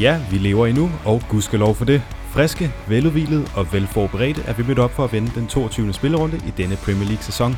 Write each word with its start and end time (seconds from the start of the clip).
Ja, 0.00 0.20
vi 0.30 0.38
lever 0.38 0.66
endnu, 0.66 0.90
og 1.04 1.22
gudskelov 1.28 1.74
for 1.74 1.84
det. 1.84 2.02
Friske, 2.30 2.72
veludvilede 2.88 3.46
og 3.54 3.72
velforberedte 3.72 4.42
er 4.46 4.52
vi 4.52 4.62
mødt 4.66 4.78
op 4.78 4.90
for 4.90 5.04
at 5.04 5.12
vende 5.12 5.30
den 5.34 5.46
22. 5.46 5.92
spillerunde 5.92 6.36
i 6.36 6.52
denne 6.56 6.76
Premier 6.76 7.08
League-sæson. 7.08 7.56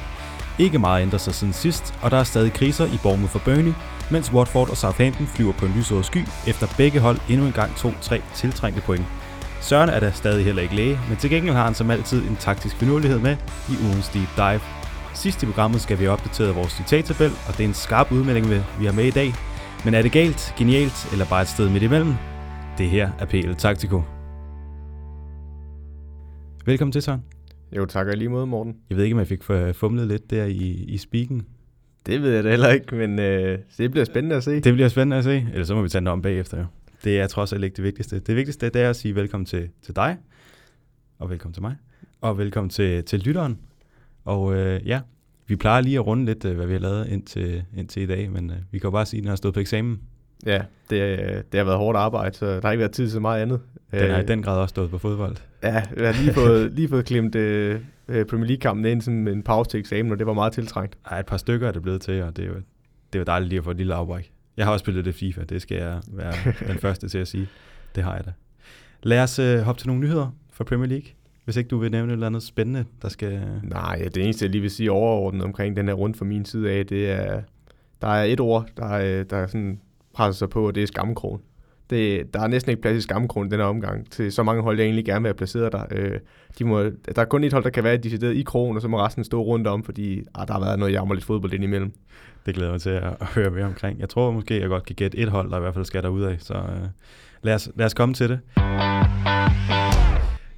Ikke 0.58 0.78
meget 0.78 1.02
ændrer 1.02 1.18
sig 1.18 1.34
siden 1.34 1.52
sidst, 1.52 1.94
og 2.02 2.10
der 2.10 2.16
er 2.16 2.24
stadig 2.24 2.52
kriser 2.52 2.86
i 2.86 2.98
Bournemouth 3.02 3.32
for 3.32 3.38
Burnley, 3.38 3.72
mens 4.10 4.32
Watford 4.32 4.70
og 4.70 4.76
Southampton 4.76 5.26
flyver 5.26 5.52
på 5.52 5.66
en 5.66 5.72
lysåret 5.76 6.06
sky, 6.06 6.24
efter 6.46 6.66
begge 6.76 7.00
hold 7.00 7.18
endnu 7.28 7.46
en 7.46 7.52
gang 7.52 7.76
to 7.76 7.92
tre 8.00 8.22
tiltrængte 8.34 8.80
point. 8.80 9.06
Søren 9.60 9.90
er 9.90 10.00
der 10.00 10.10
stadig 10.12 10.44
heller 10.44 10.62
ikke 10.62 10.76
læge, 10.76 11.00
men 11.08 11.16
til 11.16 11.30
gengæld 11.30 11.54
har 11.54 11.64
han 11.64 11.74
som 11.74 11.90
altid 11.90 12.28
en 12.28 12.36
taktisk 12.36 12.76
finurlighed 12.76 13.18
med 13.18 13.36
i 13.68 13.72
ugens 13.84 14.08
deep 14.08 14.28
dive. 14.36 14.60
Sidst 15.14 15.42
i 15.42 15.46
programmet 15.46 15.80
skal 15.80 15.98
vi 15.98 16.06
opdatere 16.06 16.54
vores 16.54 16.72
citattabel, 16.72 17.32
og 17.48 17.56
det 17.56 17.64
er 17.64 17.68
en 17.68 17.74
skarp 17.74 18.12
udmelding, 18.12 18.50
vi 18.78 18.84
har 18.84 18.92
med 18.92 19.04
i 19.04 19.10
dag. 19.10 19.34
Men 19.84 19.94
er 19.94 20.02
det 20.02 20.12
galt, 20.12 20.54
genialt 20.58 21.08
eller 21.12 21.24
bare 21.24 21.42
et 21.42 21.48
sted 21.48 21.68
midt 21.68 21.82
imellem? 21.82 22.14
Det 22.78 22.90
her 22.90 23.10
er 23.18 23.24
PL 23.26 23.52
Taktiko. 23.52 24.02
Velkommen 26.66 26.92
til, 26.92 27.02
Søren. 27.02 27.24
Jo, 27.76 27.86
tak 27.86 28.06
og 28.06 28.16
lige 28.16 28.28
måde, 28.28 28.46
Morten. 28.46 28.76
Jeg 28.90 28.96
ved 28.96 29.04
ikke, 29.04 29.14
om 29.14 29.18
jeg 29.18 29.26
fik 29.26 29.42
fumlet 29.72 30.08
lidt 30.08 30.30
der 30.30 30.44
i, 30.44 30.84
i 30.88 30.98
speaken. 30.98 31.46
Det 32.06 32.22
ved 32.22 32.34
jeg 32.34 32.44
da 32.44 32.50
heller 32.50 32.68
ikke, 32.68 32.94
men 32.94 33.18
øh, 33.18 33.58
det 33.78 33.90
bliver 33.90 34.04
spændende 34.04 34.36
at 34.36 34.44
se. 34.44 34.60
Det 34.60 34.74
bliver 34.74 34.88
spændende 34.88 35.16
at 35.16 35.24
se, 35.24 35.46
eller 35.52 35.64
så 35.64 35.74
må 35.74 35.82
vi 35.82 35.88
tage 35.88 36.00
det 36.00 36.08
om 36.08 36.22
bagefter 36.22 36.58
jo. 36.58 36.64
Det 37.04 37.20
er 37.20 37.26
trods 37.26 37.52
alt 37.52 37.64
ikke 37.64 37.76
det 37.76 37.84
vigtigste. 37.84 38.18
Det 38.18 38.36
vigtigste 38.36 38.70
det 38.70 38.82
er 38.82 38.90
at 38.90 38.96
sige 38.96 39.14
velkommen 39.14 39.46
til, 39.46 39.68
til 39.82 39.96
dig, 39.96 40.16
og 41.18 41.30
velkommen 41.30 41.54
til 41.54 41.62
mig, 41.62 41.76
og 42.20 42.38
velkommen 42.38 42.70
til, 42.70 43.04
til 43.04 43.20
lytteren. 43.20 43.58
Og 44.24 44.54
øh, 44.54 44.86
ja, 44.86 45.00
vi 45.46 45.56
plejer 45.56 45.80
lige 45.80 45.98
at 45.98 46.06
runde 46.06 46.24
lidt, 46.24 46.44
øh, 46.44 46.56
hvad 46.56 46.66
vi 46.66 46.72
har 46.72 46.80
lavet 46.80 47.08
indtil, 47.08 47.64
indtil 47.76 48.02
i 48.02 48.06
dag, 48.06 48.32
men 48.32 48.50
øh, 48.50 48.56
vi 48.70 48.78
kan 48.78 48.86
jo 48.86 48.90
bare 48.90 49.06
sige, 49.06 49.18
at 49.18 49.22
den 49.22 49.28
har 49.28 49.36
stået 49.36 49.54
på 49.54 49.60
eksamen. 49.60 50.00
Ja, 50.46 50.62
det, 50.90 51.52
det 51.52 51.58
har 51.58 51.64
været 51.64 51.78
hårdt 51.78 51.98
arbejde, 51.98 52.36
så 52.36 52.46
der 52.46 52.60
har 52.62 52.72
ikke 52.72 52.80
været 52.80 52.92
tid 52.92 53.10
til 53.10 53.20
meget 53.20 53.42
andet. 53.42 53.60
Den 53.92 54.10
har 54.10 54.18
i 54.18 54.26
den 54.26 54.42
grad 54.42 54.58
også 54.60 54.72
stået 54.72 54.90
på 54.90 54.98
fodbold. 54.98 55.36
Ja, 55.62 55.82
jeg 55.96 56.14
har 56.14 56.22
lige 56.22 56.34
fået, 56.34 56.72
lige 56.76 56.88
fået 56.88 57.04
klemt 57.04 57.34
uh, 57.34 58.24
Premier 58.24 58.46
League-kampen 58.46 58.84
ind 58.84 59.02
som 59.02 59.28
en 59.28 59.42
pause 59.42 59.70
til 59.70 59.80
eksamen, 59.80 60.12
og 60.12 60.18
det 60.18 60.26
var 60.26 60.32
meget 60.32 60.52
tiltrængt. 60.52 60.98
Ja, 61.10 61.18
et 61.20 61.26
par 61.26 61.36
stykker 61.36 61.68
er 61.68 61.72
det 61.72 61.82
blevet 61.82 62.00
til, 62.00 62.22
og 62.22 62.36
det 62.36 62.44
er 62.44 62.48
jo, 62.48 62.54
det 63.12 63.14
er 63.14 63.18
jo 63.18 63.24
dejligt 63.24 63.48
lige 63.48 63.58
at 63.58 63.64
få 63.64 63.70
et 63.70 63.76
lille 63.76 63.94
afbræk. 63.94 64.32
Jeg 64.56 64.66
har 64.66 64.72
også 64.72 64.82
spillet 64.82 65.04
det 65.04 65.14
FIFA, 65.14 65.44
det 65.44 65.62
skal 65.62 65.76
jeg 65.76 66.00
være 66.12 66.34
den 66.72 66.78
første 66.78 67.08
til 67.08 67.18
at 67.18 67.28
sige. 67.28 67.48
Det 67.94 68.04
har 68.04 68.14
jeg 68.14 68.24
da. 68.24 68.32
Lad 69.02 69.22
os 69.22 69.38
uh, 69.38 69.58
hoppe 69.58 69.80
til 69.80 69.88
nogle 69.88 70.02
nyheder 70.02 70.34
fra 70.52 70.64
Premier 70.64 70.88
League. 70.88 71.08
Hvis 71.44 71.56
ikke 71.56 71.68
du 71.68 71.78
vil 71.78 71.90
nævne 71.90 72.12
et 72.12 72.12
eller 72.12 72.26
andet 72.26 72.42
spændende, 72.42 72.84
der 73.02 73.08
skal... 73.08 73.42
Nej, 73.62 74.08
det 74.14 74.24
eneste, 74.24 74.44
jeg 74.44 74.50
lige 74.50 74.62
vil 74.62 74.70
sige 74.70 74.92
overordnet 74.92 75.42
omkring 75.42 75.76
den 75.76 75.88
her 75.88 75.94
rundt 75.94 76.16
fra 76.16 76.24
min 76.24 76.44
side 76.44 76.70
af, 76.70 76.86
det 76.86 77.10
er, 77.10 77.42
der 78.02 78.08
er 78.08 78.24
et 78.24 78.40
ord, 78.40 78.68
der, 78.76 79.24
der 79.24 79.46
sådan 79.46 79.80
presser 80.18 80.38
sig 80.38 80.50
på, 80.50 80.66
og 80.66 80.74
det 80.74 80.82
er 80.82 80.86
skamkrogen. 80.86 81.40
Det, 81.90 82.34
der 82.34 82.40
er 82.40 82.46
næsten 82.46 82.70
ikke 82.70 82.82
plads 82.82 82.96
i 82.96 83.00
skamkrogen 83.00 83.50
den 83.50 83.60
her 83.60 83.66
omgang 83.66 84.10
til 84.10 84.32
så 84.32 84.42
mange 84.42 84.62
hold, 84.62 84.78
jeg 84.78 84.84
egentlig 84.84 85.04
gerne 85.04 85.22
vil 85.22 85.28
have 85.28 85.34
placeret 85.34 85.72
der. 85.72 85.84
Øh, 85.90 86.20
de 86.58 86.64
må, 86.64 86.82
der 86.82 86.92
er 87.16 87.24
kun 87.24 87.44
et 87.44 87.52
hold, 87.52 87.64
der 87.64 87.70
kan 87.70 87.84
være 87.84 87.96
decideret 87.96 88.36
i 88.36 88.42
krogen, 88.42 88.76
og 88.76 88.82
så 88.82 88.88
må 88.88 88.98
resten 88.98 89.24
stå 89.24 89.42
rundt 89.42 89.66
om, 89.66 89.84
fordi 89.84 90.22
ah, 90.34 90.46
der 90.46 90.52
har 90.52 90.60
været 90.60 90.78
noget 90.78 90.92
jammerligt 90.92 91.26
fodbold 91.26 91.52
ind 91.52 91.64
imellem. 91.64 91.92
Det 92.46 92.54
glæder 92.54 92.70
mig 92.70 92.80
til 92.80 92.90
at, 92.90 93.12
høre 93.20 93.50
mere 93.50 93.64
omkring. 93.64 94.00
Jeg 94.00 94.08
tror 94.08 94.30
måske, 94.30 94.60
jeg 94.60 94.68
godt 94.68 94.86
kan 94.86 94.96
gætte 94.96 95.18
et 95.18 95.28
hold, 95.28 95.50
der 95.50 95.56
i 95.56 95.60
hvert 95.60 95.74
fald 95.74 95.84
skal 95.84 96.02
derudad, 96.02 96.38
så 96.38 96.54
øh, 96.54 96.88
lad, 97.42 97.54
os, 97.54 97.70
lad 97.76 97.86
os 97.86 97.94
komme 97.94 98.14
til 98.14 98.28
det. 98.28 98.40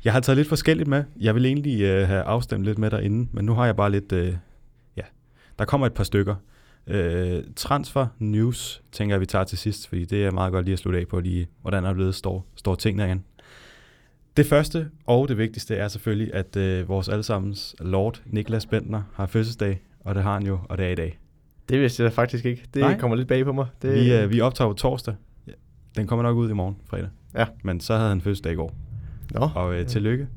Jeg 0.04 0.12
har 0.12 0.20
taget 0.20 0.36
lidt 0.36 0.48
forskelligt 0.48 0.88
med. 0.88 1.04
Jeg 1.20 1.34
vil 1.34 1.46
egentlig 1.46 1.82
øh, 1.82 2.08
have 2.08 2.22
afstemt 2.22 2.64
lidt 2.64 2.78
med 2.78 2.90
derinde, 2.90 3.28
men 3.32 3.44
nu 3.44 3.54
har 3.54 3.66
jeg 3.66 3.76
bare 3.76 3.90
lidt... 3.90 4.12
Øh, 4.12 4.34
ja, 4.96 5.02
der 5.58 5.64
kommer 5.64 5.86
et 5.86 5.94
par 5.94 6.04
stykker. 6.04 6.34
Øh, 6.86 7.42
transfer 7.56 8.06
news 8.18 8.82
tænker 8.92 9.14
jeg, 9.14 9.20
vi 9.20 9.26
tager 9.26 9.44
til 9.44 9.58
sidst, 9.58 9.88
fordi 9.88 10.04
det 10.04 10.24
er 10.24 10.30
meget 10.30 10.52
godt 10.52 10.64
lige 10.64 10.72
at 10.72 10.78
slutte 10.78 10.98
af 11.00 11.08
på, 11.08 11.20
lige, 11.20 11.48
hvordan 11.62 11.84
er 11.84 11.94
blevet 11.94 12.14
står, 12.14 12.46
står 12.56 12.74
tingene 12.74 13.06
igen. 13.06 13.24
Det 14.36 14.46
første 14.46 14.88
og 15.06 15.28
det 15.28 15.38
vigtigste 15.38 15.76
er 15.76 15.88
selvfølgelig, 15.88 16.34
at 16.34 16.56
øh, 16.56 16.88
vores 16.88 17.08
allesammens 17.08 17.76
Lord 17.80 18.20
Niklas 18.26 18.66
Bentner 18.66 19.02
har 19.14 19.26
fødselsdag, 19.26 19.82
og 20.00 20.14
det 20.14 20.22
har 20.22 20.34
han 20.34 20.46
jo, 20.46 20.58
og 20.68 20.78
det 20.78 20.86
er 20.86 20.90
i 20.90 20.94
dag. 20.94 21.18
Det 21.68 21.80
vidste 21.80 22.02
jeg 22.02 22.12
faktisk 22.12 22.44
ikke. 22.44 22.62
Det 22.74 22.80
Nej. 22.80 22.98
kommer 22.98 23.16
lidt 23.16 23.28
bag 23.28 23.44
på 23.44 23.52
mig. 23.52 23.66
Det... 23.82 23.94
Vi, 23.94 24.14
øh, 24.14 24.30
vi 24.30 24.40
optager 24.40 24.72
torsdag. 24.72 25.14
Den 25.96 26.06
kommer 26.06 26.22
nok 26.22 26.36
ud 26.36 26.50
i 26.50 26.52
morgen, 26.52 26.76
fredag. 26.86 27.08
Ja. 27.34 27.46
Men 27.62 27.80
så 27.80 27.96
havde 27.96 28.08
han 28.08 28.20
fødselsdag 28.20 28.52
i 28.52 28.56
går. 28.56 28.74
Nå. 29.34 29.50
Og 29.54 29.74
øh, 29.74 29.86
tillykke. 29.86 30.28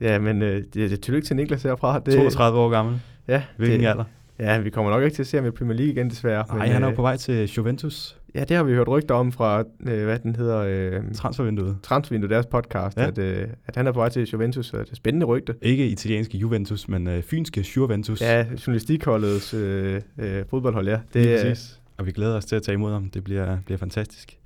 Ja, 0.00 0.18
men 0.18 0.42
øh, 0.42 0.64
det, 0.74 0.90
det, 0.90 1.00
tillykke 1.00 1.26
til 1.26 1.36
Niklas 1.36 1.62
herfra. 1.62 1.98
Det, 1.98 2.14
32 2.14 2.58
år 2.58 2.70
gammel. 2.70 3.00
Ja. 3.28 3.42
Hvilken 3.56 3.80
det, 3.80 3.86
alder? 3.86 4.04
Ja, 4.38 4.58
vi 4.58 4.70
kommer 4.70 4.92
nok 4.92 5.02
ikke 5.02 5.14
til 5.14 5.22
at 5.22 5.26
se 5.26 5.36
ham 5.36 5.46
i 5.46 5.50
Premier 5.50 5.76
League 5.76 5.92
igen, 5.92 6.10
desværre. 6.10 6.56
Nej, 6.56 6.66
han 6.66 6.82
er 6.82 6.86
jo 6.86 6.90
øh, 6.90 6.96
på 6.96 7.02
vej 7.02 7.16
til 7.16 7.48
Juventus. 7.48 8.16
Ja, 8.34 8.44
det 8.44 8.56
har 8.56 8.64
vi 8.64 8.72
hørt 8.72 8.88
rygter 8.88 9.14
om 9.14 9.32
fra, 9.32 9.60
øh, 9.60 10.04
hvad 10.04 10.18
den 10.18 10.36
hedder... 10.36 10.58
Øh, 10.58 11.02
Transfervinduet. 11.14 11.76
Transfervinduet, 11.82 12.30
deres 12.30 12.46
podcast, 12.46 12.96
ja. 12.96 13.06
at, 13.06 13.18
øh, 13.18 13.48
at 13.66 13.76
han 13.76 13.86
er 13.86 13.92
på 13.92 13.98
vej 13.98 14.08
til 14.08 14.28
Juventus, 14.28 14.66
så 14.66 14.78
det 14.78 14.90
er 14.90 14.94
spændende 14.94 15.26
rygte. 15.26 15.54
Ikke 15.62 15.88
italienske 15.88 16.38
Juventus, 16.38 16.88
men 16.88 17.06
øh, 17.06 17.22
fynske 17.22 17.66
Juventus. 17.76 18.20
Ja, 18.20 18.46
journalistikholdets 18.66 19.54
øh, 19.54 20.00
øh, 20.18 20.44
fodboldhold, 20.50 20.88
ja. 20.88 20.98
Det 21.14 21.34
er 21.34 21.50
præcis. 21.50 21.80
Og 21.96 22.06
vi 22.06 22.12
glæder 22.12 22.36
os 22.36 22.44
til 22.44 22.56
at 22.56 22.62
tage 22.62 22.74
imod 22.74 22.92
ham. 22.92 23.10
Det 23.10 23.24
bliver, 23.24 23.58
bliver 23.66 23.78
fantastisk. 23.78 24.38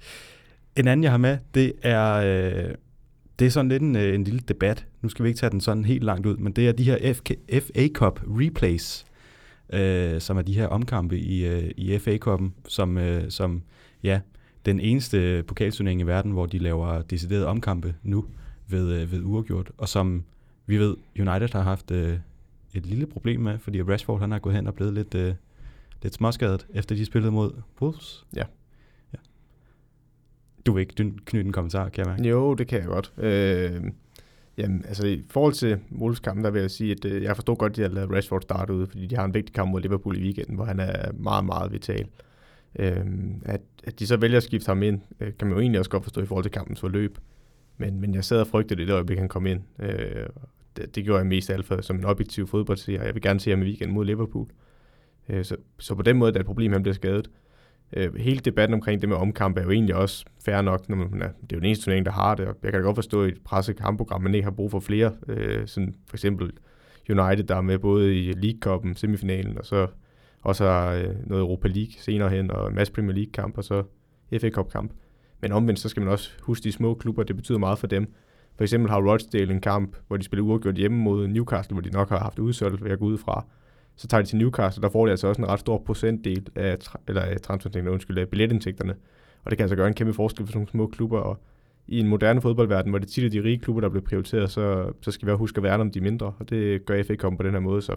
En 0.76 0.88
anden, 0.88 1.04
jeg 1.04 1.10
har 1.10 1.18
med, 1.18 1.38
det 1.54 1.72
er... 1.82 2.14
Øh, 2.14 2.74
det 3.38 3.46
er 3.46 3.50
sådan 3.50 3.68
lidt 3.68 3.82
en, 3.82 3.96
øh, 3.96 4.14
en 4.14 4.24
lille 4.24 4.40
debat. 4.48 4.86
Nu 5.02 5.08
skal 5.08 5.22
vi 5.22 5.28
ikke 5.28 5.38
tage 5.38 5.50
den 5.50 5.60
sådan 5.60 5.84
helt 5.84 6.04
langt 6.04 6.26
ud, 6.26 6.36
men 6.36 6.52
det 6.52 6.68
er 6.68 6.72
de 6.72 6.84
her 6.84 7.12
FK, 7.14 7.32
FA 7.52 7.88
Cup 7.88 8.20
replays, 8.26 9.06
øh, 9.72 10.20
som 10.20 10.38
er 10.38 10.42
de 10.42 10.54
her 10.54 10.66
omkampe 10.66 11.18
i, 11.18 11.46
øh, 11.46 11.70
i 11.76 11.98
FA 11.98 12.16
Cup'en, 12.16 12.50
som, 12.68 12.98
øh, 12.98 13.30
som 13.30 13.62
ja, 14.02 14.20
den 14.66 14.80
eneste 14.80 15.42
pokalturnering 15.42 16.00
i 16.00 16.04
verden, 16.04 16.32
hvor 16.32 16.46
de 16.46 16.58
laver 16.58 17.02
deciderede 17.02 17.46
omkampe 17.46 17.94
nu 18.02 18.24
ved, 18.68 19.00
øh, 19.00 19.12
ved 19.12 19.22
uafgjort, 19.22 19.70
og 19.78 19.88
som 19.88 20.24
vi 20.66 20.78
ved, 20.78 20.96
United 21.18 21.48
har 21.52 21.62
haft 21.62 21.90
øh, 21.90 22.18
et 22.74 22.86
lille 22.86 23.06
problem 23.06 23.40
med, 23.40 23.58
fordi 23.58 23.82
Rashford 23.82 24.20
han 24.20 24.30
har 24.30 24.38
gået 24.38 24.54
hen 24.54 24.66
og 24.66 24.74
blevet 24.74 24.94
lidt, 24.94 25.14
øh, 25.14 25.34
lidt 26.02 26.14
småskadet, 26.14 26.66
efter 26.74 26.94
de 26.94 27.04
spillede 27.04 27.32
mod 27.32 27.52
Wolves. 27.80 28.26
Ja. 28.36 28.44
ja. 29.12 29.18
Du 30.66 30.72
vil 30.72 30.80
ikke 30.80 30.94
knytte 31.24 31.46
en 31.46 31.52
kommentar, 31.52 31.88
kan 31.88 32.06
jeg 32.06 32.12
mærke? 32.14 32.28
Jo, 32.28 32.54
det 32.54 32.66
kan 32.66 32.78
jeg 32.78 32.86
godt. 32.86 33.12
Øh, 33.16 33.82
Jamen, 34.58 34.84
altså 34.88 35.06
i 35.06 35.24
forhold 35.30 35.52
til 35.52 35.78
Wolves 35.98 36.20
kamp, 36.20 36.44
der 36.44 36.50
vil 36.50 36.60
jeg 36.60 36.70
sige, 36.70 36.92
at 36.92 37.04
øh, 37.04 37.22
jeg 37.22 37.36
forstår 37.36 37.54
godt, 37.54 37.72
at 37.72 37.76
de 37.76 37.82
har 37.82 37.88
lavet 37.88 38.10
Rashford 38.12 38.42
starte 38.42 38.72
ud, 38.72 38.86
fordi 38.86 39.06
de 39.06 39.16
har 39.16 39.24
en 39.24 39.34
vigtig 39.34 39.54
kamp 39.54 39.70
mod 39.70 39.80
Liverpool 39.80 40.16
i 40.16 40.22
weekenden, 40.22 40.54
hvor 40.54 40.64
han 40.64 40.80
er 40.80 41.12
meget, 41.12 41.44
meget 41.44 41.72
vital. 41.72 42.06
Øhm, 42.78 43.42
at, 43.44 43.60
at 43.84 43.98
de 43.98 44.06
så 44.06 44.16
vælger 44.16 44.36
at 44.36 44.42
skifte 44.42 44.68
ham 44.68 44.82
ind, 44.82 45.00
øh, 45.20 45.32
kan 45.38 45.48
man 45.48 45.54
jo 45.54 45.60
egentlig 45.60 45.78
også 45.78 45.90
godt 45.90 46.02
forstå 46.02 46.22
i 46.22 46.26
forhold 46.26 46.44
til 46.44 46.52
kampens 46.52 46.80
forløb. 46.80 47.18
Men, 47.76 48.00
men 48.00 48.14
jeg 48.14 48.24
sad 48.24 48.40
og 48.40 48.46
frygtede 48.46 48.86
det, 48.86 48.90
øjeblik 48.90 49.18
han 49.18 49.28
kom 49.28 49.46
ind. 49.46 49.60
Øh, 49.78 50.26
det, 50.76 50.94
det 50.94 51.04
gjorde 51.04 51.18
jeg 51.18 51.26
mest 51.26 51.50
alt 51.50 51.66
for 51.66 51.80
som 51.80 51.96
en 51.96 52.04
objektiv 52.04 52.46
fodboldseer. 52.46 53.04
Jeg 53.04 53.14
vil 53.14 53.22
gerne 53.22 53.40
se 53.40 53.50
ham 53.50 53.62
i 53.62 53.64
weekenden 53.64 53.94
mod 53.94 54.04
Liverpool. 54.04 54.46
Øh, 55.28 55.44
så, 55.44 55.56
så 55.78 55.94
på 55.94 56.02
den 56.02 56.16
måde 56.16 56.32
det 56.32 56.36
er 56.36 56.40
et 56.40 56.46
problem, 56.46 56.72
at 56.72 56.74
han 56.74 56.82
bliver 56.82 56.94
skadet 56.94 57.26
øh, 57.26 57.47
Øh, 57.92 58.14
hele 58.14 58.40
debatten 58.40 58.74
omkring 58.74 59.00
det 59.00 59.08
med 59.08 59.16
omkamp 59.16 59.58
er 59.58 59.62
jo 59.62 59.70
egentlig 59.70 59.94
også 59.94 60.24
fair 60.44 60.62
nok, 60.62 60.88
når 60.88 60.96
man, 60.96 61.10
det 61.12 61.22
er 61.22 61.28
jo 61.52 61.58
den 61.58 61.64
eneste 61.64 61.84
turnering, 61.84 62.06
der 62.06 62.12
har 62.12 62.34
det, 62.34 62.46
og 62.46 62.56
jeg 62.62 62.72
kan 62.72 62.80
da 62.80 62.86
godt 62.86 62.96
forstå 62.96 63.24
i 63.24 63.28
et 63.28 63.40
presset 63.44 63.76
kampprogram, 63.76 64.22
man 64.22 64.34
ikke 64.34 64.44
har 64.44 64.50
brug 64.50 64.70
for 64.70 64.80
flere, 64.80 65.12
øh, 65.28 65.66
sådan 65.66 65.94
for 66.06 66.16
eksempel 66.16 66.52
United, 67.10 67.44
der 67.44 67.56
er 67.56 67.60
med 67.60 67.78
både 67.78 68.18
i 68.18 68.32
League 68.32 68.60
Cup'en, 68.66 68.94
semifinalen, 68.94 69.58
og 69.58 69.66
så 69.66 69.86
også 70.42 70.64
har 70.64 70.92
øh, 70.92 71.14
noget 71.26 71.42
Europa 71.42 71.68
League 71.68 71.92
senere 71.98 72.28
hen, 72.30 72.50
og 72.50 72.68
en 72.68 72.74
masse 72.74 72.92
Premier 72.92 73.14
League 73.14 73.32
kamp, 73.32 73.58
og 73.58 73.64
så 73.64 73.82
FA 74.40 74.50
Cup 74.50 74.70
kamp. 74.70 74.92
Men 75.40 75.52
omvendt, 75.52 75.80
så 75.80 75.88
skal 75.88 76.02
man 76.02 76.12
også 76.12 76.30
huske 76.42 76.64
de 76.64 76.72
små 76.72 76.94
klubber, 76.94 77.22
det 77.22 77.36
betyder 77.36 77.58
meget 77.58 77.78
for 77.78 77.86
dem. 77.86 78.14
For 78.56 78.64
eksempel 78.64 78.90
har 78.90 79.12
Rochdale 79.12 79.54
en 79.54 79.60
kamp, 79.60 79.96
hvor 80.06 80.16
de 80.16 80.22
spiller 80.24 80.44
uafgjort 80.44 80.74
hjemme 80.74 80.98
mod 80.98 81.26
Newcastle, 81.26 81.74
hvor 81.74 81.82
de 81.82 81.90
nok 81.90 82.08
har 82.08 82.18
haft 82.18 82.38
udsolgt, 82.38 82.82
vil 82.82 82.88
jeg 82.88 82.98
gå 82.98 83.04
ud 83.04 83.18
fra 83.18 83.46
så 83.98 84.06
tager 84.06 84.22
de 84.22 84.28
til 84.28 84.38
Newcastle, 84.38 84.82
der 84.82 84.88
får 84.88 85.06
de 85.06 85.10
altså 85.10 85.26
også 85.26 85.42
en 85.42 85.48
ret 85.48 85.60
stor 85.60 85.78
procentdel 85.86 86.46
af, 86.54 86.78
eller 87.08 87.22
af 87.22 87.40
transferindtægterne, 87.40 87.90
undskyld, 87.90 88.18
af 88.18 88.28
billetindtægterne. 88.28 88.94
Og 89.44 89.50
det 89.50 89.58
kan 89.58 89.64
altså 89.64 89.76
gøre 89.76 89.88
en 89.88 89.94
kæmpe 89.94 90.14
forskel 90.14 90.46
for 90.46 90.52
sådan 90.52 90.58
nogle 90.58 90.70
små 90.70 90.86
klubber, 90.86 91.18
og 91.18 91.42
i 91.88 92.00
en 92.00 92.08
moderne 92.08 92.40
fodboldverden, 92.40 92.90
hvor 92.90 92.98
det 92.98 93.08
tit 93.08 93.24
er 93.24 93.28
de 93.28 93.48
rige 93.48 93.58
klubber, 93.58 93.80
der 93.80 93.88
bliver 93.88 94.04
prioriteret, 94.04 94.50
så, 94.50 94.92
så 95.00 95.10
skal 95.10 95.26
vi 95.26 95.32
også 95.32 95.38
huske 95.38 95.58
at 95.58 95.62
værne 95.62 95.80
om 95.80 95.90
de 95.90 96.00
mindre, 96.00 96.32
og 96.38 96.50
det 96.50 96.86
gør 96.86 97.02
FA 97.02 97.14
komme 97.14 97.36
på 97.36 97.42
den 97.42 97.52
her 97.52 97.60
måde, 97.60 97.82
så 97.82 97.94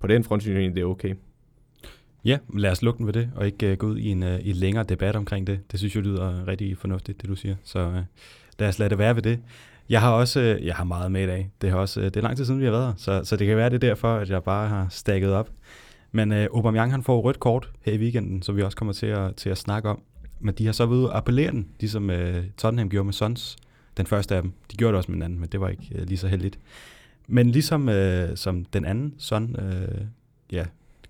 på 0.00 0.06
den 0.06 0.24
front 0.24 0.42
synes 0.42 0.58
jeg 0.58 0.74
det 0.74 0.82
er 0.82 0.86
okay. 0.86 1.14
Ja, 2.24 2.38
lad 2.54 2.70
os 2.70 2.82
lukke 2.82 2.98
den 2.98 3.06
ved 3.06 3.12
det, 3.12 3.30
og 3.36 3.46
ikke 3.46 3.72
uh, 3.72 3.78
gå 3.78 3.86
ud 3.86 3.98
i 3.98 4.08
en, 4.08 4.22
uh, 4.22 4.40
i 4.40 4.50
en 4.50 4.56
længere 4.56 4.84
debat 4.84 5.16
omkring 5.16 5.46
det. 5.46 5.60
Det 5.72 5.78
synes 5.78 5.96
jeg 5.96 6.02
lyder 6.02 6.48
rigtig 6.48 6.78
fornuftigt, 6.78 7.22
det 7.22 7.28
du 7.28 7.34
siger. 7.34 7.56
Så 7.64 7.88
uh, 7.88 7.94
lad 8.58 8.68
os 8.68 8.78
lade 8.78 8.90
det 8.90 8.98
være 8.98 9.14
ved 9.14 9.22
det. 9.22 9.40
Jeg 9.88 10.00
har 10.00 10.12
også 10.12 10.40
øh, 10.40 10.66
jeg 10.66 10.74
har 10.74 10.84
meget 10.84 11.12
med 11.12 11.22
i 11.22 11.26
dag. 11.26 11.50
Det 11.60 11.70
er, 11.70 11.74
også, 11.74 12.00
øh, 12.00 12.06
det 12.06 12.16
er 12.16 12.20
lang 12.20 12.36
tid 12.36 12.44
siden, 12.44 12.60
vi 12.60 12.64
har 12.64 12.72
været 12.72 12.86
her, 12.86 12.94
så, 12.96 13.24
så 13.24 13.36
det 13.36 13.46
kan 13.46 13.56
være, 13.56 13.70
det 13.70 13.74
er 13.74 13.88
derfor, 13.88 14.16
at 14.16 14.30
jeg 14.30 14.42
bare 14.42 14.68
har 14.68 14.86
stakket 14.90 15.32
op. 15.32 15.50
Men 16.12 16.32
øh, 16.32 16.48
Aubameyang 16.54 16.90
han 16.90 17.02
får 17.02 17.20
rødt 17.20 17.40
kort 17.40 17.70
her 17.80 17.92
i 17.92 17.98
weekenden, 17.98 18.42
som 18.42 18.56
vi 18.56 18.62
også 18.62 18.76
kommer 18.76 18.92
til 18.92 19.06
at, 19.06 19.36
til 19.36 19.50
at 19.50 19.58
snakke 19.58 19.88
om. 19.88 20.02
Men 20.40 20.54
de 20.54 20.66
har 20.66 20.72
så 20.72 20.86
ved 20.86 21.04
at 21.04 21.16
appellere 21.16 21.50
den, 21.50 21.68
ligesom 21.80 22.10
øh, 22.10 22.44
Tottenham 22.56 22.90
gjorde 22.90 23.04
med 23.04 23.12
Sons. 23.12 23.56
Den 23.96 24.06
første 24.06 24.36
af 24.36 24.42
dem. 24.42 24.52
De 24.70 24.76
gjorde 24.76 24.92
det 24.92 24.96
også 24.96 25.10
med 25.10 25.16
den 25.16 25.22
anden, 25.22 25.40
men 25.40 25.48
det 25.48 25.60
var 25.60 25.68
ikke 25.68 25.90
øh, 25.94 26.06
lige 26.06 26.18
så 26.18 26.28
heldigt. 26.28 26.58
Men 27.26 27.50
ligesom 27.50 27.88
øh, 27.88 28.36
som 28.36 28.64
den 28.64 28.84
anden 28.84 29.14
Son, 29.18 29.56
øh, 29.60 30.00
ja, 30.52 30.64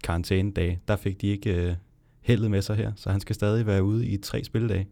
karantæne-dag, 0.05 0.81
der 0.89 0.97
fik 0.97 1.21
de 1.21 1.27
ikke 1.27 1.55
øh, 1.55 1.75
heldet 2.21 2.51
med 2.51 2.63
sig 2.63 2.77
her, 2.77 2.93
så 2.97 3.11
han 3.11 3.21
skal 3.21 3.35
stadig 3.35 3.67
være 3.67 3.85
ude 3.85 4.07
i 4.07 4.17
tre 4.17 4.45
spildage. 4.45 4.87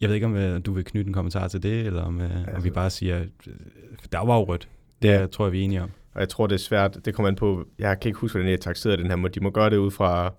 Jeg 0.00 0.08
ved 0.08 0.14
ikke, 0.14 0.26
om 0.26 0.36
øh, 0.36 0.60
du 0.66 0.72
vil 0.72 0.84
knytte 0.84 1.08
en 1.08 1.14
kommentar 1.14 1.48
til 1.48 1.62
det, 1.62 1.86
eller 1.86 2.02
om, 2.02 2.20
altså, 2.20 2.50
om 2.56 2.64
vi 2.64 2.70
bare 2.70 2.90
siger, 2.90 3.20
øh, 3.20 3.52
der 4.12 4.26
var 4.26 4.36
jo 4.36 4.44
rødt. 4.44 4.68
Det 5.02 5.08
ja. 5.08 5.26
tror 5.26 5.44
jeg, 5.44 5.52
vi 5.52 5.60
er 5.60 5.64
enige 5.64 5.82
om. 5.82 5.90
Og 6.14 6.20
jeg 6.20 6.28
tror, 6.28 6.46
det 6.46 6.54
er 6.54 6.58
svært. 6.58 6.98
Det 7.04 7.14
kommer 7.14 7.28
an 7.28 7.36
på, 7.36 7.64
jeg 7.78 8.00
kan 8.00 8.08
ikke 8.08 8.18
huske, 8.18 8.38
hvordan 8.38 8.50
jeg 8.50 8.60
taxerede 8.60 8.96
den 8.96 9.06
her 9.06 9.16
måde. 9.16 9.32
De 9.32 9.40
må 9.40 9.50
gøre 9.50 9.70
det 9.70 9.76
ud 9.76 9.90
fra, 9.90 10.34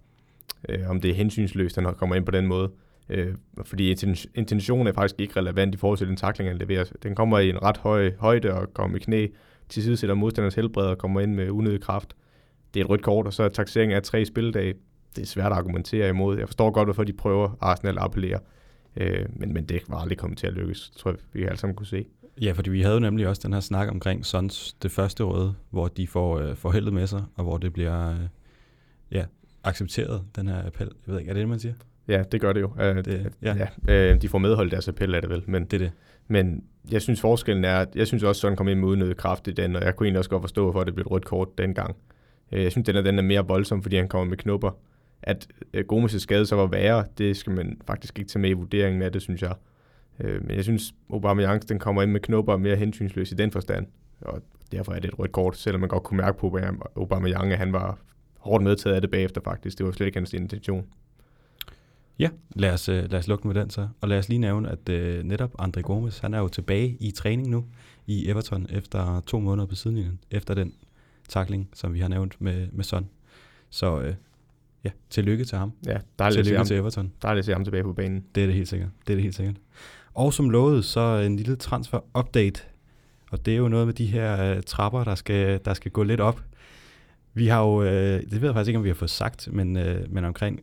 øh, 0.69 0.89
om 0.89 1.01
det 1.01 1.11
er 1.11 1.15
hensynsløst, 1.15 1.77
når 1.77 1.91
kommer 1.91 2.15
ind 2.15 2.25
på 2.25 2.31
den 2.31 2.47
måde. 2.47 2.71
Øh, 3.09 3.33
fordi 3.65 3.95
intentionen 4.35 4.87
er 4.87 4.93
faktisk 4.93 5.19
ikke 5.19 5.39
relevant 5.39 5.75
i 5.75 5.77
forhold 5.77 5.97
til 5.97 6.07
den 6.07 6.15
takling, 6.15 6.49
han 6.49 6.57
leverer. 6.57 6.85
Den 7.03 7.15
kommer 7.15 7.39
i 7.39 7.49
en 7.49 7.63
ret 7.63 7.77
høj 7.77 8.11
højde 8.19 8.53
og 8.53 8.73
kommer 8.73 8.97
i 8.97 8.99
knæ, 8.99 9.27
til 9.69 9.83
side 9.83 9.97
sætter 9.97 10.15
modstanders 10.15 10.55
helbred 10.55 10.85
og 10.85 10.97
kommer 10.97 11.21
ind 11.21 11.35
med 11.35 11.49
unødig 11.49 11.81
kraft. 11.81 12.15
Det 12.73 12.79
er 12.79 12.83
et 12.83 12.89
rødt 12.89 13.01
kort, 13.01 13.25
og 13.25 13.33
så 13.33 13.43
er 13.43 13.49
taxeringen 13.49 13.95
af 13.95 14.03
tre 14.03 14.25
spildage. 14.25 14.73
Det 15.15 15.21
er 15.21 15.25
svært 15.25 15.51
at 15.51 15.57
argumentere 15.57 16.09
imod. 16.09 16.37
Jeg 16.37 16.47
forstår 16.47 16.71
godt, 16.71 16.87
hvorfor 16.87 17.03
de 17.03 17.13
prøver 17.13 17.57
Arsenal 17.61 17.97
at 17.97 18.03
appellere. 18.03 18.39
Øh, 18.99 19.25
men, 19.29 19.53
men 19.53 19.65
det 19.65 19.81
var 19.87 19.97
aldrig 19.97 20.17
kommet 20.17 20.37
til 20.37 20.47
at 20.47 20.53
lykkes, 20.53 20.89
tror 20.89 21.11
jeg, 21.11 21.19
vi 21.33 21.43
alle 21.43 21.57
sammen 21.57 21.75
kunne 21.75 21.87
se. 21.87 22.05
Ja, 22.41 22.51
fordi 22.51 22.69
vi 22.69 22.81
havde 22.81 22.93
jo 22.93 22.99
nemlig 22.99 23.27
også 23.27 23.41
den 23.45 23.53
her 23.53 23.59
snak 23.59 23.89
omkring 23.89 24.25
Sons, 24.25 24.73
det 24.83 24.91
første 24.91 25.23
røde, 25.23 25.53
hvor 25.69 25.87
de 25.87 26.07
får, 26.07 26.39
øh, 26.39 26.55
får 26.55 26.71
heldet 26.71 26.93
med 26.93 27.07
sig, 27.07 27.23
og 27.35 27.43
hvor 27.43 27.57
det 27.57 27.73
bliver 27.73 28.11
øh, 28.11 28.17
ja, 29.11 29.25
accepteret, 29.63 30.23
den 30.35 30.47
her 30.47 30.65
appel. 30.65 30.89
Jeg 31.07 31.13
ved 31.13 31.19
ikke, 31.19 31.29
er 31.29 31.33
det 31.33 31.41
det, 31.41 31.49
man 31.49 31.59
siger? 31.59 31.73
Ja, 32.07 32.23
det 32.31 32.41
gør 32.41 32.53
det 32.53 32.61
jo. 32.61 32.67
Uh, 32.67 32.97
det, 33.05 33.33
ja. 33.41 33.67
ja 33.87 34.13
uh, 34.13 34.21
de 34.21 34.29
får 34.29 34.37
medholdt 34.37 34.71
deres 34.71 34.87
appel, 34.87 35.13
er 35.13 35.19
det 35.19 35.29
vel. 35.29 35.43
Men, 35.47 35.65
det 35.65 35.73
er 35.73 35.77
det. 35.77 35.91
Men 36.27 36.63
jeg 36.91 37.01
synes, 37.01 37.21
forskellen 37.21 37.65
er, 37.65 37.77
at 37.77 37.95
jeg 37.95 38.07
synes 38.07 38.23
også, 38.23 38.41
sådan 38.41 38.55
kom 38.57 38.67
ind 38.67 38.79
med 38.79 38.87
udnyttet 38.87 39.17
kraft 39.17 39.47
i 39.47 39.51
den, 39.51 39.75
og 39.75 39.83
jeg 39.83 39.95
kunne 39.95 40.07
egentlig 40.07 40.19
også 40.19 40.29
godt 40.29 40.43
forstå, 40.43 40.63
hvorfor 40.63 40.83
det 40.83 40.93
blev 40.95 41.03
et 41.03 41.11
rødt 41.11 41.25
kort 41.25 41.57
dengang. 41.57 41.95
Uh, 42.51 42.63
jeg 42.63 42.71
synes, 42.71 42.85
den 42.85 42.95
er, 42.95 43.01
den 43.01 43.19
er 43.19 43.23
mere 43.23 43.47
voldsom, 43.47 43.81
fordi 43.81 43.95
han 43.95 44.07
kommer 44.07 44.29
med 44.29 44.37
knupper. 44.37 44.71
At 45.23 45.47
øh, 45.73 45.85
Gomes' 45.93 46.19
skade 46.19 46.45
så 46.45 46.55
var 46.55 46.67
værre, 46.67 47.05
det 47.17 47.37
skal 47.37 47.53
man 47.53 47.81
faktisk 47.87 48.19
ikke 48.19 48.29
tage 48.29 48.41
med 48.41 48.49
i 48.49 48.53
vurderingen 48.53 49.01
af 49.01 49.11
det, 49.11 49.21
synes 49.21 49.41
jeg. 49.41 49.55
Uh, 50.19 50.47
men 50.47 50.55
jeg 50.55 50.63
synes, 50.63 50.93
Aubameyang, 51.09 51.69
den 51.69 51.79
kommer 51.79 52.01
ind 52.01 52.11
med 52.11 52.19
knupper 52.19 52.57
mere 52.57 52.75
hensynsløs 52.75 53.31
i 53.31 53.35
den 53.35 53.51
forstand. 53.51 53.87
Og 54.21 54.41
derfor 54.71 54.93
er 54.93 54.99
det 54.99 55.07
et 55.07 55.19
rødt 55.19 55.31
kort, 55.31 55.57
selvom 55.57 55.79
man 55.79 55.89
godt 55.89 56.03
kunne 56.03 56.17
mærke 56.17 56.37
på 56.37 56.59
Aubameyang, 56.95 57.51
at 57.51 57.57
han 57.57 57.73
var 57.73 57.99
hårdt 58.39 58.63
medtaget 58.63 58.95
af 58.95 59.01
det 59.01 59.11
bagefter 59.11 59.41
faktisk. 59.41 59.77
Det 59.77 59.85
var 59.85 59.91
slet 59.91 60.05
ikke 60.05 60.19
hans 60.19 60.33
intention. 60.33 60.85
Ja, 62.19 62.29
lad 62.55 62.73
os, 62.73 62.89
øh, 62.89 63.11
lad 63.11 63.19
os 63.19 63.27
lukke 63.27 63.47
med 63.47 63.55
den 63.55 63.69
så. 63.69 63.87
Og 64.01 64.09
lad 64.09 64.17
os 64.17 64.29
lige 64.29 64.39
nævne, 64.39 64.69
at 64.69 64.89
uh, 64.89 65.23
netop 65.25 65.61
André 65.61 65.81
Gomes, 65.81 66.19
han 66.19 66.33
er 66.33 66.39
jo 66.39 66.47
tilbage 66.47 66.97
i 66.99 67.11
træning 67.11 67.49
nu 67.49 67.65
i 68.07 68.29
Everton 68.29 68.67
efter 68.69 69.21
to 69.21 69.39
måneder 69.39 69.67
på 69.67 69.75
sidelinjen, 69.75 70.19
efter 70.31 70.53
den 70.53 70.73
takling, 71.29 71.69
som 71.73 71.93
vi 71.93 71.99
har 71.99 72.07
nævnt 72.07 72.41
med, 72.41 72.67
med 72.71 72.83
Son. 72.83 73.09
Så 73.69 73.97
uh, 73.97 74.13
ja, 74.83 74.89
tillykke 75.09 75.45
til 75.45 75.57
ham. 75.57 75.71
Ja, 75.85 75.97
dejligt 76.19 76.45
tillykke 76.45 76.65
til 76.65 76.77
Everton. 76.77 77.11
Dejligt 77.21 77.39
at 77.39 77.45
se 77.45 77.53
ham 77.53 77.63
tilbage 77.63 77.83
på 77.83 77.93
banen. 77.93 78.25
Det 78.35 78.43
er 78.43 78.47
det 78.47 78.55
helt 78.55 78.67
sikkert. 78.67 78.89
Det 79.07 79.13
er 79.13 79.15
det 79.15 79.23
helt 79.23 79.35
sikkert. 79.35 79.55
Og 80.13 80.33
som 80.33 80.49
lovet, 80.49 80.85
så 80.85 80.99
en 80.99 81.35
lille 81.35 81.55
transfer-update. 81.55 82.63
Og 83.31 83.45
det 83.45 83.53
er 83.53 83.57
jo 83.57 83.67
noget 83.67 83.87
med 83.87 83.93
de 83.93 84.05
her 84.05 84.55
uh, 84.55 84.61
trapper, 84.65 85.03
der 85.03 85.15
skal, 85.15 85.59
der 85.65 85.73
skal 85.73 85.91
gå 85.91 86.03
lidt 86.03 86.21
op. 86.21 86.43
Vi 87.33 87.47
har 87.47 87.61
jo, 87.61 87.79
uh, 87.79 87.85
det 87.85 88.41
ved 88.41 88.47
jeg 88.47 88.53
faktisk 88.53 88.67
ikke, 88.67 88.77
om 88.77 88.83
vi 88.83 88.89
har 88.89 88.95
fået 88.95 89.09
sagt, 89.09 89.49
men, 89.51 89.75
uh, 89.75 89.83
men 90.09 90.25
omkring 90.25 90.59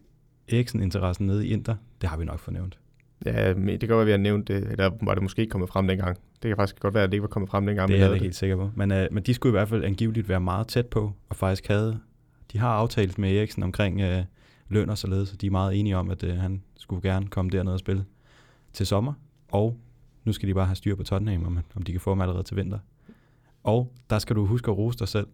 Eriksen-interessen 0.48 1.26
nede 1.26 1.46
i 1.46 1.52
Inter, 1.52 1.74
det 2.00 2.08
har 2.08 2.16
vi 2.16 2.24
nok 2.24 2.38
fornævnt. 2.38 2.78
Ja, 3.26 3.48
det 3.48 3.80
kan 3.80 3.88
godt 3.88 3.90
være, 3.90 4.00
at 4.00 4.06
vi 4.06 4.10
har 4.10 4.18
nævnt 4.18 4.48
det, 4.48 4.56
eller 4.56 4.90
var 5.02 5.14
det 5.14 5.22
måske 5.22 5.40
ikke 5.40 5.50
kommet 5.50 5.68
frem 5.68 5.86
dengang. 5.86 6.16
Det 6.42 6.48
kan 6.48 6.56
faktisk 6.56 6.80
godt 6.80 6.94
være, 6.94 7.04
at 7.04 7.10
det 7.10 7.14
ikke 7.14 7.22
var 7.22 7.28
kommet 7.28 7.50
frem 7.50 7.66
dengang. 7.66 7.88
Det 7.88 7.96
er 7.96 8.04
jeg 8.04 8.12
ikke 8.14 8.24
helt 8.24 8.36
sikker 8.36 8.56
på. 8.56 8.70
Men, 8.74 8.92
uh, 8.92 8.98
men 9.10 9.22
de 9.22 9.34
skulle 9.34 9.50
i 9.50 9.56
hvert 9.58 9.68
fald 9.68 9.84
angiveligt 9.84 10.28
være 10.28 10.40
meget 10.40 10.68
tæt 10.68 10.86
på, 10.86 11.12
og 11.28 11.36
faktisk 11.36 11.68
havde, 11.68 12.00
de 12.52 12.58
har 12.58 12.68
aftalt 12.68 13.18
med 13.18 13.36
Eriksen 13.36 13.62
omkring 13.62 14.02
uh, 14.02 14.24
løn 14.68 14.90
og 14.90 14.98
således, 14.98 15.28
så 15.28 15.36
de 15.36 15.46
er 15.46 15.50
meget 15.50 15.80
enige 15.80 15.96
om, 15.96 16.10
at 16.10 16.22
uh, 16.22 16.30
han 16.30 16.62
skulle 16.76 17.02
gerne 17.02 17.26
komme 17.26 17.50
derned 17.50 17.72
og 17.72 17.78
spille 17.78 18.04
til 18.72 18.86
sommer, 18.86 19.12
og 19.48 19.76
nu 20.24 20.32
skal 20.32 20.48
de 20.48 20.54
bare 20.54 20.66
have 20.66 20.76
styr 20.76 20.94
på 20.94 21.02
Tottenham, 21.02 21.46
om, 21.46 21.58
om 21.76 21.82
de 21.82 21.92
kan 21.92 22.00
få 22.00 22.10
ham 22.10 22.20
allerede 22.20 22.42
til 22.42 22.56
vinter. 22.56 22.78
Og 23.64 23.92
der 24.10 24.18
skal 24.18 24.36
du 24.36 24.46
huske 24.46 24.70
at 24.70 24.78
rose 24.78 24.98
dig 24.98 25.08
selv, 25.08 25.26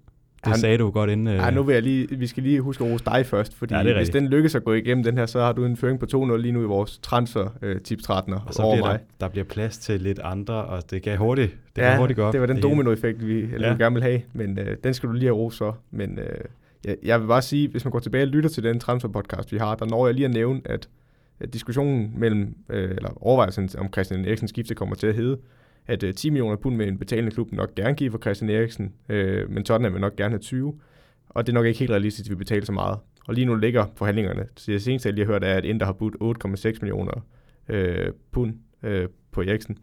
det 0.44 0.50
han, 0.50 0.58
sagde 0.58 0.78
du 0.78 0.90
godt 0.90 1.10
inden... 1.10 1.26
Øh... 1.26 1.34
Ej, 1.34 1.50
nu 1.50 1.62
vil 1.62 1.72
jeg 1.72 1.82
lige, 1.82 2.18
vi 2.18 2.26
skal 2.26 2.42
lige 2.42 2.60
huske 2.60 2.84
at 2.84 2.90
rose 2.90 3.04
dig 3.04 3.26
først, 3.26 3.54
fordi 3.54 3.74
ja, 3.74 3.96
hvis 3.96 4.10
den 4.10 4.28
lykkes 4.28 4.54
at 4.54 4.64
gå 4.64 4.72
igennem 4.72 5.04
den 5.04 5.18
her, 5.18 5.26
så 5.26 5.40
har 5.40 5.52
du 5.52 5.64
en 5.64 5.76
føring 5.76 6.00
på 6.00 6.06
2-0 6.14 6.36
lige 6.36 6.52
nu 6.52 6.62
i 6.62 6.64
vores 6.64 6.98
transfer 6.98 7.48
øh, 7.62 7.80
tips 7.80 8.02
13 8.02 8.34
og 8.34 8.40
så 8.50 8.62
over 8.62 8.78
mig. 8.78 8.92
Der, 8.92 9.26
der 9.26 9.28
bliver 9.28 9.44
plads 9.44 9.78
til 9.78 10.00
lidt 10.00 10.18
andre, 10.18 10.54
og 10.54 10.90
det 10.90 11.02
kan 11.02 11.18
hurtigt, 11.18 11.56
det 11.76 11.82
ja, 11.82 11.88
kan 11.88 11.98
hurtigt 11.98 12.16
gå 12.16 12.22
op. 12.22 12.32
det 12.32 12.40
var 12.40 12.46
den 12.46 12.62
dominoeffekt, 12.62 13.26
vi, 13.26 13.40
ja. 13.40 13.72
vi 13.72 13.82
gerne 13.82 13.94
vil 13.94 14.02
have, 14.02 14.20
men 14.32 14.58
øh, 14.58 14.76
den 14.84 14.94
skal 14.94 15.08
du 15.08 15.14
lige 15.14 15.26
have 15.26 15.36
rose 15.36 15.56
så. 15.56 15.72
Men 15.90 16.18
øh, 16.18 16.26
jeg, 16.84 16.96
jeg 17.02 17.20
vil 17.20 17.26
bare 17.26 17.42
sige, 17.42 17.68
hvis 17.68 17.84
man 17.84 17.92
går 17.92 17.98
tilbage 17.98 18.24
og 18.24 18.28
lytter 18.28 18.50
til 18.50 18.62
den 18.62 18.80
transfer 18.80 19.08
podcast, 19.08 19.52
vi 19.52 19.58
har, 19.58 19.74
der 19.74 19.86
når 19.86 20.06
jeg 20.06 20.14
lige 20.14 20.24
at 20.24 20.32
nævne, 20.32 20.60
at, 20.64 20.88
at 21.40 21.52
diskussionen 21.52 22.12
mellem, 22.16 22.56
øh, 22.68 22.90
eller 22.90 23.22
overvejelsen 23.22 23.70
om 23.78 23.92
Christian 23.92 24.24
Eriksens 24.24 24.48
skifte 24.48 24.74
kommer 24.74 24.94
til 24.94 25.06
at 25.06 25.14
hedde, 25.14 25.38
at 25.86 26.02
øh, 26.02 26.14
10 26.14 26.30
millioner 26.30 26.56
pund 26.56 26.76
med 26.76 26.88
en 26.88 26.98
betalende 26.98 27.30
klub 27.30 27.52
nok 27.52 27.74
gerne 27.74 27.94
give 27.94 28.10
for 28.10 28.18
Christian 28.18 28.50
Eriksen, 28.50 28.92
øh, 29.08 29.50
men 29.50 29.64
Tottenham 29.64 29.92
vil 29.92 30.00
nok 30.00 30.16
gerne 30.16 30.30
have 30.30 30.40
20 30.40 30.74
og 31.34 31.46
det 31.46 31.52
er 31.52 31.54
nok 31.54 31.66
ikke 31.66 31.78
helt 31.78 31.90
realistisk, 31.90 32.26
at 32.26 32.30
vi 32.30 32.36
betaler 32.36 32.64
så 32.64 32.72
meget. 32.72 32.98
Og 33.28 33.34
lige 33.34 33.44
nu 33.44 33.54
ligger 33.54 33.86
forhandlingerne. 33.94 34.46
Så 34.56 34.72
det 34.72 34.82
seneste, 34.82 35.06
jeg 35.06 35.14
lige 35.14 35.24
har 35.24 35.32
hørt, 35.32 35.44
er, 35.44 35.54
at 35.54 35.64
Inter 35.64 35.86
har 35.86 35.92
budt 35.92 36.44
8,6 36.46 36.78
millioner 36.80 37.26
øh, 37.68 38.12
pund 38.30 38.54
øh, 38.82 39.08
på 39.30 39.40
Eriksen. 39.40 39.78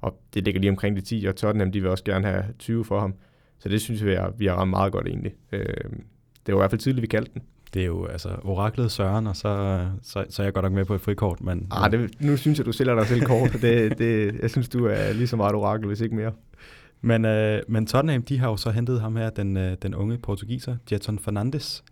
Og 0.00 0.20
det 0.34 0.44
ligger 0.44 0.60
lige 0.60 0.70
omkring 0.70 0.96
de 0.96 1.00
10, 1.00 1.24
og 1.24 1.36
Tottenham 1.36 1.72
de 1.72 1.80
vil 1.80 1.90
også 1.90 2.04
gerne 2.04 2.26
have 2.26 2.44
20 2.58 2.84
for 2.84 3.00
ham. 3.00 3.14
Så 3.58 3.68
det 3.68 3.80
synes 3.80 4.02
jeg, 4.02 4.32
vi 4.38 4.46
har 4.46 4.54
ramt 4.54 4.70
meget 4.70 4.92
godt 4.92 5.06
egentlig. 5.06 5.34
Øh, 5.52 5.66
det 6.48 6.54
var 6.54 6.60
i 6.60 6.62
hvert 6.62 6.70
fald 6.70 6.80
tidligt, 6.80 7.02
vi 7.02 7.06
kaldte 7.06 7.30
den. 7.34 7.42
Det 7.74 7.82
er 7.82 7.86
jo 7.86 8.06
altså 8.06 8.28
oraklet 8.44 8.90
Søren, 8.90 9.26
og 9.26 9.36
så, 9.36 9.86
så, 10.02 10.24
så 10.30 10.42
er 10.42 10.46
jeg 10.46 10.54
godt 10.54 10.64
nok 10.64 10.72
med 10.72 10.84
på 10.84 10.94
et 10.94 11.00
frikort. 11.00 11.40
Men, 11.40 11.66
ah, 11.70 11.92
det, 11.92 12.20
nu 12.20 12.36
synes 12.36 12.58
jeg, 12.58 12.66
du 12.66 12.72
sælger 12.72 12.94
dig 12.94 13.06
selv 13.06 13.20
kort. 13.20 13.52
det, 13.62 13.98
det, 13.98 14.34
jeg 14.42 14.50
synes, 14.50 14.68
du 14.68 14.86
er 14.86 15.12
lige 15.12 15.26
så 15.26 15.36
meget 15.36 15.54
orakel, 15.54 15.86
hvis 15.86 16.00
ikke 16.00 16.16
mere. 16.16 16.32
Men, 17.00 17.24
øh, 17.24 17.62
men 17.68 17.86
Tottenham, 17.86 18.22
de 18.22 18.38
har 18.38 18.48
jo 18.48 18.56
så 18.56 18.70
hentet 18.70 19.00
ham 19.00 19.16
her, 19.16 19.30
den, 19.30 19.56
øh, 19.56 19.76
den 19.82 19.94
unge 19.94 20.18
portugiser, 20.18 20.76
Jetson 20.92 21.18
Fernandes, 21.18 21.84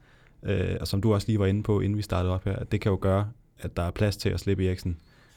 øh, 0.42 0.76
og 0.80 0.86
som 0.88 1.00
du 1.00 1.14
også 1.14 1.26
lige 1.26 1.38
var 1.38 1.46
inde 1.46 1.62
på, 1.62 1.80
inden 1.80 1.96
vi 1.96 2.02
startede 2.02 2.34
op 2.34 2.44
her, 2.44 2.64
det 2.64 2.80
kan 2.80 2.90
jo 2.90 2.98
gøre, 3.00 3.28
at 3.58 3.76
der 3.76 3.82
er 3.82 3.90
plads 3.90 4.16
til 4.16 4.28
at 4.28 4.40
slippe 4.40 4.66
Eriksen, 4.66 4.96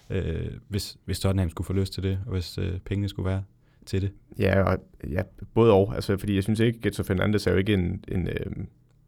øh, 0.09 0.47
hvis, 0.67 0.97
hvis 1.05 1.19
Tottenham 1.19 1.49
skulle 1.49 1.65
få 1.65 1.73
lyst 1.73 1.93
til 1.93 2.03
det, 2.03 2.19
og 2.25 2.31
hvis 2.31 2.57
øh, 2.57 2.79
pengene 2.85 3.09
skulle 3.09 3.29
være 3.29 3.43
til 3.85 4.01
det. 4.01 4.11
Ja, 4.39 4.63
og, 4.63 4.77
ja 5.09 5.21
både 5.53 5.73
og, 5.73 5.95
altså, 5.95 6.17
fordi 6.17 6.35
jeg 6.35 6.43
synes 6.43 6.59
ikke, 6.59 6.79
Jetson 6.85 7.05
Fernandes 7.05 7.47
er 7.47 7.51
jo 7.51 7.57
ikke 7.57 7.73
en, 7.73 8.03
en 8.07 8.27
øh, 8.27 8.45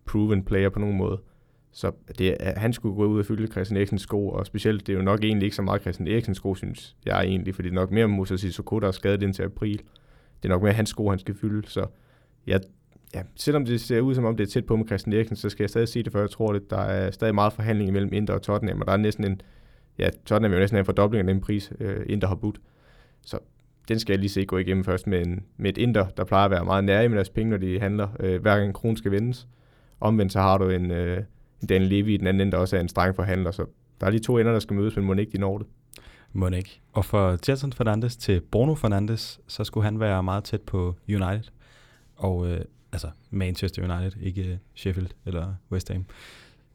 proven 0.06 0.44
player 0.44 0.70
på 0.70 0.80
nogen 0.80 0.98
måde. 0.98 1.22
Så 1.72 1.92
det, 2.18 2.38
han 2.42 2.74
skulle 2.74 2.96
gå 2.96 3.06
ud 3.06 3.20
og 3.20 3.26
fylde 3.26 3.48
Christian 3.48 3.78
Eriksens 3.78 4.02
sko, 4.02 4.30
og 4.30 4.46
specielt, 4.46 4.88
det 4.88 4.94
er 4.94 4.98
jo 4.98 5.04
nok 5.04 5.24
egentlig 5.24 5.46
ikke 5.46 5.56
så 5.56 5.62
meget 5.62 5.82
Christian 5.82 6.08
Eriksens 6.08 6.38
sko, 6.38 6.56
synes 6.56 6.96
jeg 7.06 7.24
egentlig, 7.24 7.56
fordi 7.56 7.70
det 7.70 7.76
er 7.76 7.80
nok 7.80 7.92
mere 7.92 8.08
Musa 8.08 8.36
Sissoko, 8.38 8.80
der 8.80 8.88
er 8.88 8.92
skadet 8.92 9.24
indtil 9.24 9.44
april 9.44 9.82
det 10.44 10.50
er 10.50 10.54
nok 10.54 10.62
mere 10.62 10.74
hans 10.74 10.90
sko, 10.90 11.10
han 11.10 11.20
skal 11.20 11.36
fylde. 11.36 11.68
Så 11.70 11.86
ja, 12.48 12.58
ja, 13.16 13.22
selvom 13.36 13.66
det 13.66 13.82
ser 13.82 14.02
ud 14.02 14.16
som 14.16 14.26
om 14.26 14.38
det 14.38 14.44
er 14.44 14.48
tæt 14.48 14.66
på 14.66 14.76
med 14.76 14.86
Christian 14.86 15.14
Eriksen, 15.14 15.36
så 15.36 15.50
skal 15.50 15.64
jeg 15.64 15.70
stadig 15.70 15.88
sige 15.88 16.04
det, 16.04 16.12
for 16.12 16.20
jeg 16.20 16.30
tror, 16.30 16.54
at 16.54 16.62
der 16.70 16.78
er 16.78 17.12
stadig 17.12 17.36
meget 17.36 17.54
forhandling 17.54 17.94
mellem 17.94 18.14
Inter 18.14 18.34
og 18.34 18.42
Tottenham, 18.42 18.80
og 18.82 18.88
der 18.88 18.94
er 18.94 18.98
næsten 18.98 19.26
en, 19.26 19.42
ja, 20.00 20.10
Tottenham 20.26 20.52
er 20.52 20.56
jo 20.56 20.62
næsten 20.62 20.80
en 20.80 20.86
fordobling 20.86 21.30
af 21.30 21.34
den 21.34 21.42
pris, 21.42 21.74
øh, 21.80 22.06
Inter 22.06 22.28
har 22.28 22.36
budt. 22.36 22.62
Så 23.26 23.40
den 23.88 24.00
skal 24.00 24.14
jeg 24.14 24.20
lige 24.20 24.30
se 24.30 24.46
gå 24.46 24.58
igennem 24.58 24.84
først 24.84 25.08
med, 25.08 25.26
en, 25.26 25.46
med 25.58 25.70
et 25.70 25.78
Inter, 25.78 26.06
der 26.10 26.24
plejer 26.24 26.46
at 26.46 26.52
være 26.52 26.66
meget 26.66 26.84
nære 26.84 27.10
med 27.10 27.16
deres 27.16 27.30
penge, 27.30 27.50
når 27.50 27.58
de 27.58 27.80
handler, 27.80 28.08
Øh, 28.20 28.42
hver 28.42 28.56
gang 28.56 28.68
en 28.68 28.74
krone 28.74 28.98
skal 28.98 29.12
vendes. 29.12 29.48
Omvendt 30.02 30.34
så 30.34 30.40
har 30.40 30.58
du 30.58 30.70
en, 30.70 30.92
øh, 30.92 31.24
en 31.62 31.68
Dan 31.68 31.82
Levy 31.82 32.10
i 32.14 32.18
den 32.18 32.28
anden 32.28 32.42
ende, 32.42 32.52
der 32.52 32.58
også 32.58 32.78
er 32.78 32.82
en 32.82 32.90
streng 32.90 33.16
forhandler, 33.16 33.52
så 33.52 33.66
der 34.02 34.08
er 34.08 34.12
de 34.12 34.20
to 34.20 34.38
ender, 34.38 34.52
der 34.52 34.60
skal 34.60 34.76
mødes, 34.76 34.96
men 34.96 35.06
må 35.06 35.14
ikke 35.14 35.32
de 35.32 35.38
når 35.38 35.58
det. 35.58 35.68
Må 36.34 36.48
ikke. 36.48 36.82
Og 36.94 37.06
for 37.06 37.38
Jetson 37.50 37.74
Fernandes 37.74 38.18
til 38.18 38.42
Bruno 38.42 38.76
Fernandes, 38.76 39.40
så 39.48 39.64
skulle 39.64 39.84
han 39.84 40.00
være 40.00 40.24
meget 40.24 40.44
tæt 40.44 40.62
på 40.62 40.96
United. 41.10 41.52
Og 42.16 42.50
øh, 42.50 42.62
altså 42.92 43.08
Manchester 43.30 43.96
United, 43.96 44.22
ikke 44.22 44.44
øh, 44.44 44.58
Sheffield 44.76 45.10
eller 45.26 45.54
West 45.72 45.92
Ham. 45.92 46.06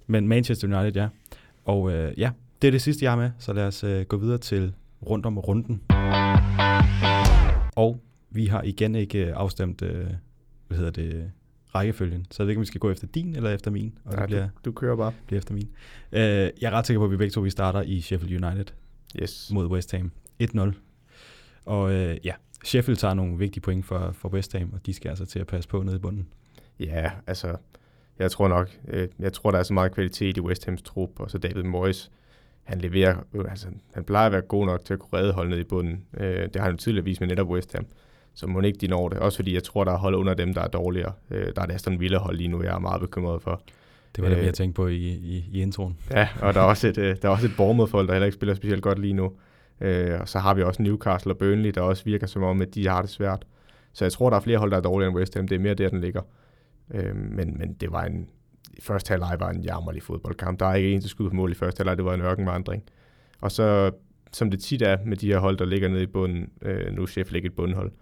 Men 0.07 0.29
Manchester 0.29 0.79
United, 0.79 1.03
ja. 1.03 1.09
Og 1.65 1.93
øh, 1.93 2.19
ja, 2.19 2.31
det 2.63 2.69
er 2.69 2.73
det 2.73 2.83
sidste, 2.83 3.05
jeg 3.05 3.13
har 3.13 3.19
med, 3.19 3.31
så 3.39 3.53
lad 3.53 3.67
os 3.67 3.85
øh, 3.85 4.05
gå 4.05 4.17
videre 4.17 4.39
til 4.39 4.75
rundt 5.07 5.27
om 5.27 5.39
runden. 5.39 5.83
Og 7.77 8.01
vi 8.31 8.47
har 8.47 8.63
igen 8.63 8.95
ikke 8.95 9.35
afstemt, 9.35 9.83
øh, 9.83 10.07
hvad 10.69 10.79
hedder 10.79 10.91
det, 10.91 11.33
rækkefølgen. 11.77 12.27
Så 12.31 12.43
jeg 12.43 12.47
ved 12.47 12.51
ikke, 12.51 12.59
om 12.59 12.63
vi 12.63 12.67
skal 12.67 12.81
gå 12.81 12.91
efter 12.91 13.07
din 13.07 13.37
eller 13.37 13.51
efter 13.51 13.71
min. 13.71 13.99
Og 14.05 14.13
Nej, 14.13 14.21
det 14.21 14.29
bliver, 14.29 14.43
du, 14.43 14.51
du 14.65 14.73
kører 14.73 14.97
bare. 14.97 15.13
Bliver 15.27 15.39
efter 15.39 15.55
min. 15.55 15.69
Øh, 16.13 16.21
jeg 16.21 16.53
er 16.63 16.71
ret 16.71 16.87
sikker 16.87 17.01
på, 17.01 17.05
at 17.05 17.11
vi 17.11 17.17
begge 17.17 17.31
to 17.31 17.41
vi 17.41 17.51
starter 17.51 17.83
i 17.83 18.01
Sheffield 18.01 18.45
United 18.45 18.67
yes. 19.23 19.51
mod 19.53 19.67
West 19.67 19.93
Ham. 19.93 20.13
1-0. 20.43 20.73
Og 21.65 21.93
øh, 21.93 22.17
ja, 22.25 22.33
Sheffield 22.65 22.97
tager 22.97 23.15
nogle 23.15 23.39
vigtige 23.39 23.61
point 23.61 23.87
for, 23.87 24.11
for 24.13 24.29
West 24.29 24.53
Ham, 24.53 24.71
og 24.73 24.87
de 24.87 24.95
skal 24.95 25.09
altså 25.09 25.27
til 25.27 25.39
at 25.39 25.47
passe 25.47 25.69
på 25.69 25.83
nede 25.83 25.97
i 25.97 25.99
bunden. 25.99 26.29
Ja, 26.81 27.11
altså, 27.27 27.57
jeg 28.19 28.31
tror 28.31 28.49
nok, 28.49 28.71
øh, 28.89 29.09
jeg 29.19 29.33
tror, 29.33 29.51
der 29.51 29.59
er 29.59 29.63
så 29.63 29.75
meget 29.75 29.93
kvalitet 29.93 30.37
i 30.37 30.41
West 30.41 30.65
Hams 30.65 30.83
trup, 30.83 31.21
og 31.21 31.31
så 31.31 31.39
David 31.39 31.63
Moyes, 31.63 32.11
han 32.63 32.79
leverer, 32.79 33.17
øh, 33.35 33.45
altså, 33.51 33.69
han 33.95 34.05
plejer 34.05 34.27
at 34.27 34.33
være 34.33 34.41
god 34.41 34.67
nok 34.67 34.85
til 34.85 34.93
at 34.95 35.01
kunne 35.01 35.19
redde 35.19 35.33
holdet 35.33 35.51
ned 35.51 35.59
i 35.59 35.65
bunden. 35.65 36.05
Øh, 36.17 36.43
det 36.43 36.57
har 36.57 36.63
han 36.63 36.73
jo 36.73 36.77
tidligere 36.77 37.05
vist 37.05 37.21
med 37.21 37.29
netop 37.29 37.49
West 37.49 37.73
Ham. 37.73 37.87
Så 38.37 38.47
må 38.47 38.61
ikke 38.61 38.79
de 38.79 38.89
når 38.89 39.09
det. 39.09 39.19
Også 39.19 39.39
fordi 39.39 39.55
jeg 39.55 39.63
tror, 39.63 39.85
der 39.85 39.93
er 39.93 39.99
hold 39.99 40.15
under 40.15 40.35
dem, 40.35 40.55
der 40.55 40.61
er 40.61 40.69
dårligere. 40.69 41.13
Øh, 41.31 41.47
der 41.57 41.63
er 41.63 41.67
det 41.67 41.75
Aston 41.75 42.01
Villa 42.01 42.19
hold 42.19 42.37
lige 42.37 42.49
nu, 42.49 42.63
jeg 42.63 42.75
er 42.75 42.79
meget 42.79 43.01
bekymret 43.01 43.43
for. 43.43 43.63
Det 44.17 44.25
var 44.25 44.31
det, 44.31 44.41
vi 44.41 44.45
har 44.45 44.53
tænkt 44.53 44.77
på 44.77 44.87
i, 44.87 44.97
i, 45.07 45.45
i 45.53 45.63
introen. 45.63 45.99
Ja, 46.11 46.29
og 46.41 46.55
der 46.55 46.61
er 46.61 46.65
også 46.65 46.89
et, 46.89 46.99
øh, 46.99 47.17
der 47.23 47.29
er 47.29 47.33
også 47.33 47.47
et 47.47 47.53
Bournemouth-hold, 47.57 48.07
der 48.07 48.13
heller 48.13 48.27
ikke 48.27 48.35
spiller 48.35 48.55
specielt 48.55 48.83
godt 48.83 48.99
lige 48.99 49.13
nu. 49.13 49.33
Øh, 49.81 50.21
og 50.21 50.29
så 50.29 50.39
har 50.39 50.55
vi 50.55 50.63
også 50.63 50.83
Newcastle 50.83 51.33
og 51.33 51.39
Burnley, 51.39 51.71
der 51.71 51.81
også 51.81 52.05
virker 52.05 52.27
som 52.27 52.43
om, 52.43 52.63
at 52.63 52.75
de 52.75 52.89
har 52.89 53.01
det 53.01 53.11
svært. 53.11 53.47
Så 53.93 54.05
jeg 54.05 54.13
tror, 54.13 54.31
der 54.31 54.37
er 54.37 54.41
flere 54.41 54.59
hold, 54.59 54.71
der 54.71 54.77
er 54.77 54.81
dårligere 54.81 55.11
end 55.11 55.19
West 55.19 55.35
Ham. 55.35 55.49
Det 55.49 55.55
er 55.55 55.59
mere 55.59 55.75
der, 55.75 55.89
den 55.89 56.01
ligger. 56.01 56.23
Øh, 56.95 57.17
men, 57.17 57.59
men 57.59 57.73
det 57.73 57.93
var 57.93 58.05
en, 58.05 58.29
første 58.81 59.11
halvleg 59.11 59.37
var 59.41 59.51
en 59.51 59.61
jammerlig 59.61 60.03
fodboldkamp. 60.03 60.61
Der 60.61 60.67
er 60.67 60.75
ikke 60.75 60.93
en 60.93 61.01
til 61.01 61.11
skud 61.11 61.31
på 61.31 61.37
mål 61.37 61.51
i 61.51 61.55
første 61.55 61.81
halvleg, 61.81 61.97
det 61.97 62.05
var 62.05 62.15
en 62.15 62.21
ørkenvandring. 62.21 62.83
Og 63.41 63.53
så, 63.53 63.91
som 64.33 64.51
det 64.51 64.61
tit 64.61 64.83
er 64.83 64.97
med 65.05 65.17
de 65.17 65.27
her 65.27 65.39
hold, 65.39 65.57
der 65.57 65.65
ligger 65.65 65.89
nede 65.89 66.03
i 66.03 66.07
bunden, 66.07 66.51
øh, 66.63 66.93
nu 66.93 67.03
er 67.03 67.07
Sheffield 67.07 67.37
ikke 67.37 67.47
et 67.47 67.57
bundhold, 67.57 67.93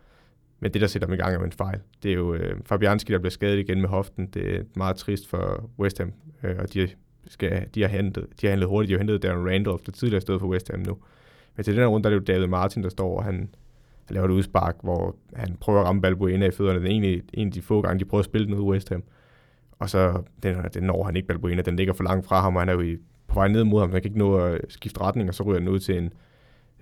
men 0.61 0.73
det, 0.73 0.81
der 0.81 0.87
sætter 0.87 1.07
dem 1.07 1.15
i 1.15 1.17
gang, 1.17 1.35
er 1.35 1.45
en 1.45 1.53
fejl. 1.53 1.81
Det 2.03 2.11
er 2.11 2.15
jo 2.15 2.35
øh, 2.35 2.57
Fabianski, 2.65 3.13
der 3.13 3.19
bliver 3.19 3.31
skadet 3.31 3.59
igen 3.59 3.81
med 3.81 3.89
hoften. 3.89 4.27
Det 4.27 4.57
er 4.57 4.63
meget 4.77 4.97
trist 4.97 5.29
for 5.29 5.71
West 5.79 5.99
Ham, 5.99 6.13
øh, 6.43 6.57
og 6.59 6.75
de, 6.75 6.89
skal, 7.27 7.67
de, 7.75 7.83
har 7.83 7.89
hentet, 7.89 8.27
de 8.41 8.47
har 8.47 8.51
handlet 8.51 8.69
hurtigt. 8.69 8.89
De 8.89 8.95
har 8.95 8.99
hentet 8.99 9.23
Darren 9.23 9.49
Randolph, 9.49 9.87
der 9.87 9.93
tidligere 9.93 10.21
stod 10.21 10.41
for 10.41 10.47
West 10.47 10.71
Ham 10.71 10.81
nu. 10.81 10.99
Men 11.57 11.65
til 11.65 11.75
den 11.75 11.81
her 11.81 11.87
runde, 11.87 12.05
der 12.05 12.11
er 12.11 12.19
det 12.19 12.29
jo 12.29 12.35
David 12.35 12.47
Martin, 12.47 12.83
der 12.83 12.89
står, 12.89 13.17
og 13.19 13.25
han, 13.25 13.35
han 14.05 14.15
laver 14.15 14.27
et 14.27 14.31
udspark, 14.31 14.77
hvor 14.83 15.17
han 15.35 15.57
prøver 15.61 15.81
at 15.81 15.87
ramme 15.87 16.03
Balbuena 16.03 16.47
i 16.47 16.51
fødderne. 16.51 16.79
Det 16.79 16.87
er 16.87 16.91
egentlig 16.91 17.23
en 17.33 17.47
af 17.47 17.53
de 17.53 17.63
få 17.63 17.83
gange, 17.83 18.01
de 18.01 18.05
prøver 18.05 18.21
at 18.21 18.25
spille 18.25 18.47
den 18.47 18.55
ud 18.55 18.61
West 18.61 18.89
Ham. 18.89 19.05
Og 19.79 19.91
så 19.91 20.23
den, 20.43 20.57
den 20.75 20.83
når 20.83 21.05
han 21.05 21.17
ikke 21.17 21.29
Balbuena, 21.29 21.63
den 21.63 21.77
ligger 21.77 21.95
for 21.95 22.05
langt 22.05 22.27
fra 22.27 22.41
ham, 22.41 22.57
og 22.57 22.63
han 22.63 22.69
er 22.69 22.73
jo 22.73 22.81
i, 22.81 22.97
på 23.27 23.35
vej 23.35 23.49
ned 23.49 23.65
mod 23.65 23.81
ham, 23.81 23.91
han 23.91 24.03
kan 24.03 24.09
ikke 24.09 24.19
nå 24.19 24.39
at 24.39 24.61
skifte 24.69 25.01
retning, 25.01 25.29
og 25.29 25.35
så 25.35 25.43
ryger 25.43 25.59
den 25.59 25.69
ud 25.69 25.79
til 25.79 25.99
en, 25.99 26.13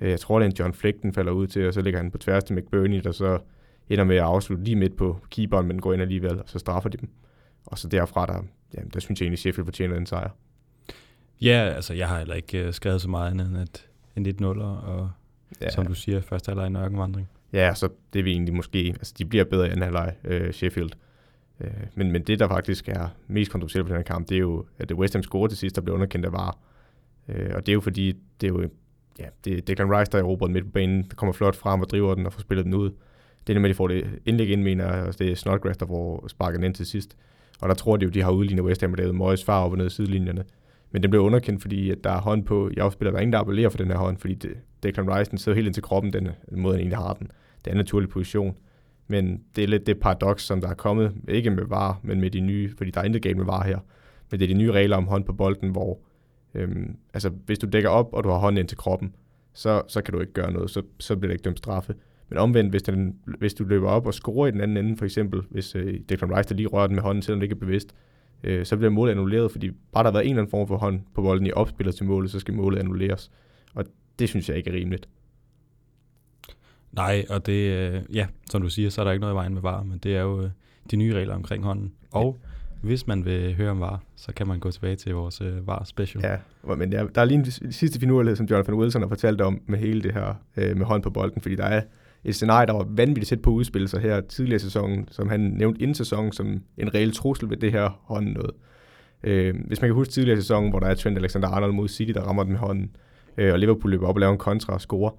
øh, 0.00 0.10
jeg 0.10 0.20
tror 0.20 0.38
det 0.38 0.46
er 0.46 0.50
en 0.50 0.56
John 0.58 0.74
Flick, 0.74 1.02
den 1.02 1.12
falder 1.12 1.32
ud 1.32 1.46
til, 1.46 1.68
og 1.68 1.74
så 1.74 1.80
ligger 1.80 2.00
han 2.00 2.10
på 2.10 2.18
tværs 2.18 2.44
til 2.44 2.56
McBurney, 2.56 3.00
der 3.04 3.12
så 3.12 3.38
ender 3.92 4.04
med 4.04 4.16
at 4.16 4.22
afslutte 4.22 4.64
lige 4.64 4.76
midt 4.76 4.96
på 4.96 5.20
keeperen, 5.30 5.66
men 5.66 5.80
går 5.80 5.92
ind 5.92 6.02
alligevel, 6.02 6.38
og 6.38 6.44
så 6.46 6.58
straffer 6.58 6.90
de 6.90 6.96
dem. 6.96 7.08
Og 7.66 7.78
så 7.78 7.88
derfra, 7.88 8.26
der, 8.26 8.42
ja, 8.74 8.80
der 8.94 9.00
synes 9.00 9.20
jeg 9.20 9.24
egentlig, 9.24 9.38
Sheffield 9.38 9.66
fortjener 9.66 9.96
en 9.96 10.06
sejr. 10.06 10.30
Ja, 11.42 11.72
altså 11.76 11.94
jeg 11.94 12.08
har 12.08 12.18
heller 12.18 12.34
ikke 12.34 12.66
uh, 12.66 12.72
skrevet 12.72 13.00
så 13.00 13.10
meget 13.10 13.30
andet 13.30 13.46
end 13.46 13.58
at 13.58 13.86
en 14.16 14.26
1 14.26 14.40
0 14.40 14.60
og 14.60 15.10
ja. 15.60 15.70
som 15.70 15.86
du 15.86 15.94
siger, 15.94 16.20
første 16.20 16.48
halvleg 16.48 16.66
en 16.66 16.76
ørkenvandring. 16.76 17.28
Ja, 17.52 17.74
så 17.74 17.88
det 18.12 18.24
vi 18.24 18.32
egentlig 18.32 18.54
måske, 18.54 18.78
altså 18.78 19.14
de 19.18 19.24
bliver 19.24 19.44
bedre 19.44 19.66
i 19.66 19.70
anden 19.70 19.82
halvleg, 19.82 20.14
uh, 20.24 20.50
Sheffield. 20.50 20.90
Uh, 21.60 21.66
men, 21.94 22.10
men 22.10 22.22
det, 22.22 22.38
der 22.38 22.48
faktisk 22.48 22.88
er 22.88 23.08
mest 23.26 23.50
kontroversielt 23.50 23.86
på 23.86 23.88
den 23.88 23.96
her 23.96 24.04
kamp, 24.04 24.28
det 24.28 24.34
er 24.34 24.40
jo, 24.40 24.66
at 24.78 24.88
det 24.88 24.96
West 24.96 25.14
Ham 25.14 25.22
score 25.22 25.48
til 25.48 25.58
sidst, 25.58 25.76
der 25.76 25.82
blev 25.82 25.94
underkendt 25.94 26.26
af 26.26 26.32
VAR. 26.32 26.58
Uh, 27.28 27.34
og 27.54 27.66
det 27.66 27.68
er 27.68 27.74
jo 27.74 27.80
fordi, 27.80 28.12
det 28.40 28.46
er 28.46 28.52
jo, 28.52 28.68
ja, 29.18 29.26
det 29.44 29.58
er 29.58 29.60
Declan 29.60 29.98
Rice, 29.98 30.12
der 30.12 30.18
er 30.18 30.22
erobret 30.22 30.50
midt 30.50 30.64
på 30.64 30.70
banen, 30.70 31.02
der 31.02 31.14
kommer 31.14 31.32
flot 31.32 31.56
frem 31.56 31.80
og 31.80 31.90
driver 31.90 32.14
den 32.14 32.26
og 32.26 32.32
får 32.32 32.40
spillet 32.40 32.64
den 32.64 32.74
ud 32.74 32.90
det 33.46 33.56
er 33.56 33.60
med, 33.60 33.70
at 33.70 33.74
de 33.74 33.76
får 33.76 33.88
det 33.88 34.20
indlæg 34.26 34.50
ind, 34.50 34.62
mener 34.62 34.96
jeg, 34.96 35.18
det 35.18 35.30
er 35.30 35.34
Snodgrass, 35.34 35.78
der 35.78 35.86
får 35.86 36.28
sparket 36.28 36.64
ind 36.64 36.74
til 36.74 36.86
sidst. 36.86 37.16
Og 37.60 37.68
der 37.68 37.74
tror 37.74 37.96
de 37.96 38.04
jo, 38.04 38.10
de 38.10 38.22
har 38.22 38.30
udlignet 38.30 38.64
West 38.64 38.80
Ham 38.80 38.92
og 38.92 38.98
lavet 38.98 39.14
Moyes 39.14 39.44
far 39.44 39.64
op 39.64 39.72
og 39.72 39.78
ned 39.78 39.90
sidelinjerne. 39.90 40.44
Men 40.90 41.02
den 41.02 41.10
blev 41.10 41.22
underkendt, 41.22 41.62
fordi 41.62 41.90
at 41.90 42.04
der 42.04 42.10
er 42.10 42.20
hånd 42.20 42.44
på 42.44 42.68
i 42.68 42.78
afspiller. 42.78 43.10
Der 43.10 43.18
er 43.18 43.22
ingen, 43.22 43.32
der 43.32 43.38
appellerer 43.38 43.68
for 43.68 43.78
den 43.78 43.86
her 43.86 43.96
hånd, 43.96 44.16
fordi 44.16 44.34
det, 44.34 44.50
Declan 44.82 45.14
Rice 45.14 45.30
den 45.30 45.38
sidder 45.38 45.56
helt 45.56 45.66
ind 45.66 45.74
til 45.74 45.82
kroppen, 45.82 46.12
den 46.12 46.28
måde, 46.52 46.74
han 46.74 46.80
egentlig 46.80 46.98
har 46.98 47.12
den. 47.14 47.30
Det 47.64 47.70
er 47.70 47.70
en 47.70 47.76
naturlig 47.76 48.08
position. 48.08 48.56
Men 49.08 49.42
det 49.56 49.64
er 49.64 49.68
lidt 49.68 49.86
det 49.86 50.00
paradoks, 50.00 50.42
som 50.42 50.60
der 50.60 50.68
er 50.68 50.74
kommet, 50.74 51.12
ikke 51.28 51.50
med 51.50 51.64
VAR, 51.64 52.00
men 52.02 52.20
med 52.20 52.30
de 52.30 52.40
nye, 52.40 52.72
fordi 52.76 52.90
der 52.90 53.00
er 53.00 53.04
intet 53.04 53.22
galt 53.22 53.36
med 53.36 53.44
VAR 53.44 53.64
her. 53.64 53.78
Men 54.30 54.40
det 54.40 54.50
er 54.50 54.54
de 54.54 54.58
nye 54.58 54.72
regler 54.72 54.96
om 54.96 55.06
hånd 55.06 55.24
på 55.24 55.32
bolden, 55.32 55.70
hvor 55.70 55.98
øhm, 56.54 56.96
altså, 57.14 57.28
hvis 57.28 57.58
du 57.58 57.66
dækker 57.66 57.90
op, 57.90 58.08
og 58.12 58.24
du 58.24 58.28
har 58.28 58.38
hånden 58.38 58.58
ind 58.58 58.68
til 58.68 58.78
kroppen, 58.78 59.14
så, 59.52 59.82
så 59.88 60.02
kan 60.02 60.14
du 60.14 60.20
ikke 60.20 60.32
gøre 60.32 60.52
noget, 60.52 60.70
så, 60.70 60.82
så 60.98 61.16
bliver 61.16 61.28
det 61.28 61.34
ikke 61.34 61.44
dømt 61.44 61.58
straffe. 61.58 61.94
Men 62.32 62.38
omvendt, 62.38 62.70
hvis, 62.70 62.82
den, 62.82 63.16
hvis 63.38 63.54
du 63.54 63.64
løber 63.64 63.88
op 63.88 64.06
og 64.06 64.14
scorer 64.14 64.46
i 64.46 64.50
den 64.50 64.60
anden 64.60 64.76
ende, 64.76 64.96
for 64.96 65.04
eksempel, 65.04 65.42
hvis 65.50 65.74
øh, 65.74 66.00
Declan 66.08 66.36
Rice 66.36 66.48
der 66.48 66.54
lige 66.54 66.66
rører 66.66 66.86
den 66.86 66.94
med 66.94 67.02
hånden, 67.02 67.22
selvom 67.22 67.40
det 67.40 67.44
ikke 67.44 67.54
er 67.54 67.58
bevidst, 67.58 67.94
øh, 68.44 68.66
så 68.66 68.76
bliver 68.76 68.90
målet 68.90 69.12
annulleret, 69.12 69.50
fordi 69.50 69.70
bare 69.70 70.04
der 70.04 70.10
har 70.10 70.12
været 70.12 70.24
en 70.24 70.30
eller 70.30 70.42
anden 70.42 70.50
form 70.50 70.68
for 70.68 70.76
hånd 70.76 71.00
på 71.14 71.22
bolden 71.22 71.46
i 71.46 71.52
opspillet 71.52 71.94
til 71.94 72.06
målet, 72.06 72.30
så 72.30 72.40
skal 72.40 72.54
målet 72.54 72.78
annulleres. 72.78 73.30
Og 73.74 73.84
det 74.18 74.28
synes 74.28 74.48
jeg 74.48 74.56
ikke 74.56 74.70
er 74.70 74.74
rimeligt. 74.74 75.08
Nej, 76.92 77.24
og 77.30 77.46
det, 77.46 77.92
øh, 77.92 78.02
ja, 78.12 78.26
som 78.50 78.62
du 78.62 78.68
siger, 78.68 78.90
så 78.90 79.00
er 79.00 79.04
der 79.04 79.12
ikke 79.12 79.20
noget 79.20 79.34
i 79.34 79.36
vejen 79.36 79.54
med 79.54 79.62
VAR, 79.62 79.82
men 79.82 79.98
det 79.98 80.16
er 80.16 80.22
jo 80.22 80.42
øh, 80.42 80.50
de 80.90 80.96
nye 80.96 81.14
regler 81.14 81.34
omkring 81.34 81.64
hånden. 81.64 81.92
Og 82.10 82.38
hvis 82.82 83.06
man 83.06 83.24
vil 83.24 83.54
høre 83.54 83.70
om 83.70 83.80
VAR, 83.80 84.02
så 84.16 84.32
kan 84.34 84.46
man 84.46 84.58
gå 84.58 84.70
tilbage 84.70 84.96
til 84.96 85.14
vores 85.14 85.40
øh, 85.40 85.66
VAR 85.66 85.84
special. 85.84 86.24
Ja, 86.24 86.36
men 86.74 86.92
ja, 86.92 87.04
der 87.14 87.20
er 87.20 87.24
lige 87.24 87.38
en 87.38 87.72
sidste 87.72 88.00
finurlighed, 88.00 88.36
som 88.36 88.46
Jonathan 88.46 88.74
Wilson 88.74 89.02
har 89.02 89.08
fortalt 89.08 89.40
om 89.40 89.62
med 89.66 89.78
hele 89.78 90.02
det 90.02 90.12
her 90.12 90.34
øh, 90.56 90.76
med 90.76 90.86
hånd 90.86 91.02
på 91.02 91.10
bolden, 91.10 91.42
fordi 91.42 91.56
der 91.56 91.64
er 91.64 91.82
et 92.24 92.34
scenarie, 92.34 92.66
der 92.66 92.72
var 92.72 92.86
vanvittigt 92.88 93.28
tæt 93.28 93.42
på 93.42 93.50
at 93.50 93.54
udspille 93.54 93.88
sig 93.88 94.00
her 94.00 94.20
tidligere 94.20 94.56
i 94.56 94.58
sæsonen, 94.58 95.08
som 95.10 95.28
han 95.28 95.40
nævnte 95.40 95.82
inden 95.82 95.94
sæsonen 95.94 96.32
som 96.32 96.62
en 96.76 96.94
reel 96.94 97.12
trussel 97.12 97.50
ved 97.50 97.56
det 97.56 97.72
her 97.72 98.00
hånd 98.04 98.28
noget. 98.28 98.50
Øh, 99.24 99.54
hvis 99.66 99.80
man 99.80 99.88
kan 99.88 99.94
huske 99.94 100.12
tidligere 100.12 100.38
i 100.38 100.40
sæsonen, 100.40 100.70
hvor 100.70 100.80
der 100.80 100.86
er 100.86 100.94
Trent 100.94 101.18
Alexander-Arnold 101.18 101.72
mod 101.72 101.88
City, 101.88 102.12
der 102.12 102.20
rammer 102.20 102.42
den 102.42 102.52
med 102.52 102.60
hånden, 102.60 102.96
øh, 103.36 103.52
og 103.52 103.58
Liverpool 103.58 103.90
løber 103.90 104.06
op 104.06 104.16
og 104.16 104.20
laver 104.20 104.32
en 104.32 104.38
kontra 104.38 104.72
og 104.72 104.80
scorer, 104.80 105.10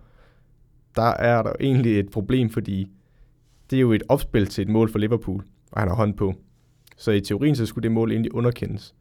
der 0.96 1.12
er 1.12 1.44
der 1.44 1.54
egentlig 1.60 2.00
et 2.00 2.10
problem, 2.10 2.50
fordi 2.50 2.88
det 3.70 3.78
er 3.78 3.82
jo 3.82 3.92
et 3.92 4.04
opspil 4.10 4.48
til 4.48 4.62
et 4.62 4.70
mål 4.70 4.92
for 4.92 5.00
Liverpool, 5.00 5.44
og 5.72 5.82
han 5.82 5.90
har 5.90 5.96
hånd 5.96 6.14
på. 6.14 6.34
Så 6.98 7.12
i 7.12 7.22
teorien, 7.22 7.56
så 7.56 7.66
skulle 7.66 7.84
det 7.84 7.92
mål 7.92 8.12
egentlig 8.12 8.36
underkendes. 8.36 8.96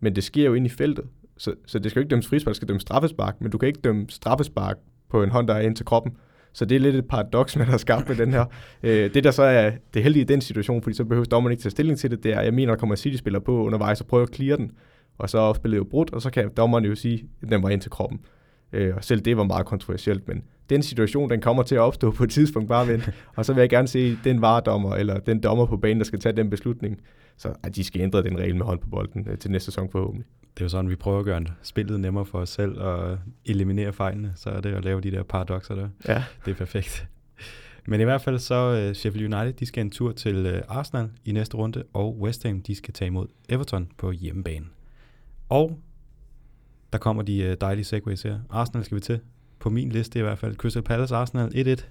Men 0.00 0.16
det 0.16 0.24
sker 0.24 0.44
jo 0.44 0.54
ind 0.54 0.66
i 0.66 0.68
feltet, 0.68 1.04
så, 1.36 1.54
så 1.66 1.78
det 1.78 1.90
skal 1.90 2.00
jo 2.00 2.02
ikke 2.02 2.10
dømmes 2.10 2.28
frispark, 2.28 2.52
det 2.52 2.56
skal 2.56 2.68
dømmes 2.68 2.82
straffespark, 2.82 3.40
men 3.40 3.50
du 3.50 3.58
kan 3.58 3.66
ikke 3.66 3.80
dømme 3.80 4.06
straffespark 4.08 4.76
på 5.08 5.22
en 5.22 5.30
hånd, 5.30 5.48
der 5.48 5.54
er 5.54 5.60
ind 5.60 5.76
til 5.76 5.86
kroppen. 5.86 6.16
Så 6.52 6.64
det 6.64 6.76
er 6.76 6.80
lidt 6.80 6.96
et 6.96 7.08
paradoks, 7.08 7.56
man 7.60 7.66
har 7.66 7.76
skabt 7.76 8.08
med 8.08 8.16
den 8.16 8.32
her. 8.32 8.44
Øh, 8.82 9.14
det 9.14 9.24
der 9.24 9.30
så 9.30 9.42
er 9.42 9.70
det 9.94 10.02
heldige 10.02 10.20
i 10.20 10.26
den 10.26 10.40
situation, 10.40 10.82
fordi 10.82 10.96
så 10.96 11.04
behøver 11.04 11.24
dommeren 11.24 11.52
ikke 11.52 11.62
tage 11.62 11.70
stilling 11.70 11.98
til 11.98 12.10
det, 12.10 12.24
det 12.24 12.32
er, 12.32 12.40
jeg 12.40 12.54
mener, 12.54 12.72
der 12.72 12.78
kommer 12.78 12.96
City-spiller 12.96 13.40
på 13.40 13.64
undervejs 13.64 14.00
og 14.00 14.06
prøver 14.06 14.26
at 14.26 14.34
clear 14.34 14.56
den, 14.56 14.70
og 15.18 15.30
så 15.30 15.38
er 15.38 15.52
spillet 15.52 15.78
jo 15.78 15.84
brudt, 15.84 16.12
og 16.12 16.22
så 16.22 16.30
kan 16.30 16.50
dommeren 16.56 16.84
jo 16.84 16.94
sige, 16.94 17.24
at 17.42 17.50
den 17.50 17.62
var 17.62 17.68
ind 17.68 17.80
til 17.80 17.90
kroppen. 17.90 18.20
Øh, 18.72 18.96
og 18.96 19.04
selv 19.04 19.20
det 19.20 19.36
var 19.36 19.44
meget 19.44 19.66
kontroversielt, 19.66 20.28
men 20.28 20.42
den 20.70 20.82
situation, 20.82 21.30
den 21.30 21.40
kommer 21.40 21.62
til 21.62 21.74
at 21.74 21.80
opstå 21.80 22.10
på 22.10 22.24
et 22.24 22.30
tidspunkt 22.30 22.68
bare 22.68 22.88
vent. 22.88 23.10
og 23.36 23.44
så 23.44 23.52
vil 23.52 23.60
jeg 23.60 23.70
gerne 23.70 23.88
se 23.88 24.18
den 24.24 24.40
varedommer, 24.40 24.94
eller 24.94 25.18
den 25.18 25.42
dommer 25.42 25.66
på 25.66 25.76
banen, 25.76 25.98
der 25.98 26.04
skal 26.04 26.20
tage 26.20 26.36
den 26.36 26.50
beslutning, 26.50 27.00
så 27.38 27.54
at 27.62 27.76
de 27.76 27.84
skal 27.84 28.00
ændre 28.00 28.22
den 28.22 28.38
regel 28.38 28.56
med 28.56 28.66
hold 28.66 28.78
på 28.78 28.88
bolden 28.88 29.28
øh, 29.28 29.38
til 29.38 29.50
næste 29.50 29.64
sæson 29.64 29.90
forhåbentlig. 29.90 30.26
Det 30.54 30.60
er 30.60 30.64
jo 30.64 30.68
sådan, 30.68 30.90
vi 30.90 30.96
prøver 30.96 31.18
at 31.18 31.24
gøre 31.24 31.44
spillet 31.62 32.00
nemmere 32.00 32.26
for 32.26 32.38
os 32.38 32.48
selv 32.48 32.80
og 32.80 33.18
eliminere 33.44 33.92
fejlene, 33.92 34.32
så 34.36 34.50
er 34.50 34.60
det 34.60 34.74
at 34.74 34.84
lave 34.84 35.00
de 35.00 35.10
der 35.10 35.22
paradoxer 35.22 35.74
der. 35.74 35.88
Ja. 36.08 36.24
Det 36.44 36.50
er 36.50 36.54
perfekt. 36.54 37.08
Men 37.86 38.00
i 38.00 38.04
hvert 38.04 38.20
fald 38.20 38.38
så 38.38 38.88
uh, 38.88 38.94
Sheffield 38.94 39.34
United, 39.34 39.52
de 39.52 39.66
skal 39.66 39.80
en 39.80 39.90
tur 39.90 40.12
til 40.12 40.46
uh, 40.46 40.76
Arsenal 40.76 41.10
i 41.24 41.32
næste 41.32 41.56
runde, 41.56 41.84
og 41.92 42.18
West 42.20 42.42
Ham, 42.42 42.62
de 42.62 42.74
skal 42.74 42.94
tage 42.94 43.06
imod 43.06 43.26
Everton 43.48 43.88
på 43.96 44.10
hjemmebane. 44.10 44.66
Og 45.48 45.78
der 46.92 46.98
kommer 46.98 47.22
de 47.22 47.48
uh, 47.50 47.56
dejlige 47.60 47.84
segways 47.84 48.22
her. 48.22 48.40
Arsenal 48.50 48.84
skal 48.84 48.94
vi 48.94 49.00
til. 49.00 49.20
På 49.58 49.70
min 49.70 49.88
liste 49.88 50.18
i 50.18 50.22
hvert 50.22 50.38
fald. 50.38 50.56
Crystal 50.56 50.82
Palace 50.82 51.14
Arsenal 51.16 51.76
1-1. 51.76 51.84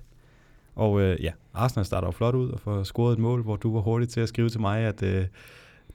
Og 0.77 1.01
øh, 1.01 1.23
ja, 1.23 1.31
Arsenal 1.53 1.85
starter 1.85 2.07
jo 2.07 2.11
flot 2.11 2.35
ud 2.35 2.49
og 2.49 2.59
får 2.59 2.83
scoret 2.83 3.13
et 3.13 3.19
mål, 3.19 3.43
hvor 3.43 3.55
du 3.55 3.73
var 3.73 3.81
hurtig 3.81 4.09
til 4.09 4.21
at 4.21 4.29
skrive 4.29 4.49
til 4.49 4.61
mig, 4.61 4.79
at 4.79 5.03
øh, 5.03 5.25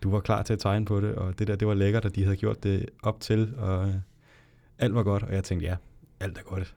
du 0.03 0.11
var 0.11 0.21
klar 0.21 0.43
til 0.43 0.53
at 0.53 0.59
tegne 0.59 0.85
på 0.85 1.01
det, 1.01 1.15
og 1.15 1.39
det 1.39 1.47
der, 1.47 1.57
det 1.57 1.69
var 1.69 1.75
lækkert, 1.75 2.05
at 2.05 2.17
de 2.17 2.25
havde 2.25 2.37
gjort 2.37 2.62
det 2.62 2.91
op 3.03 3.21
til, 3.21 3.55
og 3.59 3.89
øh, 3.89 3.95
alt 4.79 4.95
var 4.95 5.03
godt, 5.03 5.23
og 5.23 5.35
jeg 5.35 5.45
tænkte, 5.45 5.67
ja, 5.67 5.77
alt 6.21 6.39
er 6.39 6.43
godt. 6.43 6.75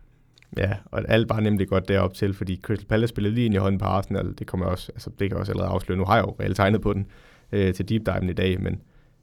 Ja, 0.57 0.73
og 0.85 1.01
alt 1.07 1.29
var 1.29 1.39
nemlig 1.39 1.67
godt 1.67 1.87
derop 1.87 2.13
til, 2.13 2.33
fordi 2.33 2.59
Crystal 2.63 2.87
Palace 2.87 3.09
spillede 3.09 3.35
lige 3.35 3.45
ind 3.45 3.53
i 3.53 3.57
hånden 3.57 3.79
på 3.79 3.85
Arsenal. 3.85 4.33
Det, 4.39 4.47
kommer 4.47 4.65
også, 4.65 4.91
altså, 4.91 5.09
det 5.19 5.29
kan 5.29 5.37
også 5.37 5.51
allerede 5.51 5.71
afsløre. 5.71 5.97
Nu 5.97 6.05
har 6.05 6.15
jeg 6.15 6.25
jo 6.25 6.35
reelt 6.39 6.55
tegnet 6.55 6.81
på 6.81 6.93
den 6.93 7.07
øh, 7.51 7.73
til 7.73 7.89
deep 7.89 8.05
dive 8.05 8.29
i 8.29 8.33
dag, 8.33 8.61
men 8.61 8.81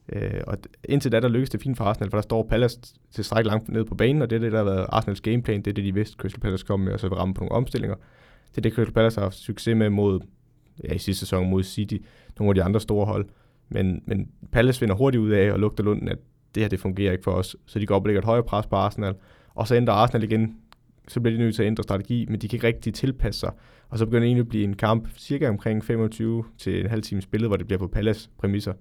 øh, 0.08 0.40
og 0.46 0.58
indtil 0.84 1.12
da, 1.12 1.20
der 1.20 1.28
lykkedes 1.28 1.50
det 1.50 1.62
fint 1.62 1.76
for 1.76 1.84
Arsenal, 1.84 2.10
for 2.10 2.16
der 2.16 2.22
står 2.22 2.46
Palace 2.50 2.78
til 3.10 3.24
stræk 3.24 3.44
langt 3.44 3.68
ned 3.68 3.84
på 3.84 3.94
banen, 3.94 4.22
og 4.22 4.30
det 4.30 4.36
er 4.36 4.40
det, 4.40 4.52
der 4.52 4.58
har 4.58 4.64
været 4.64 4.86
Arsenals 4.88 5.20
gameplan. 5.20 5.62
Det 5.62 5.70
er 5.70 5.74
det, 5.74 5.84
de 5.84 5.94
vidste, 5.94 6.16
Crystal 6.16 6.40
Palace 6.40 6.66
kom 6.66 6.80
med, 6.80 6.92
og 6.92 7.00
så 7.00 7.08
vil 7.08 7.16
ramme 7.16 7.34
på 7.34 7.40
nogle 7.40 7.52
omstillinger. 7.52 7.96
Det 8.52 8.58
er 8.58 8.62
det, 8.62 8.72
Crystal 8.72 8.94
Palace 8.94 9.16
har 9.16 9.24
haft 9.24 9.36
succes 9.36 9.76
med 9.76 9.90
mod, 9.90 10.20
ja, 10.84 10.94
i 10.94 10.98
sidste 10.98 11.20
sæson 11.20 11.50
mod 11.50 11.62
City, 11.62 11.96
nogle 12.38 12.50
af 12.50 12.54
de 12.54 12.62
andre 12.62 12.80
store 12.80 13.06
hold. 13.06 13.28
Men, 13.68 14.02
men 14.06 14.28
Palace 14.52 14.78
finder 14.78 14.94
hurtigt 14.94 15.20
ud 15.20 15.30
af 15.30 15.52
og 15.52 15.58
lugter 15.58 15.84
lunden, 15.84 16.08
at 16.08 16.18
det 16.54 16.62
her 16.62 16.68
det 16.68 16.80
fungerer 16.80 17.12
ikke 17.12 17.24
for 17.24 17.32
os. 17.32 17.56
Så 17.66 17.78
de 17.78 17.86
går 17.86 17.94
op 17.94 18.02
og 18.02 18.06
lægger 18.06 18.20
et 18.20 18.24
højere 18.24 18.42
pres 18.42 18.66
på 18.66 18.76
Arsenal. 18.76 19.14
Og 19.54 19.68
så 19.68 19.74
ændrer 19.74 19.94
Arsenal 19.94 20.22
igen 20.22 20.56
så 21.08 21.20
bliver 21.20 21.36
de 21.36 21.42
nødt 21.42 21.54
til 21.54 21.62
at 21.62 21.66
ændre 21.66 21.82
strategi, 21.82 22.26
men 22.28 22.40
de 22.40 22.48
kan 22.48 22.56
ikke 22.56 22.66
rigtig 22.66 22.94
tilpasse 22.94 23.40
sig. 23.40 23.52
Og 23.88 23.98
så 23.98 24.04
begynder 24.04 24.20
det 24.20 24.26
egentlig 24.26 24.42
at 24.42 24.48
blive 24.48 24.64
en 24.64 24.76
kamp 24.76 25.08
cirka 25.16 25.48
omkring 25.48 25.84
25 25.84 26.44
til 26.58 26.80
en 26.80 26.86
halv 26.86 27.02
time 27.02 27.22
spillet, 27.22 27.48
hvor 27.48 27.56
det 27.56 27.66
bliver 27.66 27.78
på 27.78 27.86
Palace 27.86 28.30
præmisser. 28.38 28.72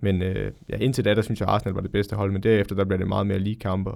Men 0.00 0.22
øh, 0.22 0.52
ja, 0.68 0.76
indtil 0.76 1.04
da, 1.04 1.14
der 1.14 1.22
synes 1.22 1.40
jeg, 1.40 1.48
Arsenal 1.48 1.74
var 1.74 1.80
det 1.80 1.92
bedste 1.92 2.16
hold, 2.16 2.32
men 2.32 2.42
derefter, 2.42 2.76
der 2.76 2.84
bliver 2.84 2.98
det 2.98 3.08
meget 3.08 3.26
mere 3.26 3.38
lige 3.38 3.56
kampe. 3.56 3.90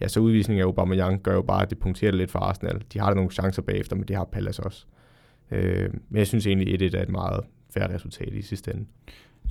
Ja, 0.00 0.08
så 0.08 0.20
udvisningen 0.20 0.62
af 0.62 0.66
Aubameyang 0.66 1.22
gør 1.22 1.34
jo 1.34 1.42
bare, 1.42 1.62
at 1.62 1.70
det 1.70 1.78
punkterer 1.78 2.10
det 2.10 2.18
lidt 2.18 2.30
for 2.30 2.38
Arsenal. 2.38 2.84
De 2.92 2.98
har 2.98 3.08
da 3.08 3.14
nogle 3.14 3.30
chancer 3.30 3.62
bagefter, 3.62 3.96
men 3.96 4.04
det 4.08 4.16
har 4.16 4.24
Palace 4.24 4.62
også. 4.62 4.86
Øh, 5.50 5.90
men 6.08 6.18
jeg 6.18 6.26
synes 6.26 6.46
egentlig, 6.46 6.74
at 6.74 6.80
det 6.80 6.94
er 6.94 7.02
et 7.02 7.08
meget 7.08 7.44
færre 7.70 7.94
resultat 7.94 8.32
i 8.32 8.42
sidste 8.42 8.70
ende. 8.70 8.86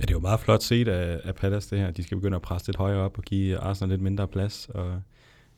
det 0.00 0.10
er 0.10 0.14
jo 0.14 0.20
meget 0.20 0.40
flot 0.40 0.62
set 0.62 0.88
af, 0.88 1.20
af 1.24 1.34
Palace 1.34 1.70
det 1.70 1.84
her. 1.84 1.90
De 1.90 2.02
skal 2.02 2.16
begynde 2.16 2.36
at 2.36 2.42
presse 2.42 2.68
lidt 2.68 2.76
højere 2.76 3.00
op 3.00 3.18
og 3.18 3.24
give 3.24 3.58
Arsenal 3.58 3.90
lidt 3.90 4.00
mindre 4.00 4.28
plads. 4.28 4.68
Og 4.68 5.00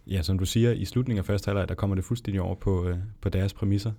ja, 0.06 0.22
som 0.22 0.38
du 0.38 0.44
siger, 0.44 0.72
i 0.72 0.84
slutningen 0.84 1.18
af 1.18 1.24
første 1.24 1.48
halvleg, 1.48 1.68
der 1.68 1.74
kommer 1.74 1.96
det 1.96 2.04
fuldstændig 2.04 2.42
over 2.42 2.54
på, 2.54 2.88
øh, 2.88 2.96
på 3.20 3.28
deres 3.28 3.54
præmisser. 3.54 3.92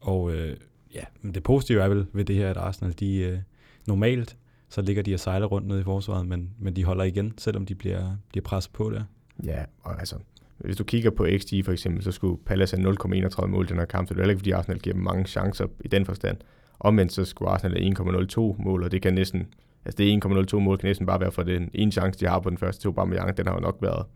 Og 0.00 0.32
øh, 0.32 0.56
ja, 0.94 1.02
men 1.22 1.34
det 1.34 1.42
positive 1.42 1.82
er 1.82 1.88
vel 1.88 2.06
ved 2.12 2.24
det 2.24 2.36
her, 2.36 2.50
at 2.50 2.56
Arsenal, 2.56 2.94
de 3.00 3.16
øh, 3.16 3.38
normalt, 3.86 4.36
så 4.68 4.82
ligger 4.82 5.02
de 5.02 5.14
og 5.14 5.20
sejler 5.20 5.46
rundt 5.46 5.68
ned 5.68 5.80
i 5.80 5.82
forsvaret, 5.82 6.26
men, 6.26 6.50
men 6.58 6.76
de 6.76 6.84
holder 6.84 7.04
igen, 7.04 7.34
selvom 7.38 7.66
de 7.66 7.74
bliver, 7.74 8.16
bliver 8.28 8.44
presset 8.44 8.72
på 8.72 8.90
der. 8.90 9.04
Ja, 9.44 9.64
og 9.82 9.98
altså, 9.98 10.16
hvis 10.58 10.76
du 10.76 10.84
kigger 10.84 11.10
på 11.10 11.26
XG 11.38 11.64
for 11.64 11.72
eksempel, 11.72 12.02
så 12.02 12.12
skulle 12.12 12.38
Palace 12.46 12.76
have 12.76 12.90
0,31 12.90 13.46
mål 13.46 13.64
i 13.64 13.68
den 13.68 13.78
her 13.78 13.84
kamp, 13.84 14.08
så 14.08 14.14
det 14.14 14.24
er 14.24 14.28
ikke, 14.28 14.38
fordi 14.38 14.50
Arsenal 14.50 14.78
giver 14.78 14.94
dem 14.94 15.02
mange 15.02 15.24
chancer 15.24 15.66
i 15.80 15.88
den 15.88 16.04
forstand. 16.06 16.36
Omvendt 16.80 17.12
så 17.12 17.24
skulle 17.24 17.50
Arsenal 17.50 17.82
have 17.82 18.26
1,02 18.28 18.62
mål, 18.62 18.82
og 18.82 18.92
det 18.92 19.02
kan 19.02 19.14
næsten, 19.14 19.46
altså 19.84 19.96
det 19.96 20.24
1,02 20.54 20.58
mål 20.58 20.78
kan 20.78 20.88
næsten 20.88 21.06
bare 21.06 21.20
være 21.20 21.32
for 21.32 21.42
den 21.42 21.70
ene 21.74 21.92
chance, 21.92 22.20
de 22.20 22.26
har 22.26 22.40
på 22.40 22.50
den 22.50 22.58
første 22.58 22.82
to 22.82 22.88
Aubameyang, 22.88 23.36
den 23.36 23.46
har 23.46 23.54
jo 23.54 23.60
nok 23.60 23.78
været, 23.80 24.06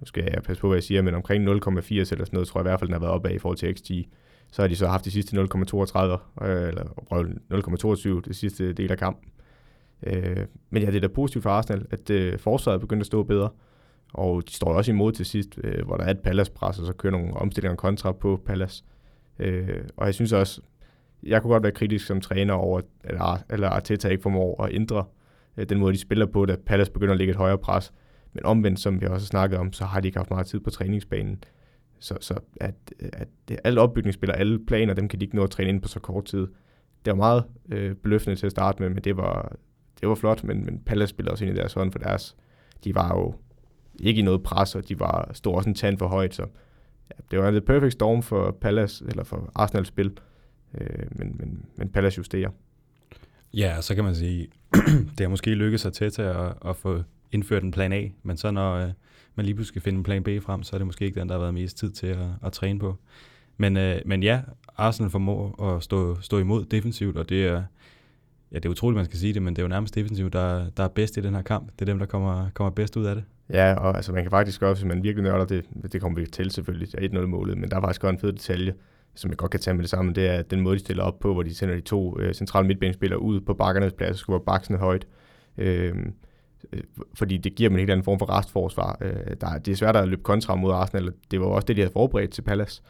nu 0.00 0.06
skal 0.06 0.28
jeg 0.32 0.42
passe 0.42 0.60
på, 0.60 0.68
hvad 0.68 0.76
jeg 0.76 0.84
siger, 0.84 1.02
men 1.02 1.14
omkring 1.14 1.44
0,80 1.44 1.50
eller 1.50 2.04
sådan 2.04 2.28
noget, 2.32 2.48
tror 2.48 2.60
jeg 2.60 2.64
i 2.64 2.68
hvert 2.68 2.80
fald, 2.80 2.88
den 2.88 2.94
har 2.94 3.00
været 3.00 3.12
oppe 3.12 3.28
af 3.28 3.34
i 3.34 3.38
forhold 3.38 3.58
til 3.58 3.74
XG. 3.74 3.90
Så 4.52 4.62
har 4.62 4.68
de 4.68 4.76
så 4.76 4.86
haft 4.86 5.04
de 5.04 5.10
sidste 5.10 5.36
0,32, 5.36 6.44
øh, 6.44 6.68
eller 6.68 6.84
0,22 8.18 8.28
det 8.28 8.36
sidste 8.36 8.72
del 8.72 8.92
af 8.92 8.98
kampen. 8.98 9.30
Øh, 10.02 10.46
men 10.70 10.82
ja, 10.82 10.86
det 10.86 10.96
er 10.96 11.00
da 11.00 11.08
positivt 11.08 11.42
for 11.42 11.50
Arsenal, 11.50 11.86
at 11.90 12.10
øh, 12.10 12.38
forsvaret 12.38 12.76
er 12.76 12.80
begyndt 12.80 13.00
at 13.00 13.06
stå 13.06 13.22
bedre. 13.22 13.50
Og 14.14 14.48
de 14.48 14.52
står 14.52 14.72
også 14.72 14.92
imod 14.92 15.12
til 15.12 15.26
sidst, 15.26 15.58
øh, 15.64 15.86
hvor 15.86 15.96
der 15.96 16.04
er 16.04 16.10
et 16.10 16.20
Palace-pres, 16.20 16.78
og 16.78 16.86
så 16.86 16.92
kører 16.92 17.10
nogle 17.10 17.34
omstillinger 17.34 17.76
kontra 17.76 18.12
på 18.12 18.42
Palace. 18.46 18.84
Øh, 19.38 19.80
og 19.96 20.06
jeg 20.06 20.14
synes 20.14 20.32
også, 20.32 20.60
jeg 21.22 21.42
kunne 21.42 21.52
godt 21.52 21.62
være 21.62 21.72
kritisk 21.72 22.06
som 22.06 22.20
træner 22.20 22.54
over, 22.54 22.80
at 23.04 23.44
eller 23.50 23.68
Arteta 23.68 24.08
ikke 24.08 24.22
formår 24.22 24.64
at 24.64 24.74
ændre 24.74 25.04
øh, 25.56 25.68
den 25.68 25.78
måde, 25.78 25.92
de 25.92 25.98
spiller 25.98 26.26
på, 26.26 26.46
da 26.46 26.56
Palace 26.66 26.92
begynder 26.92 27.12
at 27.12 27.18
lægge 27.18 27.30
et 27.30 27.36
højere 27.36 27.58
pres. 27.58 27.92
Men 28.32 28.46
omvendt, 28.46 28.80
som 28.80 29.00
vi 29.00 29.06
også 29.06 29.24
har 29.24 29.26
snakket 29.26 29.58
om, 29.58 29.72
så 29.72 29.84
har 29.84 30.00
de 30.00 30.08
ikke 30.08 30.18
haft 30.18 30.30
meget 30.30 30.46
tid 30.46 30.60
på 30.60 30.70
træningsbanen. 30.70 31.44
Så, 31.98 32.16
så 32.20 32.34
at, 32.60 32.74
at 33.00 33.28
det, 33.48 33.58
alle 33.64 33.80
opbygningsspil 33.80 34.30
og 34.30 34.38
alle 34.38 34.66
planer, 34.66 34.94
dem 34.94 35.08
kan 35.08 35.20
de 35.20 35.24
ikke 35.24 35.36
nå 35.36 35.44
at 35.44 35.50
træne 35.50 35.68
ind 35.68 35.82
på 35.82 35.88
så 35.88 36.00
kort 36.00 36.24
tid. 36.24 36.46
Det 37.04 37.10
var 37.10 37.14
meget 37.14 37.44
øh, 37.72 37.94
beløftende 37.94 38.36
til 38.36 38.46
at 38.46 38.52
starte 38.52 38.82
med, 38.82 38.90
men 38.90 39.04
det 39.04 39.16
var, 39.16 39.56
det 40.00 40.08
var 40.08 40.14
flot, 40.14 40.44
men, 40.44 40.64
men 40.64 40.82
Palace 40.86 41.10
spillede 41.10 41.32
også 41.32 41.44
ind 41.44 41.54
i 41.54 41.56
deres 41.56 41.72
hånd, 41.72 41.92
for 41.92 41.98
deres, 41.98 42.36
de 42.84 42.94
var 42.94 43.08
jo 43.08 43.34
ikke 44.00 44.18
i 44.18 44.22
noget 44.22 44.42
pres, 44.42 44.74
og 44.74 44.88
de 44.88 45.00
var 45.00 45.30
stod 45.32 45.54
også 45.54 45.68
en 45.68 45.74
tand 45.74 45.98
for 45.98 46.08
højt, 46.08 46.34
så 46.34 46.42
ja, 47.10 47.22
det 47.30 47.38
var 47.38 47.48
en 47.48 47.62
perfect 47.62 47.92
storm 47.92 48.22
for 48.22 48.56
Palace, 48.60 49.04
eller 49.08 49.24
for 49.24 49.50
Arsenals 49.54 49.88
spil, 49.88 50.18
øh, 50.74 51.06
men, 51.10 51.36
men, 51.38 51.64
men 51.76 51.88
Palace 51.88 52.18
justerer. 52.18 52.50
Ja, 53.54 53.80
så 53.80 53.94
kan 53.94 54.04
man 54.04 54.14
sige, 54.14 54.48
det 55.18 55.20
har 55.20 55.28
måske 55.28 55.54
lykkedes 55.54 55.80
sig 55.80 55.92
til 55.92 56.22
at, 56.22 56.52
at 56.66 56.76
få 56.76 57.02
indført 57.32 57.62
en 57.62 57.70
plan 57.70 57.92
A, 57.92 58.08
men 58.22 58.36
så 58.36 58.50
når 58.50 58.74
øh, 58.74 58.90
man 59.34 59.46
lige 59.46 59.54
pludselig 59.54 59.72
skal 59.72 59.82
finde 59.82 59.96
en 59.96 60.04
plan 60.04 60.22
B 60.22 60.28
frem, 60.42 60.62
så 60.62 60.76
er 60.76 60.78
det 60.78 60.86
måske 60.86 61.04
ikke 61.04 61.20
den, 61.20 61.28
der 61.28 61.34
har 61.34 61.40
været 61.40 61.54
mest 61.54 61.78
tid 61.78 61.90
til 61.90 62.06
at, 62.06 62.26
at 62.44 62.52
træne 62.52 62.78
på. 62.78 62.96
Men, 63.56 63.76
øh, 63.76 64.00
men 64.06 64.22
ja, 64.22 64.40
Arsenal 64.76 65.10
formår 65.10 65.62
at 65.62 65.82
stå, 65.82 66.20
stå 66.20 66.38
imod 66.38 66.64
defensivt, 66.64 67.16
og 67.16 67.28
det 67.28 67.46
er, 67.46 67.62
ja, 68.52 68.56
det 68.56 68.64
er 68.64 68.70
utroligt, 68.70 68.96
man 68.96 69.04
skal 69.04 69.18
sige 69.18 69.34
det, 69.34 69.42
men 69.42 69.56
det 69.56 69.62
er 69.62 69.64
jo 69.64 69.68
nærmest 69.68 69.94
defensivt, 69.94 70.32
der, 70.32 70.70
der 70.70 70.84
er 70.84 70.88
bedst 70.88 71.16
i 71.16 71.20
den 71.20 71.34
her 71.34 71.42
kamp. 71.42 71.72
Det 71.72 71.80
er 71.80 71.84
dem, 71.86 71.98
der 71.98 72.06
kommer, 72.06 72.50
kommer 72.54 72.70
bedst 72.70 72.96
ud 72.96 73.04
af 73.04 73.14
det. 73.14 73.24
Ja, 73.52 73.74
og 73.74 73.96
altså 73.96 74.12
man 74.12 74.22
kan 74.22 74.30
faktisk 74.30 74.62
også, 74.62 74.82
hvis 74.82 74.94
man 74.94 75.02
virkelig 75.02 75.22
nørder 75.22 75.44
det, 75.44 75.64
det 75.92 76.00
kommer 76.00 76.20
vi 76.20 76.26
til 76.26 76.50
selvfølgelig, 76.50 76.92
det 76.92 77.14
er 77.14 77.20
1-0 77.20 77.26
målet, 77.26 77.58
men 77.58 77.70
der 77.70 77.76
er 77.76 77.80
faktisk 77.80 78.04
også 78.04 78.12
en 78.12 78.18
fed 78.18 78.32
detalje, 78.32 78.74
som 79.14 79.30
jeg 79.30 79.36
godt 79.36 79.50
kan 79.50 79.60
tage 79.60 79.74
med 79.74 79.82
det 79.82 79.90
samme, 79.90 80.12
det 80.12 80.28
er 80.28 80.42
den 80.42 80.60
måde, 80.60 80.74
de 80.74 80.80
stiller 80.80 81.02
op 81.02 81.20
på, 81.20 81.32
hvor 81.32 81.42
de 81.42 81.54
sender 81.54 81.74
de 81.74 81.80
to 81.80 82.20
øh, 82.20 82.34
centrale 82.34 82.66
midtbanespillere 82.66 83.22
ud 83.22 83.40
på 83.40 83.54
bakkernes 83.54 83.92
plads, 83.92 84.18
skulle 84.18 84.34
være 84.34 84.44
baksene 84.44 84.78
højt. 84.78 85.06
Øhm, 85.58 86.14
øh, 86.72 86.82
fordi 87.14 87.36
det 87.36 87.54
giver 87.54 87.68
dem 87.68 87.76
en 87.76 87.78
helt 87.78 87.90
anden 87.90 88.04
form 88.04 88.18
for 88.18 88.38
restforsvar. 88.38 88.98
Øh, 89.00 89.36
der 89.40 89.46
er, 89.46 89.58
det 89.58 89.72
er 89.72 89.76
svært 89.76 89.96
at 89.96 90.08
løbe 90.08 90.22
kontra 90.22 90.54
mod 90.54 90.72
Arsenal, 90.72 91.12
det 91.30 91.40
var 91.40 91.46
også 91.46 91.66
det, 91.66 91.76
de 91.76 91.82
havde 91.82 91.92
forberedt 91.92 92.30
til 92.30 92.42
Palace. 92.42 92.82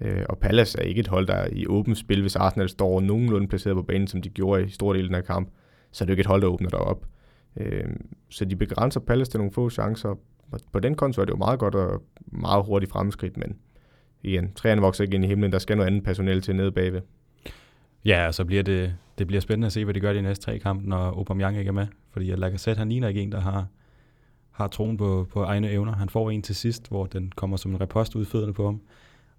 Øh, 0.00 0.22
og 0.28 0.38
Palace 0.38 0.78
er 0.78 0.82
ikke 0.82 1.00
et 1.00 1.08
hold, 1.08 1.26
der 1.26 1.34
er 1.34 1.48
i 1.52 1.66
åbent 1.66 1.98
spil, 1.98 2.20
hvis 2.20 2.36
Arsenal 2.36 2.68
står 2.68 3.00
nogenlunde 3.00 3.48
placeret 3.48 3.76
på 3.76 3.82
banen, 3.82 4.06
som 4.06 4.22
de 4.22 4.28
gjorde 4.28 4.64
i 4.64 4.68
stor 4.68 4.92
del 4.92 5.02
af 5.02 5.08
den 5.08 5.14
her 5.14 5.22
kamp, 5.22 5.48
så 5.92 6.04
er 6.04 6.06
det 6.06 6.10
jo 6.10 6.12
ikke 6.12 6.20
et 6.20 6.26
hold, 6.26 6.42
der 6.42 6.48
åbner 6.48 6.68
derop. 6.68 7.06
Øh, 7.56 7.84
så 8.28 8.44
de 8.44 8.56
begrænser 8.56 9.00
Palace 9.00 9.30
til 9.30 9.38
nogle 9.38 9.52
få 9.52 9.70
chancer. 9.70 10.18
På 10.72 10.80
den 10.80 10.94
konto 10.94 11.20
er 11.20 11.24
det 11.24 11.32
jo 11.32 11.36
meget 11.36 11.58
godt 11.58 11.74
og 11.74 12.02
meget 12.32 12.64
hurtigt 12.64 12.92
fremskridt, 12.92 13.36
men 13.36 13.56
igen, 14.22 14.52
træerne 14.52 14.80
vokser 14.80 15.04
ikke 15.04 15.14
ind 15.14 15.24
i 15.24 15.28
himlen, 15.28 15.52
der 15.52 15.58
skal 15.58 15.76
noget 15.76 15.86
andet 15.86 16.04
personel 16.04 16.42
til 16.42 16.56
nede 16.56 16.72
bagved. 16.72 17.00
Ja, 18.04 18.32
så 18.32 18.44
bliver 18.44 18.62
det, 18.62 18.96
det 19.18 19.26
bliver 19.26 19.40
spændende 19.40 19.66
at 19.66 19.72
se, 19.72 19.84
hvad 19.84 19.94
de 19.94 20.00
gør 20.00 20.10
i 20.10 20.16
de 20.16 20.22
næste 20.22 20.44
tre 20.44 20.58
kampe, 20.58 20.88
når 20.88 20.98
Aubameyang 20.98 21.58
ikke 21.58 21.68
er 21.68 21.72
med. 21.72 21.86
Fordi 22.10 22.24
Lacazette, 22.24 22.78
han 22.78 22.88
ligner 22.88 23.08
ikke 23.08 23.20
en, 23.20 23.32
der 23.32 23.40
har, 23.40 23.66
har 24.50 24.68
troen 24.68 24.96
på, 24.96 25.28
på 25.32 25.42
egne 25.42 25.70
evner. 25.70 25.92
Han 25.92 26.08
får 26.08 26.30
en 26.30 26.42
til 26.42 26.54
sidst, 26.54 26.88
hvor 26.88 27.06
den 27.06 27.32
kommer 27.36 27.56
som 27.56 27.70
en 27.70 27.80
repost 27.80 28.16
udfødende 28.16 28.52
på 28.52 28.64
ham, 28.64 28.80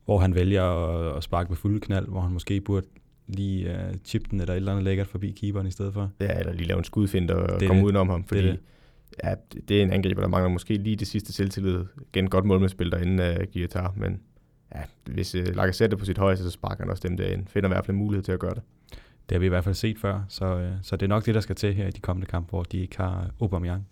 hvor 0.06 0.18
han 0.18 0.36
vælger 0.36 0.64
at, 0.64 1.18
at 1.18 1.24
sparke 1.24 1.50
med 1.50 1.58
fuld 1.58 1.82
knald, 1.82 2.08
hvor 2.08 2.22
han 2.22 2.32
måske 2.32 2.62
burde 2.62 2.88
lige 3.36 3.70
uh, 3.70 3.96
chip 4.06 4.32
den 4.32 4.42
eller 4.42 4.54
et 4.54 4.58
eller 4.58 4.72
andet 4.72 4.84
lækkert 4.84 5.08
forbi 5.08 5.32
keeperen 5.32 5.68
i 5.68 5.72
stedet 5.72 5.94
for. 5.94 6.12
Ja, 6.20 6.40
eller 6.40 6.54
lige 6.54 6.68
lave 6.68 6.78
en 6.78 6.84
skudfind 6.84 7.30
og 7.30 7.60
det 7.60 7.68
komme 7.68 7.84
udenom 7.84 8.10
ham, 8.10 8.24
fordi 8.24 8.42
det, 8.42 8.52
det. 8.52 8.60
Ja, 9.24 9.34
det 9.68 9.80
er 9.80 9.84
en 9.84 9.94
angriber, 9.94 10.22
der 10.22 10.28
mangler 10.28 10.50
måske 10.50 10.74
lige 10.74 10.96
det 10.96 11.08
sidste 11.08 11.34
selvtillid. 11.34 11.86
Igen 12.14 12.30
godt 12.30 12.46
målmandsspil 12.46 12.92
derinde 12.92 13.24
af 13.24 13.42
uh, 13.42 13.54
Guitar, 13.54 13.94
men 13.98 14.20
ja, 14.76 14.82
hvis 15.06 15.36
uh, 15.36 15.56
Lacazette 15.56 15.98
på 15.98 16.06
sit 16.06 16.18
højeste, 16.18 16.46
så 16.46 16.52
sparker 16.52 16.84
han 16.84 16.92
også 16.92 17.08
dem 17.08 17.18
derind. 17.18 17.48
Finder 17.48 17.70
i 17.70 17.74
hvert 17.74 17.86
fald 17.86 17.96
en 17.96 18.04
mulighed 18.04 18.24
til 18.24 18.32
at 18.32 18.40
gøre 18.40 18.54
det. 18.54 18.62
Det 19.30 19.36
har 19.36 19.40
vi 19.40 19.46
i 19.46 19.50
hvert 19.50 19.64
fald 19.64 19.76
set 19.76 20.00
før, 20.00 20.26
så, 20.28 20.56
uh, 20.56 20.72
så 20.82 20.96
det 20.96 21.06
er 21.06 21.10
nok 21.10 21.26
det, 21.26 21.36
der 21.36 21.42
skal 21.42 21.56
til 21.56 21.74
her 21.74 21.88
i 21.88 21.92
de 21.92 22.00
kommende 22.00 22.28
kampe, 22.28 22.50
hvor 22.50 22.64
de 22.64 22.78
ikke 22.78 22.98
har 22.98 23.30
Aubameyang. 23.42 23.88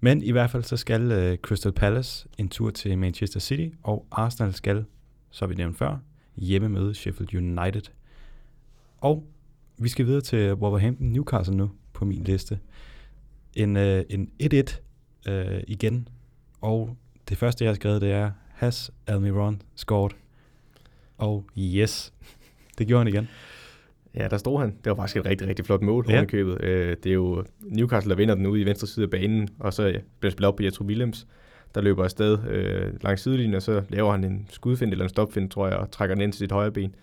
Men 0.00 0.22
i 0.22 0.30
hvert 0.30 0.50
fald 0.50 0.62
så 0.62 0.76
skal 0.76 1.32
uh, 1.32 1.36
Crystal 1.36 1.72
Palace 1.72 2.28
en 2.38 2.48
tur 2.48 2.70
til 2.70 2.98
Manchester 2.98 3.40
City, 3.40 3.76
og 3.82 4.06
Arsenal 4.10 4.54
skal, 4.54 4.84
så 5.30 5.46
vi 5.46 5.54
nævnt 5.54 5.78
før, 5.78 5.96
hjemme 6.36 6.68
med 6.68 6.94
Sheffield 6.94 7.34
United. 7.34 7.82
Og 9.00 9.24
vi 9.78 9.88
skal 9.88 10.06
videre 10.06 10.20
til 10.20 10.54
Wolverhampton 10.54 11.06
Newcastle 11.06 11.56
nu 11.56 11.70
på 11.92 12.04
min 12.04 12.24
liste. 12.24 12.58
En, 13.54 13.76
uh, 13.76 14.00
en 14.10 14.30
1-1 14.42 14.80
uh, 15.30 15.34
igen, 15.66 16.08
og 16.60 16.96
det 17.28 17.36
første, 17.36 17.64
jeg 17.64 17.70
har 17.70 17.74
skrevet, 17.74 18.00
det 18.00 18.12
er, 18.12 18.30
has 18.54 18.90
Almiron 19.06 19.62
scored? 19.74 20.10
Og 21.18 21.46
yes, 21.58 22.12
det 22.78 22.86
gjorde 22.86 23.04
han 23.04 23.14
igen. 23.14 23.28
Ja, 24.14 24.28
der 24.28 24.36
stod 24.36 24.60
han. 24.60 24.70
Det 24.84 24.90
var 24.90 24.94
faktisk 24.94 25.16
et 25.16 25.26
rigtig, 25.26 25.48
rigtig 25.48 25.64
flot 25.64 25.82
mål, 25.82 26.06
ja. 26.08 26.24
købet. 26.24 26.58
Det 27.04 27.10
er 27.10 27.14
jo 27.14 27.44
Newcastle, 27.60 28.10
der 28.10 28.16
vinder 28.16 28.34
den 28.34 28.46
ude 28.46 28.60
i 28.60 28.66
venstre 28.66 28.86
side 28.86 29.04
af 29.04 29.10
banen, 29.10 29.48
og 29.58 29.74
så 29.74 30.00
bliver 30.20 30.30
spillet 30.30 30.48
op 30.48 30.56
på 30.56 30.62
Jethro 30.62 30.84
Williams, 30.84 31.26
der 31.74 31.80
løber 31.80 32.04
afsted 32.04 32.38
øh, 32.48 32.92
langs 33.02 33.22
sidelinjen, 33.22 33.54
og 33.54 33.62
så 33.62 33.82
laver 33.88 34.10
han 34.10 34.24
en 34.24 34.46
skudfind 34.50 34.92
eller 34.92 35.04
en 35.04 35.08
stopfind, 35.08 35.50
tror 35.50 35.68
jeg, 35.68 35.76
og 35.76 35.90
trækker 35.90 36.14
den 36.14 36.22
ind 36.22 36.32
til 36.32 36.38
sit 36.38 36.52
højre 36.52 36.72
ben. 36.72 36.94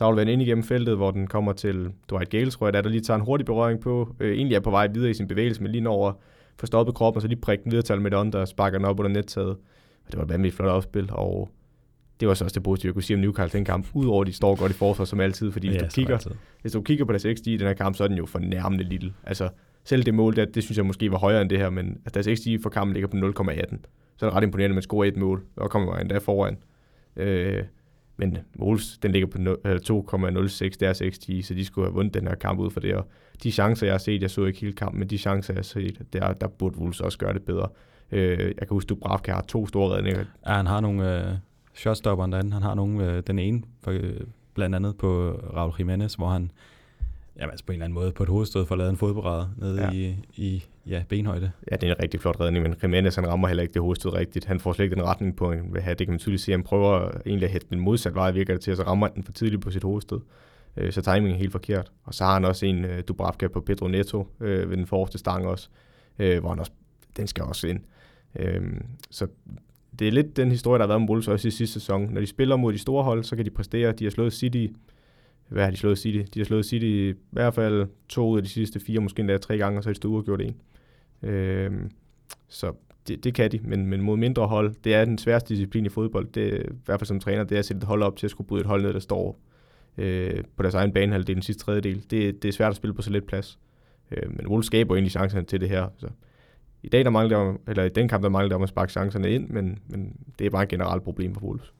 Den 0.00 0.28
ind 0.28 0.42
igennem 0.42 0.64
feltet, 0.64 0.96
hvor 0.96 1.10
den 1.10 1.26
kommer 1.26 1.52
til 1.52 1.92
Dwight 2.10 2.30
Gale, 2.30 2.50
tror 2.50 2.66
jeg, 2.66 2.72
der, 2.72 2.80
der 2.80 2.90
lige 2.90 3.00
tager 3.00 3.18
en 3.18 3.24
hurtig 3.24 3.46
berøring 3.46 3.80
på. 3.80 4.14
Øh, 4.20 4.36
egentlig 4.36 4.56
er 4.56 4.60
på 4.60 4.70
vej 4.70 4.86
videre 4.86 5.10
i 5.10 5.14
sin 5.14 5.28
bevægelse, 5.28 5.62
men 5.62 5.72
lige 5.72 5.82
når 5.82 5.92
over 5.92 6.12
får 6.58 6.66
stoppet 6.66 6.94
kroppen, 6.94 7.18
og 7.18 7.22
så 7.22 7.28
lige 7.28 7.40
prikker 7.40 7.62
den 7.62 7.72
videre 7.72 7.84
til 7.84 8.00
med 8.00 8.10
der 8.10 8.44
sparker 8.44 8.78
den 8.78 8.86
op 8.86 9.00
under 9.00 9.12
nettaget. 9.12 9.56
Det 10.10 10.16
var 10.16 10.22
et 10.22 10.28
vanvittigt 10.28 10.56
flot 10.56 10.68
opspil, 10.68 11.08
og 11.12 11.48
det 12.20 12.28
var 12.28 12.34
så 12.34 12.44
også 12.44 12.54
det 12.54 12.62
positive, 12.62 12.88
jeg 12.88 12.94
kunne 12.94 13.02
sige 13.02 13.16
om 13.16 13.20
Newcastle 13.20 13.58
den 13.58 13.64
kamp, 13.64 13.86
udover 13.94 14.20
at 14.20 14.26
de 14.26 14.32
står 14.32 14.56
godt 14.56 14.72
i 14.72 14.74
forsvar 14.74 15.04
som 15.04 15.20
altid, 15.20 15.52
fordi 15.52 15.68
hvis, 15.68 15.76
ja, 15.76 15.86
du, 15.86 15.90
kigger, 15.90 16.18
hvis 16.62 16.72
du 16.72 16.82
kigger 16.82 17.04
på 17.04 17.12
deres 17.12 17.26
XG 17.38 17.46
i 17.46 17.56
den 17.56 17.66
her 17.66 17.74
kamp, 17.74 17.96
så 17.96 18.04
er 18.04 18.08
den 18.08 18.16
jo 18.16 18.26
fornærmende 18.26 18.84
lille. 18.84 19.14
Altså, 19.24 19.48
selv 19.84 20.02
det 20.02 20.14
mål, 20.14 20.36
der, 20.36 20.44
det 20.44 20.62
synes 20.62 20.76
jeg 20.76 20.86
måske 20.86 21.10
var 21.10 21.18
højere 21.18 21.42
end 21.42 21.50
det 21.50 21.58
her, 21.58 21.70
men 21.70 22.00
at 22.04 22.14
deres 22.14 22.40
XG 22.40 22.62
for 22.62 22.70
kampen 22.70 22.92
ligger 22.92 23.08
på 23.08 23.42
0,18. 23.42 23.76
Så 24.16 24.26
er 24.26 24.30
det 24.30 24.36
ret 24.36 24.42
imponerende, 24.42 24.72
at 24.72 24.76
man 24.76 24.82
scorer 24.82 25.08
et 25.08 25.16
mål, 25.16 25.44
og 25.56 25.70
kommer 25.70 25.92
man 25.92 26.00
endda 26.00 26.18
foran. 26.18 26.56
Øh, 27.16 27.62
men 28.16 28.38
Wolves, 28.58 28.98
den 28.98 29.12
ligger 29.12 29.28
på 29.28 29.38
2,06 29.38 30.76
deres 30.80 31.02
XG, 31.10 31.44
så 31.44 31.54
de 31.54 31.64
skulle 31.64 31.86
have 31.86 31.94
vundet 31.94 32.14
den 32.14 32.26
her 32.26 32.34
kamp 32.34 32.60
ud 32.60 32.70
for 32.70 32.80
det. 32.80 32.94
Og 32.94 33.06
de 33.42 33.52
chancer, 33.52 33.86
jeg 33.86 33.94
har 33.94 33.98
set, 33.98 34.22
jeg 34.22 34.30
så 34.30 34.44
ikke 34.44 34.60
hele 34.60 34.72
kampen, 34.72 34.98
men 34.98 35.10
de 35.10 35.18
chancer, 35.18 35.54
jeg 35.54 35.58
har 35.58 35.62
set, 35.62 36.02
der, 36.12 36.32
der 36.32 36.48
burde 36.48 36.78
Wolves 36.78 37.00
også 37.00 37.18
gøre 37.18 37.32
det 37.32 37.42
bedre. 37.42 37.68
Øh, 38.12 38.38
jeg 38.38 38.54
kan 38.58 38.68
huske, 38.68 38.86
at 38.86 38.88
Dubravka 38.88 39.32
har 39.32 39.44
to 39.48 39.66
store 39.66 39.96
redninger. 39.96 40.24
Ja, 40.46 40.52
han 40.52 40.66
har 40.66 40.80
nogle 40.80 41.28
øh, 41.28 41.34
shotstopperen 41.74 42.32
derinde. 42.32 42.52
Han 42.52 42.62
har 42.62 42.74
nogle, 42.74 43.12
øh, 43.12 43.22
den 43.26 43.38
ene, 43.38 43.62
for, 43.82 43.90
øh, 43.90 44.20
blandt 44.54 44.76
andet 44.76 44.96
på 44.96 45.30
Raul 45.30 45.74
Jimenez, 45.78 46.14
hvor 46.14 46.28
han 46.28 46.50
jamen, 47.36 47.50
altså 47.50 47.64
på 47.66 47.72
en 47.72 47.74
eller 47.74 47.84
anden 47.84 47.94
måde 47.94 48.12
på 48.12 48.22
et 48.22 48.28
hovedstød 48.28 48.66
for 48.66 48.74
at 48.74 48.78
lave 48.78 48.90
en 48.90 48.96
fodparade 48.96 49.50
nede 49.56 49.82
ja. 49.82 49.90
i, 49.90 50.16
i 50.36 50.64
ja, 50.86 51.02
benhøjde. 51.08 51.50
Ja, 51.70 51.76
det 51.76 51.88
er 51.88 51.94
en 51.94 52.02
rigtig 52.02 52.20
flot 52.20 52.40
redning, 52.40 52.62
men 52.62 52.74
Jimenez 52.82 53.14
han 53.16 53.28
rammer 53.28 53.48
heller 53.48 53.62
ikke 53.62 53.74
det 53.74 53.82
hovedstød 53.82 54.12
rigtigt. 54.12 54.44
Han 54.44 54.60
får 54.60 54.72
slet 54.72 54.84
ikke 54.84 54.96
den 54.96 55.04
retning 55.04 55.36
på, 55.36 55.52
han 55.52 55.68
vil 55.72 55.82
have. 55.82 55.94
Det 55.94 56.06
kan 56.06 56.12
man 56.12 56.18
tydeligt 56.18 56.42
se. 56.42 56.52
Han 56.52 56.62
prøver 56.62 57.10
egentlig 57.26 57.46
at 57.46 57.52
hætte 57.52 57.66
den 57.70 57.80
modsat 57.80 58.14
vej, 58.14 58.30
virker 58.30 58.54
det 58.54 58.62
til, 58.62 58.70
og 58.70 58.76
så 58.76 58.82
rammer 58.82 59.08
den 59.08 59.22
for 59.22 59.32
tidligt 59.32 59.62
på 59.62 59.70
sit 59.70 59.82
hovedstød. 59.82 60.20
Øh, 60.76 60.92
så 60.92 61.02
timingen 61.02 61.34
er 61.34 61.38
helt 61.38 61.52
forkert. 61.52 61.92
Og 62.04 62.14
så 62.14 62.24
har 62.24 62.32
han 62.32 62.44
også 62.44 62.66
en 62.66 62.84
uh, 62.84 62.90
Dubravka 63.08 63.48
på 63.48 63.60
Pedro 63.60 63.88
Neto 63.88 64.28
øh, 64.40 64.70
ved 64.70 64.76
den 64.76 64.86
forreste 64.86 65.18
stang 65.18 65.46
også, 65.46 65.68
øh, 66.18 66.40
hvor 66.40 66.48
han 66.48 66.58
også, 66.58 66.72
den 67.16 67.26
skal 67.26 67.44
også 67.44 67.66
ind. 67.66 67.80
Øh, 68.36 68.62
så 69.10 69.26
det 69.98 70.08
er 70.08 70.12
lidt 70.12 70.36
den 70.36 70.50
historie, 70.50 70.78
der 70.78 70.82
har 70.82 70.88
været 70.88 71.02
om 71.02 71.08
Wolves 71.08 71.28
også 71.28 71.48
i 71.48 71.50
sidste 71.50 71.80
sæson. 71.80 72.12
Når 72.12 72.20
de 72.20 72.26
spiller 72.26 72.56
mod 72.56 72.72
de 72.72 72.78
store 72.78 73.04
hold, 73.04 73.24
så 73.24 73.36
kan 73.36 73.44
de 73.44 73.50
præstere. 73.50 73.92
De 73.92 74.04
har 74.04 74.10
slået 74.10 74.32
City 74.32 74.66
hvad 75.48 75.64
har 75.64 75.70
de 75.70 75.76
slået 75.76 75.98
City? 75.98 76.30
De 76.34 76.40
har 76.40 76.44
slået 76.44 76.64
City 76.64 76.84
i 76.84 77.14
hvert 77.30 77.54
fald 77.54 77.86
to 78.08 78.28
ud 78.28 78.36
af 78.36 78.42
de 78.42 78.48
sidste 78.48 78.80
fire, 78.80 79.00
måske 79.00 79.20
endda 79.20 79.38
tre 79.38 79.58
gange, 79.58 79.78
og 79.78 79.82
så 79.82 79.88
har 79.88 79.92
de 79.92 79.96
stået 79.96 80.12
uafgjort 80.12 80.40
en. 80.40 80.56
Øhm, 81.22 81.90
så 82.48 82.72
det, 83.08 83.24
det 83.24 83.34
kan 83.34 83.52
de, 83.52 83.60
men, 83.64 83.86
men 83.86 84.00
mod 84.02 84.16
mindre 84.16 84.46
hold, 84.46 84.74
det 84.84 84.94
er 84.94 85.04
den 85.04 85.18
sværeste 85.18 85.54
disciplin 85.54 85.86
i 85.86 85.88
fodbold, 85.88 86.26
det 86.26 86.62
i 86.62 86.74
hvert 86.84 87.00
fald 87.00 87.06
som 87.06 87.20
træner, 87.20 87.44
det 87.44 87.54
er 87.54 87.58
at 87.58 87.64
sætte 87.64 87.78
et 87.78 87.84
hold 87.84 88.02
op 88.02 88.16
til 88.16 88.26
at 88.26 88.30
skulle 88.30 88.48
bryde 88.48 88.60
et 88.60 88.66
hold 88.66 88.82
ned, 88.82 88.92
der 88.92 88.98
står 88.98 89.40
øh, 89.98 90.44
på 90.56 90.62
deres 90.62 90.74
egen 90.74 90.92
banehalvdel, 90.92 91.26
det 91.26 91.32
er 91.32 91.36
den 91.36 91.42
sidste 91.42 91.64
tredjedel. 91.64 92.04
Det, 92.10 92.42
det 92.42 92.48
er 92.48 92.52
svært 92.52 92.70
at 92.70 92.76
spille 92.76 92.94
på 92.94 93.02
så 93.02 93.10
lidt 93.10 93.26
plads. 93.26 93.58
Øh, 94.10 94.36
men 94.36 94.46
Wolves 94.46 94.66
skaber 94.66 94.94
egentlig 94.94 95.12
chancerne 95.12 95.46
til 95.46 95.60
det 95.60 95.68
her. 95.68 95.88
Så 95.96 96.08
I 96.82 96.88
dag 96.88 97.04
der 97.04 97.10
mangler 97.10 97.38
der, 97.38 97.54
eller 97.68 97.84
i 97.84 97.88
den 97.88 98.08
kamp, 98.08 98.22
der 98.22 98.28
mangler 98.28 98.48
der 98.48 98.56
om 98.56 98.62
at 98.62 98.68
sparke 98.68 98.92
chancerne 98.92 99.30
ind, 99.30 99.48
men, 99.48 99.78
men 99.88 100.16
det 100.38 100.46
er 100.46 100.50
bare 100.50 100.62
et 100.62 100.68
generelt 100.68 101.02
problem 101.02 101.34
for 101.34 101.40
Wolves. 101.40 101.72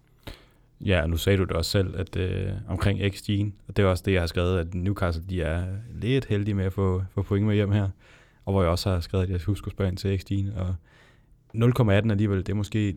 Ja, 0.85 1.07
nu 1.07 1.17
sagde 1.17 1.39
du 1.39 1.45
det 1.45 1.53
også 1.53 1.71
selv, 1.71 2.01
at 2.01 2.17
øh, 2.17 2.51
omkring 2.69 3.01
XG'en, 3.01 3.51
og 3.69 3.77
det 3.77 3.83
er 3.83 3.87
også 3.87 4.03
det, 4.07 4.13
jeg 4.13 4.23
har 4.23 4.27
skrevet, 4.27 4.59
at 4.59 4.75
Newcastle 4.75 5.25
de 5.31 5.43
er 5.43 5.65
lidt 5.95 6.25
heldige 6.25 6.55
med 6.55 6.65
at 6.65 6.73
få, 6.73 7.03
få 7.15 7.23
point 7.23 7.47
med 7.47 7.55
hjem 7.55 7.73
her, 7.73 7.89
og 8.45 8.53
hvor 8.53 8.63
jeg 8.63 8.71
også 8.71 8.91
har 8.91 9.01
skrevet, 9.01 9.25
at 9.25 9.31
jeg 9.31 9.41
husker 9.47 9.67
at 9.67 9.73
spørge 9.73 9.89
ind 9.91 9.97
til 9.97 10.19
XG'en, 10.19 10.61
og 10.61 10.75
0,18 11.55 12.11
alligevel, 12.11 12.39
det 12.39 12.49
er 12.49 12.55
måske 12.55 12.97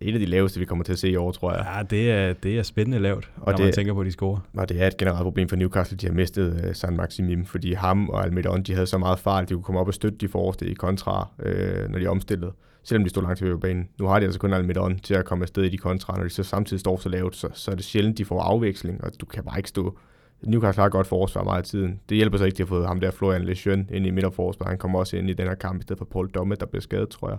et 0.00 0.14
af 0.14 0.20
de 0.20 0.26
laveste, 0.26 0.58
vi 0.58 0.64
kommer 0.64 0.84
til 0.84 0.92
at 0.92 0.98
se 0.98 1.10
i 1.10 1.16
år, 1.16 1.32
tror 1.32 1.52
jeg. 1.52 1.66
Ja, 1.76 1.82
det 1.82 2.10
er, 2.10 2.32
det 2.32 2.58
er 2.58 2.62
spændende 2.62 2.98
lavt, 2.98 3.30
og 3.36 3.52
når 3.52 3.56
det, 3.56 3.64
man 3.64 3.72
tænker 3.72 3.94
på, 3.94 4.04
de 4.04 4.12
scorer. 4.12 4.38
Og 4.54 4.68
det 4.68 4.82
er 4.82 4.86
et 4.86 4.96
generelt 4.96 5.22
problem 5.22 5.48
for 5.48 5.56
Newcastle, 5.56 5.96
de 5.96 6.06
har 6.06 6.14
mistet 6.14 6.64
uh, 6.68 6.74
San 6.74 6.96
Maximim, 6.96 7.44
fordi 7.44 7.72
ham 7.72 8.08
og 8.08 8.24
Almedon, 8.24 8.62
de 8.62 8.74
havde 8.74 8.86
så 8.86 8.98
meget 8.98 9.18
fart, 9.18 9.48
de 9.48 9.54
kunne 9.54 9.62
komme 9.62 9.80
op 9.80 9.88
og 9.88 9.94
støtte 9.94 10.18
de 10.18 10.28
forreste 10.28 10.66
i 10.66 10.74
kontra, 10.74 11.28
uh, 11.38 11.90
når 11.90 11.98
de 11.98 12.06
omstillede, 12.06 12.52
selvom 12.82 13.04
de 13.04 13.10
står 13.10 13.22
langt 13.22 13.38
til 13.38 13.58
banen. 13.58 13.88
Nu 13.98 14.06
har 14.06 14.18
de 14.18 14.24
altså 14.24 14.40
kun 14.40 14.52
Almedon 14.52 14.98
til 14.98 15.14
at 15.14 15.24
komme 15.24 15.42
afsted 15.42 15.64
i 15.64 15.68
de 15.68 15.78
kontra, 15.78 16.16
når 16.16 16.22
de 16.22 16.30
så 16.30 16.42
samtidig 16.42 16.80
står 16.80 16.96
så 16.96 17.08
lavt, 17.08 17.36
så, 17.36 17.48
så 17.52 17.70
er 17.70 17.74
det 17.74 17.84
sjældent, 17.84 18.18
de 18.18 18.24
får 18.24 18.40
afveksling, 18.40 19.04
og 19.04 19.10
du 19.20 19.26
kan 19.26 19.44
bare 19.44 19.58
ikke 19.58 19.68
stå 19.68 19.98
Newcastle 20.46 20.82
har 20.82 20.88
godt 20.88 21.06
forsvar 21.06 21.44
meget 21.44 21.58
af 21.58 21.64
tiden. 21.64 22.00
Det 22.08 22.16
hjælper 22.16 22.38
så 22.38 22.44
ikke, 22.44 22.54
at 22.54 22.58
de 22.58 22.62
har 22.62 22.66
fået 22.66 22.86
ham 22.86 23.00
der 23.00 23.10
Florian 23.10 23.44
Lejeune 23.44 23.86
ind 23.90 24.06
i 24.06 24.10
midterforsvar. 24.10 24.68
Han 24.68 24.78
kommer 24.78 24.98
også 24.98 25.16
ind 25.16 25.30
i 25.30 25.32
den 25.32 25.46
her 25.46 25.54
kamp, 25.54 25.80
i 25.80 25.82
stedet 25.82 25.98
for 25.98 26.04
Paul 26.04 26.30
Domme, 26.30 26.54
der 26.54 26.66
blev 26.66 26.82
skadet, 26.82 27.08
tror 27.08 27.28
jeg. 27.30 27.38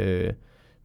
Øh, 0.00 0.32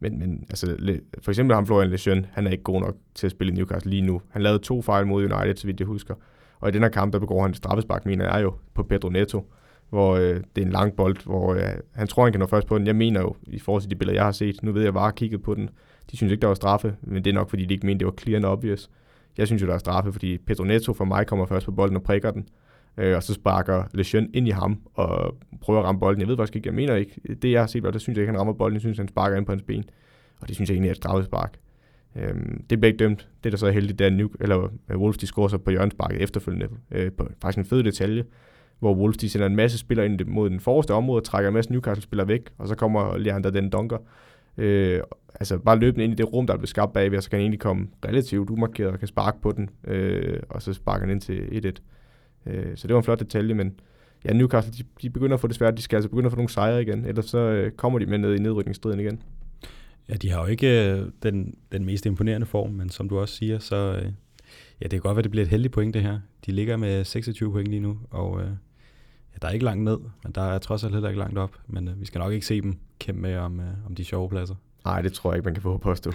men, 0.00 0.18
men 0.18 0.44
altså, 0.50 0.76
for 1.22 1.30
eksempel 1.30 1.54
ham 1.54 1.66
Florian 1.66 1.90
Lejeune, 1.90 2.28
han 2.32 2.46
er 2.46 2.50
ikke 2.50 2.62
god 2.62 2.80
nok 2.80 2.96
til 3.14 3.26
at 3.26 3.30
spille 3.30 3.52
i 3.52 3.56
Newcastle 3.56 3.90
lige 3.90 4.02
nu. 4.02 4.22
Han 4.30 4.42
lavede 4.42 4.58
to 4.58 4.82
fejl 4.82 5.06
mod 5.06 5.24
United, 5.24 5.56
så 5.56 5.66
vidt 5.66 5.80
jeg 5.80 5.86
husker. 5.86 6.14
Og 6.60 6.68
i 6.68 6.72
den 6.72 6.82
her 6.82 6.88
kamp, 6.88 7.12
der 7.12 7.18
begår 7.18 7.42
han 7.42 7.54
straffespark, 7.54 8.06
mener 8.06 8.34
jeg 8.34 8.42
jo, 8.42 8.54
på 8.74 8.82
Pedro 8.82 9.08
Neto, 9.08 9.52
hvor 9.90 10.16
øh, 10.16 10.36
det 10.56 10.62
er 10.62 10.66
en 10.66 10.72
lang 10.72 10.96
bold, 10.96 11.16
hvor 11.24 11.54
øh, 11.54 11.62
han 11.92 12.06
tror, 12.06 12.22
han 12.22 12.32
kan 12.32 12.40
nå 12.40 12.46
først 12.46 12.66
på 12.66 12.78
den. 12.78 12.86
Jeg 12.86 12.96
mener 12.96 13.20
jo, 13.20 13.36
i 13.46 13.58
forhold 13.58 13.82
til 13.82 13.90
de 13.90 13.96
billeder, 13.96 14.18
jeg 14.18 14.24
har 14.24 14.32
set, 14.32 14.62
nu 14.62 14.72
ved 14.72 14.82
jeg, 14.82 14.94
bare 14.94 15.12
kigget 15.12 15.42
på 15.42 15.54
den, 15.54 15.70
de 16.10 16.16
synes 16.16 16.32
ikke, 16.32 16.40
der 16.40 16.46
var 16.46 16.54
straffe, 16.54 16.96
men 17.02 17.24
det 17.24 17.30
er 17.30 17.34
nok, 17.34 17.50
fordi 17.50 17.64
de 17.64 17.74
ikke 17.74 17.86
mente, 17.86 17.98
det 17.98 18.06
var 18.06 18.14
clear 18.20 18.36
and 18.36 18.44
obvious. 18.44 18.90
Jeg 19.38 19.46
synes 19.46 19.62
jo, 19.62 19.66
der 19.66 19.74
er 19.74 19.78
straffe, 19.78 20.12
fordi 20.12 20.38
Pedro 20.38 20.64
Neto 20.64 20.92
for 20.92 21.04
mig 21.04 21.26
kommer 21.26 21.46
først 21.46 21.66
på 21.66 21.72
bolden 21.72 21.96
og 21.96 22.02
prikker 22.02 22.30
den, 22.30 22.48
øh, 22.96 23.16
og 23.16 23.22
så 23.22 23.34
sparker 23.34 23.84
Lejeune 23.94 24.28
ind 24.34 24.48
i 24.48 24.50
ham 24.50 24.80
og 24.94 25.36
prøver 25.60 25.80
at 25.80 25.86
ramme 25.86 26.00
bolden. 26.00 26.20
Jeg 26.20 26.28
ved 26.28 26.36
faktisk 26.36 26.56
ikke, 26.56 26.66
jeg 26.66 26.74
mener 26.74 26.94
ikke, 26.94 27.20
det 27.42 27.52
jeg 27.52 27.60
har 27.60 27.66
set, 27.66 27.82
der 27.82 27.98
synes 27.98 28.16
jeg 28.16 28.22
ikke, 28.22 28.32
han 28.32 28.38
rammer 28.38 28.52
bolden, 28.52 28.74
jeg 28.74 28.80
synes, 28.80 28.98
han 28.98 29.08
sparker 29.08 29.36
ind 29.36 29.46
på 29.46 29.52
hans 29.52 29.62
ben. 29.62 29.84
Og 30.40 30.48
det 30.48 30.54
synes 30.54 30.70
jeg 30.70 30.74
egentlig 30.74 30.88
er 30.88 30.92
et 30.92 30.96
straffespark. 30.96 31.58
Øhm, 32.16 32.64
det 32.70 32.80
bliver 32.80 32.92
ikke 32.92 33.04
dømt. 33.04 33.28
Det, 33.44 33.52
der 33.52 33.58
så 33.58 33.66
er 33.66 33.70
heldigt, 33.70 33.98
det 33.98 34.06
er, 34.06 34.10
New, 34.10 34.28
eller 34.40 34.68
Wolves 34.90 35.18
de 35.18 35.26
scorer 35.26 35.48
sig 35.48 35.62
på 35.62 35.70
hjørnsparket 35.70 36.22
efterfølgende. 36.22 36.68
Øh, 36.90 37.12
på, 37.12 37.28
faktisk 37.42 37.58
en 37.58 37.64
fed 37.64 37.82
detalje, 37.82 38.24
hvor 38.78 38.94
Wolves 38.94 39.16
de 39.16 39.28
sender 39.28 39.46
en 39.46 39.56
masse 39.56 39.78
spillere 39.78 40.06
ind 40.06 40.24
mod 40.26 40.50
den 40.50 40.60
forreste 40.60 40.94
område, 40.94 41.24
trækker 41.24 41.48
en 41.48 41.54
masse 41.54 41.72
Newcastle-spillere 41.72 42.28
væk, 42.28 42.42
og 42.58 42.68
så 42.68 42.74
kommer 42.74 43.16
Leander 43.16 43.50
den 43.50 43.70
dunker. 43.70 43.98
Øh, 44.56 45.00
altså 45.34 45.58
bare 45.58 45.78
løbende 45.78 46.04
ind 46.04 46.12
i 46.12 46.16
det 46.16 46.32
rum, 46.32 46.46
der 46.46 46.54
er 46.54 46.58
blevet 46.58 46.68
skabt 46.68 46.92
bagved, 46.92 47.16
og 47.16 47.22
så 47.22 47.30
kan 47.30 47.36
han 47.36 47.42
egentlig 47.42 47.60
komme 47.60 47.88
relativt 48.04 48.50
umarkeret 48.50 48.92
og 48.92 48.98
kan 48.98 49.08
sparke 49.08 49.40
på 49.40 49.52
den, 49.52 49.70
øh, 49.84 50.40
og 50.48 50.62
så 50.62 50.72
sparker 50.72 51.06
han 51.06 51.10
ind 51.10 51.20
til 51.20 51.38
1-1. 52.46 52.52
Øh, 52.52 52.76
så 52.76 52.86
det 52.86 52.94
var 52.94 53.00
en 53.00 53.04
flot 53.04 53.20
detalje, 53.20 53.54
men 53.54 53.80
ja, 54.24 54.32
Newcastle, 54.32 54.72
de, 54.78 54.84
de 55.02 55.10
begynder 55.10 55.34
at 55.34 55.40
få 55.40 55.46
det 55.46 55.56
svært. 55.56 55.76
De 55.76 55.82
skal 55.82 55.96
altså 55.96 56.08
begynde 56.08 56.26
at 56.26 56.32
få 56.32 56.36
nogle 56.36 56.48
sejre 56.48 56.82
igen, 56.82 57.04
ellers 57.04 57.26
så 57.26 57.38
øh, 57.38 57.72
kommer 57.72 57.98
de 57.98 58.06
med 58.06 58.18
ned 58.18 58.34
i 58.34 58.38
nedrykningsstriden 58.38 59.00
igen. 59.00 59.22
Ja, 60.08 60.14
de 60.14 60.30
har 60.30 60.40
jo 60.40 60.46
ikke 60.46 60.92
øh, 60.92 61.06
den, 61.22 61.54
den 61.72 61.84
mest 61.84 62.06
imponerende 62.06 62.46
form, 62.46 62.70
men 62.70 62.90
som 62.90 63.08
du 63.08 63.18
også 63.18 63.34
siger, 63.34 63.58
så 63.58 63.76
øh, 63.76 64.12
ja, 64.80 64.84
det 64.84 64.90
kan 64.90 65.00
godt 65.00 65.16
være, 65.16 65.22
det 65.22 65.30
bliver 65.30 65.44
et 65.44 65.50
heldigt 65.50 65.74
point 65.74 65.94
det 65.94 66.02
her. 66.02 66.20
De 66.46 66.52
ligger 66.52 66.76
med 66.76 67.04
26 67.04 67.52
point 67.52 67.68
lige 67.68 67.80
nu, 67.80 67.98
og 68.10 68.40
øh, 68.40 68.50
der 69.42 69.48
er 69.48 69.52
ikke 69.52 69.64
langt 69.64 69.84
ned, 69.84 69.98
men 70.22 70.32
der 70.32 70.42
er 70.42 70.58
trods 70.58 70.84
alt 70.84 70.92
heller 70.92 71.08
ikke 71.08 71.18
langt 71.18 71.38
op. 71.38 71.60
Men 71.66 71.88
øh, 71.88 72.00
vi 72.00 72.06
skal 72.06 72.18
nok 72.18 72.32
ikke 72.32 72.46
se 72.46 72.60
dem 72.60 72.78
kæmpe 72.98 73.20
med 73.20 73.36
om, 73.36 73.60
øh, 73.60 73.86
om 73.86 73.94
de 73.94 74.04
sjove 74.04 74.28
pladser. 74.28 74.54
Nej, 74.84 75.02
det 75.02 75.12
tror 75.12 75.30
jeg 75.32 75.36
ikke, 75.36 75.44
man 75.44 75.54
kan 75.54 75.62
få 75.62 75.78
påstå. 75.78 76.12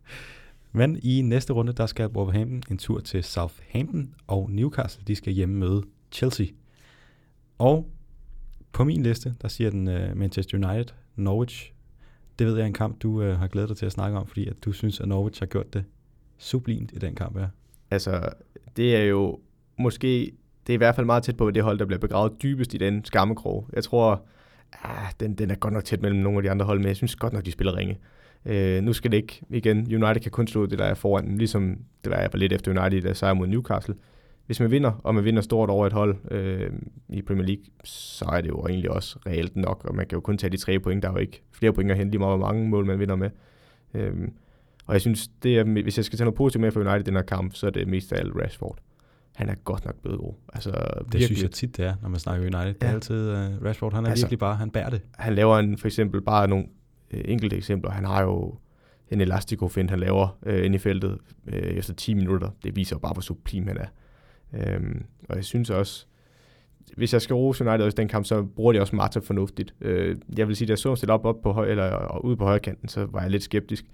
men 0.72 1.00
i 1.02 1.22
næste 1.22 1.52
runde, 1.52 1.72
der 1.72 1.86
skal 1.86 2.06
Wolverhampton 2.06 2.62
en 2.70 2.78
tur 2.78 3.00
til 3.00 3.24
Southampton, 3.24 4.14
og 4.26 4.50
Newcastle, 4.50 5.04
de 5.06 5.14
skal 5.14 5.32
hjemme 5.32 5.54
møde 5.54 5.82
Chelsea. 6.12 6.46
Og 7.58 7.90
på 8.72 8.84
min 8.84 9.02
liste, 9.02 9.34
der 9.42 9.48
siger 9.48 9.70
den 9.70 9.88
uh, 9.88 10.16
Manchester 10.16 10.58
United, 10.58 10.94
Norwich, 11.16 11.72
det 12.38 12.46
ved 12.46 12.54
jeg 12.54 12.62
er 12.62 12.66
en 12.66 12.72
kamp, 12.72 13.02
du 13.02 13.22
øh, 13.22 13.38
har 13.38 13.46
glædet 13.46 13.68
dig 13.68 13.76
til 13.76 13.86
at 13.86 13.92
snakke 13.92 14.18
om, 14.18 14.26
fordi 14.26 14.48
at 14.48 14.64
du 14.64 14.72
synes, 14.72 15.00
at 15.00 15.08
Norwich 15.08 15.40
har 15.40 15.46
gjort 15.46 15.74
det 15.74 15.84
sublimt 16.38 16.92
i 16.92 16.98
den 16.98 17.14
kamp 17.14 17.38
her. 17.38 17.48
Altså, 17.90 18.28
det 18.76 18.96
er 18.96 19.02
jo 19.02 19.40
måske, 19.78 20.32
det 20.66 20.72
er 20.72 20.74
i 20.74 20.76
hvert 20.76 20.94
fald 20.94 21.06
meget 21.06 21.22
tæt 21.22 21.36
på 21.36 21.50
det 21.50 21.62
hold, 21.62 21.78
der 21.78 21.84
bliver 21.84 22.00
begravet 22.00 22.42
dybest 22.42 22.74
i 22.74 22.76
den 22.76 23.04
skammekrog. 23.04 23.68
Jeg 23.72 23.84
tror, 23.84 24.22
ah, 24.82 25.12
den, 25.20 25.34
den 25.34 25.50
er 25.50 25.54
godt 25.54 25.74
nok 25.74 25.84
tæt 25.84 26.02
mellem 26.02 26.20
nogle 26.20 26.38
af 26.38 26.42
de 26.42 26.50
andre 26.50 26.66
hold, 26.66 26.78
men 26.78 26.88
jeg 26.88 26.96
synes 26.96 27.16
godt 27.16 27.32
nok, 27.32 27.44
de 27.44 27.52
spiller 27.52 27.76
ringe. 27.76 27.98
Øh, 28.44 28.82
nu 28.82 28.92
skal 28.92 29.10
det 29.10 29.16
ikke, 29.16 29.42
igen, 29.50 29.78
United 29.78 30.20
kan 30.20 30.30
kun 30.30 30.46
slå 30.46 30.66
det, 30.66 30.78
der 30.78 30.84
er 30.84 30.94
foran, 30.94 31.38
ligesom 31.38 31.78
det 32.04 32.12
var 32.12 32.18
jeg 32.18 32.28
var 32.32 32.38
lidt 32.38 32.52
efter 32.52 32.80
United, 32.80 33.02
der 33.02 33.12
sejr 33.12 33.34
mod 33.34 33.46
Newcastle 33.46 33.94
hvis 34.46 34.60
man 34.60 34.70
vinder, 34.70 34.92
og 35.04 35.14
man 35.14 35.24
vinder 35.24 35.42
stort 35.42 35.70
over 35.70 35.86
et 35.86 35.92
hold 35.92 36.16
øh, 36.30 36.70
i 37.08 37.22
Premier 37.22 37.46
League, 37.46 37.64
så 37.84 38.24
er 38.32 38.40
det 38.40 38.48
jo 38.48 38.66
egentlig 38.66 38.90
også 38.90 39.18
reelt 39.26 39.56
nok, 39.56 39.84
og 39.84 39.94
man 39.94 40.06
kan 40.06 40.16
jo 40.16 40.20
kun 40.20 40.38
tage 40.38 40.50
de 40.50 40.56
tre 40.56 40.78
point, 40.78 41.02
der 41.02 41.08
er 41.08 41.12
jo 41.12 41.18
ikke 41.18 41.42
flere 41.52 41.72
point 41.72 41.90
at 41.90 41.96
hente 41.96 42.10
lige 42.10 42.18
meget, 42.18 42.38
hvor 42.38 42.46
mange 42.46 42.68
mål 42.68 42.86
man 42.86 42.98
vinder 42.98 43.16
med. 43.16 43.30
Øh, 43.94 44.12
og 44.86 44.92
jeg 44.92 45.00
synes, 45.00 45.28
det 45.42 45.58
er, 45.58 45.64
hvis 45.64 45.96
jeg 45.96 46.04
skal 46.04 46.16
tage 46.16 46.24
noget 46.24 46.36
positivt 46.36 46.60
med 46.60 46.70
for 46.70 46.80
United 46.80 47.00
i 47.00 47.02
den 47.02 47.14
her 47.14 47.22
kamp, 47.22 47.54
så 47.54 47.66
er 47.66 47.70
det 47.70 47.88
mest 47.88 48.12
af 48.12 48.18
alt 48.18 48.36
Rashford. 48.36 48.78
Han 49.36 49.48
er 49.48 49.54
godt 49.54 49.84
nok 49.84 49.94
blevet 50.02 50.18
god. 50.18 50.34
Altså, 50.52 50.70
det 50.70 51.04
virkelig. 51.04 51.26
synes 51.26 51.42
jeg 51.42 51.50
tit, 51.50 51.76
det 51.76 51.84
er, 51.84 51.94
når 52.02 52.08
man 52.08 52.20
snakker 52.20 52.42
United. 52.42 52.64
Ja. 52.64 52.72
Det 52.72 52.82
er 52.82 52.92
altid 52.92 53.30
uh, 53.30 53.64
Rashford, 53.64 53.92
han 53.92 54.04
er 54.04 54.10
altså, 54.10 54.24
virkelig 54.24 54.38
bare, 54.38 54.56
han 54.56 54.70
bærer 54.70 54.90
det. 54.90 55.00
Han 55.18 55.34
laver 55.34 55.58
en, 55.58 55.78
for 55.78 55.86
eksempel 55.86 56.20
bare 56.20 56.48
nogle 56.48 56.64
uh, 57.14 57.20
enkelte 57.24 57.56
eksempler. 57.56 57.90
Han 57.90 58.04
har 58.04 58.22
jo 58.22 58.54
en 59.10 59.20
elastico 59.20 59.70
han 59.76 59.98
laver 59.98 60.38
uh, 60.46 60.64
ind 60.64 60.74
i 60.74 60.78
feltet 60.78 61.18
uh, 61.46 61.54
efter 61.54 61.94
10 61.94 62.14
minutter. 62.14 62.50
Det 62.64 62.76
viser 62.76 62.96
jo 62.96 63.00
bare, 63.00 63.12
hvor 63.12 63.22
sublim 63.22 63.66
han 63.66 63.76
er. 63.76 63.86
Øhm, 64.54 65.04
og 65.28 65.36
jeg 65.36 65.44
synes 65.44 65.70
også, 65.70 66.06
hvis 66.96 67.12
jeg 67.12 67.22
skal 67.22 67.34
rose 67.34 67.68
United 67.68 67.86
i 67.86 67.90
den 67.90 68.08
kamp, 68.08 68.26
så 68.26 68.42
bruger 68.42 68.72
de 68.72 68.80
også 68.80 68.96
Marta 68.96 69.18
fornuftigt. 69.18 69.74
Øh, 69.80 70.16
jeg 70.38 70.48
vil 70.48 70.56
sige, 70.56 70.66
at 70.66 70.70
jeg 70.70 70.78
så 70.78 70.96
stille 70.96 71.12
op, 71.12 71.24
op 71.24 71.42
på 71.42 71.52
høj, 71.52 71.68
eller 71.68 72.24
ude 72.24 72.36
på 72.36 72.44
højre 72.44 72.60
kanten, 72.60 72.88
så 72.88 73.06
var 73.10 73.22
jeg 73.22 73.30
lidt 73.30 73.42
skeptisk. 73.42 73.84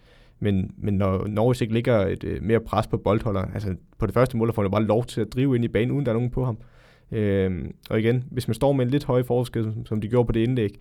Men, 0.43 0.75
men 0.77 0.95
når 0.95 1.27
Norwich 1.27 1.63
ikke 1.63 1.75
ligger 1.75 2.07
et 2.07 2.25
øh, 2.25 2.43
mere 2.43 2.61
pres 2.61 2.87
på 2.87 2.97
boldholder, 2.97 3.41
altså 3.55 3.75
på 3.99 4.07
det 4.07 4.15
første 4.15 4.37
mål, 4.37 4.49
der 4.49 4.55
får 4.55 4.63
han 4.63 4.71
bare 4.71 4.85
lov 4.85 5.05
til 5.05 5.21
at 5.21 5.35
drive 5.35 5.57
ind 5.57 5.65
i 5.65 5.69
banen, 5.69 5.91
uden 5.91 6.07
der 6.07 6.13
er 6.13 6.17
nogen 6.17 6.31
på 6.31 6.45
ham. 6.45 6.59
Øh, 7.13 7.65
og 7.91 8.01
igen, 8.01 8.25
hvis 8.31 8.49
man 8.49 8.55
står 8.55 8.73
med 8.73 8.85
en 8.85 8.91
lidt 8.91 9.05
høj 9.05 9.23
forskel, 9.23 9.65
som, 9.65 9.87
som 9.87 10.01
de 10.01 10.09
gjorde 10.09 10.27
på 10.27 10.33
det 10.33 10.41
indlæg, 10.41 10.79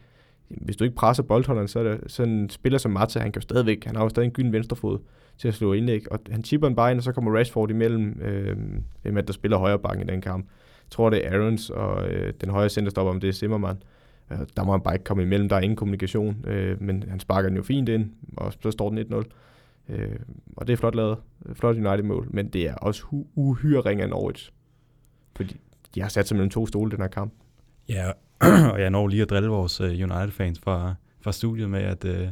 hvis 0.49 0.75
du 0.75 0.83
ikke 0.83 0.95
presser 0.95 1.23
boldholderen, 1.23 1.67
så 1.67 1.79
er 1.79 1.83
det 1.83 1.99
sådan 2.07 2.33
en 2.33 2.49
spiller 2.49 2.79
som 2.79 2.91
Mata, 2.91 3.19
han 3.19 3.31
kan 3.31 3.39
jo 3.39 3.41
stadigvæk, 3.41 3.85
han 3.85 3.95
har 3.95 4.03
jo 4.03 4.09
stadig 4.09 4.25
en 4.25 4.31
gylden 4.31 4.53
venstrefod 4.53 4.99
til 5.37 5.47
at 5.47 5.53
slå 5.53 5.73
indlæg, 5.73 6.11
og 6.11 6.19
han 6.31 6.43
chipper 6.43 6.67
en 6.67 6.75
bare 6.75 6.91
ind, 6.91 6.99
og 6.99 7.03
så 7.03 7.11
kommer 7.11 7.37
Rashford 7.37 7.69
imellem, 7.69 8.21
øh, 8.21 8.57
hvem 9.01 9.25
der 9.25 9.33
spiller 9.33 9.57
højre 9.57 9.79
bakken 9.79 10.09
i 10.09 10.11
den 10.11 10.21
kamp. 10.21 10.45
Jeg 10.45 10.91
tror, 10.91 11.09
det 11.09 11.27
er 11.27 11.31
Aarons, 11.31 11.69
og 11.69 12.09
øh, 12.09 12.33
den 12.41 12.49
højre 12.49 12.69
centerstopper, 12.69 13.13
om 13.13 13.19
det 13.19 13.27
er 13.27 13.33
Zimmermann. 13.33 13.83
Øh, 14.31 14.37
der 14.57 14.63
må 14.63 14.71
han 14.71 14.81
bare 14.81 14.95
ikke 14.95 15.03
komme 15.03 15.23
imellem, 15.23 15.49
der 15.49 15.55
er 15.55 15.59
ingen 15.59 15.77
kommunikation, 15.77 16.45
øh, 16.47 16.81
men 16.81 17.03
han 17.09 17.19
sparker 17.19 17.49
den 17.49 17.57
jo 17.57 17.63
fint 17.63 17.89
ind, 17.89 18.11
og 18.37 18.53
så 18.61 18.71
står 18.71 18.89
den 18.89 18.97
1-0. 18.99 19.23
Øh, 19.91 20.19
og 20.57 20.67
det 20.67 20.73
er 20.73 20.77
flot 20.77 20.95
lavet, 20.95 21.17
flot 21.53 21.75
United-mål, 21.75 22.27
men 22.29 22.49
det 22.49 22.67
er 22.67 22.75
også 22.75 23.03
uhyre 23.35 23.81
ring 23.81 24.01
af 24.01 24.09
Norwich. 24.09 24.51
Fordi 25.35 25.57
de 25.95 26.01
har 26.01 26.09
sat 26.09 26.27
sig 26.27 26.37
mellem 26.37 26.49
to 26.49 26.67
stole 26.67 26.91
den 26.91 27.01
her 27.01 27.07
kamp. 27.07 27.33
Ja, 27.89 28.11
og 28.73 28.81
jeg 28.81 28.89
når 28.89 29.07
lige 29.07 29.21
at 29.21 29.29
drille 29.29 29.49
vores 29.49 29.81
uh, 29.81 29.87
United-fans 29.87 30.59
fra, 30.59 30.95
fra 31.21 31.31
studiet 31.31 31.69
med, 31.69 31.81
at 31.81 32.05
uh, 32.05 32.27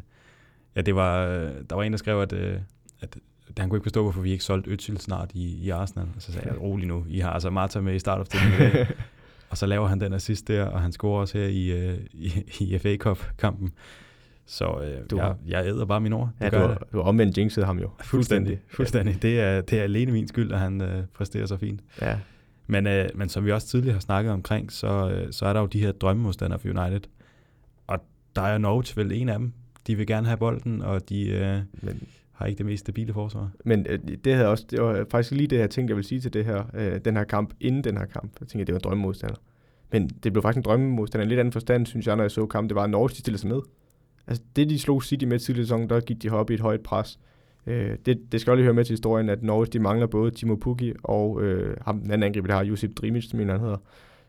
ja, 0.76 0.82
det 0.82 0.96
var, 0.96 1.26
der 1.70 1.76
var 1.76 1.84
en, 1.84 1.92
der 1.92 1.98
skrev, 1.98 2.22
at, 2.22 2.34
uh, 2.34 2.62
at 3.02 3.18
han 3.58 3.70
kunne 3.70 3.78
ikke 3.78 3.86
forstå, 3.86 4.04
hvorfor 4.04 4.22
vi 4.22 4.32
ikke 4.32 4.44
solgte 4.44 4.72
Øtsil 4.72 4.98
snart 4.98 5.32
i, 5.34 5.66
i 5.66 5.70
Arsenal. 5.70 6.08
Og 6.16 6.22
så 6.22 6.32
sagde 6.32 6.48
jeg, 6.48 6.62
rolig 6.62 6.88
nu, 6.88 7.06
I 7.08 7.20
har 7.20 7.32
altså 7.32 7.50
Marta 7.50 7.82
med 7.82 7.96
i 7.96 8.00
start 8.00 8.34
i 8.34 8.38
dag. 8.38 8.88
og 9.50 9.58
så 9.58 9.66
laver 9.66 9.88
han 9.88 10.02
den 10.02 10.14
assist 10.14 10.48
der, 10.48 10.66
og 10.66 10.82
han 10.82 10.92
scorer 10.92 11.22
også 11.22 11.38
her 11.38 11.48
i, 11.48 11.90
uh, 11.90 12.00
i, 12.14 12.44
i 12.60 12.78
FA 12.78 12.96
Cup-kampen. 12.98 13.74
Så 14.52 14.70
uh, 14.72 15.10
du, 15.10 15.18
jeg, 15.18 15.36
jeg 15.48 15.66
æder 15.66 15.86
bare 15.86 16.02
min 16.02 16.14
ord. 16.14 16.30
Ja, 16.42 16.50
du, 16.50 16.58
har, 16.58 16.88
du 16.92 16.98
har 16.98 17.04
omvendt 17.04 17.38
jinxet 17.38 17.66
ham 17.66 17.80
jo. 17.80 17.90
Fuldstændig. 18.04 18.60
Fuldstændig. 18.68 19.22
Det, 19.22 19.40
er, 19.40 19.62
det 19.62 19.80
er 19.80 19.84
alene 19.84 20.12
min 20.12 20.28
skyld, 20.28 20.52
at 20.52 20.60
han 20.60 20.82
uh, 20.82 20.88
præsterer 21.14 21.46
så 21.46 21.58
fint. 21.58 21.82
Ja. 22.02 22.18
Men, 22.68 22.88
uh, 22.88 22.94
men 23.16 23.30
som 23.30 23.46
vi 23.46 23.52
også 23.52 23.68
tidligere 23.68 23.94
har 23.94 24.00
snakket 24.00 24.34
omkring, 24.34 24.72
så, 24.72 25.22
uh, 25.26 25.32
så 25.32 25.46
er 25.46 25.54
der 25.54 25.60
jo 25.60 25.66
de 25.66 25.80
her 25.80 25.92
drømmemodstandere 25.92 26.60
for 26.60 26.68
United. 26.68 27.02
Og 27.88 28.00
der 28.36 28.42
er 28.42 28.58
Norwich 28.58 28.98
vel 28.98 29.12
en 29.12 29.30
af 29.30 29.40
dem. 29.40 29.54
De 29.88 29.96
vil 29.96 30.08
gerne 30.08 30.28
have 30.28 30.38
bolden, 30.38 30.82
og 30.82 31.10
de... 31.10 31.64
Uh, 31.82 31.86
men 31.86 32.08
har 32.40 32.46
ikke 32.46 32.58
det 32.58 32.66
mest 32.66 32.80
stabile 32.80 33.14
forsvar. 33.14 33.52
Men 33.66 33.86
øh, 33.90 34.00
det, 34.24 34.34
havde 34.34 34.48
også, 34.48 34.66
det 34.70 34.82
var 34.82 35.06
faktisk 35.12 35.32
lige 35.32 35.48
det, 35.48 35.58
jeg 35.58 35.70
tænkte, 35.70 35.92
jeg 35.92 35.96
ville 35.96 36.08
sige 36.08 36.22
til 36.22 36.34
det 36.34 36.46
her, 36.46 36.64
øh, 36.74 37.00
den 37.06 37.18
her 37.18 37.24
kamp, 37.24 37.54
inden 37.60 37.84
den 37.84 37.98
her 37.98 38.06
kamp. 38.06 38.32
Jeg 38.40 38.48
tænkte, 38.48 38.66
det 38.66 38.74
var 38.74 38.80
drømmemodstander. 38.80 39.36
Men 39.92 40.10
det 40.24 40.34
blev 40.34 40.42
faktisk 40.42 40.58
en 40.58 40.64
drømmemodstander. 40.64 41.24
En 41.24 41.30
lidt 41.30 41.40
anden 41.40 41.52
forstand, 41.52 41.86
synes 41.86 42.08
jeg, 42.08 42.16
når 42.16 42.24
jeg 42.24 42.32
så 42.32 42.46
kampen, 42.46 42.70
det 42.70 42.76
var, 42.76 42.84
at 42.84 42.90
Norwich 42.90 43.20
stillede 43.20 43.42
sig 43.42 43.50
ned. 43.50 43.62
Altså 44.30 44.44
det, 44.56 44.70
de 44.70 44.80
slog 44.80 45.04
City 45.04 45.26
med 45.26 45.40
tidligere 45.40 45.66
sæson, 45.66 45.90
der 45.90 46.00
gik 46.00 46.24
de 46.24 46.30
op 46.30 46.50
i 46.50 46.54
et 46.54 46.60
højt 46.60 46.82
pres. 46.82 47.20
Øh, 47.68 47.98
det, 48.06 48.32
det 48.32 48.42
skal 48.42 48.52
også 48.52 48.56
lige 48.56 48.64
høre 48.64 48.74
med 48.74 48.86
til 48.86 48.94
historien, 48.94 49.30
at 49.30 49.44
Norwich 49.44 49.74
de 49.74 49.80
mangler 49.80 50.08
både 50.08 50.32
Timo 50.32 50.56
Pukki 50.56 50.94
og 51.04 51.42
øh, 51.42 51.78
ham, 51.82 52.00
den 52.00 52.12
anden 52.12 52.24
angriber, 52.24 52.48
der 52.48 52.56
har 52.56 52.64
Josip 52.64 52.98
Drimic, 52.98 53.30
som 53.30 53.40
han 53.40 53.60
hedder. 53.60 53.78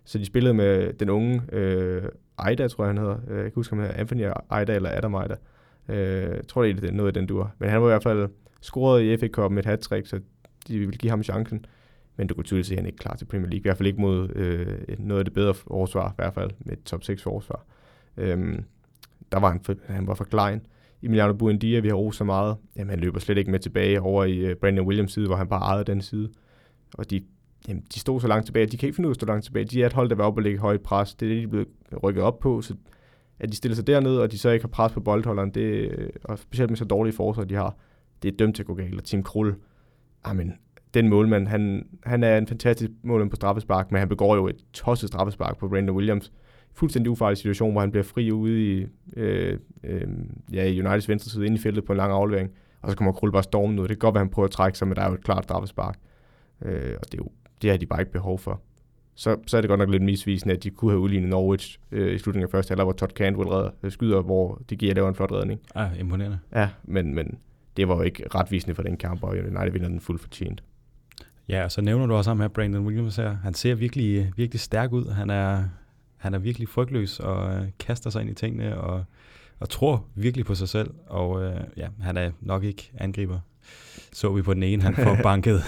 Så 0.04 0.18
de 0.18 0.24
spillede 0.24 0.54
med 0.54 0.92
den 0.92 1.10
unge 1.10 1.42
øh, 1.52 2.02
Aida, 2.38 2.68
tror 2.68 2.84
jeg 2.84 2.88
han 2.88 2.98
hedder. 2.98 3.16
Øh, 3.28 3.36
jeg 3.36 3.44
kan 3.44 3.52
huske, 3.54 3.72
om 3.72 3.78
han 3.78 3.86
hedder 3.86 4.00
Anthony 4.00 4.26
Aida 4.50 4.74
eller 4.74 4.90
Adam 4.96 5.14
Aida. 5.14 5.36
Øh, 5.88 5.96
jeg 6.36 6.48
tror, 6.48 6.62
det 6.62 6.84
er 6.84 6.92
noget 6.92 7.08
af 7.08 7.14
den 7.14 7.26
dur. 7.26 7.52
Men 7.58 7.68
han 7.68 7.82
var 7.82 7.88
i 7.88 7.90
hvert 7.90 8.02
fald 8.02 8.28
scoret 8.60 9.02
i 9.02 9.16
FA 9.16 9.28
Cup 9.28 9.52
med 9.52 9.58
et 9.58 9.66
hat 9.66 9.84
så 9.84 10.20
de 10.68 10.78
ville 10.78 10.96
give 10.96 11.10
ham 11.10 11.22
chancen. 11.22 11.64
Men 12.16 12.26
du 12.26 12.34
kunne 12.34 12.44
tydeligt 12.44 12.68
se, 12.68 12.74
at 12.74 12.78
han 12.78 12.86
ikke 12.86 12.96
er 12.96 13.02
klar 13.02 13.16
til 13.16 13.24
Premier 13.24 13.48
League. 13.48 13.58
I 13.58 13.62
hvert 13.62 13.76
fald 13.76 13.86
ikke 13.86 14.00
mod 14.00 14.36
øh, 14.36 14.78
noget 14.98 15.18
af 15.18 15.24
det 15.24 15.34
bedre 15.34 15.54
forsvar, 15.54 16.10
i 16.10 16.14
hvert 16.16 16.34
fald 16.34 16.50
med 16.58 16.72
et 16.72 16.82
top 16.84 17.04
6 17.04 17.22
forsvar. 17.22 17.64
Øhm, 18.16 18.64
der 19.32 19.40
var 19.40 19.50
han, 19.50 19.60
for, 19.60 19.74
han 19.86 20.06
var 20.06 20.14
for 20.14 20.24
klein. 20.24 20.60
Emiliano 21.02 21.32
Buendia, 21.32 21.80
vi 21.80 21.88
har 21.88 21.94
rost 21.94 22.18
så 22.18 22.24
meget, 22.24 22.56
jamen 22.76 22.90
han 22.90 23.00
løber 23.00 23.18
slet 23.18 23.38
ikke 23.38 23.50
med 23.50 23.58
tilbage 23.58 24.00
over 24.00 24.24
i 24.24 24.38
øh, 24.38 24.56
Brandon 24.56 24.86
Williams 24.86 25.12
side, 25.12 25.26
hvor 25.26 25.36
han 25.36 25.48
bare 25.48 25.60
ejede 25.60 25.84
den 25.84 26.02
side. 26.02 26.30
Og 26.94 27.10
de, 27.10 27.20
jamen, 27.68 27.82
de 27.94 28.00
stod 28.00 28.20
så 28.20 28.28
langt 28.28 28.46
tilbage, 28.46 28.66
de 28.66 28.76
kan 28.76 28.86
ikke 28.86 28.96
finde 28.96 29.08
ud 29.08 29.10
af 29.10 29.14
at 29.14 29.20
stå 29.20 29.26
langt 29.26 29.44
tilbage. 29.44 29.64
De 29.64 29.82
er 29.82 29.86
et 29.86 29.92
hold, 29.92 30.08
der 30.08 30.14
vil 30.14 30.24
op 30.24 30.36
og 30.36 30.42
lægge 30.42 30.58
højt 30.58 30.80
pres. 30.80 31.14
Det 31.14 31.26
er 31.26 31.34
det, 31.34 31.38
de 31.38 31.44
er 31.44 31.48
blevet 31.48 32.02
rykket 32.02 32.22
op 32.22 32.38
på, 32.38 32.62
så 32.62 32.74
at 33.40 33.48
de 33.48 33.56
stiller 33.56 33.76
sig 33.76 33.86
derned, 33.86 34.16
og 34.16 34.32
de 34.32 34.38
så 34.38 34.50
ikke 34.50 34.62
har 34.62 34.68
pres 34.68 34.92
på 34.92 35.00
boldholderen, 35.00 35.50
det, 35.50 35.90
øh, 35.90 36.10
og 36.24 36.38
specielt 36.38 36.70
med 36.70 36.76
så 36.76 36.84
dårlige 36.84 37.14
forsvar, 37.14 37.44
de 37.44 37.54
har, 37.54 37.76
det 38.22 38.32
er 38.32 38.36
dømt 38.36 38.54
til 38.54 38.62
at 38.62 38.66
gå 38.66 38.74
galt. 38.74 38.98
Og 38.98 39.04
Tim 39.04 39.22
Krul, 39.22 39.54
amen, 40.24 40.52
den 40.94 41.08
målmand, 41.08 41.46
han, 41.46 41.86
han 42.02 42.22
er 42.22 42.38
en 42.38 42.46
fantastisk 42.46 42.90
målmand 43.02 43.30
på 43.30 43.36
straffespark, 43.36 43.92
men 43.92 43.98
han 43.98 44.08
begår 44.08 44.36
jo 44.36 44.48
et 44.48 44.64
tosset 44.72 45.08
straffespark 45.08 45.58
på 45.58 45.68
Brandon 45.68 45.96
Williams. 45.96 46.32
Fuldstændig 46.74 47.10
ufarlig 47.10 47.36
situation, 47.36 47.72
hvor 47.72 47.80
han 47.80 47.90
bliver 47.90 48.04
fri 48.04 48.32
ude 48.32 48.64
i, 48.64 48.86
øh, 49.16 49.58
øh, 49.84 50.08
ja, 50.52 50.64
i 50.64 50.80
Uniteds 50.80 51.08
venstre 51.08 51.30
side, 51.30 51.46
ind 51.46 51.54
i 51.54 51.58
feltet 51.58 51.84
på 51.84 51.92
en 51.92 51.96
lang 51.96 52.12
aflevering, 52.12 52.50
og 52.82 52.90
så 52.90 52.96
kommer 52.96 53.12
Krul 53.12 53.32
bare 53.32 53.42
stormen 53.42 53.78
ud. 53.78 53.82
Det 53.82 53.88
kan 53.88 53.98
godt 53.98 54.14
være, 54.14 54.24
han 54.24 54.30
prøver 54.30 54.46
at 54.46 54.52
trække 54.52 54.78
sig, 54.78 54.88
men 54.88 54.96
der 54.96 55.02
er 55.02 55.08
jo 55.08 55.14
et 55.14 55.24
klart 55.24 55.44
straffespark. 55.44 55.98
Øh, 56.62 56.94
og 57.00 57.12
det, 57.12 57.14
er 57.14 57.18
jo, 57.18 57.28
det 57.62 57.70
har 57.70 57.76
de 57.76 57.86
bare 57.86 58.00
ikke 58.00 58.12
behov 58.12 58.38
for. 58.38 58.60
Så, 59.14 59.36
så 59.46 59.56
er 59.56 59.60
det 59.60 59.68
godt 59.68 59.78
nok 59.78 59.90
lidt 59.90 60.02
misvisende, 60.02 60.54
at 60.54 60.62
de 60.62 60.70
kunne 60.70 60.90
have 60.90 61.00
udlignet 61.00 61.28
Norwich 61.28 61.78
øh, 61.92 62.14
i 62.14 62.18
slutningen 62.18 62.46
af 62.46 62.50
første 62.50 62.70
halvleg, 62.70 62.84
hvor 62.84 62.92
Todd 62.92 63.10
Cantwell 63.12 63.50
redder, 63.50 63.70
øh, 63.82 63.90
skyder, 63.90 64.22
hvor 64.22 64.62
de 64.70 64.76
giver 64.76 64.94
laver 64.94 65.08
en 65.08 65.14
flot 65.14 65.32
redning. 65.32 65.60
Ja, 65.76 65.88
imponerende. 65.98 66.38
Ja, 66.54 66.68
men, 66.84 67.14
men 67.14 67.38
det 67.76 67.88
var 67.88 67.96
jo 67.96 68.02
ikke 68.02 68.24
retvisende 68.34 68.74
for 68.74 68.82
den 68.82 68.96
kamp, 68.96 69.22
og 69.22 69.30
United 69.30 69.70
vinder 69.72 69.88
den 69.88 70.00
fuldt 70.00 70.20
fortjent. 70.20 70.62
Ja, 71.48 71.64
og 71.64 71.72
så 71.72 71.80
nævner 71.80 72.06
du 72.06 72.14
også 72.14 72.30
ham 72.30 72.40
her, 72.40 72.48
Brandon 72.48 72.86
Williams 72.86 73.16
her. 73.16 73.36
Han 73.42 73.54
ser 73.54 73.74
virkelig, 73.74 74.32
virkelig 74.36 74.60
stærk 74.60 74.92
ud. 74.92 75.10
Han 75.10 75.30
er, 75.30 75.64
han 76.20 76.34
er 76.34 76.38
virkelig 76.38 76.68
frygtløs 76.68 77.20
og 77.20 77.54
øh, 77.54 77.64
kaster 77.78 78.10
sig 78.10 78.20
ind 78.22 78.30
i 78.30 78.34
tingene 78.34 78.80
og, 78.80 79.04
og 79.60 79.68
tror 79.68 80.04
virkelig 80.14 80.46
på 80.46 80.54
sig 80.54 80.68
selv. 80.68 80.90
Og 81.06 81.42
øh, 81.42 81.60
ja, 81.76 81.88
han 82.00 82.16
er 82.16 82.30
nok 82.40 82.64
ikke 82.64 82.90
angriber. 82.98 83.38
Så 84.12 84.32
vi 84.32 84.42
på 84.42 84.54
den 84.54 84.62
ene, 84.62 84.82
han 84.82 84.94
får 84.94 85.18
banket. 85.30 85.62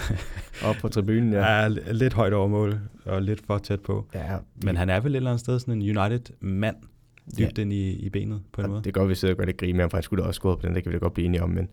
Op 0.65 0.75
på 0.81 0.87
tribunen, 0.89 1.33
ja. 1.33 1.61
ja. 1.61 1.67
lidt 1.91 2.13
højt 2.13 2.33
over 2.33 2.47
mål 2.47 2.79
og 3.05 3.21
lidt 3.21 3.45
for 3.45 3.57
tæt 3.57 3.79
på. 3.79 4.07
Ja, 4.13 4.37
Men 4.63 4.77
han 4.77 4.89
er 4.89 4.99
vel 4.99 5.11
et 5.11 5.15
eller 5.15 5.29
andet 5.29 5.39
sted 5.39 5.59
sådan 5.59 5.81
en 5.81 5.97
United-mand 5.97 6.75
dybt 7.37 7.57
ja. 7.57 7.61
ind 7.61 7.73
i, 7.73 7.91
i 7.91 8.09
benet 8.09 8.41
på 8.51 8.61
en 8.61 8.65
ja, 8.65 8.71
måde. 8.71 8.83
Det 8.83 8.93
godt, 8.93 9.09
vi 9.09 9.15
sidder 9.15 9.33
og 9.33 9.37
gør 9.37 9.45
det 9.45 9.57
grine 9.57 9.77
med 9.77 9.89
for 9.89 9.97
han 9.97 10.03
skulle 10.03 10.23
da 10.23 10.27
også 10.27 10.41
gå 10.41 10.55
på 10.55 10.67
den, 10.67 10.75
det 10.75 10.83
kan 10.83 10.91
vi 10.91 10.95
da 10.95 10.99
godt 10.99 11.13
blive 11.13 11.25
enige 11.25 11.43
om. 11.43 11.49
Men 11.49 11.69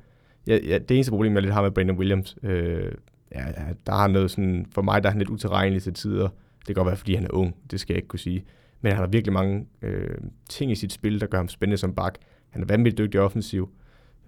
ja, 0.47 0.59
ja, 0.65 0.79
det 0.79 0.91
eneste 0.91 1.11
problem, 1.11 1.35
jeg 1.35 1.43
lidt 1.43 1.55
har 1.55 1.63
med 1.63 1.71
Brandon 1.71 1.99
Williams, 1.99 2.37
øh, 2.43 2.93
ja, 3.35 3.45
der 3.87 3.93
har 3.93 4.09
noget 4.09 4.31
sådan, 4.31 4.67
for 4.75 4.83
mig 4.83 5.03
der 5.03 5.09
er 5.09 5.13
han 5.13 5.19
lidt 5.19 5.31
uterrenelig 5.31 5.83
til 5.83 5.95
tider. 5.95 6.29
Det 6.59 6.67
kan 6.67 6.75
godt 6.75 6.87
være, 6.87 6.97
fordi 6.97 7.15
han 7.15 7.25
er 7.25 7.31
ung, 7.35 7.57
det 7.71 7.81
skal 7.81 7.95
jeg 7.95 7.99
ikke 7.99 8.09
kunne 8.09 8.19
sige. 8.19 8.45
Men 8.81 8.93
han 8.93 9.01
har 9.01 9.07
virkelig 9.07 9.33
mange 9.33 9.67
øh, 9.83 10.17
ting 10.49 10.73
i 10.73 10.75
sit 10.75 10.93
spil, 10.93 11.21
der 11.21 11.27
gør 11.27 11.39
ham 11.39 11.49
spændende 11.49 11.77
som 11.77 11.95
bak. 11.95 12.19
Han 12.51 12.63
er 12.63 12.67
vanvittigt 12.67 12.99
dygtig 12.99 13.21
offensiv. 13.21 13.71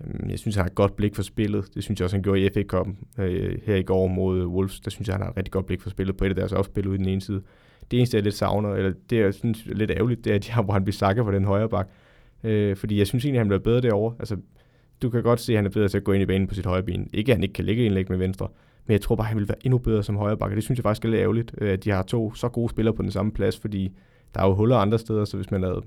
Øhm, 0.04 0.30
jeg 0.30 0.38
synes, 0.38 0.56
han 0.56 0.62
har 0.62 0.68
et 0.68 0.74
godt 0.74 0.96
blik 0.96 1.14
for 1.14 1.22
spillet. 1.22 1.74
Det 1.74 1.84
synes 1.84 2.00
jeg 2.00 2.04
også, 2.04 2.16
han 2.16 2.22
gjorde 2.22 2.40
i 2.40 2.50
FA 2.54 2.62
Cup 2.62 2.86
øh, 3.18 3.58
her 3.64 3.76
i 3.76 3.82
går 3.82 4.06
mod 4.06 4.46
Wolves. 4.46 4.80
Der 4.80 4.90
synes 4.90 5.08
jeg, 5.08 5.14
han 5.14 5.22
har 5.22 5.30
et 5.30 5.36
rigtig 5.36 5.52
godt 5.52 5.66
blik 5.66 5.80
for 5.80 5.90
spillet 5.90 6.16
på 6.16 6.24
et 6.24 6.28
af 6.28 6.34
deres 6.34 6.52
opspil 6.52 6.88
ude 6.88 6.94
i 6.94 6.98
den 6.98 7.08
ene 7.08 7.20
side. 7.20 7.42
Det 7.90 7.96
eneste, 7.96 8.16
jeg 8.16 8.24
lidt 8.24 8.34
savner, 8.34 8.74
eller 8.74 8.92
det, 9.10 9.16
jeg 9.16 9.34
synes 9.34 9.66
er 9.66 9.74
lidt 9.74 9.90
ærgerligt, 9.90 10.24
det 10.24 10.30
er, 10.30 10.34
at 10.34 10.48
jeg 10.48 10.54
har, 10.54 10.62
hvor 10.62 10.72
han 10.72 10.84
bliver 10.84 10.94
sakket 10.94 11.24
på 11.24 11.32
den 11.32 11.44
højre 11.44 11.68
bak. 11.68 11.88
Øh, 12.44 12.76
fordi 12.76 12.98
jeg 12.98 13.06
synes 13.06 13.24
egentlig, 13.24 13.40
han 13.40 13.48
bliver 13.48 13.60
bedre 13.60 13.80
derovre. 13.80 14.16
Altså, 14.18 14.36
du 15.02 15.10
kan 15.10 15.22
godt 15.22 15.40
se, 15.40 15.52
at 15.52 15.56
han 15.56 15.66
er 15.66 15.70
bedre 15.70 15.88
til 15.88 15.96
at 15.96 16.04
gå 16.04 16.12
ind 16.12 16.22
i 16.22 16.26
banen 16.26 16.48
på 16.48 16.54
sit 16.54 16.66
højre 16.66 16.82
ben. 16.82 17.10
Ikke, 17.12 17.32
at 17.32 17.36
han 17.36 17.42
ikke 17.42 17.52
kan 17.52 17.64
lægge 17.64 17.84
indlæg 17.84 18.06
med 18.08 18.18
venstre, 18.18 18.48
men 18.86 18.92
jeg 18.92 19.00
tror 19.00 19.16
bare, 19.16 19.24
at 19.24 19.28
han 19.28 19.38
vil 19.38 19.48
være 19.48 19.56
endnu 19.64 19.78
bedre 19.78 20.02
som 20.02 20.16
højre 20.16 20.36
bakke. 20.36 20.56
Det 20.56 20.64
synes 20.64 20.78
jeg 20.78 20.82
faktisk 20.82 21.04
er 21.04 21.08
lidt 21.08 21.20
ærgerligt, 21.20 21.54
øh, 21.58 21.72
at 21.72 21.84
de 21.84 21.90
har 21.90 22.02
to 22.02 22.34
så 22.34 22.48
gode 22.48 22.70
spillere 22.70 22.94
på 22.94 23.02
den 23.02 23.10
samme 23.10 23.32
plads, 23.32 23.58
fordi 23.58 23.92
der 24.34 24.40
er 24.40 24.46
jo 24.46 24.54
huller 24.54 24.76
andre 24.76 24.98
steder, 24.98 25.24
så 25.24 25.36
hvis 25.36 25.50
man 25.50 25.62
havde 25.62 25.82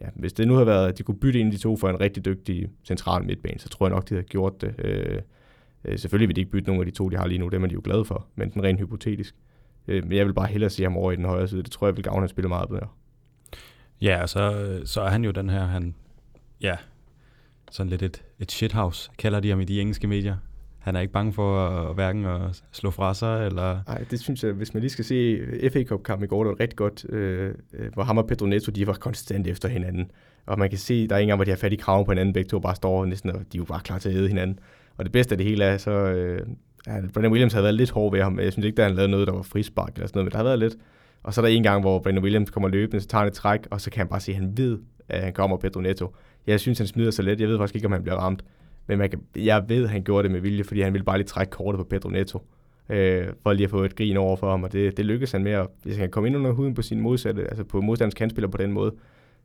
ja, 0.00 0.06
hvis 0.14 0.32
det 0.32 0.48
nu 0.48 0.54
havde 0.54 0.66
været, 0.66 0.88
at 0.88 0.98
de 0.98 1.02
kunne 1.02 1.18
bytte 1.18 1.40
ind 1.40 1.52
de 1.52 1.58
to 1.58 1.76
for 1.76 1.88
en 1.88 2.00
rigtig 2.00 2.24
dygtig 2.24 2.68
central 2.84 3.24
midtbane, 3.24 3.58
så 3.58 3.68
tror 3.68 3.86
jeg 3.86 3.94
nok, 3.94 4.08
de 4.08 4.14
havde 4.14 4.26
gjort 4.26 4.60
det. 4.60 4.74
Øh, 4.78 5.22
øh 5.84 5.98
selvfølgelig 5.98 6.28
vil 6.28 6.36
de 6.36 6.40
ikke 6.40 6.50
bytte 6.50 6.68
nogen 6.68 6.80
af 6.80 6.86
de 6.86 6.92
to, 6.98 7.08
de 7.08 7.16
har 7.16 7.26
lige 7.26 7.38
nu, 7.38 7.48
det 7.48 7.62
er 7.62 7.66
de 7.66 7.74
jo 7.74 7.80
glad 7.84 8.04
for, 8.04 8.26
men 8.34 8.50
den 8.50 8.64
rent 8.64 8.80
hypotetisk. 8.80 9.34
Øh, 9.88 10.04
men 10.04 10.16
jeg 10.16 10.26
vil 10.26 10.34
bare 10.34 10.46
hellere 10.46 10.70
se 10.70 10.82
ham 10.82 10.96
over 10.96 11.12
i 11.12 11.16
den 11.16 11.24
højre 11.24 11.48
side. 11.48 11.62
Det 11.62 11.70
tror 11.70 11.86
jeg 11.86 11.96
vil 11.96 12.04
gavne, 12.04 12.24
at 12.24 12.30
spille 12.30 12.48
meget 12.48 12.68
bedre. 12.68 12.88
Ja, 14.00 14.26
så, 14.26 14.80
så 14.84 15.00
er 15.00 15.08
han 15.08 15.24
jo 15.24 15.30
den 15.30 15.50
her, 15.50 15.64
han, 15.64 15.94
ja, 16.60 16.76
sådan 17.70 17.90
lidt 17.90 18.02
et, 18.02 18.24
et 18.38 18.52
shithouse, 18.52 19.10
kalder 19.18 19.40
de 19.40 19.50
ham 19.50 19.60
i 19.60 19.64
de 19.64 19.80
engelske 19.80 20.06
medier. 20.06 20.36
Han 20.88 20.96
er 20.96 21.00
ikke 21.00 21.12
bange 21.12 21.32
for 21.32 21.66
at, 21.68 21.94
hverken 21.94 22.24
at 22.24 22.62
slå 22.72 22.90
fra 22.90 23.14
sig, 23.14 23.46
eller... 23.46 23.78
Nej, 23.88 24.04
det 24.10 24.20
synes 24.20 24.44
jeg, 24.44 24.52
hvis 24.52 24.74
man 24.74 24.80
lige 24.80 24.90
skal 24.90 25.04
se 25.04 25.40
FA 25.72 25.84
Cup-kampen 25.84 26.24
i 26.24 26.28
går, 26.28 26.44
det 26.44 26.48
var 26.48 26.60
rigtig 26.60 26.76
godt, 26.76 27.06
øh, 27.08 27.54
øh, 27.74 27.92
hvor 27.94 28.02
ham 28.02 28.18
og 28.18 28.26
Pedro 28.26 28.46
Neto, 28.46 28.70
de 28.70 28.86
var 28.86 28.92
konstant 28.92 29.46
efter 29.46 29.68
hinanden. 29.68 30.10
Og 30.46 30.58
man 30.58 30.70
kan 30.70 30.78
se, 30.78 31.08
der 31.08 31.14
er 31.14 31.18
ingen 31.18 31.28
gang, 31.28 31.36
hvor 31.38 31.44
de 31.44 31.50
har 31.50 31.56
fat 31.56 31.72
i 31.72 31.76
kraven 31.76 32.04
på 32.04 32.12
hinanden, 32.12 32.32
begge 32.32 32.48
to 32.48 32.58
bare 32.58 32.74
står 32.74 33.04
næsten, 33.04 33.30
og 33.30 33.38
de 33.38 33.58
er 33.58 33.58
jo 33.58 33.64
bare 33.64 33.80
klar 33.80 33.98
til 33.98 34.08
at 34.08 34.14
æde 34.14 34.28
hinanden. 34.28 34.58
Og 34.96 35.04
det 35.04 35.12
bedste 35.12 35.32
af 35.32 35.38
det 35.38 35.46
hele 35.46 35.64
er, 35.64 35.76
så... 35.78 35.90
Øh, 35.90 36.40
Brandon 36.86 37.32
Williams 37.32 37.52
havde 37.52 37.64
været 37.64 37.74
lidt 37.74 37.90
hård 37.90 38.12
ved 38.12 38.22
ham, 38.22 38.38
jeg 38.40 38.52
synes 38.52 38.66
ikke, 38.66 38.82
at 38.82 38.88
han 38.88 38.96
lavede 38.96 39.10
noget, 39.10 39.26
der 39.26 39.32
var 39.32 39.42
frispark 39.42 39.94
eller 39.94 40.06
sådan 40.06 40.18
noget, 40.18 40.24
men 40.24 40.30
der 40.30 40.36
har 40.36 40.44
været 40.44 40.58
lidt. 40.58 40.76
Og 41.22 41.34
så 41.34 41.40
er 41.40 41.44
der 41.44 41.52
en 41.52 41.62
gang, 41.62 41.80
hvor 41.80 41.98
Brandon 41.98 42.24
Williams 42.24 42.50
kommer 42.50 42.68
løbende, 42.68 43.00
så 43.00 43.08
tager 43.08 43.20
han 43.20 43.28
et 43.28 43.34
træk, 43.34 43.60
og 43.70 43.80
så 43.80 43.90
kan 43.90 43.98
han 43.98 44.08
bare 44.08 44.20
se, 44.20 44.32
at 44.32 44.38
han 44.38 44.52
ved, 44.56 44.78
at 45.08 45.22
han 45.22 45.32
kommer 45.32 45.56
Pedro 45.56 45.80
Neto. 45.80 46.14
Jeg 46.46 46.60
synes, 46.60 46.78
han 46.78 46.86
smider 46.86 47.10
sig 47.10 47.24
let. 47.24 47.40
Jeg 47.40 47.48
ved 47.48 47.58
faktisk 47.58 47.74
ikke, 47.74 47.86
om 47.86 47.92
han 47.92 48.02
bliver 48.02 48.16
ramt. 48.16 48.44
Men 48.88 48.98
man 48.98 49.10
kan, 49.10 49.20
jeg 49.36 49.64
ved, 49.68 49.84
at 49.84 49.90
han 49.90 50.02
gjorde 50.02 50.22
det 50.22 50.30
med 50.30 50.40
vilje, 50.40 50.64
fordi 50.64 50.80
han 50.80 50.92
ville 50.92 51.04
bare 51.04 51.18
lige 51.18 51.26
trække 51.26 51.50
kortet 51.50 51.78
på 51.78 51.84
Pedro 51.84 52.08
Neto. 52.08 52.42
Øh, 52.88 53.28
for 53.42 53.52
lige 53.52 53.64
at 53.64 53.70
få 53.70 53.82
et 53.84 53.96
grin 53.96 54.16
over 54.16 54.36
for 54.36 54.50
ham, 54.50 54.62
og 54.62 54.72
det, 54.72 54.96
det 54.96 55.06
lykkedes 55.06 55.32
han 55.32 55.42
med. 55.42 55.52
At, 55.52 55.66
hvis 55.82 55.96
han 55.96 56.02
kan 56.02 56.10
komme 56.10 56.26
ind 56.26 56.36
under 56.36 56.52
huden 56.52 56.74
på 56.74 56.82
sin 56.82 57.00
modsatte, 57.00 57.48
altså 57.48 57.64
på 57.64 57.80
modstanders 57.80 58.14
kandspiller 58.14 58.48
på 58.48 58.56
den 58.56 58.72
måde, 58.72 58.94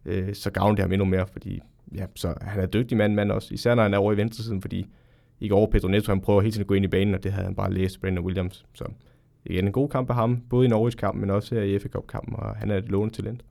øh, 0.05 0.33
så 0.33 0.51
gavner 0.51 0.75
det 0.75 0.83
ham 0.83 0.91
endnu 0.91 1.05
mere, 1.05 1.27
fordi 1.27 1.59
ja, 1.95 2.05
så 2.15 2.33
han 2.41 2.61
er 2.61 2.65
dygtig 2.65 2.97
mand, 2.97 3.13
mand 3.13 3.31
også, 3.31 3.53
især 3.53 3.75
når 3.75 3.83
han 3.83 3.93
er 3.93 3.97
over 3.97 4.13
i 4.13 4.17
venstresiden, 4.17 4.61
fordi 4.61 4.85
i 5.39 5.47
går 5.47 5.69
Pedro 5.71 5.87
Neto, 5.87 6.11
han 6.11 6.21
prøver 6.21 6.41
hele 6.41 6.51
tiden 6.51 6.63
at 6.63 6.67
gå 6.67 6.73
ind 6.73 6.85
i 6.85 6.87
banen, 6.87 7.15
og 7.15 7.23
det 7.23 7.31
havde 7.31 7.45
han 7.45 7.55
bare 7.55 7.73
læst 7.73 8.01
Brandon 8.01 8.25
Williams. 8.25 8.65
Så 8.73 8.85
igen, 9.45 9.65
en 9.65 9.71
god 9.71 9.89
kamp 9.89 10.09
af 10.09 10.15
ham, 10.15 10.41
både 10.49 10.65
i 10.65 10.69
Norwich-kampen, 10.69 11.21
men 11.21 11.29
også 11.29 11.55
her 11.55 11.61
i 11.61 11.79
FA 11.79 11.87
Cup-kampen, 11.87 12.35
og 12.35 12.55
han 12.55 12.71
er 12.71 12.77
et 12.77 12.89
lånet 12.89 13.13
talent. 13.13 13.43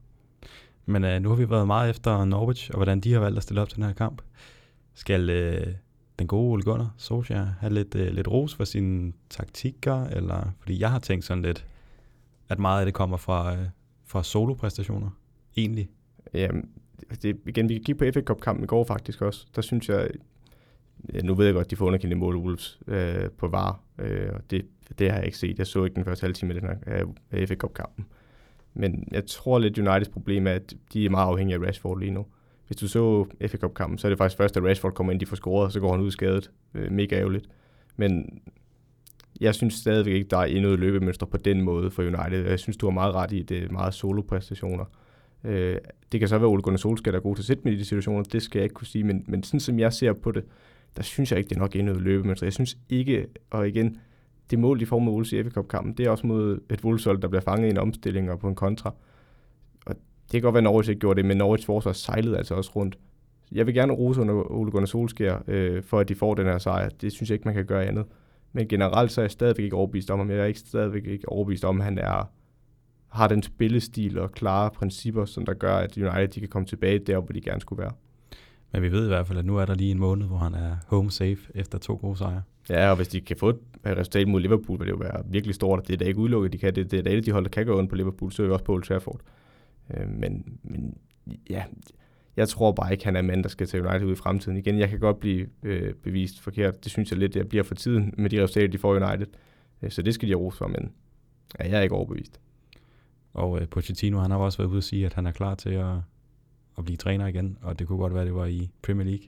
Men 0.85 1.03
øh, 1.03 1.21
nu 1.21 1.29
har 1.29 1.35
vi 1.35 1.49
været 1.49 1.67
meget 1.67 1.89
efter 1.89 2.25
Norwich, 2.25 2.69
og 2.71 2.77
hvordan 2.77 2.99
de 2.99 3.13
har 3.13 3.19
valgt 3.19 3.37
at 3.37 3.43
stille 3.43 3.61
op 3.61 3.69
til 3.69 3.75
den 3.75 3.85
her 3.85 3.93
kamp. 3.93 4.21
Skal 4.93 5.29
øh, 5.29 5.67
den 6.19 6.27
gode 6.27 6.51
Ole 6.51 6.63
Gunnar 6.63 6.93
Solskjaer 6.97 7.47
have 7.59 7.73
lidt, 7.73 7.95
øh, 7.95 8.13
lidt 8.13 8.27
ros 8.27 8.55
for 8.55 8.63
sine 8.63 9.13
taktikker? 9.29 10.03
Eller, 10.03 10.51
fordi 10.59 10.79
jeg 10.79 10.91
har 10.91 10.99
tænkt 10.99 11.25
sådan 11.25 11.43
lidt, 11.43 11.67
at 12.49 12.59
meget 12.59 12.79
af 12.79 12.85
det 12.85 12.93
kommer 12.93 13.17
fra, 13.17 13.55
øh, 13.55 13.65
fra 14.05 14.23
solopræstationer, 14.23 15.09
egentlig. 15.57 15.89
Jamen, 16.33 16.69
det, 17.21 17.37
igen, 17.45 17.69
vi 17.69 17.73
kan 17.73 17.83
kigge 17.83 17.99
på 17.99 18.13
FA 18.13 18.21
Cup-kampen 18.21 18.63
i 18.63 18.67
går 18.67 18.83
faktisk 18.83 19.21
også. 19.21 19.47
Der 19.55 19.61
synes 19.61 19.89
jeg, 19.89 20.09
ja, 21.13 21.21
nu 21.21 21.33
ved 21.33 21.45
jeg 21.45 21.53
godt, 21.53 21.65
at 21.65 21.71
de 21.71 21.75
får 21.75 21.85
underkendt 21.85 22.17
mål 22.17 22.37
Wolves 22.37 22.79
øh, 22.87 23.29
på 23.37 23.47
VAR, 23.47 23.79
øh, 23.99 24.29
og 24.33 24.41
det, 24.51 24.65
det 24.99 25.09
har 25.09 25.17
jeg 25.17 25.25
ikke 25.25 25.37
set. 25.37 25.57
Jeg 25.57 25.67
så 25.67 25.83
ikke 25.83 25.95
den 25.95 26.05
første 26.05 26.23
halve 26.23 26.33
time 26.33 26.53
af 26.53 26.61
den 26.61 26.69
her 26.69 27.05
øh, 27.31 27.47
FA 27.47 27.55
Cup-kampen. 27.55 28.05
Men 28.73 29.07
jeg 29.11 29.25
tror 29.25 29.59
lidt, 29.59 29.79
Uniteds 29.79 30.09
problem 30.09 30.47
er, 30.47 30.51
at 30.51 30.73
de 30.93 31.05
er 31.05 31.09
meget 31.09 31.27
afhængige 31.27 31.55
af 31.55 31.67
Rashford 31.67 31.99
lige 31.99 32.11
nu. 32.11 32.25
Hvis 32.73 32.79
du 32.79 32.87
så 32.87 33.25
FA 33.47 33.57
Cup-kampen, 33.57 33.97
så 33.97 34.07
er 34.07 34.09
det 34.09 34.17
faktisk 34.17 34.37
først, 34.37 34.57
at 34.57 34.63
Rashford 34.63 34.93
kommer 34.93 35.13
ind, 35.13 35.19
de 35.19 35.25
får 35.25 35.35
scoret, 35.35 35.65
og 35.65 35.71
så 35.71 35.79
går 35.79 35.91
han 35.91 36.01
ud 36.01 36.11
skadet. 36.11 36.51
Øh, 36.73 36.91
mega 36.91 37.15
ærgerligt. 37.15 37.45
Men 37.95 38.41
jeg 39.41 39.55
synes 39.55 39.73
stadigvæk 39.73 40.13
ikke, 40.13 40.27
der 40.29 40.37
er 40.37 40.45
endnu 40.45 40.69
et 40.69 40.79
løbemønster 40.79 41.25
på 41.25 41.37
den 41.37 41.61
måde 41.61 41.91
for 41.91 42.03
United. 42.03 42.45
Jeg 42.47 42.59
synes, 42.59 42.77
du 42.77 42.85
har 42.85 42.91
meget 42.91 43.13
ret 43.13 43.31
i, 43.31 43.41
at 43.41 43.49
det 43.49 43.63
er 43.63 43.69
meget 43.69 43.93
solo-præstationer. 43.93 44.85
Øh, 45.43 45.77
det 46.11 46.19
kan 46.19 46.29
så 46.29 46.37
være, 46.37 46.47
at 46.47 46.51
Ole 46.51 46.61
Gunnar 46.61 46.77
Solskjaer 46.77 47.11
der 47.11 47.19
er 47.19 47.23
god 47.23 47.35
til 47.35 47.41
at 47.41 47.45
sætte 47.45 47.63
med 47.63 47.73
i 47.73 47.75
de 47.75 47.85
situationer, 47.85 48.23
det 48.23 48.41
skal 48.41 48.59
jeg 48.59 48.63
ikke 48.63 48.73
kunne 48.73 48.87
sige, 48.87 49.03
men, 49.03 49.25
men 49.27 49.43
sådan 49.43 49.59
som 49.59 49.79
jeg 49.79 49.93
ser 49.93 50.13
på 50.13 50.31
det, 50.31 50.43
der 50.97 51.03
synes 51.03 51.31
jeg 51.31 51.37
ikke, 51.37 51.49
det 51.49 51.55
er 51.55 51.59
nok 51.59 51.75
endnu 51.75 51.93
et 51.93 52.01
løbemønster. 52.01 52.45
Jeg 52.45 52.53
synes 52.53 52.77
ikke, 52.89 53.27
og 53.49 53.67
igen, 53.67 53.97
det 54.49 54.59
mål, 54.59 54.79
de 54.79 54.85
får 54.85 54.99
med 54.99 55.11
Wolves 55.11 55.33
i 55.33 55.43
FA 55.43 55.49
Cup-kampen, 55.49 55.93
det 55.93 56.05
er 56.05 56.09
også 56.09 56.27
mod 56.27 56.59
et 56.69 56.83
wolves 56.83 57.03
der 57.03 57.27
bliver 57.27 57.41
fanget 57.41 57.67
i 57.67 57.69
en 57.69 57.77
omstilling 57.77 58.31
og 58.31 58.39
på 58.39 58.47
en 58.47 58.55
kontra 58.55 58.93
kan 60.41 60.41
godt 60.41 60.53
være, 60.53 60.59
at 60.59 60.63
Norwich 60.63 60.89
ikke 60.89 60.99
gjorde 60.99 61.17
det, 61.17 61.25
men 61.25 61.37
Norwich 61.37 61.65
forsvar 61.65 61.91
sejlede 61.91 62.37
altså 62.37 62.55
også 62.55 62.71
rundt. 62.75 62.97
Jeg 63.51 63.65
vil 63.65 63.73
gerne 63.73 63.93
rose 63.93 64.21
under 64.21 64.51
Ole 64.51 64.71
Gunnar 64.71 64.85
Solskjaer, 64.85 65.39
øh, 65.47 65.83
for 65.83 65.99
at 65.99 66.09
de 66.09 66.15
får 66.15 66.33
den 66.33 66.45
her 66.45 66.57
sejr. 66.57 66.89
Det 66.89 67.11
synes 67.11 67.29
jeg 67.29 67.35
ikke, 67.35 67.45
man 67.45 67.53
kan 67.53 67.65
gøre 67.65 67.85
andet. 67.85 68.05
Men 68.53 68.67
generelt 68.67 69.11
så 69.11 69.21
er 69.21 69.23
jeg 69.23 69.31
stadigvæk 69.31 69.63
ikke 69.63 69.75
overbevist 69.75 70.11
om 70.11 70.19
ham. 70.19 70.29
Jeg 70.29 70.37
er 70.37 70.45
ikke 70.45 70.59
stadigvæk 70.59 71.05
ikke 71.05 71.29
overbevist 71.29 71.65
om, 71.65 71.79
at 71.79 71.85
han 71.85 71.97
er, 71.97 72.29
har 73.07 73.27
den 73.27 73.43
spillestil 73.43 74.19
og 74.19 74.31
klare 74.31 74.69
principper, 74.69 75.25
som 75.25 75.45
der 75.45 75.53
gør, 75.53 75.75
at 75.75 75.97
United 75.97 76.27
de 76.27 76.39
kan 76.39 76.49
komme 76.49 76.65
tilbage 76.65 76.99
der, 76.99 77.19
hvor 77.19 77.33
de 77.33 77.41
gerne 77.41 77.61
skulle 77.61 77.81
være. 77.81 77.91
Men 78.71 78.81
vi 78.81 78.91
ved 78.91 79.05
i 79.05 79.07
hvert 79.07 79.27
fald, 79.27 79.39
at 79.39 79.45
nu 79.45 79.57
er 79.57 79.65
der 79.65 79.75
lige 79.75 79.91
en 79.91 79.99
måned, 79.99 80.27
hvor 80.27 80.37
han 80.37 80.53
er 80.53 80.75
home 80.87 81.11
safe 81.11 81.37
efter 81.55 81.77
to 81.77 81.97
gode 82.01 82.17
sejre. 82.17 82.41
Ja, 82.69 82.89
og 82.89 82.95
hvis 82.95 83.07
de 83.07 83.21
kan 83.21 83.37
få 83.37 83.49
et 83.49 83.57
resultat 83.85 84.27
mod 84.27 84.41
Liverpool, 84.41 84.79
vil 84.79 84.87
det 84.87 84.93
jo 84.93 84.97
være 84.97 85.23
virkelig 85.25 85.55
stort. 85.55 85.87
Det 85.87 85.93
er 85.93 85.97
da 85.97 86.05
ikke 86.05 86.19
udelukket, 86.19 86.53
de 86.53 86.57
kan. 86.57 86.75
Det, 86.75 86.91
det 86.91 86.99
er 86.99 87.03
da 87.03 87.09
et 87.09 87.15
af 87.15 87.23
de 87.23 87.31
hold, 87.31 87.43
der 87.43 87.49
kan 87.49 87.65
gå 87.65 87.73
under 87.73 87.89
på 87.89 87.95
Liverpool, 87.95 88.31
så 88.31 88.43
er 88.43 88.47
vi 88.47 88.53
også 88.53 88.65
på 88.65 88.73
Old 88.73 88.83
Trafford. 88.83 89.21
Øh, 89.89 90.09
men, 90.09 90.59
men 90.63 90.97
ja, 91.49 91.63
jeg 92.35 92.49
tror 92.49 92.71
bare 92.71 92.91
ikke, 92.91 93.05
han 93.05 93.15
er 93.15 93.21
mand, 93.21 93.43
der 93.43 93.49
skal 93.49 93.67
til 93.67 93.85
United 93.85 94.07
ud 94.07 94.11
i 94.11 94.15
fremtiden. 94.15 94.57
Igen, 94.57 94.79
jeg 94.79 94.89
kan 94.89 94.99
godt 94.99 95.19
blive 95.19 95.47
øh, 95.63 95.93
bevist 95.93 96.39
forkert. 96.39 96.83
Det 96.83 96.91
synes 96.91 97.11
jeg 97.11 97.19
lidt, 97.19 97.33
det 97.33 97.49
bliver 97.49 97.63
for 97.63 97.75
tiden 97.75 98.13
med 98.17 98.29
de 98.29 98.43
resultater, 98.43 98.67
de 98.67 98.77
får 98.77 98.95
United. 98.95 99.27
Øh, 99.81 99.91
så 99.91 100.01
det 100.01 100.13
skal 100.13 100.27
de 100.27 100.33
have 100.33 100.41
ros 100.41 100.57
for, 100.57 100.67
men 100.67 100.91
ja, 101.59 101.69
jeg 101.69 101.77
er 101.77 101.81
ikke 101.81 101.95
overbevist. 101.95 102.39
Og 103.33 103.61
øh, 103.61 103.67
Pochettino, 103.67 104.19
han 104.19 104.31
har 104.31 104.37
også 104.37 104.57
været 104.57 104.69
ude 104.69 104.77
at 104.77 104.83
sige, 104.83 105.05
at 105.05 105.13
han 105.13 105.25
er 105.25 105.31
klar 105.31 105.55
til 105.55 105.69
at, 105.69 105.95
at 106.77 106.85
blive 106.85 106.97
træner 106.97 107.27
igen, 107.27 107.57
og 107.61 107.79
det 107.79 107.87
kunne 107.87 107.97
godt 107.99 108.13
være, 108.13 108.25
det 108.25 108.35
var 108.35 108.45
i 108.45 108.69
Premier 108.81 109.05
League. 109.05 109.25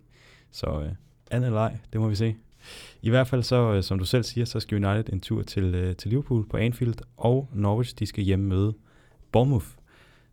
Så 0.51 0.81
øh, 0.85 0.91
andet 1.31 1.51
leg, 1.51 1.79
det 1.93 2.01
må 2.01 2.07
vi 2.07 2.15
se. 2.15 2.35
I 3.01 3.09
hvert 3.09 3.27
fald 3.27 3.43
så, 3.43 3.73
øh, 3.73 3.83
som 3.83 3.99
du 3.99 4.05
selv 4.05 4.23
siger, 4.23 4.45
så 4.45 4.59
skal 4.59 4.85
United 4.85 5.13
en 5.13 5.19
tur 5.19 5.41
til, 5.41 5.75
øh, 5.75 5.95
til 5.95 6.09
Liverpool 6.09 6.47
på 6.47 6.57
Anfield, 6.57 6.95
og 7.17 7.49
Norwich, 7.53 7.95
de 7.99 8.05
skal 8.05 8.23
hjemme 8.23 8.45
møde 8.45 8.73
Bournemouth, 9.31 9.67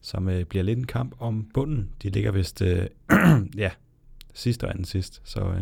som 0.03 0.29
øh, 0.29 0.45
bliver 0.45 0.63
lidt 0.63 0.79
en 0.79 0.87
kamp 0.87 1.15
om 1.19 1.51
bunden. 1.55 1.91
De 2.03 2.11
ligger 2.11 2.33
vist, 2.33 2.63
øh, 2.63 2.87
ja, 3.57 3.71
sidst 4.35 4.65
og 4.65 4.71
anden 4.71 4.85
sidst, 4.85 5.23
så 5.25 5.41
øh, 5.41 5.61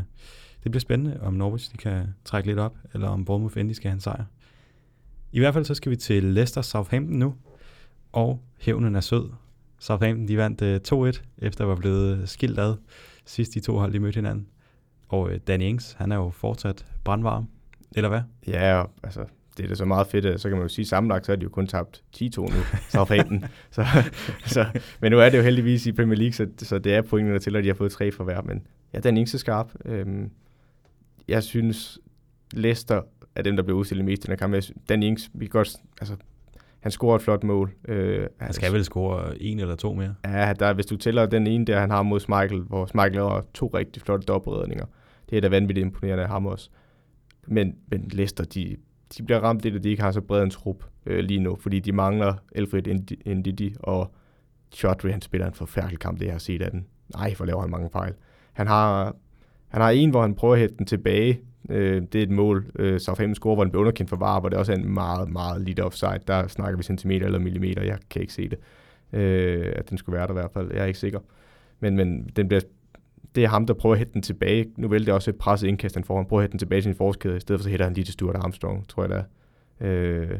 det 0.62 0.70
bliver 0.70 0.80
spændende, 0.80 1.20
om 1.22 1.34
Norwich 1.34 1.72
de 1.72 1.76
kan 1.76 2.06
trække 2.24 2.48
lidt 2.48 2.58
op, 2.58 2.76
eller 2.94 3.08
om 3.08 3.24
Bournemouth 3.24 3.58
endelig 3.58 3.76
skal 3.76 3.90
have 3.90 3.94
en 3.94 4.00
sejr. 4.00 4.24
I 5.32 5.38
hvert 5.38 5.54
fald 5.54 5.64
så 5.64 5.74
skal 5.74 5.90
vi 5.90 5.96
til 5.96 6.24
Leicester 6.24 6.62
Southampton 6.62 7.18
nu, 7.18 7.34
og 8.12 8.40
hævnen 8.58 8.96
er 8.96 9.00
sød. 9.00 9.30
Southampton 9.78 10.28
de 10.28 10.36
vandt 10.36 10.62
øh, 10.62 10.80
2-1, 11.10 11.22
efter 11.38 11.64
at 11.64 11.68
var 11.68 11.76
blevet 11.76 12.18
øh, 12.18 12.26
skilt 12.26 12.58
ad 12.58 12.74
sidst 13.24 13.54
de 13.54 13.60
to 13.60 13.78
hold 13.78 13.92
de 13.92 14.00
mødte 14.00 14.16
hinanden. 14.16 14.46
Og 15.08 15.30
øh, 15.30 15.40
Danny 15.46 15.64
Ings, 15.64 15.92
han 15.92 16.12
er 16.12 16.16
jo 16.16 16.30
fortsat 16.30 16.86
brandvarm, 17.04 17.48
eller 17.96 18.08
hvad? 18.08 18.22
Ja, 18.46 18.84
altså 19.02 19.24
det 19.60 19.66
er 19.66 19.68
da 19.68 19.74
så 19.74 19.84
meget 19.84 20.06
fedt, 20.06 20.26
at 20.26 20.40
så 20.40 20.48
kan 20.48 20.58
man 20.58 20.64
jo 20.64 20.68
sige, 20.68 20.86
sammenlagt, 20.86 21.26
så 21.26 21.32
er 21.32 21.36
de 21.36 21.42
jo 21.42 21.48
kun 21.48 21.66
tabt 21.66 22.02
10-2 22.16 22.40
nu, 22.40 22.48
Southampton. 22.88 23.44
så, 23.70 23.86
så, 24.46 24.66
men 25.00 25.12
nu 25.12 25.18
er 25.18 25.28
det 25.28 25.38
jo 25.38 25.42
heldigvis 25.42 25.86
i 25.86 25.92
Premier 25.92 26.18
League, 26.18 26.32
så, 26.32 26.46
så 26.58 26.78
det 26.78 26.94
er 26.94 27.02
pointene 27.02 27.38
til, 27.38 27.56
at 27.56 27.64
de 27.64 27.68
har 27.68 27.74
fået 27.74 27.92
tre 27.92 28.12
for 28.12 28.24
hver. 28.24 28.42
Men 28.42 28.66
ja, 28.94 28.98
den 28.98 29.16
er 29.16 29.18
ikke 29.18 29.30
så 29.30 29.38
skarp. 29.38 29.70
Øhm, 29.84 30.30
jeg 31.28 31.42
synes, 31.42 31.98
Leicester 32.52 33.02
er 33.36 33.42
dem, 33.42 33.56
der 33.56 33.62
bliver 33.62 33.78
udstillet 33.78 34.04
mest 34.04 34.24
i 34.24 34.26
den 34.26 34.32
her 34.32 34.36
kamp. 34.36 34.54
Dan 34.88 35.02
Ings, 35.02 35.30
vi 35.34 35.46
godt, 35.46 35.76
altså, 36.00 36.16
han 36.80 36.92
scorer 36.92 37.16
et 37.16 37.22
flot 37.22 37.44
mål. 37.44 37.70
Øh, 37.88 38.26
han 38.40 38.52
skal 38.52 38.72
vel 38.72 38.84
score 38.84 39.42
en 39.42 39.60
eller 39.60 39.76
to 39.76 39.94
mere? 39.94 40.14
Ja, 40.24 40.52
der, 40.52 40.72
hvis 40.72 40.86
du 40.86 40.96
tæller 40.96 41.26
den 41.26 41.46
ene 41.46 41.64
der, 41.64 41.80
han 41.80 41.90
har 41.90 42.02
mod 42.02 42.20
Michael, 42.28 42.62
hvor 42.62 42.90
Michael 42.94 43.12
laver 43.12 43.40
to 43.54 43.66
rigtig 43.66 44.02
flotte 44.02 44.26
dobbeltredninger. 44.26 44.86
Det 45.30 45.36
er 45.36 45.40
da 45.40 45.48
vanvittigt 45.48 45.84
imponerende 45.84 46.22
af 46.22 46.28
ham 46.28 46.46
også. 46.46 46.70
Men, 47.46 47.74
men 47.88 48.08
Leicester, 48.12 48.44
de, 48.44 48.76
de 49.18 49.22
bliver 49.22 49.40
ramt 49.40 49.62
lidt, 49.62 49.74
at 49.74 49.84
de 49.84 49.90
ikke 49.90 50.02
har 50.02 50.10
så 50.10 50.20
bred 50.20 50.42
en 50.42 50.50
trup 50.50 50.84
øh, 51.06 51.18
lige 51.18 51.40
nu, 51.40 51.56
fordi 51.60 51.80
de 51.80 51.92
mangler 51.92 52.34
Alfred 52.54 52.82
Ndidi, 53.26 53.74
og 53.80 54.14
Chaudhry, 54.72 55.10
han 55.10 55.20
spiller 55.20 55.46
en 55.46 55.54
forfærdelig 55.54 55.98
kamp, 55.98 56.18
det 56.18 56.24
jeg 56.24 56.34
har 56.34 56.38
set 56.38 56.62
af 56.62 56.70
den. 56.70 56.86
Nej, 57.16 57.34
for 57.34 57.44
laver 57.44 57.60
han 57.60 57.70
mange 57.70 57.90
fejl. 57.90 58.14
Han 58.52 58.66
har, 58.66 59.16
han 59.68 59.82
har 59.82 59.90
en, 59.90 60.10
hvor 60.10 60.22
han 60.22 60.34
prøver 60.34 60.54
at 60.54 60.60
hætte 60.60 60.74
den 60.78 60.86
tilbage. 60.86 61.40
Øh, 61.68 62.02
det 62.12 62.14
er 62.14 62.22
et 62.22 62.30
mål, 62.30 62.70
øh, 62.78 63.00
Southampton 63.00 63.34
score, 63.34 63.54
hvor 63.54 63.64
den 63.64 63.70
bliver 63.70 63.80
underkendt 63.80 64.10
for 64.10 64.16
var, 64.16 64.40
hvor 64.40 64.48
det 64.48 64.58
også 64.58 64.72
er 64.72 64.76
en 64.76 64.94
meget, 64.94 65.28
meget 65.28 65.60
lidt 65.60 65.80
offside. 65.80 66.20
Der 66.26 66.48
snakker 66.48 66.76
vi 66.76 66.82
centimeter 66.82 67.26
eller 67.26 67.38
millimeter, 67.38 67.82
jeg 67.82 67.98
kan 68.10 68.22
ikke 68.22 68.32
se 68.32 68.48
det. 68.48 68.58
Øh, 69.12 69.72
at 69.76 69.90
den 69.90 69.98
skulle 69.98 70.16
være 70.16 70.26
der 70.26 70.32
i 70.32 70.40
hvert 70.40 70.50
fald, 70.52 70.72
jeg 70.72 70.80
er 70.80 70.86
ikke 70.86 70.98
sikker. 70.98 71.20
Men, 71.80 71.96
men 71.96 72.30
den 72.36 72.48
bliver 72.48 72.60
det 73.34 73.44
er 73.44 73.48
ham, 73.48 73.66
der 73.66 73.74
prøver 73.74 73.94
at 73.94 73.98
hætte 73.98 74.12
den 74.12 74.22
tilbage. 74.22 74.66
Nu 74.76 74.88
vil 74.88 75.06
det 75.06 75.14
også 75.14 75.30
et 75.30 75.36
presset 75.36 75.68
indkast, 75.68 75.94
han 75.94 76.04
får. 76.04 76.16
Han 76.16 76.26
prøver 76.26 76.40
at 76.40 76.42
hætte 76.42 76.52
den 76.52 76.58
tilbage 76.58 76.78
til 76.78 76.84
sin 76.84 76.94
forskæde, 76.94 77.36
i 77.36 77.40
stedet 77.40 77.60
for 77.60 77.62
så 77.62 77.70
hætter 77.70 77.86
han 77.86 77.94
lige 77.94 78.04
til 78.04 78.12
Stuart 78.12 78.36
Armstrong, 78.36 78.88
tror 78.88 79.02
jeg 79.02 79.10
da. 79.10 79.24
Øh, 79.86 80.38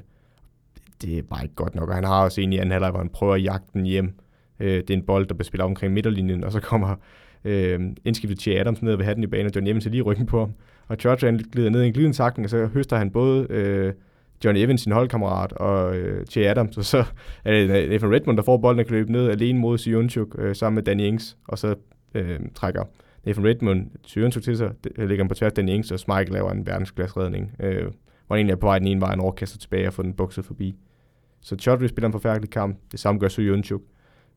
det 1.03 1.19
er 1.19 1.23
bare 1.23 1.43
ikke 1.43 1.55
godt 1.55 1.75
nok, 1.75 1.89
og 1.89 1.95
han 1.95 2.05
har 2.05 2.25
også 2.25 2.41
en 2.41 2.53
i 2.53 2.57
anden 2.57 2.73
halvleg, 2.73 2.91
hvor 2.91 3.01
han 3.01 3.09
prøver 3.09 3.35
at 3.35 3.45
jagte 3.45 3.69
den 3.73 3.85
hjem. 3.85 4.15
Øh, 4.61 4.77
det 4.77 4.91
er 4.91 4.95
en 4.95 5.03
bold, 5.03 5.27
der 5.27 5.35
bliver 5.35 5.45
spillet 5.45 5.65
omkring 5.65 5.93
midterlinjen, 5.93 6.45
og 6.45 6.53
så 6.53 6.61
kommer 6.61 6.97
øh, 7.45 7.81
indskiftet 8.05 8.39
til 8.39 8.51
Adams 8.51 8.83
ned 8.83 9.03
have 9.03 9.15
den 9.15 9.23
i 9.23 9.27
banen, 9.27 9.47
og 9.47 9.53
John 9.57 9.67
Evans 9.67 9.87
er 9.87 9.91
lige 9.91 10.03
ryggen 10.03 10.27
på 10.27 10.39
ham. 10.39 10.53
Og 10.89 10.99
George 10.99 11.39
glider 11.53 11.71
ned 11.71 11.83
i 11.83 11.87
en 11.87 11.93
glidende 11.93 12.45
og 12.45 12.51
så 12.51 12.67
høster 12.67 12.97
han 12.97 13.11
både 13.11 13.47
øh, 13.51 13.93
John 14.45 14.57
Evans, 14.57 14.81
sin 14.81 14.93
holdkammerat, 14.93 15.53
og 15.53 15.97
øh, 15.97 16.27
Che 16.27 16.49
Adams, 16.49 16.77
og 16.77 16.85
så 16.85 17.05
er 17.45 17.53
det 17.53 17.91
Nathan 17.91 18.15
Redmond, 18.15 18.37
der 18.37 18.43
får 18.43 18.57
bolden 18.57 18.81
og 18.81 18.87
kan 18.87 18.97
løbe 18.97 19.13
ned 19.13 19.31
alene 19.31 19.59
mod 19.59 19.79
Sionchuk 19.79 20.35
øh, 20.39 20.57
sammen 20.57 20.75
med 20.75 20.83
Danny 20.83 21.03
Ings, 21.03 21.37
og 21.49 21.59
så 21.59 21.75
øh, 22.15 22.41
trækker 22.55 22.85
Nathan 23.25 23.47
Redmond 23.47 23.91
tyren 24.03 24.33
tog 24.33 24.43
til 24.43 24.57
sig, 24.57 24.73
lægger 24.97 25.29
på 25.29 25.35
tværs 25.35 25.53
den 25.53 25.69
Ings, 25.69 25.91
og 25.91 26.01
Smike 26.01 26.33
laver 26.33 26.51
en 26.51 26.67
verdensklasse 26.67 27.21
redning, 27.21 27.53
øh, 27.61 27.83
hvor 28.27 28.37
han 28.37 28.39
egentlig 28.39 28.53
er 28.53 28.57
på 28.57 28.67
vej 28.67 28.79
den 28.79 28.89
ene 28.89 29.01
vej, 29.01 29.13
en 29.13 29.21
overkaster 29.21 29.59
tilbage 29.59 29.87
og 29.87 29.93
får 29.93 30.03
den 30.03 30.15
bukset 30.15 30.45
forbi. 30.45 30.75
Så 31.41 31.57
Chaudhry 31.57 31.87
spiller 31.87 32.07
en 32.07 32.13
forfærdelig 32.13 32.51
kamp, 32.51 32.79
det 32.93 33.01
samme 33.01 33.21
gør 33.21 33.29
Søjunchuk. 33.29 33.83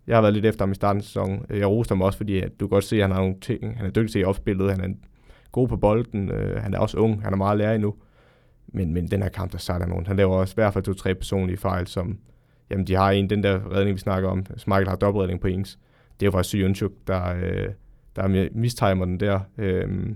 Jeg 0.08 0.18
har 0.18 0.22
været 0.22 0.34
lidt 0.34 0.46
efter 0.46 0.66
ham 0.66 0.72
i 0.72 0.76
starten 0.76 1.00
af 1.00 1.04
sæsonen. 1.04 1.46
Øh, 1.50 1.60
jeg 1.60 1.68
roste 1.68 1.92
ham 1.92 2.02
også, 2.02 2.18
fordi 2.18 2.40
at 2.40 2.60
du 2.60 2.68
kan 2.68 2.70
godt 2.70 2.84
se, 2.84 2.96
at 2.96 3.02
han 3.02 3.12
har 3.12 3.20
nogle 3.20 3.36
ting. 3.42 3.78
Han 3.78 3.86
er 3.86 3.90
dygtig 3.90 4.12
til 4.12 4.22
i 4.22 4.24
opspillet, 4.24 4.72
han 4.72 4.82
er 4.82 4.94
god 5.52 5.68
på 5.68 5.78
bolden, 5.78 6.32
øh, 6.32 6.62
han 6.62 6.74
er 6.74 6.80
også 6.80 6.98
ung, 6.98 7.24
han 7.24 7.34
er 7.34 7.38
meget 7.38 7.58
lærer 7.58 7.76
endnu. 7.76 7.96
Men, 8.68 8.94
men 8.94 9.08
den 9.08 9.22
her 9.22 9.30
kamp, 9.30 9.52
der 9.52 9.58
sejler 9.58 9.86
nogen. 9.86 10.06
Han 10.06 10.18
laver 10.18 10.36
også 10.36 10.54
i 10.54 10.56
hvert 10.56 10.74
fald 10.74 10.84
to-tre 10.84 11.16
personlige 11.16 11.58
fejl, 11.58 11.88
som 11.88 12.18
jamen, 12.70 12.88
de 12.88 12.96
har 12.96 13.12
en, 13.12 13.30
den 13.30 13.44
der 13.44 13.76
redning, 13.76 13.96
vi 13.96 14.00
snakker 14.00 14.30
om. 14.30 14.46
Michael 14.68 14.88
har 14.88 14.96
dobbeltredning 14.96 15.42
på 15.42 15.48
Ings. 15.48 15.80
Det 16.24 16.28
er 16.28 16.32
jo 16.32 16.38
faktisk 16.38 16.52
Søjunchuk, 16.52 16.92
der, 17.08 17.36
øh, 17.36 17.70
der 18.16 18.50
mistimer 18.54 19.06
den 19.06 19.20
der. 19.20 19.40
Øh, 19.58 20.16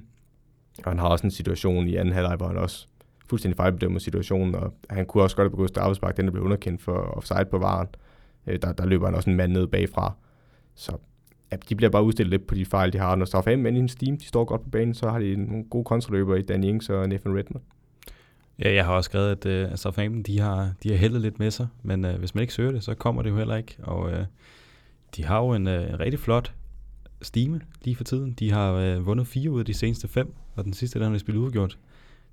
og 0.84 0.92
han 0.92 1.00
har 1.00 1.08
også 1.08 1.28
en 1.28 1.32
situation 1.32 1.88
i 1.88 1.96
anden 1.96 2.14
halvleg, 2.14 2.36
hvor 2.36 2.48
han 2.48 2.58
også 2.58 2.88
fuldstændig 3.30 3.58
fejlbedømmer 3.58 4.00
situationen, 4.00 4.56
og 4.56 4.74
han 4.90 5.06
kunne 5.06 5.24
også 5.24 5.36
godt 5.36 5.46
have 5.46 5.50
begået 5.50 5.70
straffespark, 5.70 6.18
den 6.18 6.26
der 6.26 6.32
blev 6.32 6.44
underkendt 6.44 6.82
for 6.82 6.94
offside 6.94 7.46
på 7.52 7.58
varen. 7.58 7.88
Øh, 8.48 8.60
der, 8.62 8.72
der 8.72 8.86
løber 8.86 9.06
han 9.06 9.16
også 9.16 9.30
en 9.30 9.36
mand 9.36 9.52
ned 9.52 9.68
bagfra. 9.68 10.14
Så 10.76 10.98
ja, 11.52 11.58
de 11.70 11.76
bliver 11.76 11.90
bare 11.90 12.04
udstillet 12.04 12.32
lidt 12.32 12.48
på 12.48 12.56
de 12.56 12.66
fejl, 12.66 12.94
de 12.94 12.98
har. 12.98 13.16
Når 13.16 13.26
Southampton 13.26 13.64
men 13.64 13.76
i 13.76 13.80
en 13.80 13.90
steam, 13.90 14.18
de 14.18 14.26
står 14.26 14.46
godt 14.46 14.64
på 14.64 14.70
banen, 14.70 14.94
så 14.94 15.10
har 15.10 15.20
de 15.20 15.36
nogle 15.36 15.64
gode 15.70 15.84
kontraløbere 15.84 16.40
i 16.40 16.42
Dan 16.42 16.64
Ings 16.64 16.90
og 16.90 17.10
Nathan 17.10 17.38
Redmond. 17.38 17.64
Ja, 18.60 18.74
jeg 18.74 18.86
har 18.86 18.94
også 18.94 19.08
skrevet, 19.08 19.32
at 19.32 19.46
øh, 19.46 19.72
uh, 19.72 19.76
Southampton, 19.76 20.24
de 20.24 20.40
har, 20.40 20.72
de 20.84 20.90
har 20.90 20.98
heldet 20.98 21.22
lidt 21.22 21.40
med 21.40 21.52
sig, 21.52 21.68
men 21.84 22.06
uh, 22.06 22.12
hvis 22.12 22.36
man 22.36 22.42
ikke 22.42 22.54
søger 22.54 22.72
det, 22.72 22.84
så 22.84 22.96
kommer 22.96 23.22
det 23.22 23.30
jo 23.30 23.38
heller 23.38 23.56
ikke. 23.56 23.78
Og 23.84 24.02
uh, 24.02 24.26
de 25.16 25.26
har 25.26 25.40
jo 25.40 25.54
en, 25.54 25.68
uh, 25.68 25.74
en 25.74 26.00
rigtig 26.00 26.20
flot 26.20 26.54
stime 27.22 27.62
lige 27.84 27.96
for 27.96 28.04
tiden. 28.04 28.34
De 28.34 28.52
har 28.52 28.72
øh, 28.74 29.06
vundet 29.06 29.28
fire 29.28 29.52
ud 29.52 29.60
af 29.60 29.66
de 29.66 29.74
seneste 29.74 30.08
fem, 30.08 30.34
og 30.56 30.64
den 30.64 30.74
sidste, 30.74 31.00
der 31.00 31.06
har 31.06 31.14
de 31.14 31.20
spillet 31.20 31.42
udgjort. 31.42 31.78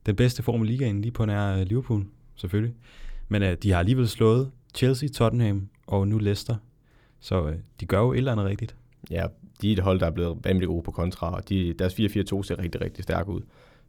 Den 0.06 0.16
bedste 0.16 0.42
form 0.42 0.64
i 0.64 0.66
ligaen 0.66 1.00
lige 1.00 1.12
på 1.12 1.24
nær 1.24 1.56
øh, 1.56 1.66
Liverpool, 1.66 2.06
selvfølgelig. 2.36 2.74
Men 3.28 3.42
øh, 3.42 3.56
de 3.62 3.70
har 3.70 3.78
alligevel 3.78 4.08
slået 4.08 4.50
Chelsea, 4.74 5.08
Tottenham 5.08 5.68
og 5.86 6.08
nu 6.08 6.18
Leicester. 6.18 6.56
Så 7.20 7.48
øh, 7.48 7.56
de 7.80 7.86
gør 7.86 8.00
jo 8.00 8.12
et 8.12 8.16
eller 8.16 8.32
andet 8.32 8.46
rigtigt. 8.46 8.76
Ja, 9.10 9.26
de 9.62 9.68
er 9.68 9.72
et 9.72 9.78
hold, 9.78 10.00
der 10.00 10.06
er 10.06 10.10
blevet 10.10 10.38
vanvittigt 10.44 10.68
gode 10.68 10.82
på 10.82 10.90
kontra, 10.90 11.34
og 11.34 11.48
de, 11.48 11.72
deres 11.72 11.94
4-4-2 11.94 12.42
ser 12.42 12.58
rigtig, 12.58 12.80
rigtig 12.80 13.04
stærk 13.04 13.28
ud. 13.28 13.40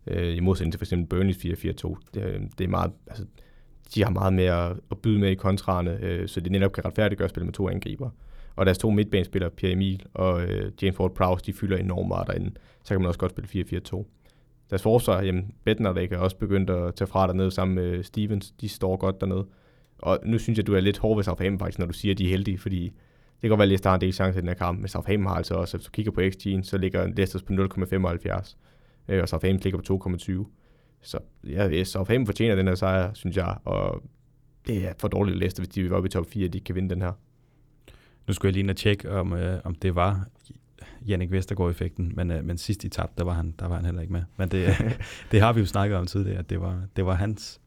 Øh, 0.07 0.37
I 0.37 0.39
modsætning 0.39 0.73
til 0.73 0.79
for 0.79 0.85
eksempel 0.85 1.19
Burnley's 1.19 1.37
4-4-2. 1.37 1.95
Det, 2.13 2.23
øh, 2.23 2.41
det 2.57 2.63
er 2.63 2.67
meget, 2.67 2.91
altså, 3.07 3.25
de 3.95 4.03
har 4.03 4.09
meget 4.09 4.33
mere 4.33 4.75
at 4.91 4.97
byde 4.97 5.19
med 5.19 5.31
i 5.31 5.35
kontrarne, 5.35 5.97
øh, 6.01 6.27
så 6.27 6.39
det 6.39 6.51
netop 6.51 6.71
kan 6.71 6.85
retfærdiggøre 6.85 7.25
at 7.25 7.29
spille 7.29 7.45
med 7.45 7.53
to 7.53 7.69
angriber. 7.69 8.09
Og 8.55 8.65
deres 8.65 8.77
to 8.77 8.89
midtbanespillere, 8.89 9.51
Pierre 9.51 9.73
Emil 9.73 10.05
og 10.13 10.43
øh, 10.43 10.71
James 10.81 10.95
Ford-Prowse, 10.95 11.41
de 11.45 11.53
fylder 11.53 11.77
enormt 11.77 12.07
meget 12.07 12.27
derinde. 12.27 12.51
Så 12.83 12.93
kan 12.93 13.01
man 13.01 13.07
også 13.07 13.19
godt 13.19 13.31
spille 13.31 13.65
4-4-2. 13.93 14.05
Deres 14.69 14.81
forsvar, 14.81 15.21
jamen, 15.21 15.53
Bettner, 15.63 15.93
er 16.11 16.17
også 16.17 16.37
begyndt 16.37 16.69
at 16.69 16.95
tage 16.95 17.07
fra 17.07 17.27
dernede 17.27 17.51
sammen 17.51 17.75
med 17.75 18.03
Stevens, 18.03 18.51
de 18.51 18.69
står 18.69 18.97
godt 18.97 19.21
dernede. 19.21 19.47
Og 19.97 20.19
nu 20.25 20.37
synes 20.37 20.57
jeg, 20.57 20.67
du 20.67 20.75
er 20.75 20.79
lidt 20.79 20.97
hård 20.97 21.17
ved 21.17 21.23
Southampton 21.23 21.59
faktisk, 21.59 21.79
når 21.79 21.85
du 21.85 21.93
siger, 21.93 22.13
at 22.13 22.17
de 22.17 22.25
er 22.25 22.29
heldige, 22.29 22.57
fordi 22.57 22.83
det 22.83 23.41
kan 23.41 23.49
godt 23.49 23.57
være, 23.57 23.65
at 23.65 23.69
Leicester 23.69 23.89
har 23.89 23.95
en 23.95 24.01
del 24.01 24.13
chance 24.13 24.37
i 24.37 24.41
den 24.41 24.47
her 24.47 24.55
kamp, 24.55 24.79
men 24.79 24.87
Southampton 24.87 25.27
har 25.27 25.35
altså 25.35 25.53
også, 25.53 25.77
hvis 25.77 25.85
du 25.85 25.91
kigger 25.91 26.11
på 26.11 26.21
XG'en, 26.21 26.63
så 26.63 26.77
ligger 26.77 27.07
Leicester 27.07 27.39
på 27.39 27.53
0,75, 27.53 28.57
øh, 29.09 29.21
og 29.21 29.29
Southampton 29.29 29.63
ligger 29.63 29.97
på 29.97 30.09
2,20. 30.43 30.47
Så 31.01 31.19
ja, 31.47 31.83
Southampton 31.83 32.25
fortjener 32.25 32.55
den 32.55 32.67
her 32.67 32.75
sejr, 32.75 33.13
synes 33.13 33.37
jeg, 33.37 33.57
og 33.65 34.03
det 34.67 34.87
er 34.87 34.93
for 34.99 35.07
dårligt 35.07 35.37
Leicester, 35.37 35.61
hvis 35.63 35.69
de 35.69 35.81
vil 35.81 35.93
op 35.93 36.05
i 36.05 36.09
top 36.09 36.25
4, 36.27 36.45
at 36.45 36.53
de 36.53 36.59
kan 36.59 36.75
vinde 36.75 36.89
den 36.89 37.01
her. 37.01 37.11
Nu 38.27 38.33
skulle 38.33 38.49
jeg 38.49 38.53
lige 38.53 38.63
ind 38.63 38.69
og 38.69 38.77
tjekke, 38.77 39.11
om, 39.11 39.33
øh, 39.33 39.59
om 39.63 39.75
det 39.75 39.95
var 39.95 40.27
Jannik 41.07 41.31
Vestergaard-effekten, 41.31 42.11
men, 42.15 42.31
øh, 42.31 42.45
men 42.45 42.57
sidst 42.57 42.83
i 42.83 42.89
tab, 42.89 43.09
der 43.17 43.23
var, 43.23 43.33
han, 43.33 43.53
der 43.59 43.67
var 43.67 43.75
han 43.75 43.85
heller 43.85 44.01
ikke 44.01 44.13
med. 44.13 44.23
Men 44.37 44.49
det, 44.49 44.75
det 45.31 45.41
har 45.41 45.53
vi 45.53 45.59
jo 45.59 45.65
snakket 45.65 45.97
om 45.97 46.05
tidligere, 46.05 46.39
at 46.39 46.49
det 46.49 46.61
var, 46.61 46.81
det 46.95 47.05
var 47.05 47.13
hans 47.13 47.61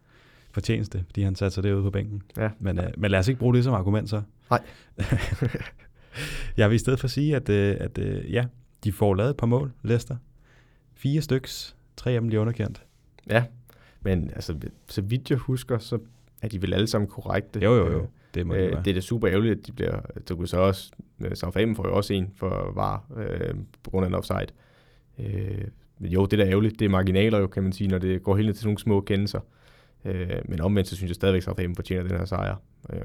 fortjeneste, 0.51 1.05
fordi 1.07 1.23
han 1.23 1.35
satte 1.35 1.55
sig 1.55 1.63
derude 1.63 1.83
på 1.83 1.91
bænken. 1.91 2.23
Ja. 2.37 2.51
Men, 2.59 2.79
øh, 2.79 2.91
men 2.97 3.11
lad 3.11 3.19
os 3.19 3.29
ikke 3.29 3.39
bruge 3.39 3.55
det 3.55 3.65
som 3.65 3.75
argument 3.75 4.11
så. 4.11 4.23
Nej. 4.51 4.63
jeg 6.57 6.71
vil 6.71 6.75
i 6.75 6.79
stedet 6.79 7.01
for 7.01 7.09
sige, 7.09 7.37
at, 7.37 7.49
øh, 7.49 7.77
at 7.81 7.99
øh, 7.99 8.33
ja, 8.33 8.45
de 8.85 8.93
får 8.93 9.15
lavet 9.15 9.31
et 9.31 9.37
par 9.37 9.47
mål, 9.47 9.73
Leicester. 9.83 10.17
Fire 10.95 11.21
styks, 11.21 11.77
tre 11.97 12.11
af 12.11 12.21
dem 12.21 12.29
bliver 12.29 12.41
underkendt. 12.41 12.83
Ja, 13.31 13.45
men 14.01 14.31
altså, 14.31 14.55
så 14.89 15.03
vidt 15.03 15.31
jeg 15.31 15.39
husker, 15.39 15.79
så 15.79 15.99
er 16.43 16.49
de 16.49 16.63
vel 16.63 16.75
alle 16.75 16.87
sammen 16.87 17.09
korrekte. 17.09 17.61
Jo, 17.61 17.75
jo, 17.75 17.93
jo. 17.93 18.07
Det, 18.35 18.47
må 18.47 18.55
øh, 18.55 18.77
det, 18.77 18.85
det 18.85 18.91
er 18.91 18.95
da 18.95 19.01
super 19.01 19.31
ærgerligt, 19.31 19.59
at 19.59 19.67
de 19.67 19.73
bliver... 19.73 20.01
Du 20.29 20.37
kunne 20.37 20.49
så 20.49 20.59
også... 20.59 20.91
Southampton 21.35 21.77
får 21.77 21.89
jo 21.89 21.97
også 21.97 22.15
en 22.15 22.33
for 22.37 22.73
var 22.75 23.05
øh, 23.17 23.55
på 23.83 23.91
grund 23.91 24.05
af 24.05 24.09
en 24.09 24.15
offside. 24.15 24.47
Øh, 25.19 25.65
men 25.99 26.13
jo, 26.13 26.27
det 26.27 26.41
er 26.41 26.47
ærgerligt. 26.47 26.79
Det 26.79 26.85
er 26.85 26.89
marginaler 26.89 27.39
jo, 27.39 27.47
kan 27.47 27.63
man 27.63 27.73
sige, 27.73 27.89
når 27.89 27.99
det 27.99 28.23
går 28.23 28.37
helt 28.37 28.47
ned 28.47 28.55
til 28.55 28.67
nogle 28.67 28.79
små 28.79 29.01
kendelser. 29.01 29.41
Øh, 30.05 30.31
men 30.45 30.61
omvendt, 30.61 30.89
så 30.89 30.97
synes 30.97 31.09
jeg 31.09 31.15
stadigvæk, 31.15 31.39
at 31.39 31.45
Southampton 31.45 31.77
fortjener 31.77 32.03
den 32.03 32.19
her 32.19 32.25
sejr. 32.25 32.57
Øh, 32.93 33.03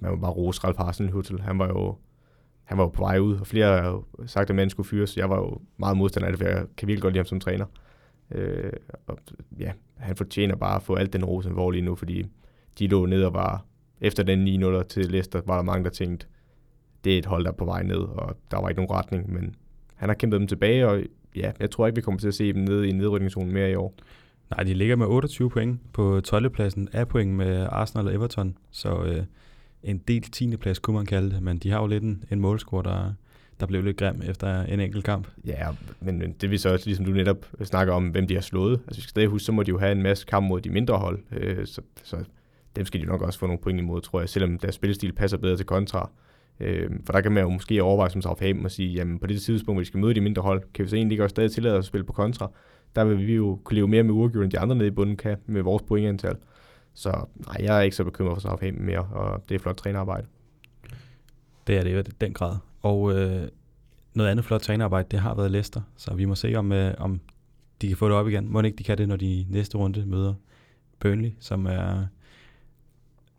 man 0.00 0.10
må 0.10 0.16
bare 0.16 0.30
rose 0.30 0.60
Ralf 0.64 0.78
Hasenhüttel. 0.78 1.42
Han 1.42 1.58
var 1.58 1.68
jo 1.68 1.96
han 2.64 2.78
var 2.78 2.84
jo 2.84 2.88
på 2.88 3.02
vej 3.02 3.18
ud, 3.18 3.36
og 3.36 3.46
flere 3.46 3.82
har 3.82 3.88
jo 3.88 4.04
sagt, 4.26 4.50
at 4.50 4.56
man 4.56 4.70
skulle 4.70 4.88
fyres. 4.88 5.16
Jeg 5.16 5.30
var 5.30 5.36
jo 5.36 5.60
meget 5.76 5.96
modstander 5.96 6.26
af 6.26 6.32
det, 6.32 6.40
for 6.40 6.48
jeg 6.48 6.66
kan 6.76 6.88
virkelig 6.88 7.02
godt 7.02 7.12
lide 7.12 7.18
ham 7.18 7.26
som 7.26 7.40
træner. 7.40 7.66
Øh, 8.30 8.72
og 9.06 9.18
ja, 9.58 9.72
han 9.96 10.16
fortjener 10.16 10.56
bare 10.56 10.76
at 10.76 10.82
få 10.82 10.94
alt 10.94 11.12
den 11.12 11.24
ros, 11.24 11.44
han 11.44 11.54
får 11.54 11.70
lige 11.70 11.82
nu, 11.82 11.94
fordi 11.94 12.26
de 12.78 12.86
lå 12.86 13.06
ned 13.06 13.24
og 13.24 13.34
var, 13.34 13.64
efter 14.00 14.22
den 14.22 14.62
9-0 14.64 14.82
til 14.82 15.10
Leicester, 15.10 15.40
var 15.46 15.56
der 15.56 15.62
mange, 15.62 15.84
der 15.84 15.90
tænkte, 15.90 16.26
det 17.04 17.14
er 17.14 17.18
et 17.18 17.26
hold, 17.26 17.44
der 17.44 17.50
er 17.50 17.54
på 17.54 17.64
vej 17.64 17.82
ned, 17.82 17.96
og 17.96 18.36
der 18.50 18.60
var 18.60 18.68
ikke 18.68 18.82
nogen 18.82 18.96
retning, 18.96 19.32
men 19.32 19.54
han 19.94 20.08
har 20.08 20.14
kæmpet 20.14 20.40
dem 20.40 20.46
tilbage, 20.46 20.88
og 20.88 21.02
ja, 21.36 21.52
jeg 21.60 21.70
tror 21.70 21.86
ikke, 21.86 21.96
vi 21.96 22.02
kommer 22.02 22.20
til 22.20 22.28
at 22.28 22.34
se 22.34 22.52
dem 22.52 22.62
nede 22.62 22.88
i 22.88 22.92
nedrykningszonen 22.92 23.52
mere 23.52 23.70
i 23.70 23.74
år. 23.74 23.94
Nej, 24.50 24.62
de 24.62 24.74
ligger 24.74 24.96
med 24.96 25.06
28 25.06 25.50
point 25.50 25.92
på 25.92 26.20
12. 26.20 26.50
pladsen 26.50 26.88
af 26.92 27.08
point 27.08 27.34
med 27.34 27.66
Arsenal 27.70 28.06
og 28.06 28.14
Everton, 28.14 28.56
så 28.70 29.02
øh, 29.02 29.24
en 29.82 29.98
del 29.98 30.22
10. 30.22 30.56
plads 30.56 30.78
kunne 30.78 30.96
man 30.96 31.06
kalde 31.06 31.30
det, 31.30 31.42
men 31.42 31.58
de 31.58 31.70
har 31.70 31.80
jo 31.80 31.86
lidt 31.86 32.02
en, 32.02 32.24
en 32.30 32.40
målscore, 32.40 32.82
der, 32.82 33.12
der 33.60 33.66
blev 33.66 33.82
lidt 33.82 33.96
grim 33.96 34.22
efter 34.24 34.62
en 34.62 34.80
enkelt 34.80 35.04
kamp. 35.04 35.28
Ja, 35.46 35.68
men, 36.00 36.18
men 36.18 36.32
det 36.32 36.50
vil 36.50 36.58
så 36.58 36.72
også, 36.72 36.86
ligesom 36.86 37.04
du 37.04 37.12
netop 37.12 37.46
snakker 37.62 37.94
om, 37.94 38.08
hvem 38.08 38.26
de 38.26 38.34
har 38.34 38.40
slået. 38.40 38.72
Altså 38.72 38.94
vi 38.94 39.02
skal 39.02 39.10
stadig 39.10 39.28
huske, 39.28 39.44
så 39.44 39.52
må 39.52 39.62
de 39.62 39.68
jo 39.68 39.78
have 39.78 39.92
en 39.92 40.02
masse 40.02 40.26
kamp 40.26 40.48
mod 40.48 40.60
de 40.60 40.70
mindre 40.70 40.98
hold, 40.98 41.18
øh, 41.32 41.66
så, 41.66 41.80
så 42.02 42.24
dem 42.76 42.86
skal 42.86 43.00
de 43.00 43.06
nok 43.06 43.22
også 43.22 43.38
få 43.38 43.46
nogle 43.46 43.62
point 43.62 43.78
imod, 43.78 44.00
tror 44.00 44.20
jeg, 44.20 44.28
selvom 44.28 44.58
deres 44.58 44.74
spillestil 44.74 45.12
passer 45.12 45.38
bedre 45.38 45.56
til 45.56 45.66
kontra. 45.66 46.10
Øh, 46.60 46.90
for 47.06 47.12
der 47.12 47.20
kan 47.20 47.32
man 47.32 47.42
jo 47.42 47.50
måske 47.50 47.82
overveje 47.82 48.10
som 48.10 48.22
Southampton 48.22 48.64
og 48.64 48.70
sige, 48.70 48.92
jamen 48.92 49.18
på 49.18 49.26
det 49.26 49.42
tidspunkt, 49.42 49.76
hvor 49.76 49.80
vi 49.80 49.84
skal 49.84 50.00
møde 50.00 50.14
de 50.14 50.20
mindre 50.20 50.42
hold, 50.42 50.62
kan 50.74 50.84
vi 50.84 50.88
så 50.88 50.96
egentlig 50.96 51.22
også 51.22 51.32
stadig 51.32 51.50
tillade 51.50 51.74
os 51.74 51.78
at 51.78 51.84
spille 51.84 52.04
på 52.04 52.12
kontra. 52.12 52.50
Der 52.96 53.04
vil 53.04 53.26
vi 53.26 53.34
jo 53.34 53.60
kunne 53.64 53.74
leve 53.74 53.88
mere 53.88 54.02
med 54.02 54.12
uafgjort, 54.12 54.44
end 54.44 54.52
de 54.52 54.58
andre 54.58 54.76
nede 54.76 54.88
i 54.88 54.90
bunden 54.90 55.16
kan 55.16 55.36
med 55.46 55.62
vores 55.62 55.82
pointantal. 55.82 56.36
Så 56.94 57.24
nej, 57.36 57.56
jeg 57.60 57.78
er 57.78 57.80
ikke 57.80 57.96
så 57.96 58.04
bekymret 58.04 58.36
for 58.36 58.40
Southampton 58.40 58.86
mere, 58.86 59.00
og 59.00 59.44
det 59.48 59.54
er 59.54 59.58
flot 59.58 59.76
trænerarbejde. 59.76 60.26
Det 61.66 61.76
er 61.76 61.82
det 61.82 61.96
jo 61.96 62.02
den 62.20 62.32
grad. 62.32 62.56
Og 62.82 63.12
øh, 63.12 63.48
noget 64.14 64.30
andet 64.30 64.44
flot 64.44 64.60
trænerarbejde, 64.60 65.08
det 65.10 65.18
har 65.18 65.34
været 65.34 65.50
Leicester, 65.50 65.80
så 65.96 66.14
vi 66.14 66.24
må 66.24 66.34
se, 66.34 66.54
om, 66.54 66.72
øh, 66.72 66.94
om 66.98 67.20
de 67.82 67.88
kan 67.88 67.96
få 67.96 68.08
det 68.08 68.16
op 68.16 68.28
igen. 68.28 68.52
Må 68.52 68.60
ikke 68.60 68.78
de 68.78 68.84
kan 68.84 68.98
det, 68.98 69.08
når 69.08 69.16
de 69.16 69.46
næste 69.48 69.78
runde 69.78 70.06
møder 70.06 70.34
Burnley, 71.00 71.30
som 71.40 71.66
er 71.66 72.06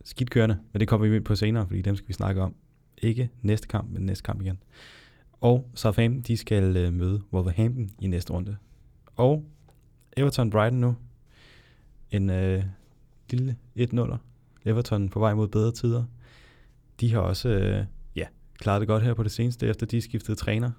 skidkørende, 0.06 0.60
men 0.72 0.80
det 0.80 0.88
kommer 0.88 1.08
vi 1.08 1.16
ind 1.16 1.26
på 1.26 1.36
senere, 1.36 1.68
fordi 1.68 1.82
dem 1.82 1.96
skal 1.96 2.08
vi 2.08 2.14
snakke 2.14 2.42
om. 2.42 2.56
Ikke 2.98 3.30
næste 3.42 3.68
kamp, 3.68 3.90
men 3.92 4.06
næste 4.06 4.24
kamp 4.24 4.42
igen. 4.42 4.58
Og 5.42 5.70
Southampton, 5.74 6.22
de 6.22 6.38
skal 6.38 6.78
øh, 6.78 6.94
møde 6.94 7.22
Wolverhampton 7.34 7.90
i 8.00 8.08
næste 8.08 8.34
runde. 8.34 8.58
Og 9.16 9.46
Everton 10.18 10.50
Brighton 10.50 10.80
nu. 10.80 10.96
En 12.12 12.30
øh, 12.30 12.64
lille 13.30 13.56
1-0'er. 13.80 14.18
Everton 14.66 15.10
på 15.10 15.20
vej 15.20 15.34
mod 15.34 15.48
bedre 15.48 15.72
tider. 15.72 16.04
De 17.00 17.14
har 17.14 17.20
også 17.20 17.50
øh, 17.50 17.86
ja, 18.16 18.28
klaret 18.58 18.80
det 18.82 18.88
godt 18.88 19.04
her 19.04 19.14
på 19.14 19.24
det 19.24 19.32
seneste, 19.32 19.68
efter 19.68 19.86
de 19.86 20.02
skiftede 20.02 20.38
træner. 20.38 20.72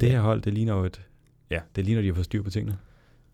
Det 0.00 0.10
her 0.10 0.20
hold, 0.20 0.42
det 0.42 0.54
ligner 0.54 0.74
jo 0.74 0.84
et... 0.84 1.06
Ja, 1.50 1.60
det 1.76 1.84
ligner, 1.84 2.02
de 2.02 2.06
har 2.08 2.14
fået 2.14 2.24
styr 2.24 2.42
på 2.42 2.50
tingene. 2.50 2.78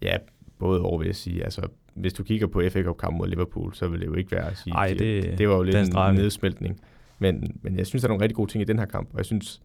Ja, 0.03 0.17
både 0.59 0.81
over 0.81 0.99
vil 0.99 1.07
jeg 1.07 1.17
sige. 1.17 1.45
Altså, 1.45 1.69
hvis 1.95 2.13
du 2.13 2.23
kigger 2.23 2.47
på 2.47 2.63
FA 2.71 2.83
Cup-kampen 2.83 3.19
mod 3.19 3.29
Liverpool, 3.29 3.75
så 3.75 3.89
vil 3.89 4.01
det 4.01 4.07
jo 4.07 4.15
ikke 4.15 4.33
være 4.33 4.51
at 4.51 4.57
sige... 4.57 4.75
Ej, 4.75 4.95
det, 4.99 5.39
det 5.39 5.49
var 5.49 5.57
jo 5.57 5.63
lidt 5.63 5.77
en 5.77 6.15
nedsmeltning. 6.15 6.81
Men, 7.19 7.57
men 7.63 7.79
jeg 7.79 7.87
synes, 7.87 8.03
der 8.03 8.09
er 8.09 8.11
nogle 8.11 8.23
rigtig 8.23 8.37
gode 8.37 8.51
ting 8.51 8.63
i 8.63 8.65
den 8.65 8.79
her 8.79 8.87
kamp, 8.87 9.09
og 9.13 9.19
jeg 9.19 9.25
synes, 9.25 9.63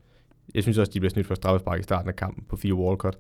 jeg 0.56 0.64
synes 0.64 0.78
også, 0.78 0.92
de 0.94 1.00
bliver 1.00 1.10
snydt 1.10 1.28
for 1.28 1.36
straffespark 1.36 1.80
i 1.80 1.84
starten 1.84 2.10
af 2.10 2.16
kampen 2.16 2.44
på 2.50 2.58
fire 2.58 2.74
Walcott. 2.74 3.18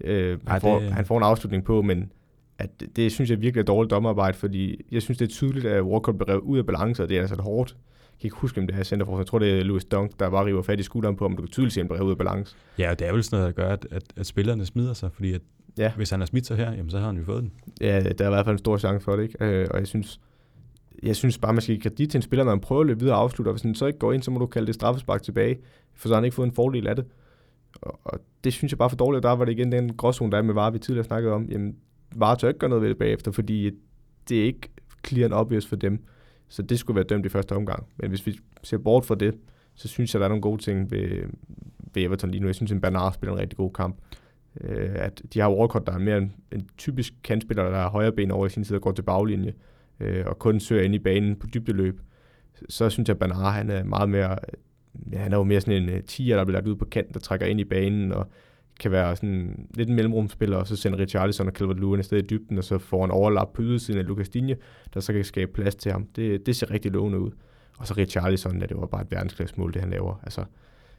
Øh, 0.00 0.38
Ej, 0.46 0.52
han, 0.52 0.60
får, 0.60 0.78
det... 0.80 0.92
han 0.92 1.04
får 1.04 1.18
en 1.18 1.22
afslutning 1.24 1.64
på, 1.64 1.82
men 1.82 2.12
at 2.58 2.80
det, 2.80 2.96
det 2.96 3.12
synes 3.12 3.30
jeg 3.30 3.40
virkelig 3.40 3.60
er 3.60 3.64
dårligt 3.64 3.90
dommerarbejde, 3.90 4.36
fordi 4.36 4.80
jeg 4.92 5.02
synes, 5.02 5.18
det 5.18 5.24
er 5.24 5.30
tydeligt, 5.30 5.64
at 5.64 5.82
Walcott 5.82 6.18
bliver 6.18 6.36
ud 6.36 6.58
af 6.58 6.66
balance, 6.66 7.02
og 7.02 7.08
det 7.08 7.16
er 7.16 7.20
altså 7.20 7.42
hårdt. 7.42 7.76
Jeg 8.12 8.20
kan 8.20 8.26
ikke 8.26 8.36
huske, 8.36 8.60
om 8.60 8.66
det 8.66 8.76
er 8.78 8.82
centerfor. 8.82 9.16
Jeg 9.16 9.26
tror, 9.26 9.38
det 9.38 9.58
er 9.58 9.64
Louis 9.64 9.84
Dunk, 9.84 10.20
der 10.20 10.30
bare 10.30 10.46
river 10.46 10.62
fat 10.62 10.80
i 10.80 10.82
skulderen 10.82 11.16
på, 11.16 11.24
om 11.24 11.36
du 11.36 11.42
kan 11.42 11.50
tydeligt 11.50 11.74
se, 11.74 11.80
at 11.80 11.82
han 11.82 11.88
bliver 11.88 12.02
ud 12.02 12.10
af 12.10 12.18
balance. 12.18 12.56
Ja, 12.78 12.90
og 12.90 12.98
det 12.98 13.08
er 13.08 13.12
vel 13.12 13.24
sådan 13.24 13.40
noget, 13.40 13.56
der 13.56 13.62
gør, 13.62 13.72
at, 13.72 13.86
at, 13.90 14.02
at 14.16 14.26
spillerne 14.26 14.66
smider 14.66 14.92
sig, 14.92 15.12
fordi 15.12 15.32
at 15.32 15.40
ja. 15.78 15.92
hvis 15.96 16.10
han 16.10 16.20
har 16.20 16.26
smidt 16.26 16.46
sig 16.46 16.56
her, 16.56 16.72
jamen, 16.72 16.90
så 16.90 16.98
har 16.98 17.06
han 17.06 17.16
jo 17.16 17.24
fået 17.24 17.42
den. 17.42 17.52
Ja, 17.80 18.00
der 18.00 18.24
er 18.24 18.28
i 18.28 18.32
hvert 18.32 18.44
fald 18.44 18.54
en 18.54 18.58
stor 18.58 18.78
chance 18.78 19.04
for 19.04 19.16
det, 19.16 19.22
ikke? 19.22 19.44
Øh, 19.44 19.68
og 19.70 19.78
jeg 19.78 19.86
synes, 19.86 20.20
jeg 21.02 21.16
synes 21.16 21.38
bare, 21.38 21.52
man 21.52 21.62
skal 21.62 21.74
give 21.74 21.82
kredit 21.82 22.10
til 22.10 22.18
en 22.18 22.22
spiller, 22.22 22.44
når 22.44 22.52
han 22.52 22.60
prøver 22.60 22.80
at 22.80 22.86
løbe 22.86 23.00
videre 23.00 23.16
og 23.16 23.22
afslutte, 23.22 23.48
og 23.48 23.52
hvis 23.52 23.62
han 23.62 23.74
så 23.74 23.86
ikke 23.86 23.98
går 23.98 24.12
ind, 24.12 24.22
så 24.22 24.30
må 24.30 24.38
du 24.38 24.46
kalde 24.46 24.66
det 24.66 24.74
straffespark 24.74 25.22
tilbage, 25.22 25.58
for 25.94 26.08
så 26.08 26.14
har 26.14 26.20
han 26.20 26.24
ikke 26.24 26.34
fået 26.34 26.46
en 26.46 26.52
fordel 26.52 26.86
af 26.86 26.96
det. 26.96 27.04
Og, 27.82 28.00
og 28.04 28.20
det 28.44 28.52
synes 28.52 28.72
jeg 28.72 28.78
bare 28.78 28.90
for 28.90 28.96
dårligt, 28.96 29.22
der 29.22 29.30
var 29.30 29.44
det 29.44 29.52
igen 29.52 29.72
den 29.72 29.96
gråzone, 29.96 30.32
der 30.32 30.38
er 30.38 30.42
med 30.42 30.54
VAR, 30.54 30.70
vi 30.70 30.78
tidligere 30.78 31.04
snakkede 31.04 31.34
om. 31.34 31.48
Jamen, 31.50 31.76
VAR 32.16 32.34
tør 32.34 32.48
ikke 32.48 32.58
gøre 32.58 32.70
noget 32.70 32.82
ved 32.82 32.88
det 32.88 32.98
bagefter, 32.98 33.32
fordi 33.32 33.70
det 34.28 34.40
er 34.40 34.44
ikke 34.44 34.68
clear 35.06 35.24
and 35.24 35.34
obvious 35.34 35.66
for 35.66 35.76
dem. 35.76 36.04
Så 36.48 36.62
det 36.62 36.78
skulle 36.78 36.94
være 36.94 37.04
dømt 37.04 37.26
i 37.26 37.28
første 37.28 37.52
omgang. 37.52 37.86
Men 37.96 38.08
hvis 38.08 38.26
vi 38.26 38.38
ser 38.62 38.78
bort 38.78 39.04
fra 39.04 39.14
det, 39.14 39.34
så 39.74 39.88
synes 39.88 40.14
jeg, 40.14 40.20
der 40.20 40.24
er 40.24 40.28
nogle 40.28 40.42
gode 40.42 40.62
ting 40.62 40.90
ved, 40.90 41.22
ved 41.94 42.02
Everton 42.02 42.30
lige 42.30 42.40
nu. 42.40 42.48
Jeg 42.48 42.54
synes, 42.54 42.72
at 42.72 42.80
Bernard 42.80 43.12
spiller 43.12 43.32
en 43.32 43.40
rigtig 43.40 43.56
god 43.56 43.72
kamp. 43.72 43.96
Øh, 44.60 44.90
at 44.94 45.22
de 45.34 45.40
har 45.40 45.50
Walcott, 45.50 45.86
der 45.86 45.92
er 45.92 45.98
mere 45.98 46.18
en, 46.18 46.32
en 46.52 46.68
typisk 46.78 47.14
kantspiller, 47.24 47.70
der 47.70 47.76
har 47.76 47.90
højre 47.90 48.12
ben 48.12 48.30
over 48.30 48.46
i 48.46 48.50
sin 48.50 48.64
side 48.64 48.78
og 48.78 48.82
går 48.82 48.92
til 48.92 49.02
baglinje, 49.02 49.52
øh, 50.00 50.24
og 50.26 50.38
kun 50.38 50.60
søger 50.60 50.82
ind 50.82 50.94
i 50.94 50.98
banen 50.98 51.36
på 51.36 51.46
dybdeløb. 51.54 52.00
Så 52.68 52.90
synes 52.90 53.08
jeg, 53.08 53.14
at 53.14 53.18
Bernard, 53.18 53.52
han 53.52 53.70
er 53.70 53.84
meget 53.84 54.08
mere, 54.08 54.38
ja, 55.12 55.18
han 55.18 55.32
er 55.32 55.36
jo 55.36 55.44
mere 55.44 55.60
sådan 55.60 55.82
en 55.82 55.88
uh, 55.88 56.00
tiger, 56.00 56.36
der 56.36 56.44
bliver 56.44 56.56
lagt 56.58 56.68
ud 56.68 56.76
på 56.76 56.84
kanten, 56.84 57.14
der 57.14 57.20
trækker 57.20 57.46
ind 57.46 57.60
i 57.60 57.64
banen, 57.64 58.12
og 58.12 58.26
kan 58.80 58.90
være 58.90 59.16
sådan 59.16 59.68
lidt 59.74 59.88
en 59.88 59.94
mellemrumspiller, 59.94 60.56
og 60.56 60.66
så 60.66 60.76
sender 60.76 60.98
Richarlison 60.98 61.46
og 61.46 61.52
Calvert 61.52 61.80
Lewin 61.80 61.98
afsted 61.98 62.18
i 62.18 62.26
dybden, 62.26 62.58
og 62.58 62.64
så 62.64 62.78
får 62.78 63.04
en 63.04 63.10
overlap 63.10 63.52
på 63.52 63.62
ydersiden 63.62 64.00
af 64.00 64.06
Lucas 64.06 64.28
Digne, 64.28 64.56
der 64.94 65.00
så 65.00 65.12
kan 65.12 65.24
skabe 65.24 65.52
plads 65.52 65.74
til 65.74 65.92
ham. 65.92 66.06
Det, 66.16 66.46
det 66.46 66.56
ser 66.56 66.70
rigtig 66.70 66.92
lovende 66.92 67.18
ud. 67.18 67.30
Og 67.78 67.86
så 67.86 67.94
Richarlison, 67.96 68.60
ja, 68.60 68.66
det 68.66 68.76
var 68.76 68.86
bare 68.86 69.02
et 69.02 69.10
verdensklassemål, 69.10 69.72
det 69.72 69.80
han 69.80 69.90
laver. 69.90 70.20
Altså, 70.22 70.44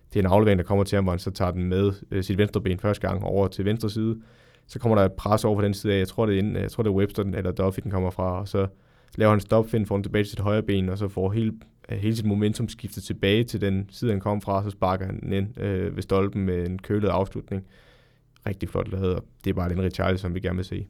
det 0.10 0.20
er 0.20 0.24
en 0.24 0.32
aflevering, 0.32 0.58
der 0.58 0.66
kommer 0.66 0.84
til 0.84 0.96
ham, 0.96 1.04
hvor 1.04 1.12
han 1.12 1.20
så 1.20 1.32
tager 1.32 1.52
den 1.52 1.64
med 1.64 1.92
øh, 2.12 2.24
sit 2.24 2.38
venstre 2.38 2.62
ben 2.62 2.80
første 2.80 3.08
gang 3.08 3.24
over 3.24 3.48
til 3.48 3.66
venstre 3.66 3.90
side. 3.90 4.22
Så 4.68 4.80
kommer 4.80 4.98
der 4.98 5.06
et 5.06 5.14
pres 5.14 5.46
over 5.46 5.56
på 5.56 5.62
den 5.62 5.74
side 5.74 5.94
af, 5.94 6.00
jeg 6.00 6.08
tror 6.08 6.26
det 6.26 6.36
er, 6.36 6.40
inden, 6.40 6.56
jeg 6.56 6.72
tror, 6.72 6.84
det 6.84 6.90
er 6.90 6.94
Webster 6.94 7.24
eller 7.24 7.52
Duffy, 7.52 7.80
den 7.84 7.92
kommer 7.92 8.10
fra, 8.10 8.40
og 8.40 8.48
så 8.48 8.68
laver 9.16 9.32
han 9.32 9.40
stop, 9.40 9.70
find, 9.70 9.86
får 9.86 9.96
den 9.96 10.04
tilbage 10.04 10.24
til 10.24 10.30
sit 10.30 10.40
højre 10.40 10.64
ben, 10.64 10.90
og 10.90 10.98
så 10.98 11.08
får 11.08 11.32
hele, 11.32 11.54
øh, 11.90 11.98
hele 11.98 12.16
sit 12.16 12.26
momentum 12.26 12.70
skiftet 12.70 13.04
tilbage 13.04 13.44
til 13.44 13.62
den 13.62 13.88
side, 13.92 14.12
han 14.12 14.20
kom 14.20 14.42
fra, 14.42 14.58
og 14.58 14.64
så 14.64 14.70
sparker 14.70 15.06
han 15.06 15.22
den 15.22 15.34
ind 15.34 15.60
øh, 15.60 15.96
ved 15.96 16.04
stolpen 16.04 16.46
med 16.46 16.66
en 16.66 16.80
kølet 16.80 17.10
afslutning. 17.10 17.66
Rigtig 18.48 18.70
flot 18.70 18.92
lavet, 18.92 19.16
og 19.16 19.24
det 19.44 19.50
er 19.50 19.54
bare 19.54 19.70
den 19.70 19.82
Richarlison, 19.82 20.22
som 20.22 20.36
vi 20.36 20.40
gerne 20.40 20.56
vil 20.56 20.66
se. 20.66 20.88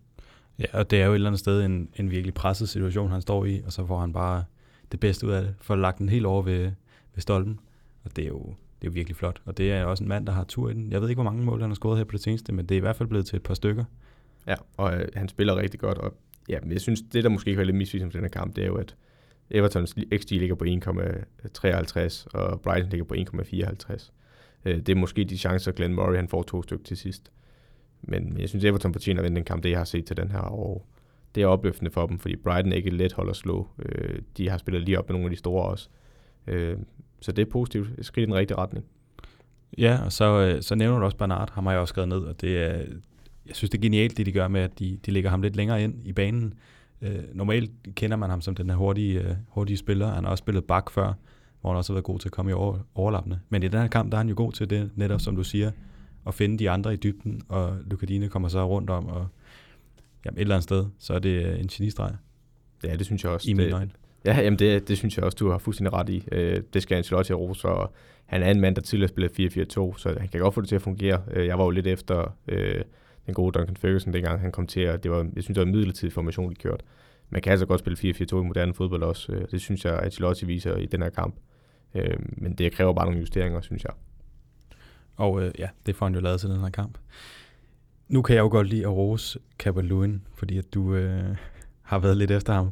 Ja, 0.60 0.66
og 0.74 0.92
det 0.92 1.02
er 1.02 1.06
jo 1.06 1.12
et 1.12 1.16
eller 1.16 1.30
andet 1.30 1.40
sted 1.40 1.66
en, 1.66 1.90
en 1.96 2.12
virkelig 2.12 2.34
presset 2.34 2.70
situation, 2.70 3.12
han 3.12 3.22
står 3.22 3.46
i, 3.46 3.62
og 3.66 3.74
så 3.74 3.86
får 3.86 4.00
han 4.00 4.14
bare 4.14 4.44
det 4.92 5.00
bedste 5.00 5.28
ud 5.28 5.32
af 5.32 5.42
det, 5.42 5.56
for 5.62 5.74
at 5.74 5.80
lagt 5.80 5.98
den 5.98 6.10
helt 6.10 6.26
over 6.26 6.42
ved, 6.42 6.72
ved 7.14 7.22
stolpen. 7.22 7.60
Og 8.04 8.16
det 8.16 8.24
er 8.24 8.28
jo 8.28 8.54
det 8.84 8.90
er 8.90 8.92
jo 8.92 8.94
virkelig 8.94 9.16
flot. 9.16 9.42
Og 9.46 9.58
det 9.58 9.72
er 9.72 9.86
også 9.86 10.04
en 10.04 10.08
mand, 10.08 10.28
der 10.28 10.34
har 10.34 10.44
tur 10.44 10.70
i 10.70 10.74
den. 10.74 10.92
Jeg 10.92 11.02
ved 11.02 11.10
ikke, 11.10 11.22
hvor 11.22 11.32
mange 11.32 11.46
mål 11.46 11.62
han 11.62 11.70
har 11.70 11.76
scoret 11.76 11.98
her 11.98 12.04
på 12.04 12.12
det 12.12 12.22
seneste, 12.22 12.54
men 12.54 12.66
det 12.66 12.76
er 12.76 12.78
i 12.78 12.82
hvert 12.82 12.96
fald 12.96 13.10
blevet 13.10 13.26
til 13.26 13.36
et 13.36 13.44
par 13.44 13.54
stykker. 13.54 13.84
Ja, 14.48 14.56
og 14.78 14.96
øh, 14.96 15.08
han 15.16 15.28
spiller 15.28 15.56
rigtig 15.56 15.80
godt. 15.80 15.98
Og 15.98 16.14
ja, 16.50 16.60
men 16.62 16.72
jeg 16.72 16.82
synes, 16.82 17.02
det 17.14 17.24
der 17.24 17.30
måske 17.30 17.50
ikke 17.50 17.58
var 17.58 17.64
lidt 17.64 17.78
misvisende 17.78 18.12
for 18.12 18.18
den 18.18 18.26
her 18.26 18.30
kamp, 18.30 18.56
det 18.56 18.64
er 18.64 18.68
jo, 18.68 18.76
at 18.76 18.96
Evertons 19.52 19.96
XG 20.18 20.32
ligger 20.32 20.56
på 20.56 20.66
1,53, 20.66 22.26
og 22.34 22.62
Brighton 22.62 22.90
ligger 22.90 23.06
på 23.06 23.14
1,54. 23.14 24.12
Øh, 24.66 24.78
det 24.78 24.90
er 24.90 24.96
måske 24.96 25.24
de 25.24 25.38
chancer, 25.38 25.72
Glenn 25.72 25.94
Murray 25.94 26.16
han 26.16 26.28
får 26.28 26.44
to 26.44 26.64
stykker 26.64 26.86
til 26.86 26.98
sidst. 26.98 27.32
Men 28.02 28.36
jeg 28.40 28.50
synes, 28.50 28.66
Everton 28.66 28.94
fortjener 28.94 29.22
at 29.22 29.24
vinde 29.24 29.36
den 29.36 29.46
kamp, 29.46 29.64
det 29.64 29.70
jeg 29.70 29.80
har 29.80 29.86
set 29.86 30.06
til 30.06 30.18
den 30.18 30.32
her. 30.32 30.40
Og 30.40 30.86
det 31.36 31.44
er 31.44 31.48
opløftende 31.48 31.92
for 31.92 32.08
dem, 32.08 32.20
fordi 32.20 32.36
Brighton 32.36 32.72
er 32.72 32.76
ikke 32.76 32.90
let 32.90 33.14
hold 33.14 33.30
at 33.30 33.36
slå. 33.36 33.68
Øh, 33.80 34.20
de 34.38 34.50
har 34.50 34.58
spillet 34.58 34.84
lige 34.84 35.00
op 35.00 35.10
med 35.10 35.14
nogle 35.14 35.26
af 35.26 35.32
de 35.32 35.38
store 35.38 35.66
også. 35.66 35.90
Øh, 35.90 36.03
så 37.22 37.32
det 37.32 37.48
er 37.48 37.52
positivt. 37.52 38.00
Et 38.00 38.06
skridt 38.06 38.24
i 38.24 38.26
den 38.26 38.36
rigtige 38.36 38.58
retning. 38.58 38.86
Ja, 39.78 40.00
og 40.06 40.12
så, 40.12 40.26
øh, 40.26 40.62
så 40.62 40.76
nævner 40.76 41.00
du 41.00 41.06
også 41.06 41.18
Bernard, 41.18 41.54
ham 41.54 41.66
har 41.66 41.72
jeg 41.72 41.82
også 41.82 41.92
skrevet 41.92 42.10
ned, 42.10 42.18
og 42.18 42.42
det 42.42 42.58
er, 42.58 42.78
jeg 43.48 43.56
synes, 43.56 43.70
det 43.70 43.78
er 43.78 43.82
genialt, 43.82 44.18
det 44.18 44.26
de 44.26 44.32
gør 44.32 44.48
med, 44.48 44.62
at 44.62 44.80
de, 44.80 45.00
de 45.06 45.12
lægger 45.12 45.30
ham 45.30 45.42
lidt 45.42 45.56
længere 45.56 45.84
ind 45.84 46.08
i 46.08 46.14
banen. 46.14 46.54
Øh, 47.02 47.24
normalt 47.34 47.72
kender 47.96 48.18
man 48.18 48.30
ham 48.30 48.42
som 48.42 48.56
den 48.56 48.70
her 48.70 48.78
hurtige, 48.78 49.22
øh, 49.22 49.36
hurtige 49.48 49.78
spiller. 49.78 50.14
Han 50.14 50.24
har 50.24 50.32
også 50.32 50.42
spillet 50.42 50.64
bak 50.64 50.92
før, 50.92 51.14
hvor 51.62 51.70
han 51.70 51.78
også 51.78 51.94
har 51.94 51.96
været 51.96 52.06
god 52.06 52.20
til 52.20 52.28
at 52.28 52.32
komme 52.32 52.52
i 52.52 52.54
over, 52.54 52.78
overlappende. 52.96 53.40
Men 53.50 53.64
i 53.64 53.68
den 53.68 53.80
her 53.80 53.88
kamp, 53.88 54.12
der 54.12 54.18
er 54.18 54.20
han 54.20 54.30
jo 54.30 54.36
god 54.38 54.52
til 54.52 54.70
det, 54.70 54.92
netop 54.96 55.22
som 55.22 55.36
du 55.36 55.44
siger, 55.44 55.72
at 56.28 56.34
finde 56.34 56.60
de 56.60 56.70
andre 56.70 56.94
i 56.94 56.98
dybden, 56.98 57.42
og 57.50 57.78
Lukadine 57.86 58.30
kommer 58.30 58.50
så 58.50 58.68
rundt 58.68 58.90
om, 58.90 59.08
og 59.08 59.28
jamen, 60.26 60.38
et 60.38 60.42
eller 60.42 60.56
andet 60.56 60.64
sted, 60.64 60.86
så 61.00 61.14
er 61.14 61.20
det 61.20 61.46
øh, 61.46 61.60
en 61.60 61.68
genistreg. 61.68 62.16
Ja, 62.84 62.96
det 62.96 63.06
synes 63.06 63.24
jeg 63.24 63.32
også. 63.32 63.50
I 63.50 63.54
mine 63.54 63.74
øjne. 63.74 63.92
Ja, 64.26 64.42
jamen 64.42 64.60
det, 64.60 64.88
det 64.88 64.98
synes 64.98 65.18
jeg 65.18 65.26
også, 65.26 65.36
du 65.36 65.50
har 65.50 65.58
fuldstændig 65.58 65.94
ret 65.94 66.10
i. 66.10 66.28
Øh, 66.32 66.62
det 66.74 66.84
skal 66.84 66.96
Ancelotti 66.96 67.30
have 67.30 67.40
ros 67.40 67.62
for. 67.62 67.94
Han 68.26 68.44
er 68.44 68.52
en 68.52 68.60
mand, 68.60 68.76
der 68.76 68.82
tidligere 68.82 69.10
spillede 69.10 69.50
4-4-2, 69.62 69.98
så 69.98 70.16
han 70.20 70.28
kan 70.28 70.40
godt 70.40 70.54
få 70.54 70.62
det 70.62 70.70
til 70.70 70.76
at 70.76 70.82
fungere. 70.82 71.22
Øh, 71.32 71.48
jeg 71.48 71.58
var 71.58 71.64
jo 71.64 71.70
lidt 71.70 71.88
efter 71.88 72.38
øh, 72.48 72.82
den 73.26 73.34
gode 73.34 73.60
Duncan 73.60 73.78
Ferguson, 73.78 74.14
dengang 74.14 74.40
han 74.42 74.52
kom 74.52 74.68
til, 74.68 74.90
og 74.90 75.04
det 75.04 75.12
var, 75.12 75.18
jeg 75.18 75.44
synes, 75.44 75.48
det 75.48 75.58
var 75.58 75.66
en 75.66 75.72
midlertidig 75.72 76.14
formation, 76.14 76.50
de 76.50 76.56
kørte. 76.56 76.84
Man 77.30 77.42
kan 77.42 77.52
altså 77.52 77.66
godt 77.66 77.80
spille 77.80 78.16
4-4-2 78.16 78.38
i 78.38 78.44
moderne 78.44 78.74
fodbold 78.74 79.04
også. 79.04 79.32
Øh, 79.32 79.46
det 79.52 79.62
synes 79.62 79.86
jeg, 79.86 80.00
Ancelotti 80.04 80.46
viser 80.46 80.76
i 80.76 80.86
den 80.86 81.02
her 81.02 81.10
kamp. 81.10 81.36
Øh, 81.96 82.18
men 82.20 82.54
det 82.54 82.72
kræver 82.72 82.94
bare 82.94 83.06
nogle 83.06 83.20
justeringer, 83.20 83.62
synes 83.62 83.84
jeg. 83.84 83.94
Og 85.16 85.44
øh, 85.44 85.52
ja, 85.60 85.70
det 85.86 85.96
får 85.96 86.06
han 86.06 86.16
jo 86.16 86.22
lavet 86.22 86.40
til 86.40 86.50
den 86.50 86.60
her 86.60 86.70
kamp. 86.70 86.98
Nu 88.08 88.22
kan 88.22 88.36
jeg 88.36 88.42
jo 88.42 88.48
godt 88.48 88.68
lide 88.68 88.84
at 88.84 88.92
rose 88.92 89.40
Calvert-Lewin, 89.64 90.20
fordi 90.36 90.58
at 90.58 90.74
du 90.74 90.96
øh, 90.96 91.36
har 91.82 92.00
været 92.00 92.18
lidt 92.18 92.32
efter 92.32 92.54
ham. 92.54 92.72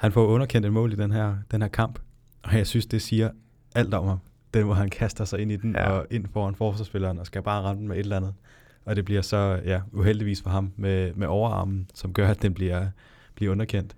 Han 0.00 0.12
får 0.12 0.26
underkendt 0.26 0.66
et 0.66 0.72
mål 0.72 0.92
i 0.92 0.96
den 0.96 1.10
her, 1.10 1.36
den 1.50 1.62
her 1.62 1.68
kamp, 1.68 1.98
og 2.42 2.54
jeg 2.54 2.66
synes, 2.66 2.86
det 2.86 3.02
siger 3.02 3.30
alt 3.74 3.94
om 3.94 4.06
ham. 4.06 4.18
Den, 4.54 4.64
hvor 4.64 4.74
han 4.74 4.88
kaster 4.88 5.24
sig 5.24 5.40
ind 5.40 5.52
i 5.52 5.56
den, 5.56 5.74
ja. 5.74 5.90
og 5.90 6.06
ind 6.10 6.26
foran 6.32 6.54
forsvarsspilleren, 6.54 7.18
og 7.18 7.26
skal 7.26 7.42
bare 7.42 7.62
ramme 7.62 7.88
med 7.88 7.96
et 7.96 8.00
eller 8.00 8.16
andet. 8.16 8.34
Og 8.84 8.96
det 8.96 9.04
bliver 9.04 9.22
så 9.22 9.60
ja, 9.64 9.80
uheldigvis 9.92 10.42
for 10.42 10.50
ham 10.50 10.72
med, 10.76 11.14
med 11.14 11.26
overarmen, 11.26 11.90
som 11.94 12.12
gør, 12.12 12.28
at 12.28 12.42
den 12.42 12.54
bliver, 12.54 12.86
bliver 13.34 13.52
underkendt. 13.52 13.96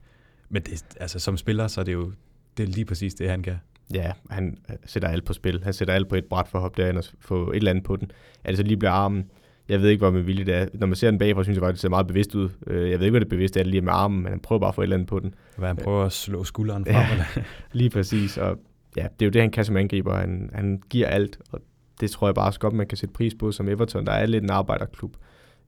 Men 0.48 0.62
det, 0.62 0.84
altså, 1.00 1.18
som 1.18 1.36
spiller, 1.36 1.68
så 1.68 1.80
er 1.80 1.84
det 1.84 1.92
jo 1.92 2.12
det 2.56 2.62
er 2.62 2.66
lige 2.66 2.84
præcis 2.84 3.14
det, 3.14 3.30
han 3.30 3.42
kan. 3.42 3.56
Ja, 3.94 4.12
han 4.30 4.58
sætter 4.84 5.08
alt 5.08 5.24
på 5.24 5.32
spil. 5.32 5.64
Han 5.64 5.72
sætter 5.72 5.94
alt 5.94 6.08
på 6.08 6.14
et 6.14 6.24
bræt 6.24 6.48
for 6.48 6.58
at 6.58 6.62
hoppe 6.62 6.82
derind 6.82 6.98
og 6.98 7.04
få 7.20 7.50
et 7.50 7.56
eller 7.56 7.70
andet 7.70 7.84
på 7.84 7.96
den. 7.96 8.10
Altså 8.44 8.62
lige 8.62 8.76
bliver 8.76 8.92
armen. 8.92 9.30
Jeg 9.68 9.82
ved 9.82 9.88
ikke, 9.88 10.00
hvor 10.00 10.10
med 10.10 10.20
vilje 10.20 10.44
det 10.44 10.54
er. 10.54 10.66
Når 10.74 10.86
man 10.86 10.96
ser 10.96 11.10
den 11.10 11.18
bagfra, 11.18 11.42
synes 11.42 11.56
jeg 11.56 11.62
faktisk, 11.62 11.76
det 11.76 11.80
ser 11.80 11.88
meget 11.88 12.06
bevidst 12.06 12.34
ud. 12.34 12.48
Øh, 12.66 12.90
jeg 12.90 12.98
ved 12.98 13.06
ikke, 13.06 13.10
hvad 13.10 13.20
det 13.20 13.28
bevidst 13.28 13.56
er 13.56 13.62
lige 13.64 13.80
med 13.80 13.92
armen, 13.92 14.22
men 14.22 14.30
han 14.30 14.40
prøver 14.40 14.60
bare 14.60 14.68
at 14.68 14.74
få 14.74 14.80
et 14.80 14.84
eller 14.84 14.96
andet 14.96 15.08
på 15.08 15.20
den. 15.20 15.34
Hvad 15.56 15.68
han 15.68 15.76
prøver 15.76 16.04
at 16.04 16.12
slå 16.12 16.44
skulderen 16.44 16.84
frem? 16.84 16.94
Ja, 16.94 17.10
eller? 17.10 17.24
lige 17.72 17.90
præcis. 17.90 18.38
Og 18.38 18.58
ja, 18.96 19.02
det 19.02 19.22
er 19.22 19.26
jo 19.26 19.30
det, 19.30 19.40
han 19.40 19.50
kan 19.50 19.64
som 19.64 19.76
angriber. 19.76 20.16
Han, 20.16 20.50
han 20.54 20.82
giver 20.90 21.06
alt, 21.06 21.38
og 21.50 21.60
det 22.00 22.10
tror 22.10 22.28
jeg 22.28 22.34
bare 22.34 22.46
også 22.46 22.60
godt, 22.60 22.74
man 22.74 22.86
kan 22.86 22.98
sætte 22.98 23.12
pris 23.12 23.34
på 23.34 23.52
som 23.52 23.68
Everton. 23.68 24.06
Der 24.06 24.12
er 24.12 24.26
lidt 24.26 24.44
en 24.44 24.50
arbejderklub. 24.50 25.16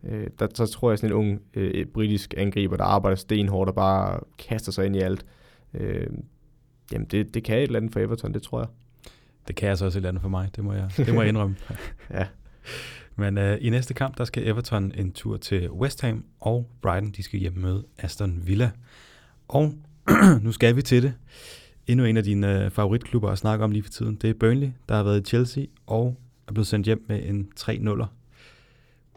Øh, 0.04 0.26
der, 0.38 0.46
så 0.54 0.66
tror 0.66 0.90
jeg 0.90 0.98
sådan 0.98 1.10
en 1.10 1.16
ung 1.16 1.40
øh, 1.54 1.86
britisk 1.86 2.34
angriber, 2.36 2.76
der 2.76 2.84
arbejder 2.84 3.16
stenhårdt 3.16 3.68
og 3.68 3.74
bare 3.74 4.20
kaster 4.38 4.72
sig 4.72 4.86
ind 4.86 4.96
i 4.96 4.98
alt. 4.98 5.26
Øh, 5.74 6.06
jamen, 6.92 7.06
det, 7.06 7.34
det 7.34 7.44
kan 7.44 7.56
et 7.56 7.62
eller 7.62 7.76
andet 7.78 7.92
for 7.92 8.00
Everton, 8.00 8.34
det 8.34 8.42
tror 8.42 8.60
jeg. 8.60 8.68
Det 9.48 9.56
kan 9.56 9.68
altså 9.68 9.84
også 9.84 9.98
et 9.98 10.00
eller 10.00 10.08
andet 10.08 10.22
for 10.22 10.28
mig, 10.28 10.50
det 10.56 10.64
må 10.64 10.72
jeg, 10.72 10.90
det 10.96 11.14
må 11.14 11.20
jeg 11.20 11.28
indrømme. 11.28 11.56
ja. 12.10 12.26
Men 13.16 13.38
øh, 13.38 13.58
i 13.60 13.70
næste 13.70 13.94
kamp, 13.94 14.18
der 14.18 14.24
skal 14.24 14.48
Everton 14.48 14.92
en 14.96 15.12
tur 15.12 15.36
til 15.36 15.70
West 15.70 16.00
Ham, 16.00 16.24
og 16.40 16.70
Brighton, 16.82 17.10
de 17.10 17.22
skal 17.22 17.40
hjem 17.40 17.56
møde 17.56 17.84
Aston 17.98 18.42
Villa. 18.44 18.70
Og 19.48 19.74
nu 20.42 20.52
skal 20.52 20.76
vi 20.76 20.82
til 20.82 21.02
det 21.02 21.14
endnu 21.86 22.04
en 22.04 22.16
af 22.16 22.24
dine 22.24 22.64
øh, 22.64 22.70
favoritklubber 22.70 23.30
at 23.30 23.38
snakke 23.38 23.64
om 23.64 23.70
lige 23.70 23.82
for 23.82 23.90
tiden. 23.90 24.14
Det 24.14 24.30
er 24.30 24.34
Burnley, 24.34 24.70
der 24.88 24.94
har 24.94 25.02
været 25.02 25.20
i 25.20 25.24
Chelsea 25.24 25.64
og 25.86 26.16
er 26.48 26.52
blevet 26.52 26.66
sendt 26.66 26.86
hjem 26.86 27.04
med 27.08 27.28
en 27.28 27.48
3-0'er. 27.60 28.06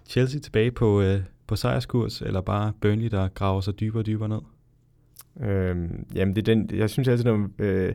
Chelsea 0.06 0.40
tilbage 0.40 0.72
på, 0.72 1.02
øh, 1.02 1.22
på 1.48 1.56
sejrskurs, 1.56 2.22
eller 2.22 2.42
bare 2.42 2.74
Burnley, 2.82 3.08
der 3.08 3.28
graver 3.28 3.62
sig 3.62 3.80
dybere 3.80 4.02
og 4.02 4.06
dybere 4.06 4.30
ned? 4.30 4.40
Øhm, 5.42 6.06
jamen, 6.16 6.36
det 6.36 6.42
er 6.48 6.56
den, 6.56 6.70
jeg 6.74 6.90
synes 6.90 7.08
altid, 7.08 7.26
når, 7.26 7.50
øh, 7.60 7.94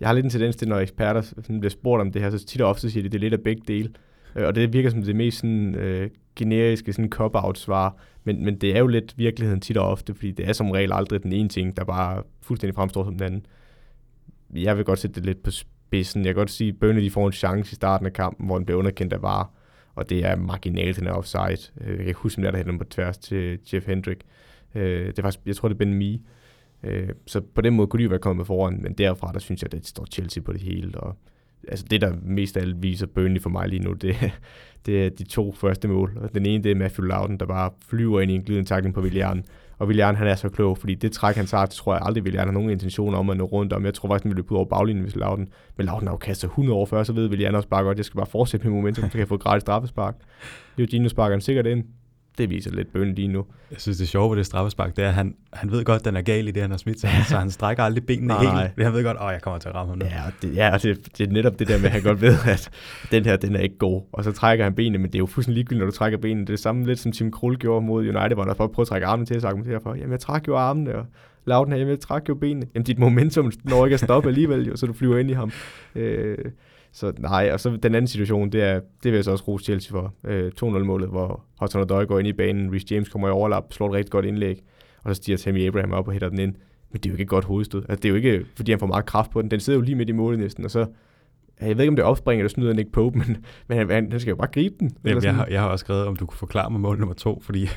jeg 0.00 0.08
har 0.08 0.12
lidt 0.12 0.24
en 0.24 0.30
tendens 0.30 0.56
til, 0.56 0.68
når 0.68 0.78
eksperter 0.78 1.22
sådan 1.22 1.60
bliver 1.60 1.70
spurgt 1.70 2.00
om 2.00 2.12
det 2.12 2.22
her, 2.22 2.30
så 2.30 2.46
tit 2.46 2.60
og 2.60 2.68
ofte 2.68 2.90
siger 2.90 3.02
de, 3.02 3.08
det 3.08 3.14
er 3.14 3.20
lidt 3.20 3.34
af 3.34 3.40
begge 3.40 3.62
dele. 3.68 3.90
Øh, 4.36 4.46
og 4.46 4.54
det 4.54 4.72
virker 4.72 4.90
som 4.90 5.02
det 5.02 5.16
mest 5.16 5.38
sådan, 5.38 5.74
øh, 5.74 6.10
generiske 6.36 6.92
sådan 6.92 7.10
cop-out 7.10 7.58
svar, 7.58 7.96
men, 8.24 8.44
men 8.44 8.58
det 8.58 8.76
er 8.76 8.78
jo 8.78 8.86
lidt 8.86 9.18
virkeligheden 9.18 9.60
tit 9.60 9.76
og 9.76 9.88
ofte, 9.88 10.14
fordi 10.14 10.30
det 10.32 10.48
er 10.48 10.52
som 10.52 10.70
regel 10.70 10.92
aldrig 10.92 11.22
den 11.22 11.32
ene 11.32 11.48
ting, 11.48 11.76
der 11.76 11.84
bare 11.84 12.22
fuldstændig 12.42 12.74
fremstår 12.74 13.04
som 13.04 13.18
den 13.18 13.22
anden 13.22 13.46
jeg 14.54 14.76
vil 14.76 14.84
godt 14.84 14.98
sætte 14.98 15.14
det 15.14 15.26
lidt 15.26 15.42
på 15.42 15.50
spidsen. 15.50 16.24
Jeg 16.24 16.34
kan 16.34 16.40
godt 16.40 16.50
sige, 16.50 16.68
at 16.68 16.78
Burnley 16.80 17.02
de 17.02 17.10
får 17.10 17.26
en 17.26 17.32
chance 17.32 17.72
i 17.72 17.74
starten 17.74 18.06
af 18.06 18.12
kampen, 18.12 18.46
hvor 18.46 18.56
den 18.56 18.66
bliver 18.66 18.78
underkendt 18.78 19.12
af 19.12 19.22
VAR, 19.22 19.50
og 19.94 20.10
det 20.10 20.24
er 20.24 20.36
marginalt, 20.36 20.96
den 20.96 21.06
er 21.06 21.12
offside. 21.12 21.72
Øh, 21.80 21.88
jeg 21.88 21.96
kan 21.96 22.06
ikke 22.06 22.20
huske, 22.20 22.38
om 22.48 22.52
der 22.52 22.72
er 22.72 22.78
på 22.78 22.84
tværs 22.84 23.18
til 23.18 23.58
Jeff 23.72 23.86
Hendrick. 23.86 24.20
Øh, 24.74 25.06
det 25.06 25.18
er 25.18 25.22
faktisk, 25.22 25.46
jeg 25.46 25.56
tror, 25.56 25.68
det 25.68 25.74
er 25.74 25.78
Ben 25.78 25.94
Mee. 25.94 26.18
Så 27.26 27.40
på 27.40 27.60
den 27.60 27.74
måde 27.74 27.88
kunne 27.88 27.98
de 27.98 28.04
jo 28.04 28.08
være 28.08 28.18
kommet 28.18 28.36
med 28.36 28.44
foran, 28.44 28.82
men 28.82 28.92
derfra, 28.92 29.32
der 29.32 29.38
synes 29.38 29.62
jeg, 29.62 29.74
at 29.74 29.78
det 29.78 29.86
står 29.86 30.06
Chelsea 30.12 30.42
på 30.42 30.52
det 30.52 30.60
hele, 30.60 31.00
og 31.00 31.16
altså 31.68 31.84
det, 31.90 32.00
der 32.00 32.12
mest 32.22 32.56
af 32.56 32.60
alt 32.60 32.82
viser 32.82 33.06
Burnley 33.06 33.40
for 33.40 33.50
mig 33.50 33.68
lige 33.68 33.82
nu, 33.82 33.92
det, 33.92 34.16
det 34.86 35.06
er 35.06 35.10
de 35.10 35.24
to 35.24 35.52
første 35.52 35.88
mål. 35.88 36.30
Den 36.34 36.46
ene, 36.46 36.64
det 36.64 36.70
er 36.70 36.76
Matthew 36.76 37.06
Loudon, 37.06 37.38
der 37.38 37.46
bare 37.46 37.70
flyver 37.88 38.20
ind 38.20 38.30
i 38.30 38.34
en 38.34 38.42
glidende 38.42 38.68
takling 38.68 38.94
på 38.94 39.00
Willian, 39.00 39.44
og 39.78 39.86
Willian, 39.86 40.16
han 40.16 40.26
er 40.26 40.34
så 40.34 40.48
klog, 40.48 40.78
fordi 40.78 40.94
det 40.94 41.12
træk, 41.12 41.36
han 41.36 41.46
tager, 41.46 41.66
det 41.66 41.74
tror 41.74 41.94
jeg 41.94 42.02
aldrig, 42.04 42.22
Willian 42.22 42.46
har 42.46 42.52
nogen 42.52 42.70
intention 42.70 43.14
om 43.14 43.30
at 43.30 43.36
nå 43.36 43.44
rundt 43.44 43.72
om. 43.72 43.84
Jeg 43.84 43.94
tror 43.94 44.08
faktisk, 44.08 44.24
han 44.24 44.30
ville 44.30 44.38
løbe 44.42 44.52
ud 44.52 44.56
over 44.56 44.66
baglinjen, 44.66 45.02
hvis 45.04 45.16
Loudon. 45.16 45.48
Men 45.76 45.86
Loudon 45.86 46.06
har 46.06 46.14
jo 46.14 46.18
kastet 46.18 46.48
100 46.48 46.78
år 46.78 46.86
før, 46.86 47.02
så 47.02 47.12
ved 47.12 47.28
Willian 47.28 47.54
også 47.54 47.68
bare 47.68 47.82
godt, 47.82 47.94
at 47.94 47.98
jeg 47.98 48.04
skal 48.04 48.18
bare 48.18 48.26
fortsætte 48.26 48.66
med 48.66 48.74
momentum, 48.76 49.04
så 49.04 49.10
kan 49.10 49.20
jeg 49.20 49.28
få 49.28 49.36
gratis 49.36 49.60
straffespark. 49.60 50.14
Eugenio 50.78 51.08
sparker 51.08 51.34
han 51.34 51.40
sikkert 51.40 51.66
ind 51.66 51.84
det 52.38 52.50
viser 52.50 52.70
lidt 52.70 52.92
bøn 52.92 53.14
lige 53.14 53.28
nu. 53.28 53.44
Jeg 53.70 53.80
synes, 53.80 53.98
det 53.98 54.08
sjove 54.08 54.30
ved 54.30 54.36
det 54.36 54.46
straffespark, 54.46 54.96
det 54.96 55.04
er, 55.04 55.08
at 55.08 55.14
han, 55.14 55.34
han 55.52 55.70
ved 55.70 55.84
godt, 55.84 55.98
at 55.98 56.04
den 56.04 56.16
er 56.16 56.22
gal 56.22 56.48
i 56.48 56.50
det, 56.50 56.62
han 56.62 56.70
har 56.70 56.78
smidt, 56.78 57.00
så, 57.00 57.06
han, 57.06 57.24
så 57.24 57.38
han 57.38 57.50
strækker 57.50 57.82
aldrig 57.82 58.06
benene 58.06 58.26
nej, 58.26 58.38
helt. 58.38 58.52
Nej. 58.52 58.84
Han 58.84 58.92
ved 58.92 59.04
godt, 59.04 59.16
at 59.20 59.26
jeg 59.26 59.42
kommer 59.42 59.58
til 59.58 59.68
at 59.68 59.74
ramme 59.74 59.90
ham 59.90 59.98
nu. 59.98 60.04
Ja, 60.04 60.22
det, 60.42 60.56
ja 60.56 60.78
det, 60.82 61.18
det, 61.18 61.28
er 61.28 61.32
netop 61.32 61.58
det 61.58 61.68
der 61.68 61.78
med, 61.78 61.84
at 61.84 61.92
han 61.92 62.02
godt 62.02 62.20
ved, 62.20 62.36
at 62.46 62.70
den 63.10 63.24
her, 63.24 63.36
den 63.36 63.56
er 63.56 63.60
ikke 63.60 63.78
god. 63.78 64.02
Og 64.12 64.24
så 64.24 64.32
trækker 64.32 64.64
han 64.64 64.74
benene, 64.74 64.98
men 64.98 65.06
det 65.06 65.14
er 65.14 65.18
jo 65.18 65.26
fuldstændig 65.26 65.54
ligegyldigt, 65.54 65.80
når 65.80 65.90
du 65.90 65.96
trækker 65.96 66.18
benene. 66.18 66.40
Det 66.40 66.48
er 66.48 66.52
det 66.52 66.60
samme 66.60 66.86
lidt, 66.86 66.98
som 66.98 67.12
Tim 67.12 67.30
Krul 67.30 67.56
gjorde 67.56 67.86
mod 67.86 68.00
United, 68.00 68.34
hvor 68.34 68.44
han 68.44 68.56
folk 68.56 68.72
prøvede 68.72 68.86
at 68.86 68.88
trække 68.88 69.06
armene 69.06 69.26
til, 69.26 69.36
og 69.36 69.44
argumentere 69.44 69.80
for, 69.80 69.94
jamen 69.94 70.12
jeg 70.12 70.20
trækker 70.20 70.52
jo 70.52 70.58
armene, 70.58 70.94
og 70.94 71.06
Lauden 71.46 71.72
her, 71.72 71.78
jamen 71.78 71.90
jeg 71.90 72.00
trækker 72.00 72.26
jo 72.28 72.34
benene. 72.34 72.66
Jamen 72.74 72.84
dit 72.84 72.98
momentum 72.98 73.52
når 73.64 73.86
ikke 73.86 73.94
at 73.94 74.00
stoppe 74.00 74.28
alligevel, 74.28 74.66
jo, 74.66 74.76
så 74.76 74.86
du 74.86 74.92
flyver 74.92 75.18
ind 75.18 75.30
i 75.30 75.32
ham. 75.32 75.50
Øh, 75.94 76.38
så 76.96 77.12
nej, 77.18 77.50
og 77.52 77.60
så 77.60 77.70
den 77.70 77.94
anden 77.94 78.08
situation, 78.08 78.50
det 78.50 78.62
er, 78.62 78.74
det 78.74 79.12
vil 79.12 79.14
jeg 79.14 79.24
så 79.24 79.30
også 79.30 79.44
rose 79.48 79.64
Chelsea 79.64 79.90
for. 79.90 80.14
Øh, 80.24 80.52
2-0-målet, 80.62 81.08
hvor 81.08 81.44
Hudson 81.60 81.82
Odoi 81.82 82.06
går 82.06 82.18
ind 82.18 82.28
i 82.28 82.32
banen, 82.32 82.72
Rhys 82.72 82.90
James 82.90 83.08
kommer 83.08 83.28
i 83.28 83.30
overlap, 83.30 83.72
slår 83.72 83.88
et 83.88 83.92
rigtig 83.92 84.10
godt 84.10 84.24
indlæg, 84.24 84.62
og 85.04 85.14
så 85.14 85.22
stiger 85.22 85.38
Tammy 85.38 85.66
Abraham 85.66 85.92
op 85.92 86.06
og 86.06 86.12
hætter 86.12 86.28
den 86.28 86.38
ind. 86.38 86.54
Men 86.90 87.00
det 87.00 87.06
er 87.06 87.10
jo 87.10 87.14
ikke 87.14 87.22
et 87.22 87.28
godt 87.28 87.44
hovedstød. 87.44 87.82
Altså, 87.88 87.96
det 87.96 88.04
er 88.04 88.08
jo 88.08 88.14
ikke, 88.14 88.46
fordi 88.56 88.72
han 88.72 88.78
får 88.78 88.86
meget 88.86 89.06
kraft 89.06 89.30
på 89.30 89.42
den. 89.42 89.50
Den 89.50 89.60
sidder 89.60 89.78
jo 89.78 89.84
lige 89.84 89.94
midt 89.94 90.08
i 90.08 90.12
målet 90.12 90.40
næsten, 90.40 90.64
og 90.64 90.70
så 90.70 90.86
jeg 91.60 91.76
ved 91.76 91.84
ikke, 91.84 91.88
om 91.88 91.96
det 91.96 92.02
er 92.02 92.06
opspringer, 92.06 92.42
der 92.42 92.48
snyder 92.48 92.72
Nick 92.72 92.92
Pope, 92.92 93.18
men, 93.18 93.36
men 93.68 93.78
han, 93.78 94.10
han, 94.10 94.20
skal 94.20 94.30
jo 94.30 94.36
bare 94.36 94.50
gribe 94.52 94.74
den. 94.80 94.96
Jamen, 95.04 95.24
jeg, 95.24 95.34
har, 95.34 95.46
jeg 95.46 95.60
har 95.60 95.68
også 95.68 95.82
skrevet, 95.82 96.04
om 96.06 96.16
du 96.16 96.26
kunne 96.26 96.38
forklare 96.38 96.70
mig 96.70 96.80
mål 96.80 96.98
nummer 96.98 97.14
to, 97.14 97.40
fordi 97.40 97.68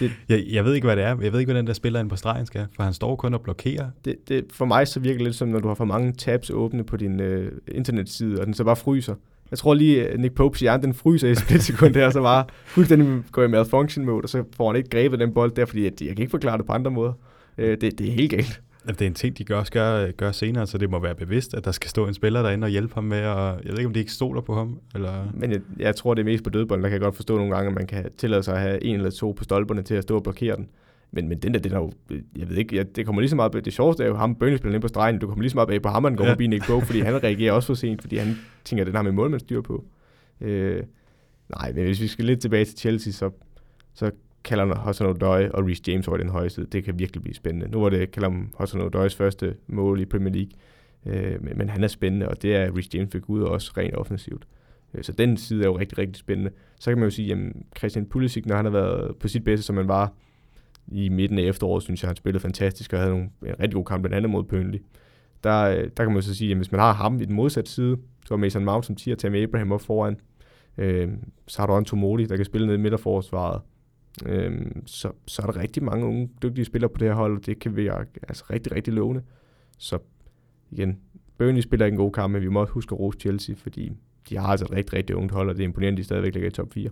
det, 0.00 0.10
jeg, 0.28 0.44
jeg 0.50 0.64
ved 0.64 0.74
ikke, 0.74 0.84
hvad 0.84 0.96
det 0.96 1.04
er. 1.04 1.16
Jeg 1.22 1.32
ved 1.32 1.40
ikke, 1.40 1.52
hvordan 1.52 1.66
der 1.66 1.72
spiller 1.72 2.00
ind 2.00 2.10
på 2.10 2.16
stregen 2.16 2.46
skal, 2.46 2.66
for 2.76 2.82
han 2.82 2.92
står 2.92 3.16
kun 3.16 3.34
og 3.34 3.40
blokerer. 3.40 3.90
Det, 4.04 4.16
det, 4.28 4.44
for 4.50 4.64
mig 4.64 4.88
så 4.88 5.00
virker 5.00 5.18
det 5.18 5.24
lidt 5.24 5.36
som, 5.36 5.48
når 5.48 5.58
du 5.58 5.68
har 5.68 5.74
for 5.74 5.84
mange 5.84 6.12
tabs 6.12 6.50
åbne 6.50 6.84
på 6.84 6.96
din 6.96 7.20
øh, 7.20 7.52
internetside, 7.68 8.40
og 8.40 8.46
den 8.46 8.54
så 8.54 8.64
bare 8.64 8.76
fryser. 8.76 9.14
Jeg 9.50 9.58
tror 9.58 9.74
lige, 9.74 10.08
at 10.08 10.20
Nick 10.20 10.34
Popes 10.34 10.60
hjerne, 10.60 10.82
den 10.82 10.94
fryser 10.94 11.28
i 11.28 11.30
et 11.30 11.38
splitsekund 11.38 11.94
der, 11.94 12.06
og 12.06 12.12
så 12.12 12.22
bare 12.22 12.44
fuldstændig 12.66 13.22
går 13.32 13.42
i 13.42 13.48
malfunction 13.48 14.06
mode, 14.06 14.22
og 14.22 14.28
så 14.28 14.44
får 14.56 14.68
han 14.68 14.76
ikke 14.76 14.88
grebet 14.88 15.20
den 15.20 15.34
bold 15.34 15.52
der, 15.52 15.66
fordi 15.66 15.84
jeg, 15.84 15.92
jeg 16.00 16.08
kan 16.08 16.18
ikke 16.18 16.30
forklare 16.30 16.58
det 16.58 16.66
på 16.66 16.72
andre 16.72 16.90
måder. 16.90 17.12
Øh, 17.58 17.80
det, 17.80 17.98
det 17.98 18.08
er 18.08 18.12
helt 18.12 18.30
galt. 18.30 18.60
Det 18.86 19.02
er 19.02 19.06
en 19.06 19.14
ting, 19.14 19.38
de 19.38 19.44
gør, 19.44 19.58
også 19.58 19.72
gør, 19.72 20.10
gør 20.10 20.32
senere, 20.32 20.66
så 20.66 20.78
det 20.78 20.90
må 20.90 20.98
være 20.98 21.14
bevidst, 21.14 21.54
at 21.54 21.64
der 21.64 21.72
skal 21.72 21.90
stå 21.90 22.06
en 22.06 22.14
spiller 22.14 22.42
derinde 22.42 22.64
og 22.64 22.68
hjælpe 22.68 22.94
ham 22.94 23.04
med, 23.04 23.24
og 23.24 23.60
jeg 23.64 23.72
ved 23.72 23.78
ikke, 23.78 23.86
om 23.86 23.92
de 23.92 24.00
ikke 24.00 24.12
stoler 24.12 24.40
på 24.40 24.54
ham. 24.54 24.80
Eller... 24.94 25.30
Men 25.34 25.50
jeg, 25.52 25.60
jeg 25.78 25.96
tror, 25.96 26.14
det 26.14 26.20
er 26.20 26.24
mest 26.24 26.44
på 26.44 26.50
dødbolden. 26.50 26.82
Der 26.82 26.88
kan 26.88 26.94
jeg 26.94 27.00
godt 27.00 27.16
forstå 27.16 27.36
nogle 27.36 27.54
gange, 27.54 27.68
at 27.68 27.74
man 27.74 27.86
kan 27.86 28.12
tillade 28.16 28.42
sig 28.42 28.54
at 28.54 28.60
have 28.60 28.84
en 28.84 28.96
eller 28.96 29.10
to 29.10 29.32
på 29.32 29.44
stolperne 29.44 29.82
til 29.82 29.94
at 29.94 30.02
stå 30.02 30.16
og 30.16 30.22
blokere 30.22 30.56
den. 30.56 30.68
Men, 31.10 31.28
men 31.28 31.38
den 31.38 31.54
der, 31.54 31.60
den 31.60 31.72
er 31.72 31.78
jo, 31.78 31.92
jeg 32.36 32.48
ved 32.48 32.56
ikke, 32.56 32.76
jeg, 32.76 32.96
det 32.96 33.06
kommer 33.06 33.20
lige 33.22 33.30
så 33.30 33.36
meget, 33.36 33.64
det 33.64 33.72
sjoveste 33.72 34.04
er 34.04 34.08
jo 34.08 34.16
ham, 34.16 34.34
Burnley 34.34 34.58
spiller 34.58 34.74
ind 34.74 34.82
på 34.82 34.88
stregen, 34.88 35.18
du 35.18 35.26
kommer 35.26 35.42
lige 35.42 35.50
så 35.50 35.56
meget 35.56 35.68
bag 35.68 35.82
på 35.82 35.88
ham, 35.88 36.04
han 36.04 36.16
går 36.16 36.24
ja. 36.24 36.32
forbi 36.32 36.46
Nick 36.46 36.66
Bow, 36.66 36.80
fordi 36.80 37.00
han 37.00 37.22
reagerer 37.22 37.52
også 37.52 37.66
for 37.66 37.74
sent, 37.74 38.02
fordi 38.02 38.16
han 38.16 38.36
tænker, 38.64 38.82
at 38.82 38.86
den 38.86 38.94
har 38.94 39.02
med 39.02 39.12
målmandsstyr 39.12 39.60
på. 39.60 39.84
Øh, 40.40 40.82
nej, 41.48 41.72
men 41.72 41.84
hvis 41.84 42.00
vi 42.00 42.06
skal 42.06 42.24
lidt 42.24 42.40
tilbage 42.40 42.64
til 42.64 42.78
Chelsea, 42.78 43.12
så, 43.12 43.30
så 43.94 44.10
Callum 44.44 44.72
Hudson-Odoi 44.72 45.50
og 45.50 45.66
Reece 45.66 45.82
James 45.88 46.08
over 46.08 46.16
den 46.16 46.28
høje 46.28 46.50
side. 46.50 46.66
Det 46.72 46.84
kan 46.84 46.98
virkelig 46.98 47.22
blive 47.22 47.34
spændende. 47.34 47.68
Nu 47.70 47.80
var 47.80 47.88
det 47.88 48.10
Callum 48.10 48.52
Hudson-Odois 48.60 49.16
første 49.16 49.56
mål 49.66 50.00
i 50.00 50.04
Premier 50.04 50.34
League, 50.34 50.50
øh, 51.06 51.44
men, 51.44 51.58
men 51.58 51.68
han 51.68 51.84
er 51.84 51.88
spændende, 51.88 52.28
og 52.28 52.42
det 52.42 52.56
er 52.56 52.76
Reece 52.76 52.90
James 52.94 53.12
fik 53.12 53.28
ud 53.28 53.42
også 53.42 53.72
rent 53.76 53.94
offensivt. 53.94 54.46
Øh, 54.94 55.04
så 55.04 55.12
den 55.12 55.36
side 55.36 55.62
er 55.62 55.66
jo 55.66 55.78
rigtig, 55.78 55.98
rigtig 55.98 56.16
spændende. 56.16 56.50
Så 56.80 56.90
kan 56.90 56.98
man 56.98 57.06
jo 57.06 57.10
sige, 57.10 57.32
at 57.32 57.38
Christian 57.78 58.06
Pulisic, 58.06 58.46
når 58.46 58.56
han 58.56 58.64
har 58.64 58.72
været 58.72 59.16
på 59.16 59.28
sit 59.28 59.44
bedste, 59.44 59.66
som 59.66 59.76
han 59.76 59.88
var 59.88 60.12
i 60.92 61.08
midten 61.08 61.38
af 61.38 61.42
efteråret, 61.42 61.82
synes 61.82 62.02
jeg, 62.02 62.08
han 62.08 62.16
spillede 62.16 62.42
fantastisk 62.42 62.92
og 62.92 62.98
havde 62.98 63.10
nogle, 63.10 63.28
en 63.46 63.60
rigtig 63.60 63.74
god 63.74 63.84
kamp, 63.84 64.02
blandt 64.02 64.16
andet 64.16 64.30
mod 64.30 64.44
Burnley. 64.44 64.78
Der, 65.44 65.62
øh, 65.62 65.76
der 65.76 66.04
kan 66.04 66.06
man 66.06 66.14
jo 66.14 66.20
så 66.20 66.34
sige, 66.34 66.50
at 66.50 66.56
hvis 66.56 66.72
man 66.72 66.80
har 66.80 66.92
ham 66.92 67.20
i 67.20 67.24
den 67.24 67.34
modsatte 67.34 67.70
side, 67.70 67.96
så 68.26 68.34
er 68.34 68.38
Mason 68.38 68.64
Mount 68.64 68.86
som 68.86 68.96
10 68.96 69.10
og 69.10 69.18
Tammy 69.18 69.42
Abraham 69.42 69.72
op 69.72 69.80
foran, 69.80 70.16
øh, 70.78 71.08
så 71.46 71.62
har 71.62 71.66
du 71.66 71.72
Anto 71.72 71.96
Moli, 71.96 72.26
der 72.26 72.36
kan 72.36 72.44
spille 72.44 72.66
ned 72.66 72.74
i 72.74 72.78
midterforsvaret. 72.78 73.60
Øhm, 74.26 74.86
så, 74.86 75.12
så 75.26 75.42
er 75.42 75.46
der 75.46 75.60
rigtig 75.60 75.82
mange 75.82 76.06
unge, 76.06 76.30
dygtige 76.42 76.64
spillere 76.64 76.90
på 76.90 76.98
det 76.98 77.08
her 77.08 77.14
hold, 77.14 77.36
og 77.36 77.46
det 77.46 77.58
kan 77.58 77.76
være 77.76 78.04
altså, 78.28 78.44
rigtig, 78.50 78.72
rigtig 78.72 78.94
lovende. 78.94 79.22
Så 79.78 79.98
igen, 80.70 80.98
Burnley 81.38 81.60
spiller 81.60 81.86
ikke 81.86 81.94
en 81.94 82.00
god 82.00 82.12
kamp, 82.12 82.32
men 82.32 82.42
vi 82.42 82.48
må 82.48 82.60
også 82.60 82.72
huske 82.72 82.94
at 82.94 83.00
rose 83.00 83.18
Chelsea, 83.18 83.54
fordi 83.58 83.92
de 84.28 84.36
har 84.36 84.46
altså 84.46 84.64
et 84.64 84.72
rigtig, 84.72 84.94
rigtig 84.94 85.16
ungt 85.16 85.32
hold, 85.32 85.48
og 85.48 85.56
det 85.56 85.62
er 85.62 85.64
imponerende, 85.64 85.96
at 85.96 85.98
de 85.98 86.04
stadigvæk 86.04 86.34
ligger 86.34 86.48
i 86.48 86.52
top 86.52 86.72
4. 86.72 86.90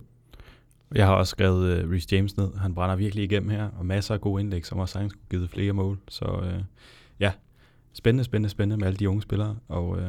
Jeg 0.95 1.05
har 1.05 1.13
også 1.13 1.31
skrevet 1.31 1.83
uh, 1.83 1.91
Reece 1.91 2.15
James 2.15 2.37
ned. 2.37 2.53
Han 2.55 2.73
brænder 2.73 2.95
virkelig 2.95 3.23
igennem 3.23 3.49
her, 3.49 3.69
og 3.69 3.85
masser 3.85 4.13
af 4.13 4.21
gode 4.21 4.41
indlæg, 4.41 4.65
som 4.65 4.79
også 4.79 4.93
sagtens 4.93 5.11
skulle 5.11 5.29
give 5.29 5.47
flere 5.47 5.73
mål. 5.73 5.99
Så 6.07 6.25
uh, 6.25 6.63
ja, 7.19 7.31
spændende, 7.93 8.23
spændende, 8.23 8.49
spændende 8.49 8.77
med 8.77 8.87
alle 8.87 8.97
de 8.97 9.09
unge 9.09 9.21
spillere, 9.21 9.57
og 9.67 9.89
uh, 9.89 10.03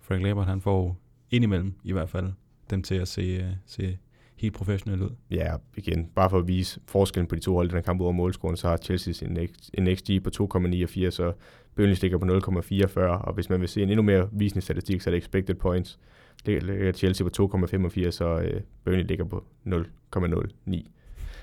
Frank 0.00 0.22
Lampard, 0.22 0.46
han 0.46 0.60
får 0.60 1.00
indimellem 1.30 1.74
i 1.84 1.92
hvert 1.92 2.10
fald 2.10 2.32
dem 2.70 2.82
til 2.82 2.94
at 2.94 3.08
se, 3.08 3.38
uh, 3.38 3.52
se 3.66 3.98
helt 4.36 4.54
professionelt 4.54 5.02
ud. 5.02 5.10
Ja, 5.30 5.54
igen, 5.76 6.10
bare 6.14 6.30
for 6.30 6.38
at 6.38 6.48
vise 6.48 6.80
forskellen 6.86 7.26
på 7.26 7.34
de 7.34 7.40
to 7.40 7.54
hold, 7.54 7.70
den 7.70 7.82
kamp 7.82 8.00
ud 8.00 8.04
over 8.04 8.12
målscoren, 8.12 8.56
så 8.56 8.68
har 8.68 8.76
Chelsea 8.76 9.28
en, 9.74 9.96
XG 9.96 10.22
på 10.22 10.30
2,89, 10.56 11.10
så 11.10 11.32
Burnley 11.74 11.94
stikker 11.94 12.18
på 12.18 12.26
0,44, 12.26 13.00
og 13.00 13.34
hvis 13.34 13.50
man 13.50 13.60
vil 13.60 13.68
se 13.68 13.82
en 13.82 13.88
endnu 13.88 14.02
mere 14.02 14.28
visende 14.32 14.60
statistik, 14.60 15.00
så 15.00 15.10
er 15.10 15.12
det 15.12 15.18
expected 15.18 15.54
points. 15.54 15.98
ligger 16.46 16.92
Chelsea 16.92 17.26
på 17.26 17.56
2,85, 17.56 18.24
og 18.24 18.44
øh, 18.44 18.60
Burnley 18.84 19.04
ligger 19.04 19.24
på 19.24 19.44
0,09. 19.66 20.88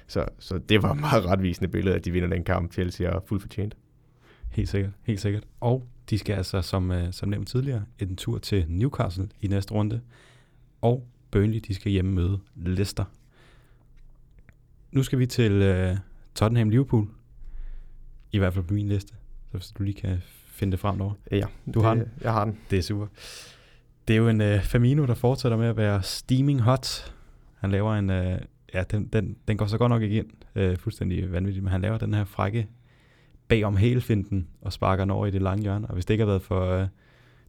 Så, 0.07 0.25
så 0.39 0.57
det 0.57 0.83
var 0.83 0.93
et 0.93 0.99
meget 0.99 1.25
retvisende 1.25 1.67
billede, 1.67 1.95
at 1.95 2.05
de 2.05 2.11
vinder 2.11 2.29
den 2.29 2.43
kamp. 2.43 2.73
Chelsea 2.73 3.07
er 3.07 3.19
fuldt 3.25 3.41
fortjent. 3.41 3.77
Helt 4.51 4.69
sikkert, 4.69 4.91
helt 5.03 5.21
sikkert. 5.21 5.43
Og 5.59 5.83
de 6.09 6.17
skal 6.17 6.33
altså, 6.33 6.61
som, 6.61 6.91
øh, 6.91 7.13
som 7.13 7.29
nævnt 7.29 7.47
tidligere, 7.47 7.83
en 7.99 8.15
tur 8.15 8.37
til 8.37 8.65
Newcastle 8.67 9.29
i 9.41 9.47
næste 9.47 9.73
runde. 9.73 10.01
Og 10.81 11.07
Burnley, 11.31 11.59
de 11.67 11.73
skal 11.73 11.91
hjemme 11.91 12.11
møde 12.11 12.39
Leicester. 12.55 13.05
Nu 14.91 15.03
skal 15.03 15.19
vi 15.19 15.25
til 15.25 15.51
øh, 15.51 15.97
Tottenham-Liverpool. 16.35 17.05
I 18.31 18.37
hvert 18.37 18.53
fald 18.53 18.65
på 18.65 18.73
min 18.73 18.87
liste. 18.87 19.13
Så 19.51 19.57
hvis 19.57 19.67
du 19.67 19.83
lige 19.83 19.93
kan 20.01 20.17
finde 20.47 20.71
det 20.71 20.79
frem 20.79 20.97
derovre. 20.97 21.15
Ja, 21.31 21.45
Du 21.73 21.81
har 21.81 21.93
den? 21.95 22.05
Jeg 22.21 22.33
har 22.33 22.45
den. 22.45 22.57
Det 22.69 22.77
er 22.79 22.83
super. 22.83 23.07
Det 24.07 24.13
er 24.13 24.17
jo 24.17 24.27
en 24.29 24.41
uh, 24.41 24.59
Firmino, 24.61 25.05
der 25.05 25.13
fortsætter 25.13 25.57
med 25.57 25.67
at 25.67 25.77
være 25.77 26.03
steaming 26.03 26.61
hot. 26.61 27.13
Han 27.57 27.71
laver 27.71 27.95
en... 27.95 28.09
Uh, 28.09 28.37
ja, 28.73 28.83
den, 28.91 29.07
den, 29.07 29.35
den 29.47 29.57
går 29.57 29.65
så 29.65 29.77
godt 29.77 29.89
nok 29.89 30.01
ikke 30.01 30.15
ind. 30.17 30.31
Uh, 30.71 30.77
fuldstændig 30.77 31.31
vanvittigt. 31.31 31.63
Men 31.63 31.71
han 31.71 31.81
laver 31.81 31.97
den 31.97 32.13
her 32.13 32.25
frække 32.25 32.67
bagom 33.47 33.77
hælfinden 33.77 34.47
og 34.61 34.73
sparker 34.73 35.03
den 35.03 35.11
over 35.11 35.25
i 35.25 35.31
det 35.31 35.41
lange 35.41 35.61
hjørne. 35.63 35.87
Og 35.87 35.93
hvis 35.93 36.05
det 36.05 36.13
ikke 36.13 36.21
havde 36.21 36.31
været 36.31 36.41
for 36.43 36.81
uh, 36.81 36.87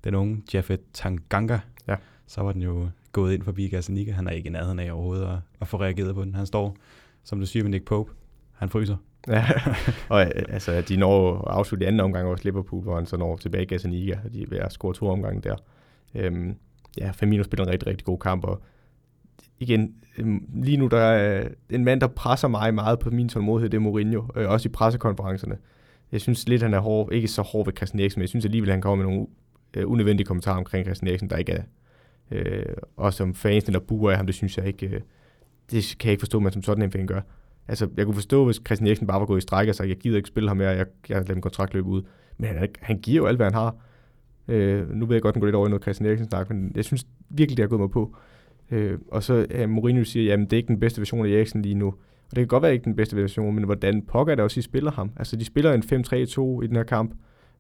den 0.05 0.15
unge 0.15 0.43
Jeffet 0.55 0.81
Tanganga, 0.93 1.59
Ja. 1.89 1.97
så 2.27 2.41
var 2.43 2.53
den 2.53 2.63
jo 2.63 2.89
gået 3.13 3.35
ind 3.35 3.43
forbi 3.43 3.69
Gazzaniga. 3.69 4.13
Han 4.13 4.27
er 4.27 4.31
ikke 4.31 4.49
i 4.49 4.53
nærheden 4.53 4.79
af 4.79 4.93
overhovedet 4.93 5.25
at, 5.25 5.39
at 5.61 5.69
få 5.69 5.81
reageret 5.81 6.15
på 6.15 6.25
den. 6.25 6.35
Han 6.35 6.47
står, 6.47 6.77
som 7.25 7.41
du 7.41 7.47
siger 7.47 7.63
med 7.63 7.71
Nick 7.71 7.85
Pope, 7.85 8.13
han 8.53 8.69
fryser. 8.69 8.97
Ja, 9.29 9.47
og 10.09 10.23
øh, 10.23 10.31
altså, 10.49 10.81
de 10.81 10.97
når 10.97 11.39
at 11.39 11.55
afslutte 11.55 11.87
anden 11.87 12.01
omgang 12.01 12.29
også 12.29 12.45
Liverpool, 12.45 12.83
hvor 12.83 12.95
han 12.95 13.07
så 13.07 13.17
når 13.17 13.37
tilbage 13.37 13.63
i 13.63 13.67
Gazzaniga, 13.67 14.19
og 14.25 14.33
de 14.33 14.43
er 14.43 14.47
ved 14.49 14.59
at 14.59 14.73
score 14.73 14.95
to 14.95 15.09
omgange 15.09 15.41
der. 15.41 15.57
Øhm, 16.15 16.55
ja, 16.99 17.11
Firmino 17.11 17.43
spiller 17.43 17.65
en 17.65 17.73
rigtig, 17.73 17.87
rigtig 17.87 18.05
god 18.05 18.19
kamp, 18.19 18.45
og 18.45 18.63
igen, 19.59 19.95
øhm, 20.19 20.49
lige 20.55 20.77
nu 20.77 20.87
der 20.87 20.99
er 21.01 21.45
øh, 21.45 21.51
en 21.71 21.85
mand, 21.85 22.01
der 22.01 22.07
presser 22.07 22.49
mig 22.49 22.75
meget 22.75 22.99
på 22.99 23.11
min 23.11 23.29
tålmodighed, 23.29 23.71
det 23.71 23.77
er 23.77 23.81
Mourinho, 23.81 24.23
øh, 24.37 24.51
også 24.51 24.69
i 24.69 24.73
pressekonferencerne. 24.73 25.57
Jeg 26.13 26.21
synes 26.21 26.49
lidt, 26.49 26.63
han 26.63 26.75
er 26.75 26.79
hård, 26.79 27.13
ikke 27.13 27.29
så 27.29 27.43
hård 27.43 27.67
ved 27.67 27.73
Christian 27.77 28.01
Eriksen, 28.01 28.19
men 28.19 28.23
jeg 28.23 28.29
synes 28.29 28.45
alligevel, 28.45 28.71
han 28.71 28.81
kommer 28.81 29.05
med 29.05 29.13
nogle 29.13 29.27
øh, 29.77 29.91
unødvendige 29.91 30.27
kommentarer 30.27 30.57
omkring 30.57 30.85
Christian 30.85 31.09
Eriksen, 31.09 31.31
der 31.31 31.37
ikke 31.37 31.53
er. 31.53 31.63
Øh, 32.33 32.65
og 32.97 33.15
som 33.15 33.35
fans, 33.35 33.65
der 33.65 33.79
buer 33.79 34.11
af 34.11 34.17
ham, 34.17 34.27
det 34.27 34.35
synes 34.35 34.59
jeg 34.59 34.67
ikke, 34.67 34.87
øh, 34.87 35.01
det 35.71 35.97
kan 35.99 36.07
jeg 36.09 36.13
ikke 36.13 36.21
forstå, 36.21 36.41
man 36.41 36.53
som 36.53 36.63
sådan 36.63 36.93
en 36.97 37.07
gør. 37.07 37.21
Altså, 37.69 37.89
jeg 37.97 38.05
kunne 38.05 38.15
forstå, 38.15 38.45
hvis 38.45 38.61
Christian 38.67 38.87
Eriksen 38.87 39.07
bare 39.07 39.21
var 39.21 39.27
gået 39.27 39.39
i 39.39 39.43
stræk 39.43 39.69
og 39.69 39.75
sagt, 39.75 39.89
jeg 39.89 39.97
gider 39.97 40.17
ikke 40.17 40.29
spille 40.29 40.49
ham 40.49 40.57
mere, 40.57 40.69
jeg, 40.69 40.87
jeg 41.09 41.17
lader 41.17 41.35
min 41.35 41.43
kontrakt 41.43 41.75
løbe 41.75 41.89
ud. 41.89 42.03
Men 42.39 42.49
han, 42.49 42.69
han 42.81 42.99
giver 42.99 43.17
jo 43.17 43.27
alt, 43.27 43.39
hvad 43.39 43.47
han 43.47 43.55
har. 43.55 43.77
Øh, 44.49 44.91
nu 44.91 45.07
ved 45.07 45.15
jeg 45.17 45.23
godt, 45.23 45.35
den 45.35 45.41
går 45.41 45.47
lidt 45.47 45.57
over 45.57 45.67
i 45.67 45.71
noget 45.71 45.83
Christian 45.83 46.09
Eriksen 46.09 46.29
snak, 46.29 46.51
men 46.51 46.73
jeg 46.75 46.85
synes 46.85 47.07
virkelig, 47.29 47.57
det 47.57 47.63
har 47.63 47.69
gået 47.69 47.81
mig 47.81 47.91
på. 47.91 48.17
Øh, 48.71 48.99
og 49.09 49.23
så 49.23 49.47
øh, 49.51 49.69
Mourinho 49.69 50.05
siger, 50.05 50.25
jamen 50.25 50.47
det 50.47 50.53
er 50.53 50.57
ikke 50.57 50.69
den 50.69 50.81
bedste 50.81 51.01
version 51.01 51.27
af 51.27 51.31
Eriksen 51.31 51.63
lige 51.63 51.75
nu. 51.75 51.87
Og 51.87 52.37
det 52.37 52.37
kan 52.37 52.47
godt 52.47 52.63
være 52.63 52.73
ikke 52.73 52.85
den 52.85 52.97
bedste 52.97 53.17
version, 53.17 53.55
men 53.55 53.65
hvordan 53.65 54.03
pokker 54.03 54.35
det 54.35 54.45
også, 54.45 54.55
de 54.55 54.63
spiller 54.63 54.91
ham? 54.91 55.11
Altså, 55.17 55.37
de 55.37 55.45
spiller 55.45 55.73
en 55.73 55.83
5-3-2 55.83 56.65
i 56.65 56.67
den 56.67 56.77
her 56.77 56.83
kamp, 56.83 57.15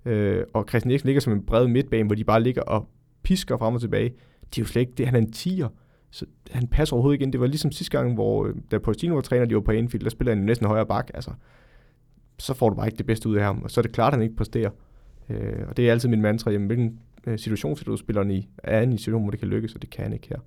øh, 0.04 0.44
og 0.52 0.64
Christian 0.68 0.90
Eriksen 0.90 1.06
ligger 1.06 1.20
som 1.20 1.32
en 1.32 1.46
bred 1.46 1.68
midtbane, 1.68 2.06
hvor 2.06 2.14
de 2.14 2.24
bare 2.24 2.42
ligger 2.42 2.62
og 2.62 2.88
pisker 3.22 3.56
frem 3.56 3.74
og 3.74 3.80
tilbage. 3.80 4.12
Det 4.54 4.58
er 4.58 4.62
jo 4.62 4.66
slet 4.66 4.80
ikke 4.80 4.92
det. 4.98 5.06
Han 5.06 5.14
er 5.14 5.18
en 5.18 5.32
tiger. 5.32 5.68
Så 6.10 6.26
han 6.50 6.66
passer 6.66 6.94
overhovedet 6.94 7.14
ikke 7.14 7.22
ind. 7.22 7.32
Det 7.32 7.40
var 7.40 7.46
ligesom 7.46 7.72
sidste 7.72 7.98
gang, 7.98 8.14
hvor 8.14 8.46
øh, 8.46 8.54
da 8.70 8.78
Pochettino 8.78 9.14
var 9.14 9.20
træner, 9.20 9.44
de 9.44 9.54
var 9.54 9.60
på 9.60 9.70
Anfield, 9.70 10.04
der 10.04 10.10
spiller 10.10 10.34
han 10.34 10.44
næsten 10.44 10.66
højre 10.66 10.86
bak. 10.86 11.10
Altså, 11.14 11.30
så 12.38 12.54
får 12.54 12.68
du 12.68 12.76
bare 12.76 12.86
ikke 12.86 12.98
det 12.98 13.06
bedste 13.06 13.28
ud 13.28 13.36
af 13.36 13.44
ham, 13.44 13.62
og 13.62 13.70
så 13.70 13.80
er 13.80 13.82
det 13.82 13.92
klart, 13.92 14.12
at 14.12 14.18
han 14.18 14.22
ikke 14.22 14.36
præsterer. 14.36 14.70
Øh, 15.28 15.68
og 15.68 15.76
det 15.76 15.88
er 15.88 15.92
altid 15.92 16.08
min 16.08 16.22
mantra, 16.22 16.50
jamen, 16.50 16.66
hvilken 16.66 16.98
øh, 17.26 17.38
situation 17.38 17.76
sætter 17.76 17.92
du 17.92 17.96
spilleren 17.96 18.30
i? 18.30 18.48
Er 18.58 18.78
han 18.78 18.88
i 18.88 18.92
en 18.92 18.98
situation, 18.98 19.22
hvor 19.22 19.30
det 19.30 19.40
kan 19.40 19.48
lykkes, 19.48 19.74
og 19.74 19.82
det 19.82 19.90
kan 19.90 20.02
han 20.02 20.12
ikke 20.12 20.28
her. 20.28 20.38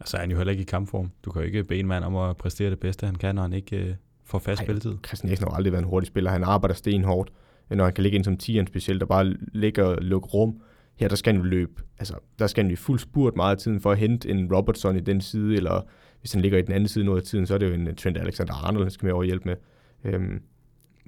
Altså 0.00 0.16
er 0.16 0.20
han 0.20 0.30
jo 0.30 0.36
heller 0.36 0.50
ikke 0.50 0.62
i 0.62 0.64
kampform. 0.64 1.10
Du 1.24 1.30
kan 1.30 1.42
jo 1.42 1.46
ikke 1.46 1.64
bede 1.64 1.80
en 1.80 1.86
mand 1.86 2.04
om 2.04 2.16
at 2.16 2.36
præstere 2.36 2.70
det 2.70 2.80
bedste, 2.80 3.06
han 3.06 3.14
kan, 3.14 3.34
når 3.34 3.42
han 3.42 3.52
ikke 3.52 3.76
øh, 3.76 3.94
får 4.24 4.38
fast 4.38 4.60
Ej. 4.60 4.64
spilletid. 4.64 4.94
Christian 5.06 5.28
Eriksen 5.28 5.48
har 5.48 5.56
aldrig 5.56 5.72
været 5.72 5.82
en 5.82 5.88
hurtig 5.88 6.06
spiller. 6.06 6.30
Han 6.30 6.44
arbejder 6.44 6.74
stenhårdt, 6.74 7.32
når 7.70 7.84
han 7.84 7.92
kan 7.92 8.02
ligge 8.02 8.16
ind 8.16 8.24
som 8.24 8.38
10'eren 8.42 8.66
specielt, 8.66 9.00
der 9.00 9.06
bare 9.06 9.34
ligger 9.52 9.84
og 9.84 9.98
lukke 10.00 10.28
rum. 10.28 10.60
Her 10.96 11.08
der 11.08 11.16
skal 11.16 11.32
han 11.32 11.42
jo 11.42 11.48
løbe. 11.48 11.82
Altså, 11.98 12.14
der 12.38 12.46
skal 12.46 12.64
han 12.64 12.70
jo 12.70 12.76
fuld 12.76 12.98
spurt 12.98 13.36
meget 13.36 13.56
af 13.56 13.58
tiden 13.58 13.80
for 13.80 13.92
at 13.92 13.98
hente 13.98 14.28
en 14.28 14.54
Robertson 14.54 14.96
i 14.96 15.00
den 15.00 15.20
side, 15.20 15.56
eller 15.56 15.80
hvis 16.20 16.32
han 16.32 16.42
ligger 16.42 16.58
i 16.58 16.62
den 16.62 16.72
anden 16.72 16.88
side 16.88 17.04
noget 17.04 17.20
af 17.20 17.26
tiden, 17.26 17.46
så 17.46 17.54
er 17.54 17.58
det 17.58 17.68
jo 17.68 17.74
en 17.74 17.96
Trent 17.96 18.18
Alexander-Arnold, 18.18 18.82
han 18.82 18.90
skal 18.90 19.06
med 19.06 19.12
over 19.12 19.24
hjælpe 19.24 19.48
med. 19.48 19.56
Øhm, 20.04 20.42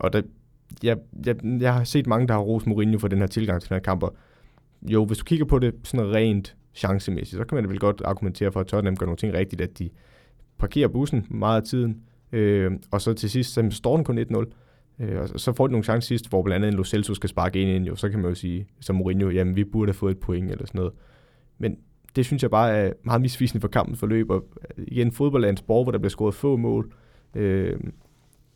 og 0.00 0.12
der, 0.12 0.22
jeg, 0.82 0.96
jeg, 1.26 1.36
jeg 1.44 1.74
har 1.74 1.84
set 1.84 2.06
mange, 2.06 2.28
der 2.28 2.34
har 2.34 2.40
rost 2.40 2.66
Mourinho 2.66 2.98
for 2.98 3.08
den 3.08 3.18
her 3.18 3.26
tilgang 3.26 3.60
til 3.60 3.68
den 3.68 3.74
her 3.74 3.82
kamp, 3.82 4.02
og 4.02 4.16
jo, 4.82 5.04
hvis 5.04 5.18
du 5.18 5.24
kigger 5.24 5.44
på 5.44 5.58
det 5.58 5.74
sådan 5.84 6.12
rent 6.12 6.56
chancemæssigt, 6.74 7.38
så 7.40 7.44
kan 7.44 7.56
man 7.56 7.68
vel 7.68 7.78
godt 7.78 8.02
argumentere 8.04 8.52
for, 8.52 8.60
at 8.60 8.66
Tottenham 8.66 8.96
gør 8.96 9.06
nogle 9.06 9.16
ting 9.16 9.34
rigtigt, 9.34 9.62
at 9.62 9.78
de 9.78 9.90
parkerer 10.58 10.88
bussen 10.88 11.26
meget 11.30 11.60
af 11.60 11.66
tiden, 11.66 12.02
øh, 12.32 12.72
og 12.90 13.00
så 13.00 13.12
til 13.12 13.30
sidst, 13.30 13.52
så 13.52 13.68
står 13.70 13.96
den 13.96 14.04
kun 14.04 14.18
1-0. 14.18 14.44
Øh, 14.98 15.20
og 15.20 15.40
så 15.40 15.52
får 15.52 15.66
de 15.66 15.70
nogle 15.70 15.84
chancer 15.84 16.06
sidst, 16.06 16.28
hvor 16.28 16.42
blandt 16.42 16.64
andet 16.64 16.72
en 16.72 16.76
Lo 16.76 16.84
Celso 16.84 17.14
skal 17.14 17.28
sparke 17.28 17.62
ind, 17.62 17.70
ind 17.70 17.86
jo, 17.86 17.96
så 17.96 18.08
kan 18.08 18.20
man 18.20 18.28
jo 18.28 18.34
sige, 18.34 18.66
som 18.80 18.96
Mourinho, 18.96 19.30
jamen 19.30 19.56
vi 19.56 19.64
burde 19.64 19.88
have 19.90 19.94
fået 19.94 20.10
et 20.10 20.18
point 20.18 20.50
eller 20.50 20.66
sådan 20.66 20.78
noget. 20.78 20.92
Men 21.58 21.78
det 22.16 22.26
synes 22.26 22.42
jeg 22.42 22.50
bare 22.50 22.76
er 22.76 22.92
meget 23.02 23.20
misvisende 23.20 23.60
for 23.60 23.68
kampens 23.68 23.98
forløb, 23.98 24.30
og 24.30 24.44
øh, 24.78 24.84
igen, 24.88 25.12
fodbold 25.12 25.44
er 25.44 25.48
en 25.48 25.56
sport, 25.56 25.84
hvor 25.84 25.92
der 25.92 25.98
bliver 25.98 26.10
scoret 26.10 26.34
få 26.34 26.56
mål, 26.56 26.92
øh, 27.34 27.80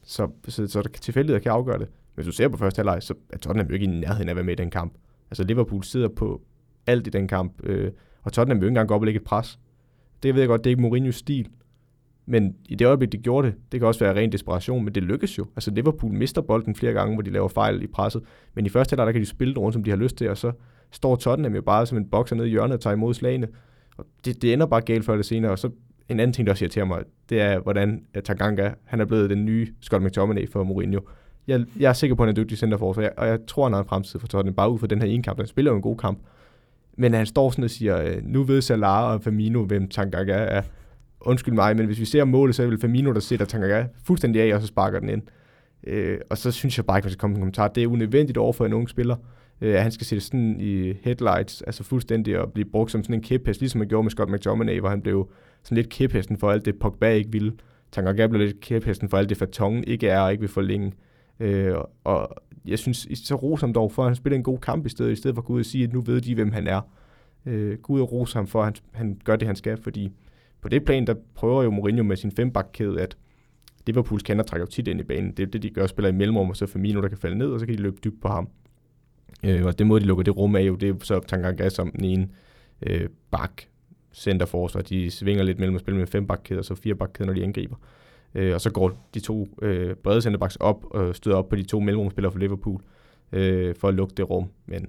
så, 0.03 0.29
så, 0.49 0.67
så 0.67 0.83
der 0.83 0.89
tilfældigheder 0.89 1.43
kan 1.43 1.53
afgøre 1.53 1.79
det. 1.79 1.89
Men 1.89 2.25
hvis 2.25 2.27
du 2.27 2.33
ser 2.33 2.49
på 2.49 2.57
første 2.57 2.79
halvleg, 2.79 3.03
så 3.03 3.15
er 3.31 3.39
Tottenham 3.39 3.69
jo 3.69 3.75
ikke 3.75 3.85
i 3.85 3.89
nærheden 3.89 4.29
af 4.29 4.33
at 4.33 4.37
være 4.37 4.45
med 4.45 4.53
i 4.53 4.63
den 4.63 4.71
kamp. 4.71 4.93
Altså 5.31 5.45
Liverpool 5.45 5.85
sidder 5.85 6.09
på 6.09 6.41
alt 6.87 7.07
i 7.07 7.11
den 7.11 7.29
kamp, 7.29 7.53
øh, 7.63 7.91
og 8.23 8.33
Tottenham 8.33 8.61
vil 8.61 8.63
jo 8.63 8.67
ikke 8.67 8.71
engang 8.71 8.89
gå 8.89 8.95
op 8.95 9.01
og 9.01 9.05
lægge 9.05 9.21
et 9.21 9.25
pres. 9.25 9.59
Det 10.23 10.35
ved 10.35 10.43
jeg 10.43 10.49
godt, 10.49 10.65
det 10.65 10.71
er 10.71 10.73
ikke 10.73 10.83
Mourinhos 10.83 11.15
stil. 11.15 11.49
Men 12.31 12.55
i 12.69 12.75
det 12.75 12.87
øjeblik, 12.87 13.13
de 13.13 13.19
gjorde 13.19 13.47
det, 13.49 13.55
det 13.73 13.81
kan 13.81 13.87
også 13.87 14.05
være 14.05 14.17
ren 14.17 14.33
desperation, 14.33 14.85
men 14.85 14.95
det 14.95 15.03
lykkes 15.03 15.39
jo. 15.39 15.47
Altså 15.57 15.71
Liverpool 15.71 16.13
mister 16.13 16.41
bolden 16.41 16.75
flere 16.75 16.93
gange, 16.93 17.15
hvor 17.15 17.23
de 17.23 17.31
laver 17.31 17.49
fejl 17.49 17.83
i 17.83 17.87
presset. 17.87 18.23
Men 18.55 18.67
i 18.67 18.69
første 18.69 18.93
halvleg 18.93 19.07
der 19.07 19.13
kan 19.13 19.21
de 19.21 19.27
spille 19.27 19.59
rundt, 19.59 19.73
som 19.73 19.85
de 19.85 19.91
har 19.91 19.97
lyst 19.97 20.17
til, 20.17 20.31
og 20.31 20.39
så 20.39 20.53
står 20.91 21.17
Tottenham 21.17 21.55
jo 21.55 21.63
bare 21.63 21.87
som 21.87 21.99
en 21.99 22.05
bokser 22.05 22.37
nede 22.37 22.49
i 22.49 22.51
hjørnet 22.51 22.75
og 22.75 22.81
tager 22.81 22.95
imod 22.95 23.15
slagene. 23.15 23.49
Og 23.97 24.07
det, 24.25 24.43
det 24.43 24.53
ender 24.53 24.67
bare 24.67 24.81
galt 24.81 25.05
før 25.05 25.13
eller 25.13 25.25
senere. 25.25 25.53
Og 25.53 25.59
så 25.59 25.71
en 26.09 26.21
anden 26.21 26.33
ting, 26.35 26.47
der 26.47 26.53
også 26.53 26.65
irriterer 26.65 26.85
mig, 26.85 27.03
det 27.29 27.41
er, 27.41 27.59
hvordan 27.59 28.03
at 28.15 28.25
Tanganga, 28.25 28.71
han 28.85 29.01
er 29.01 29.05
blevet 29.05 29.31
den 29.31 29.45
nye 29.45 29.69
Scott 29.81 30.05
McTominay 30.05 30.49
for 30.51 30.65
Mourinho. 30.65 31.01
Jeg, 31.47 31.65
jeg 31.81 31.89
er 31.89 31.93
sikker 31.93 32.17
på, 32.17 32.23
at 32.23 32.27
han 32.27 32.37
er 32.37 32.43
dygtig 32.43 32.59
centerforsvar, 32.59 33.11
og 33.17 33.27
jeg 33.27 33.39
tror, 33.47 33.65
han 33.65 33.73
har 33.73 33.81
en 33.81 33.89
fremtid 33.89 34.21
for 34.21 34.27
Tottenham, 34.27 34.55
bare 34.55 34.71
ud 34.71 34.79
fra 34.79 34.87
den 34.87 35.03
her 35.03 35.09
ene 35.09 35.23
kamp. 35.23 35.39
Han 35.39 35.47
spiller 35.47 35.71
jo 35.71 35.77
en 35.77 35.83
god 35.83 35.97
kamp. 35.97 36.19
Men 36.97 37.15
han 37.15 37.27
står 37.27 37.51
sådan 37.51 37.65
og 37.65 37.71
siger, 37.71 38.03
øh, 38.03 38.17
nu 38.23 38.43
ved 38.43 38.61
Salah 38.61 39.13
og 39.13 39.23
Firmino, 39.23 39.65
hvem 39.65 39.89
Tanganga 39.89 40.33
er. 40.33 40.63
Undskyld 41.21 41.55
mig, 41.55 41.77
men 41.77 41.87
hvis 41.87 42.01
vi 42.01 42.05
ser 42.05 42.25
målet, 42.25 42.55
så 42.55 42.63
er 42.63 42.67
det 42.67 42.71
vel 42.71 42.81
Firmino, 42.81 43.13
der 43.13 43.21
sætter 43.21 43.47
Tanganga 43.47 43.87
fuldstændig 44.05 44.43
af, 44.43 44.55
og 44.55 44.61
så 44.61 44.67
sparker 44.67 45.01
den 45.01 45.09
ind. 45.09 45.23
Øh, 45.87 46.19
og 46.31 46.39
så 46.39 46.51
synes 46.51 46.77
jeg 46.77 46.87
bare 46.87 46.99
ikke, 46.99 47.07
man 47.07 47.11
skal 47.11 47.21
komme 47.21 47.35
en 47.35 47.41
kommentar. 47.41 47.69
Det 47.69 47.83
er 47.83 47.87
unødvendigt 47.87 48.39
over 48.39 48.53
for 48.53 48.67
en 48.67 48.73
ung 48.73 48.89
spiller, 48.89 49.17
øh, 49.61 49.75
at 49.75 49.83
han 49.83 49.93
skal 49.93 50.07
sætte 50.07 50.25
sådan 50.25 50.61
i 50.61 50.93
headlights, 51.03 51.63
altså 51.63 51.85
fuldstændig 51.85 52.39
og 52.39 52.53
blive 52.53 52.65
brugt 52.65 52.91
som 52.91 53.03
sådan 53.03 53.15
en 53.15 53.23
kæphest, 53.23 53.61
ligesom 53.61 53.79
man 53.79 53.89
gjorde 53.89 54.03
med 54.03 54.11
Scott 54.11 54.31
McTominay, 54.31 54.81
hvor 54.81 54.89
han 54.89 55.01
blev 55.01 55.31
sådan 55.63 55.77
lidt 55.77 55.89
kæphesten 55.89 56.39
for 56.39 56.51
alt 56.51 56.65
det, 56.65 56.79
Pogba 56.79 57.13
ikke 57.13 57.33
ville. 57.33 57.53
Tanganga 57.93 58.27
blev 58.27 58.41
lidt 58.41 58.61
kæphesten 58.61 59.09
for 59.09 59.17
alt 59.17 59.29
det, 59.29 59.37
Fatongen 59.37 59.85
ikke 59.85 60.09
er 60.09 60.21
og 60.21 60.33
ikke 60.33 60.41
vil 60.41 60.51
forlænge. 60.51 60.93
Øh, 61.41 61.75
og 62.05 62.29
jeg 62.67 62.79
synes, 62.79 63.09
så 63.15 63.35
ros 63.35 63.61
ham 63.61 63.73
dog 63.73 63.93
for, 63.93 64.03
at 64.03 64.09
han 64.09 64.17
spiller 64.17 64.37
en 64.37 64.43
god 64.43 64.59
kamp 64.59 64.87
i 64.87 64.89
stedet, 64.89 65.13
i 65.13 65.17
stedet 65.17 65.35
for 65.35 65.43
at 65.43 65.47
gå 65.47 65.53
ud 65.53 65.61
og 65.61 65.67
sige, 65.67 65.85
at 65.85 65.93
nu 65.93 66.01
ved 66.01 66.21
de, 66.21 66.35
hvem 66.35 66.53
han 66.53 66.67
er. 66.67 66.81
Øh, 67.47 67.79
gå 67.79 67.93
ud 67.93 68.01
og 68.01 68.13
rose 68.13 68.37
ham 68.39 68.47
for, 68.47 68.63
at 68.63 68.65
han, 68.65 68.75
han 68.93 69.21
gør 69.25 69.37
det, 69.37 69.47
han 69.47 69.57
skal, 69.57 69.77
fordi 69.83 70.13
på 70.61 70.69
det 70.69 70.85
plan, 70.85 71.07
der 71.07 71.15
prøver 71.35 71.63
jo 71.63 71.71
Mourinho 71.71 72.03
med 72.03 72.17
sin 72.17 72.31
fembakkæde, 72.31 73.01
at 73.01 73.17
Liverpools 73.87 74.23
kender 74.23 74.45
trækker 74.45 74.67
jo 74.67 74.71
tit 74.71 74.89
ind 74.89 75.01
i 75.01 75.03
banen. 75.03 75.33
Det 75.33 75.43
er 75.43 75.47
det, 75.47 75.63
de 75.63 75.71
gør, 75.71 75.87
spiller 75.87 76.09
i 76.09 76.13
mellemrum, 76.13 76.51
og 76.51 76.57
så 76.57 76.67
Firmino, 76.67 77.03
der 77.03 77.09
kan 77.09 77.19
falde 77.19 77.39
ned, 77.39 77.47
og 77.47 77.61
så 77.61 77.67
kan 77.67 77.75
de 77.77 77.83
løbe 77.83 77.97
dybt 78.05 78.21
på 78.21 78.29
ham. 78.29 78.49
Øh, 79.45 79.65
og 79.65 79.79
det 79.79 79.87
måde, 79.87 80.01
de 80.01 80.07
lukker 80.07 80.25
det 80.25 80.37
rum 80.37 80.57
af, 80.57 80.63
jo, 80.63 80.75
det 80.75 80.89
er 80.89 80.95
så 81.03 81.21
Tanganga 81.21 81.69
som 81.69 81.91
den 81.91 82.05
ene 82.05 82.29
øh, 82.83 83.09
bak 83.31 83.63
centerforsvar. 84.13 84.83
De 84.83 85.11
svinger 85.11 85.43
lidt 85.43 85.59
mellem 85.59 85.75
at 85.75 85.81
spille 85.81 85.99
med 85.99 86.07
fem 86.07 86.27
bakkæder, 86.27 86.61
og 86.61 86.65
så 86.65 86.75
fire 86.75 86.95
bakkæder, 86.95 87.27
når 87.27 87.35
de 87.35 87.43
angriber. 87.43 87.77
Øh, 88.35 88.55
og 88.55 88.61
så 88.61 88.71
går 88.71 89.09
de 89.15 89.21
to 89.21 89.49
øh, 89.63 89.95
brede 89.95 90.23
centerbacks 90.23 90.57
op 90.57 90.85
og 90.91 91.17
støder 91.17 91.37
op 91.37 91.49
på 91.49 91.57
de 91.57 91.63
to 91.63 91.81
mellemrumspillere 91.81 92.33
for 92.33 92.39
Liverpool 92.39 92.81
øh, 93.33 93.75
for 93.75 93.89
at 93.89 93.95
lukke 93.95 94.15
det 94.17 94.31
rum. 94.31 94.51
Men 94.67 94.89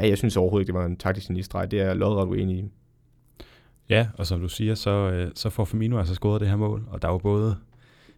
ja, 0.00 0.08
jeg 0.08 0.18
synes 0.18 0.36
overhovedet 0.36 0.62
ikke, 0.62 0.72
det 0.72 0.80
var 0.80 0.86
en 0.86 0.96
taktisk 0.96 1.28
genistreg. 1.28 1.70
Det 1.70 1.80
er 1.80 1.84
jeg 1.84 1.96
lodret 1.96 2.28
uenig 2.28 2.56
i. 2.56 2.64
Ja, 3.90 4.08
og 4.14 4.26
som 4.26 4.40
du 4.40 4.48
siger, 4.48 4.74
så, 4.74 4.90
øh, 4.90 5.30
så 5.34 5.50
får 5.50 5.64
Firmino 5.64 5.98
altså 5.98 6.14
scoret 6.14 6.40
det 6.40 6.48
her 6.48 6.56
mål, 6.56 6.84
og 6.90 7.02
der 7.02 7.08
er 7.08 7.12
jo 7.12 7.18
både 7.18 7.56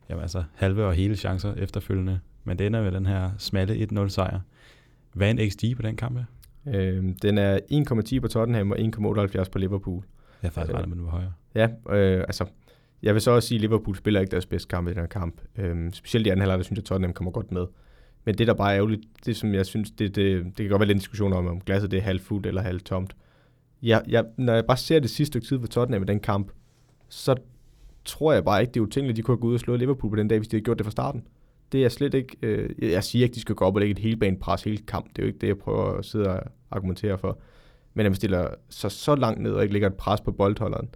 jamen 0.09 0.23
altså, 0.23 0.45
halve 0.55 0.87
og 0.87 0.95
hele 0.95 1.17
chancer 1.17 1.55
efterfølgende, 1.55 2.21
men 2.45 2.59
det 2.59 2.67
ender 2.67 2.83
med 2.83 2.93
den 2.93 3.07
her 3.07 3.31
smalle 3.39 3.89
1-0 3.93 4.09
sejr. 4.09 4.41
Hvad 5.13 5.27
er 5.27 5.31
en 5.31 5.51
XG 5.51 5.77
på 5.77 5.83
den 5.83 5.97
kamp? 5.97 6.19
Øh, 6.67 7.05
den 7.23 7.39
er 7.39 7.59
1,10 8.15 8.21
på 8.21 8.29
Tottenham 8.29 8.71
og 8.71 8.79
1,78 8.79 9.51
på 9.51 9.59
Liverpool. 9.59 10.03
Jeg 10.43 10.49
har 10.49 10.53
faktisk 10.53 10.75
regnet 10.75 10.89
med, 10.89 10.97
den 10.97 11.05
var 11.05 11.11
højere. 11.11 11.33
Ja, 11.55 11.69
øh, 11.97 12.21
altså, 12.21 12.45
jeg 13.03 13.15
vil 13.15 13.23
så 13.23 13.31
også 13.31 13.49
sige, 13.49 13.57
at 13.57 13.61
Liverpool 13.61 13.97
spiller 13.97 14.21
ikke 14.21 14.31
deres 14.31 14.47
bedste 14.47 14.69
kamp 14.69 14.89
i 14.89 14.91
den 14.91 14.99
her 14.99 15.07
kamp. 15.07 15.41
Øh, 15.59 15.93
specielt 15.93 16.27
i 16.27 16.31
anden 16.31 16.41
halvleg, 16.41 16.59
der 16.59 16.65
synes 16.65 16.77
jeg, 16.77 16.83
at 16.83 16.87
Tottenham 16.87 17.13
kommer 17.13 17.31
godt 17.31 17.53
med. 17.53 17.67
Men 18.25 18.39
det, 18.39 18.47
der 18.47 18.55
bare 18.55 18.73
er 18.73 18.77
ærgerligt, 18.77 19.03
det 19.27 19.37
som 19.37 19.55
jeg 19.55 19.67
synes, 19.67 19.91
det, 19.91 20.17
det, 20.17 20.45
det 20.45 20.57
kan 20.57 20.69
godt 20.69 20.81
være 20.81 20.87
lidt 20.87 20.97
en 20.97 21.01
diskussion 21.01 21.33
om, 21.33 21.47
om 21.47 21.61
glasset 21.61 21.91
det 21.91 21.97
er 21.97 22.03
halvt 22.03 22.23
fuldt 22.23 22.47
eller 22.47 22.63
halvt 22.63 22.85
tomt 22.85 23.17
jeg, 23.83 24.03
jeg, 24.09 24.25
når 24.37 24.53
jeg 24.53 24.67
bare 24.67 24.77
ser 24.77 25.01
det 25.01 25.11
sidste 25.11 25.27
stykke 25.31 25.47
tid 25.47 25.61
for 25.61 25.67
Tottenham 25.67 26.03
i 26.03 26.07
den 26.07 26.21
kamp, 26.21 26.53
så 27.09 27.35
tror 28.05 28.33
jeg 28.33 28.45
bare 28.45 28.61
ikke, 28.61 28.73
det 28.73 28.81
er 28.81 28.85
utænkeligt, 28.85 29.11
at 29.11 29.17
de 29.17 29.23
kunne 29.23 29.37
have 29.37 29.41
gået 29.41 29.51
ud 29.51 29.55
og 29.55 29.61
slået 29.61 29.79
Liverpool 29.79 30.11
på 30.11 30.17
den 30.17 30.29
dag, 30.29 30.39
hvis 30.39 30.49
de 30.49 30.57
havde 30.57 30.65
gjort 30.65 30.79
det 30.79 30.87
fra 30.87 30.91
starten. 30.91 31.27
Det 31.73 31.85
er 31.85 31.89
slet 31.89 32.15
ikke, 32.15 32.37
øh, 32.43 32.71
jeg 32.93 33.05
siger 33.05 33.23
ikke, 33.23 33.33
at 33.33 33.35
de 33.35 33.41
skal 33.41 33.55
gå 33.55 33.65
op 33.65 33.75
og 33.75 33.81
lægge 33.81 33.93
et 33.93 33.99
helbanepres 33.99 34.63
hele 34.63 34.79
kamp. 34.79 35.09
Det 35.09 35.19
er 35.19 35.23
jo 35.23 35.27
ikke 35.27 35.39
det, 35.39 35.47
jeg 35.47 35.59
prøver 35.59 35.99
at 35.99 36.05
sidde 36.05 36.31
og 36.31 36.43
argumentere 36.71 37.19
for. 37.19 37.39
Men 37.95 38.07
at 38.07 38.13
man 38.13 38.17
stiller 38.17 38.49
sig 38.69 38.91
så 38.91 39.15
langt 39.15 39.41
ned 39.41 39.53
og 39.53 39.63
ikke 39.63 39.73
lægger 39.73 39.89
et 39.89 39.95
pres 39.95 40.21
på 40.21 40.33
boldholderen, 40.33 40.89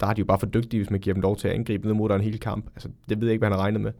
der 0.00 0.06
er 0.06 0.12
de 0.12 0.18
jo 0.18 0.24
bare 0.24 0.38
for 0.38 0.46
dygtige, 0.46 0.80
hvis 0.80 0.90
man 0.90 1.00
giver 1.00 1.14
dem 1.14 1.20
lov 1.20 1.36
til 1.36 1.48
at 1.48 1.54
angribe 1.54 1.86
ned 1.86 1.94
mod 1.94 2.10
en 2.10 2.20
hel 2.20 2.40
kamp. 2.40 2.70
Altså, 2.74 2.88
det 3.08 3.20
ved 3.20 3.28
jeg 3.28 3.32
ikke, 3.32 3.40
hvad 3.40 3.48
han 3.48 3.58
har 3.58 3.64
regnet 3.64 3.80
med. 3.80 3.92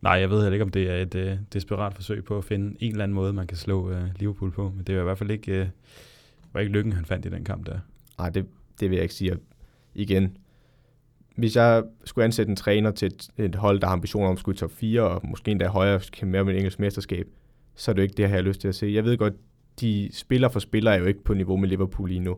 Nej, 0.00 0.12
jeg 0.12 0.30
ved 0.30 0.42
heller 0.42 0.52
ikke, 0.52 0.64
om 0.64 0.70
det 0.70 0.90
er 0.90 0.96
et 0.96 1.14
uh, 1.14 1.38
desperat 1.52 1.94
forsøg 1.94 2.24
på 2.24 2.38
at 2.38 2.44
finde 2.44 2.76
en 2.80 2.90
eller 2.90 3.04
anden 3.04 3.14
måde, 3.14 3.32
man 3.32 3.46
kan 3.46 3.56
slå 3.56 3.90
uh, 3.90 3.96
Liverpool 4.16 4.50
på. 4.50 4.72
Men 4.76 4.84
det 4.84 4.94
er 4.94 5.00
i 5.00 5.04
hvert 5.04 5.18
fald 5.18 5.30
ikke, 5.30 5.60
uh, 5.60 5.66
var 6.52 6.60
ikke 6.60 6.72
lykken, 6.72 6.92
han 6.92 7.04
fandt 7.04 7.26
i 7.26 7.28
den 7.28 7.44
kamp 7.44 7.66
der. 7.66 7.78
Nej, 8.18 8.30
det, 8.30 8.46
det 8.80 8.90
vil 8.90 8.96
jeg 8.96 9.02
ikke 9.02 9.14
sige. 9.14 9.36
Igen, 9.94 10.36
hvis 11.36 11.56
jeg 11.56 11.82
skulle 12.04 12.24
ansætte 12.24 12.50
en 12.50 12.56
træner 12.56 12.90
til 12.90 13.06
et, 13.06 13.28
et 13.38 13.54
hold, 13.54 13.80
der 13.80 13.86
har 13.86 13.94
ambitioner 13.94 14.28
om 14.28 14.32
at 14.32 14.38
skulle 14.38 14.56
i 14.56 14.58
top 14.58 14.72
4, 14.72 15.02
og 15.02 15.20
måske 15.28 15.50
endda 15.50 15.68
højere 15.68 16.00
kæmpe 16.12 16.32
mere 16.32 16.44
med 16.44 16.52
et 16.52 16.58
engelsk 16.58 16.78
mesterskab, 16.78 17.26
så 17.74 17.90
er 17.90 17.92
det 17.92 17.98
jo 17.98 18.02
ikke 18.02 18.16
det, 18.16 18.22
jeg 18.22 18.30
har 18.30 18.40
lyst 18.40 18.60
til 18.60 18.68
at 18.68 18.74
se. 18.74 18.86
Jeg 18.86 19.04
ved 19.04 19.16
godt, 19.16 19.34
de 19.80 20.10
spiller 20.12 20.48
for 20.48 20.60
spiller 20.60 20.90
er 20.90 20.98
jo 20.98 21.04
ikke 21.04 21.24
på 21.24 21.34
niveau 21.34 21.56
med 21.56 21.68
Liverpool 21.68 22.08
lige 22.08 22.20
nu. 22.20 22.36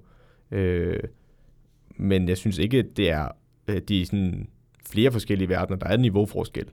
Øh, 0.50 1.00
men 1.96 2.28
jeg 2.28 2.36
synes 2.36 2.58
ikke, 2.58 2.82
det 2.82 3.10
er 3.10 3.28
øh, 3.68 3.80
de 3.88 4.00
er 4.00 4.06
sådan 4.06 4.48
flere 4.90 5.12
forskellige 5.12 5.48
verdener. 5.48 5.78
Der 5.78 5.86
er 5.86 5.94
en 5.94 6.00
niveauforskel. 6.00 6.66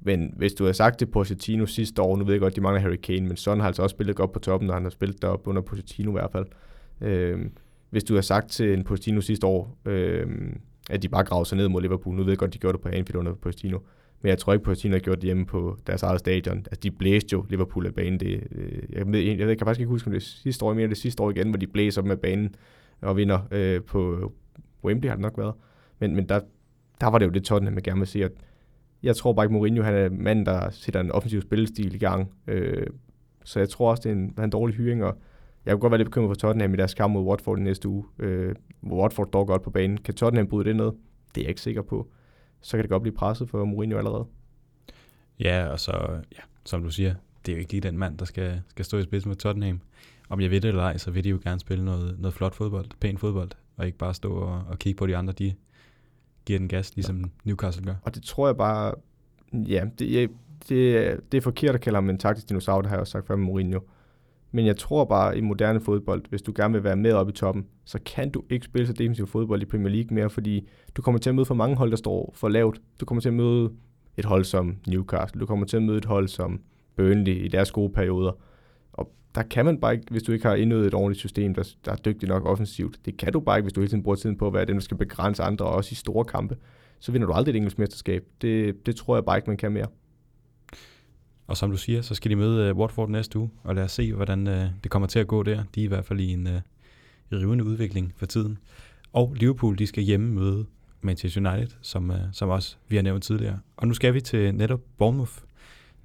Men 0.00 0.34
hvis 0.36 0.54
du 0.54 0.64
havde 0.64 0.74
sagt 0.74 0.98
til 0.98 1.06
Pochettino 1.06 1.66
sidste 1.66 2.02
år, 2.02 2.16
nu 2.16 2.24
ved 2.24 2.32
jeg 2.32 2.40
godt, 2.40 2.56
de 2.56 2.60
mangler 2.60 2.80
Harry 2.80 2.96
Kane, 2.96 3.26
men 3.26 3.36
Son 3.36 3.60
har 3.60 3.66
altså 3.66 3.82
også 3.82 3.94
spillet 3.94 4.16
godt 4.16 4.32
på 4.32 4.38
toppen, 4.38 4.66
når 4.66 4.74
han 4.74 4.82
har 4.82 4.90
spillet 4.90 5.22
derop 5.22 5.46
under 5.46 5.62
Pochettino 5.62 6.10
i 6.10 6.12
hvert 6.12 6.32
fald. 6.32 6.46
Øh, 6.46 6.75
Øh, 7.00 7.40
hvis 7.90 8.04
du 8.04 8.14
har 8.14 8.20
sagt 8.20 8.50
til 8.50 8.72
en 8.72 8.84
Postino 8.84 9.20
sidste 9.20 9.46
år, 9.46 9.78
øh, 9.84 10.26
at 10.90 11.02
de 11.02 11.08
bare 11.08 11.24
gravede 11.24 11.48
sig 11.48 11.58
ned 11.58 11.68
mod 11.68 11.82
Liverpool, 11.82 12.16
nu 12.16 12.22
ved 12.22 12.30
jeg 12.30 12.38
godt, 12.38 12.54
de 12.54 12.58
gjorde 12.58 12.76
det 12.76 12.82
på 12.82 12.88
Anfield 12.88 13.16
under 13.16 13.34
Postino. 13.34 13.78
men 14.22 14.30
jeg 14.30 14.38
tror 14.38 14.52
ikke, 14.52 14.64
Postino 14.64 14.94
har 14.94 15.00
gjort 15.00 15.16
det 15.16 15.24
hjemme 15.24 15.46
på 15.46 15.78
deres 15.86 16.02
eget 16.02 16.20
stadion. 16.20 16.58
Altså, 16.58 16.80
de 16.82 16.90
blæste 16.90 17.28
jo 17.32 17.46
Liverpool 17.50 17.86
af 17.86 17.94
banen. 17.94 18.20
Det, 18.20 18.46
øh, 18.50 18.82
jeg, 18.92 19.06
ved, 19.06 19.20
jeg, 19.20 19.38
jeg 19.38 19.58
kan 19.58 19.66
faktisk 19.66 19.80
ikke 19.80 19.90
huske, 19.90 20.06
om 20.06 20.12
det 20.12 20.20
er 20.20 20.26
sidste 20.26 20.64
år, 20.64 20.74
men 20.74 20.88
det 20.88 20.98
sidste 20.98 21.22
år 21.22 21.30
igen, 21.30 21.48
hvor 21.48 21.58
de 21.58 21.66
blæser 21.66 22.02
dem 22.02 22.10
af 22.10 22.20
banen 22.20 22.54
og 23.00 23.16
vinder 23.16 23.40
øh, 23.50 23.82
på 23.82 24.32
Wembley, 24.84 25.08
har 25.08 25.16
det 25.16 25.22
nok 25.22 25.38
været. 25.38 25.54
Men, 25.98 26.14
men 26.14 26.28
der, 26.28 26.40
der 27.00 27.06
var 27.06 27.18
det 27.18 27.26
jo 27.26 27.30
det 27.30 27.44
Tottenham, 27.44 27.74
jeg 27.74 27.82
gerne 27.82 27.98
vil 27.98 28.06
se, 28.06 28.24
at 28.24 28.32
jeg 29.02 29.16
tror 29.16 29.32
bare 29.32 29.44
ikke, 29.44 29.52
Mourinho 29.52 29.82
han 29.82 29.94
er 29.94 30.08
mand, 30.10 30.46
der 30.46 30.70
sætter 30.70 31.00
en 31.00 31.10
offensiv 31.10 31.42
spillestil 31.42 31.94
i 31.94 31.98
gang. 31.98 32.32
Øh, 32.46 32.86
så 33.44 33.58
jeg 33.58 33.68
tror 33.68 33.90
også, 33.90 34.02
det 34.02 34.10
er 34.10 34.14
en, 34.14 34.34
en 34.44 34.50
dårlig 34.50 34.76
hyring, 34.76 35.04
og 35.04 35.18
jeg 35.66 35.72
kunne 35.72 35.80
godt 35.80 35.90
være 35.90 35.98
lidt 35.98 36.08
bekymret 36.08 36.30
for 36.30 36.34
Tottenham 36.34 36.74
i 36.74 36.76
deres 36.76 36.94
kamp 36.94 37.12
mod 37.12 37.24
Watford 37.24 37.58
i 37.58 37.62
næste 37.62 37.88
uge. 37.88 38.04
Øh, 38.18 38.54
Watford 38.82 39.30
dog 39.30 39.46
godt 39.46 39.62
på 39.62 39.70
banen. 39.70 39.98
Kan 39.98 40.14
Tottenham 40.14 40.48
bryde 40.48 40.68
det 40.68 40.76
ned? 40.76 40.92
Det 41.34 41.40
er 41.40 41.42
jeg 41.42 41.48
ikke 41.48 41.60
sikker 41.60 41.82
på. 41.82 42.08
Så 42.60 42.76
kan 42.76 42.82
det 42.82 42.90
godt 42.90 43.02
blive 43.02 43.14
presset 43.14 43.48
for 43.48 43.64
Mourinho 43.64 43.98
allerede. 43.98 44.26
Ja, 45.40 45.66
og 45.66 45.80
så, 45.80 45.92
ja, 46.32 46.42
som 46.64 46.82
du 46.82 46.90
siger, 46.90 47.14
det 47.46 47.52
er 47.52 47.56
jo 47.56 47.60
ikke 47.60 47.72
lige 47.72 47.80
den 47.80 47.98
mand, 47.98 48.18
der 48.18 48.24
skal, 48.24 48.62
skal 48.68 48.84
stå 48.84 48.98
i 48.98 49.02
spidsen 49.02 49.28
med 49.28 49.36
Tottenham. 49.36 49.80
Om 50.28 50.40
jeg 50.40 50.50
ved 50.50 50.60
det 50.60 50.68
eller 50.68 50.82
ej, 50.82 50.96
så 50.96 51.10
vil 51.10 51.24
de 51.24 51.28
jo 51.28 51.40
gerne 51.44 51.60
spille 51.60 51.84
noget, 51.84 52.18
noget 52.18 52.34
flot 52.34 52.54
fodbold, 52.54 52.86
pæn 53.00 53.18
fodbold, 53.18 53.50
og 53.76 53.86
ikke 53.86 53.98
bare 53.98 54.14
stå 54.14 54.32
og, 54.32 54.62
og 54.68 54.78
kigge 54.78 54.98
på 54.98 55.06
de 55.06 55.16
andre, 55.16 55.32
de, 55.32 55.54
giver 56.46 56.58
den 56.58 56.68
gas, 56.68 56.96
ligesom 56.96 57.20
ja. 57.20 57.26
Newcastle 57.44 57.84
gør. 57.84 57.94
Og 58.02 58.14
det 58.14 58.22
tror 58.22 58.48
jeg 58.48 58.56
bare, 58.56 58.94
ja, 59.52 59.84
det, 59.98 60.12
jeg, 60.12 60.28
det, 60.68 61.20
det 61.32 61.38
er 61.38 61.42
forkert 61.42 61.74
at 61.74 61.80
kalde 61.80 61.96
ham 61.96 62.10
en 62.10 62.18
taktisk 62.18 62.48
dinosaur, 62.48 62.82
det 62.82 62.88
har 62.88 62.96
jeg 62.96 63.00
også 63.00 63.10
sagt 63.10 63.26
før 63.26 63.36
med 63.36 63.46
Mourinho. 63.46 63.80
Men 64.56 64.66
jeg 64.66 64.76
tror 64.76 65.04
bare, 65.04 65.38
i 65.38 65.40
moderne 65.40 65.80
fodbold, 65.80 66.22
hvis 66.28 66.42
du 66.42 66.52
gerne 66.56 66.74
vil 66.74 66.84
være 66.84 66.96
med 66.96 67.12
op 67.12 67.28
i 67.28 67.32
toppen, 67.32 67.66
så 67.84 67.98
kan 68.06 68.30
du 68.30 68.42
ikke 68.50 68.64
spille 68.64 68.86
så 68.86 68.92
defensiv 68.92 69.26
fodbold 69.26 69.62
i 69.62 69.64
Premier 69.64 69.88
League 69.88 70.14
mere, 70.14 70.30
fordi 70.30 70.68
du 70.96 71.02
kommer 71.02 71.18
til 71.18 71.28
at 71.28 71.34
møde 71.34 71.44
for 71.44 71.54
mange 71.54 71.76
hold, 71.76 71.90
der 71.90 71.96
står 71.96 72.32
for 72.34 72.48
lavt. 72.48 72.80
Du 73.00 73.04
kommer 73.04 73.20
til 73.20 73.28
at 73.28 73.34
møde 73.34 73.72
et 74.16 74.24
hold 74.24 74.44
som 74.44 74.76
Newcastle, 74.86 75.40
du 75.40 75.46
kommer 75.46 75.66
til 75.66 75.76
at 75.76 75.82
møde 75.82 75.98
et 75.98 76.04
hold 76.04 76.28
som 76.28 76.60
Burnley 76.96 77.44
i 77.44 77.48
deres 77.48 77.70
gode 77.70 77.92
perioder 77.92 78.32
Og 78.92 79.12
der 79.34 79.42
kan 79.42 79.64
man 79.64 79.80
bare 79.80 79.94
ikke, 79.94 80.06
hvis 80.10 80.22
du 80.22 80.32
ikke 80.32 80.46
har 80.46 80.54
indøvet 80.54 80.86
et 80.86 80.94
ordentligt 80.94 81.18
system, 81.18 81.54
der, 81.54 81.74
der 81.84 81.92
er 81.92 81.96
dygtigt 81.96 82.28
nok 82.28 82.46
offensivt. 82.46 82.98
Det 83.04 83.16
kan 83.16 83.32
du 83.32 83.40
bare 83.40 83.58
ikke, 83.58 83.64
hvis 83.64 83.72
du 83.72 83.80
hele 83.80 83.90
tiden 83.90 84.02
bruger 84.02 84.16
tiden 84.16 84.38
på 84.38 84.46
at 84.46 84.54
være 84.54 84.64
den, 84.64 84.74
der 84.74 84.80
skal 84.80 84.96
begrænse 84.96 85.42
andre, 85.42 85.66
også 85.66 85.88
i 85.92 85.94
store 85.94 86.24
kampe. 86.24 86.56
Så 86.98 87.12
vinder 87.12 87.26
du 87.26 87.32
aldrig 87.32 87.52
et 87.52 87.56
engelsk 87.56 87.78
mesterskab. 87.78 88.24
Det, 88.42 88.86
det 88.86 88.96
tror 88.96 89.16
jeg 89.16 89.24
bare 89.24 89.38
ikke, 89.38 89.50
man 89.50 89.56
kan 89.56 89.72
mere. 89.72 89.86
Og 91.46 91.56
som 91.56 91.70
du 91.70 91.76
siger, 91.76 92.02
så 92.02 92.14
skal 92.14 92.30
de 92.30 92.36
møde 92.36 92.72
uh, 92.72 92.78
Watford 92.78 93.08
næste 93.08 93.38
uge, 93.38 93.50
og 93.64 93.74
lad 93.74 93.84
os 93.84 93.92
se, 93.92 94.12
hvordan 94.12 94.46
uh, 94.46 94.54
det 94.82 94.90
kommer 94.90 95.08
til 95.08 95.18
at 95.18 95.26
gå 95.26 95.42
der. 95.42 95.64
De 95.74 95.80
er 95.80 95.84
i 95.84 95.88
hvert 95.88 96.04
fald 96.04 96.20
i 96.20 96.32
en 96.32 96.46
uh, 96.46 96.52
rivende 97.32 97.64
udvikling 97.64 98.12
for 98.16 98.26
tiden. 98.26 98.58
Og 99.12 99.34
Liverpool, 99.36 99.78
de 99.78 99.86
skal 99.86 100.02
hjemme 100.02 100.34
møde 100.34 100.66
Manchester 101.00 101.50
United, 101.50 101.76
som, 101.80 102.10
uh, 102.10 102.16
som 102.32 102.48
også 102.48 102.76
vi 102.88 102.96
har 102.96 103.02
nævnt 103.02 103.24
tidligere. 103.24 103.58
Og 103.76 103.88
nu 103.88 103.94
skal 103.94 104.14
vi 104.14 104.20
til 104.20 104.54
netop 104.54 104.80
Bournemouth, 104.98 105.32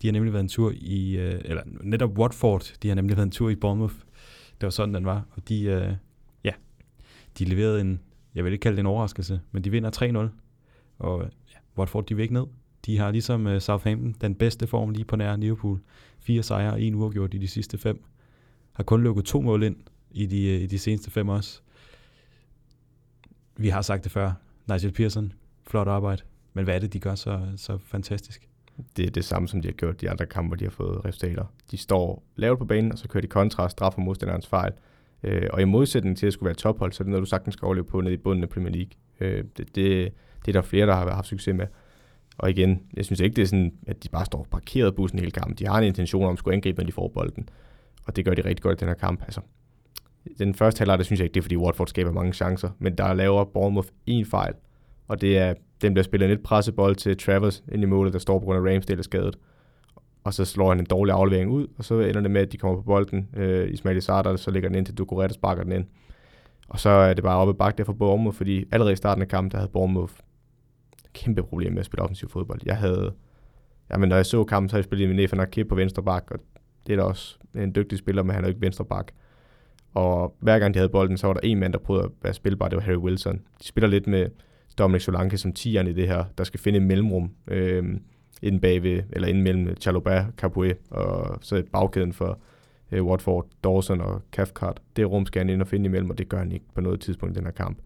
de 0.01 0.07
har 0.07 0.11
nemlig 0.11 0.33
været 0.33 0.43
en 0.43 0.49
tur 0.49 0.73
i, 0.75 1.17
uh, 1.17 1.39
eller 1.45 1.63
netop 1.65 2.17
Watford, 2.17 2.73
de 2.83 2.87
har 2.87 2.95
nemlig 2.95 3.17
været 3.17 3.25
en 3.25 3.31
tur 3.31 3.49
i 3.49 3.55
Bournemouth. 3.55 3.95
Det 4.61 4.67
var 4.67 4.69
sådan, 4.69 4.93
den 4.95 5.05
var. 5.05 5.25
Og 5.31 5.49
de, 5.49 5.87
uh, 5.87 5.95
ja, 6.43 6.51
de 7.39 7.45
leverede 7.45 7.81
en, 7.81 7.99
jeg 8.35 8.43
vil 8.43 8.53
ikke 8.53 8.63
kalde 8.63 8.75
det 8.75 8.79
en 8.79 8.85
overraskelse, 8.85 9.39
men 9.51 9.63
de 9.63 9.69
vinder 9.69 10.27
3-0. 10.29 10.37
Og 10.99 11.21
ja, 11.23 11.57
Watford, 11.77 12.05
de 12.05 12.15
vil 12.15 12.21
ikke 12.21 12.33
ned. 12.33 12.45
De 12.85 12.97
har 12.97 13.11
ligesom 13.11 13.45
uh, 13.45 13.59
Southampton 13.59 14.15
den 14.21 14.35
bedste 14.35 14.67
form 14.67 14.89
lige 14.89 15.05
på 15.05 15.15
nær 15.15 15.35
Liverpool. 15.35 15.79
Fire 16.19 16.43
sejre 16.43 16.71
og 16.71 16.81
en 16.81 16.95
uafgjort 16.95 17.33
i 17.33 17.37
de 17.37 17.47
sidste 17.47 17.77
fem. 17.77 18.03
Har 18.73 18.83
kun 18.83 19.03
lukket 19.03 19.25
to 19.25 19.41
mål 19.41 19.63
ind 19.63 19.75
i 20.11 20.25
de, 20.25 20.47
øh, 20.47 20.61
i 20.61 20.65
de 20.65 20.79
seneste 20.79 21.11
fem 21.11 21.29
også. 21.29 21.61
Vi 23.57 23.69
har 23.69 23.81
sagt 23.81 24.03
det 24.03 24.11
før. 24.11 24.31
Nigel 24.67 24.91
Pearson, 24.91 25.33
flot 25.67 25.87
arbejde. 25.87 26.21
Men 26.53 26.63
hvad 26.63 26.75
er 26.75 26.79
det, 26.79 26.93
de 26.93 26.99
gør 26.99 27.15
så, 27.15 27.41
så 27.55 27.77
fantastisk? 27.77 28.51
det 28.97 29.05
er 29.05 29.09
det 29.09 29.25
samme, 29.25 29.47
som 29.47 29.61
de 29.61 29.67
har 29.67 29.73
gjort 29.73 30.01
de 30.01 30.09
andre 30.09 30.25
kampe, 30.25 30.47
hvor 30.47 30.55
de 30.55 30.65
har 30.65 30.71
fået 30.71 31.05
resultater. 31.05 31.45
De 31.71 31.77
står 31.77 32.23
lavt 32.35 32.59
på 32.59 32.65
banen, 32.65 32.91
og 32.91 32.97
så 32.97 33.07
kører 33.07 33.21
de 33.21 33.27
kontra 33.27 33.63
og 33.63 33.71
straffer 33.71 34.01
modstanderens 34.01 34.47
fejl. 34.47 34.71
Øh, 35.23 35.49
og 35.53 35.61
i 35.61 35.65
modsætning 35.65 36.17
til 36.17 36.27
at 36.27 36.33
skulle 36.33 36.47
være 36.47 36.55
tophold, 36.55 36.91
så 36.91 37.03
er 37.03 37.05
det 37.05 37.09
noget, 37.09 37.21
du 37.21 37.29
sagtens 37.29 37.53
skal 37.53 37.65
overleve 37.65 37.85
på 37.85 38.01
nede 38.01 38.13
i 38.13 38.17
bunden 38.17 38.43
af 38.43 38.49
Premier 38.49 38.71
League. 38.73 38.91
Øh, 39.19 39.43
det, 39.57 39.75
det, 39.75 40.13
det 40.45 40.47
er 40.47 40.51
der 40.51 40.61
flere, 40.61 40.87
der 40.87 40.95
har 40.95 41.11
haft 41.11 41.27
succes 41.27 41.55
med. 41.55 41.67
Og 42.41 42.49
igen, 42.49 42.81
jeg 42.93 43.05
synes 43.05 43.19
ikke, 43.19 43.35
det 43.35 43.41
er 43.41 43.45
sådan, 43.45 43.73
at 43.87 44.03
de 44.03 44.09
bare 44.09 44.25
står 44.25 44.47
parkeret 44.51 44.95
bussen 44.95 45.19
hele 45.19 45.31
kampen. 45.31 45.55
De 45.55 45.67
har 45.67 45.77
en 45.77 45.83
intention 45.83 46.25
om 46.25 46.33
at 46.33 46.39
skulle 46.39 46.55
angribe, 46.55 46.81
når 46.81 46.85
de 46.85 46.91
får 46.91 47.07
bolden. 47.07 47.49
Og 48.05 48.15
det 48.15 48.25
gør 48.25 48.33
de 48.33 48.45
rigtig 48.45 48.63
godt 48.63 48.77
i 48.77 48.79
den 48.79 48.87
her 48.87 48.95
kamp. 48.95 49.21
Altså, 49.21 49.41
den 50.39 50.55
første 50.55 50.79
halvleg, 50.79 50.97
der 50.97 51.03
synes 51.03 51.19
jeg 51.19 51.25
ikke, 51.25 51.33
det 51.33 51.39
er, 51.39 51.43
fordi 51.43 51.57
Watford 51.57 51.87
skaber 51.87 52.11
mange 52.11 52.33
chancer. 52.33 52.69
Men 52.79 52.95
der 52.95 53.13
laver 53.13 53.43
Bournemouth 53.43 53.87
en 54.05 54.25
fejl, 54.25 54.53
og 55.07 55.21
det 55.21 55.37
er 55.37 55.53
den 55.81 55.93
bliver 55.93 56.03
spillet 56.03 56.25
en 56.25 56.29
lidt 56.29 56.43
pressebold 56.43 56.95
til 56.95 57.17
Travers 57.17 57.63
ind 57.71 57.83
i 57.83 57.85
målet, 57.85 58.13
der 58.13 58.19
står 58.19 58.39
på 58.39 58.45
grund 58.45 58.57
af 58.57 58.73
Ramsdale 58.73 59.03
skadet. 59.03 59.37
Og 60.23 60.33
så 60.33 60.45
slår 60.45 60.69
han 60.69 60.79
en 60.79 60.85
dårlig 60.85 61.13
aflevering 61.13 61.51
ud, 61.51 61.67
og 61.77 61.83
så 61.83 61.99
ender 61.99 62.21
det 62.21 62.31
med, 62.31 62.41
at 62.41 62.51
de 62.51 62.57
kommer 62.57 62.77
på 62.77 62.83
bolden. 62.83 63.29
Øh, 63.35 63.71
Ismail 63.71 64.01
Sarter, 64.01 64.35
så 64.35 64.51
lægger 64.51 64.69
den 64.69 64.77
ind 64.77 64.85
til 64.85 64.95
Ducoret, 64.97 65.29
der 65.29 65.33
sparker 65.33 65.63
den 65.63 65.71
ind. 65.71 65.85
Og 66.67 66.79
så 66.79 66.89
er 66.89 67.13
det 67.13 67.23
bare 67.23 67.37
oppe 67.37 67.53
bak 67.53 67.77
der 67.77 67.83
for 67.83 67.93
Bournemouth, 67.93 68.37
fordi 68.37 68.65
allerede 68.71 68.93
i 68.93 68.95
starten 68.95 69.21
af 69.21 69.27
kampen, 69.27 69.51
der 69.51 69.57
havde 69.57 69.71
Bournemouth 69.71 70.13
kæmpe 71.13 71.43
problem 71.43 71.71
med 71.73 71.79
at 71.79 71.85
spille 71.85 72.03
offensiv 72.03 72.29
fodbold. 72.29 72.59
Jeg 72.65 72.77
havde, 72.77 73.13
jamen 73.91 74.09
når 74.09 74.15
jeg 74.15 74.25
så 74.25 74.43
kampen, 74.43 74.69
så 74.69 74.73
havde 74.73 74.79
jeg 74.79 74.85
spillet 74.85 75.07
med 75.07 75.15
Nefan 75.15 75.39
Akib 75.39 75.69
på 75.69 75.75
venstre 75.75 76.03
bak, 76.03 76.31
og 76.31 76.39
det 76.87 76.93
er 76.93 76.97
da 76.97 77.03
også 77.03 77.37
en 77.55 77.75
dygtig 77.75 77.97
spiller, 77.97 78.23
men 78.23 78.35
han 78.35 78.43
er 78.43 78.47
jo 78.47 78.49
ikke 78.49 78.61
venstre 78.61 78.85
bak. 78.85 79.11
Og 79.93 80.35
hver 80.39 80.59
gang 80.59 80.73
de 80.73 80.79
havde 80.79 80.89
bolden, 80.89 81.17
så 81.17 81.27
var 81.27 81.33
der 81.33 81.41
en 81.43 81.59
mand, 81.59 81.73
der 81.73 81.79
prøvede 81.79 82.05
at 82.05 82.11
være 82.21 82.33
spilbar, 82.33 82.67
det 82.67 82.75
var 82.75 82.83
Harry 82.83 82.97
Wilson. 82.97 83.41
De 83.61 83.67
spiller 83.67 83.87
lidt 83.87 84.07
med, 84.07 84.29
Dominic 84.77 85.03
Solanke 85.03 85.37
som 85.37 85.53
tieren 85.53 85.87
i 85.87 85.93
det 85.93 86.07
her, 86.07 86.23
der 86.37 86.43
skal 86.43 86.59
finde 86.59 86.77
et 86.77 86.83
mellemrum 86.83 87.31
øh, 87.47 87.83
inden 88.41 88.61
bagved, 88.61 89.03
eller 89.09 89.27
inden 89.27 89.43
mellem 89.43 89.75
Chalobah, 89.75 90.25
Capoe 90.37 90.73
og 90.89 91.37
så 91.41 91.63
bagkæden 91.71 92.13
for 92.13 92.39
øh, 92.91 93.05
Watford, 93.05 93.47
Dawson 93.63 94.01
og 94.01 94.21
Cathcart. 94.31 94.81
Det 94.95 95.11
rum 95.11 95.25
skal 95.25 95.39
han 95.39 95.49
ind 95.49 95.61
og 95.61 95.67
finde 95.67 95.85
imellem, 95.85 96.09
og 96.09 96.17
det 96.17 96.29
gør 96.29 96.37
han 96.37 96.51
ikke 96.51 96.65
på 96.73 96.81
noget 96.81 96.99
tidspunkt 96.99 97.35
i 97.35 97.37
den 97.37 97.45
her 97.45 97.51
kamp. 97.51 97.77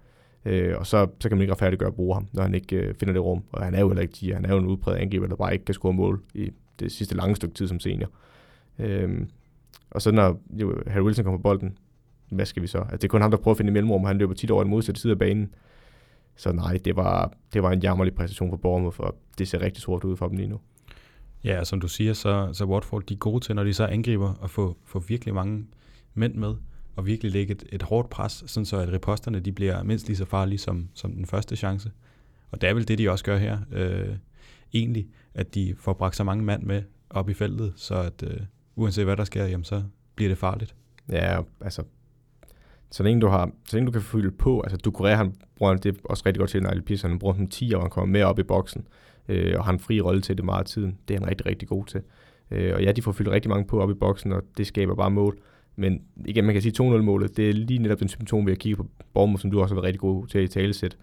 Øh, 0.46 0.78
og 0.78 0.88
så, 0.88 1.08
så 1.20 1.30
kan 1.30 1.38
man 1.38 1.42
ikke 1.42 1.54
retfærdiggøre 1.54 1.88
at 1.88 1.96
bruge 1.96 2.14
ham, 2.14 2.28
når 2.34 2.44
han 2.44 2.56
ikke 2.56 2.76
øh, 2.76 2.96
finder 2.96 3.14
det 3.14 3.24
rum. 3.24 3.44
Og 3.52 3.64
han 3.64 3.76
er 3.76 3.80
jo 3.80 3.88
heller 3.88 4.02
ikke 4.02 4.14
10, 4.14 4.30
han 4.32 4.46
er 4.46 4.54
jo 4.54 4.58
en 4.58 4.66
udpræget 4.66 4.98
angriber, 4.98 5.28
der 5.28 5.36
bare 5.36 5.54
ikke 5.54 5.66
kan 5.66 5.74
score 5.74 5.94
mål 5.94 6.24
i 6.34 6.52
det 6.80 6.92
sidste 6.92 7.16
lange 7.16 7.36
stykke 7.36 7.56
tid 7.56 7.68
som 7.68 7.80
senior. 7.80 8.10
Øh, 8.80 9.28
og 9.92 10.02
så 10.02 10.12
når 10.12 10.42
jo, 10.50 10.82
Harry 10.88 11.04
Wilson 11.04 11.24
kommer 11.24 11.38
på 11.38 11.44
bolden, 11.44 11.78
hvad 12.30 12.46
skal 12.46 12.62
vi 12.62 12.68
så? 12.68 12.78
Altså, 12.78 12.98
det 12.98 13.04
er 13.04 13.08
kun 13.08 13.22
ham, 13.22 13.32
der 13.32 13.38
prøver 13.38 13.54
at 13.54 13.58
finde 13.58 13.72
mellemrum, 13.72 14.02
og 14.02 14.08
han 14.08 14.18
løber 14.18 14.34
tit 14.34 14.52
over 14.52 14.64
den 14.64 14.70
modsatte 14.70 15.02
side 15.02 15.12
af 15.12 15.20
banen. 15.20 15.54
Så 16.36 16.52
nej, 16.52 16.80
det 16.86 16.96
var, 16.96 17.34
det 17.54 17.64
var 17.64 17.72
en 17.72 17.80
jammerlig 17.80 18.16
præstation 18.16 18.50
for 18.50 18.58
Bournemouth, 18.58 18.96
for 18.96 19.16
det 19.38 19.48
ser 19.48 19.62
rigtig 19.62 19.82
sort 19.82 20.04
ud 20.04 20.18
for 20.18 20.28
dem 20.28 20.38
lige 20.38 20.50
nu. 20.50 20.60
Ja, 21.44 21.64
som 21.64 21.82
du 21.82 21.88
siger, 21.88 22.14
så, 22.14 22.50
så 22.54 22.66
Watford 22.66 23.04
de 23.04 23.14
er 23.14 23.18
gode 23.18 23.40
til, 23.40 23.56
når 23.56 23.64
de 23.64 23.74
så 23.74 23.86
angriber 23.86 24.34
og 24.34 24.50
få, 24.50 24.78
få 24.86 25.00
virkelig 25.00 25.34
mange 25.34 25.66
mænd 26.14 26.36
med, 26.36 26.56
og 26.96 27.06
virkelig 27.06 27.32
lægge 27.32 27.52
et, 27.52 27.64
et 27.72 27.84
hårdt 27.84 28.10
pres, 28.10 28.44
sådan 28.48 28.66
så 28.66 28.78
at 28.78 28.94
reposterne 28.94 29.40
de 29.40 29.52
bliver 29.52 29.84
mindst 29.84 30.08
lige 30.08 30.18
så 30.18 30.26
farlige 30.26 30.58
som, 30.60 30.90
som 30.94 31.14
den 31.14 31.26
første 31.26 31.56
chance. 31.56 31.92
Og 32.52 32.62
det 32.62 32.70
er 32.70 32.74
vel 32.74 32.88
det, 32.88 32.98
de 32.98 33.10
også 33.10 33.26
gør 33.26 33.38
her, 33.38 33.58
øh, 33.72 34.16
egentlig, 34.74 35.08
at 35.34 35.56
de 35.56 35.76
får 35.78 35.94
bragt 35.94 36.16
så 36.16 36.24
mange 36.24 36.44
mand 36.44 36.64
med 36.64 36.84
op 37.10 37.30
i 37.30 37.34
feltet, 37.34 37.74
så 37.76 37.96
at 37.96 38.24
øh, 38.24 38.40
uanset 38.76 39.06
hvad 39.06 39.18
der 39.18 39.24
sker, 39.24 39.46
jamen, 39.46 39.64
så 39.64 39.84
bliver 40.16 40.30
det 40.30 40.38
farligt. 40.38 40.76
Ja, 41.10 41.42
altså 41.62 41.84
så 42.92 43.04
længe 43.04 43.22
du, 43.22 43.28
har, 43.28 43.52
så 43.68 43.78
længe 43.78 43.88
du 43.88 43.92
kan 43.92 44.02
fylde 44.02 44.32
på, 44.32 44.62
altså 44.62 44.78
du 44.78 44.90
Ducouré, 44.90 45.08
han 45.08 45.36
bruger 45.56 45.76
det 45.76 45.96
er 45.96 46.00
også 46.04 46.24
rigtig 46.26 46.40
godt 46.40 46.50
til, 46.50 46.64
når 46.64 46.74
Pearson, 46.86 47.10
han 47.10 47.20
bruger 47.20 47.36
dem 47.36 47.48
10 47.48 47.72
og 47.76 47.82
han 47.82 47.90
kommer 47.90 48.12
med 48.12 48.24
op 48.24 48.40
i 48.40 48.44
boksen, 48.44 48.88
øh, 49.28 49.54
og 49.58 49.66
har 49.66 49.72
en 49.72 49.80
fri 49.80 50.02
rolle 50.02 50.22
til 50.22 50.38
det 50.38 50.46
meget 50.46 50.60
af 50.60 50.66
tiden. 50.66 50.98
Det 51.08 51.16
er 51.16 51.20
han 51.20 51.30
rigtig, 51.30 51.46
rigtig 51.46 51.68
god 51.68 51.86
til. 51.86 52.02
Øh, 52.52 52.76
og 52.76 52.84
ja, 52.84 52.92
de 52.92 53.02
får 53.02 53.12
fyldt 53.12 53.30
rigtig 53.30 53.50
mange 53.50 53.68
på 53.68 53.82
op 53.82 53.92
i 53.92 53.94
boksen, 53.94 54.32
og 54.32 54.44
det 54.58 54.68
skaber 54.68 54.96
bare 54.96 55.12
mål. 55.12 55.38
Men 55.76 56.02
igen, 56.26 56.46
man 56.46 56.54
kan 56.54 56.62
sige 56.62 56.84
2-0-målet, 56.84 57.38
det 57.38 57.50
er 57.50 57.54
lige 57.54 57.80
netop 57.80 58.00
den 58.00 58.08
symptom, 58.08 58.46
vi 58.46 58.52
har 58.52 58.56
kigget 58.56 58.78
på 58.78 58.88
Bormund, 59.14 59.38
som 59.38 59.52
du 59.52 59.62
også 59.62 59.76
har 59.76 59.82
været 59.82 59.88
rigtig 59.88 60.00
god 60.00 60.28
til 60.28 60.38
at 60.38 60.44
i 60.44 60.48
talesæt. 60.48 60.98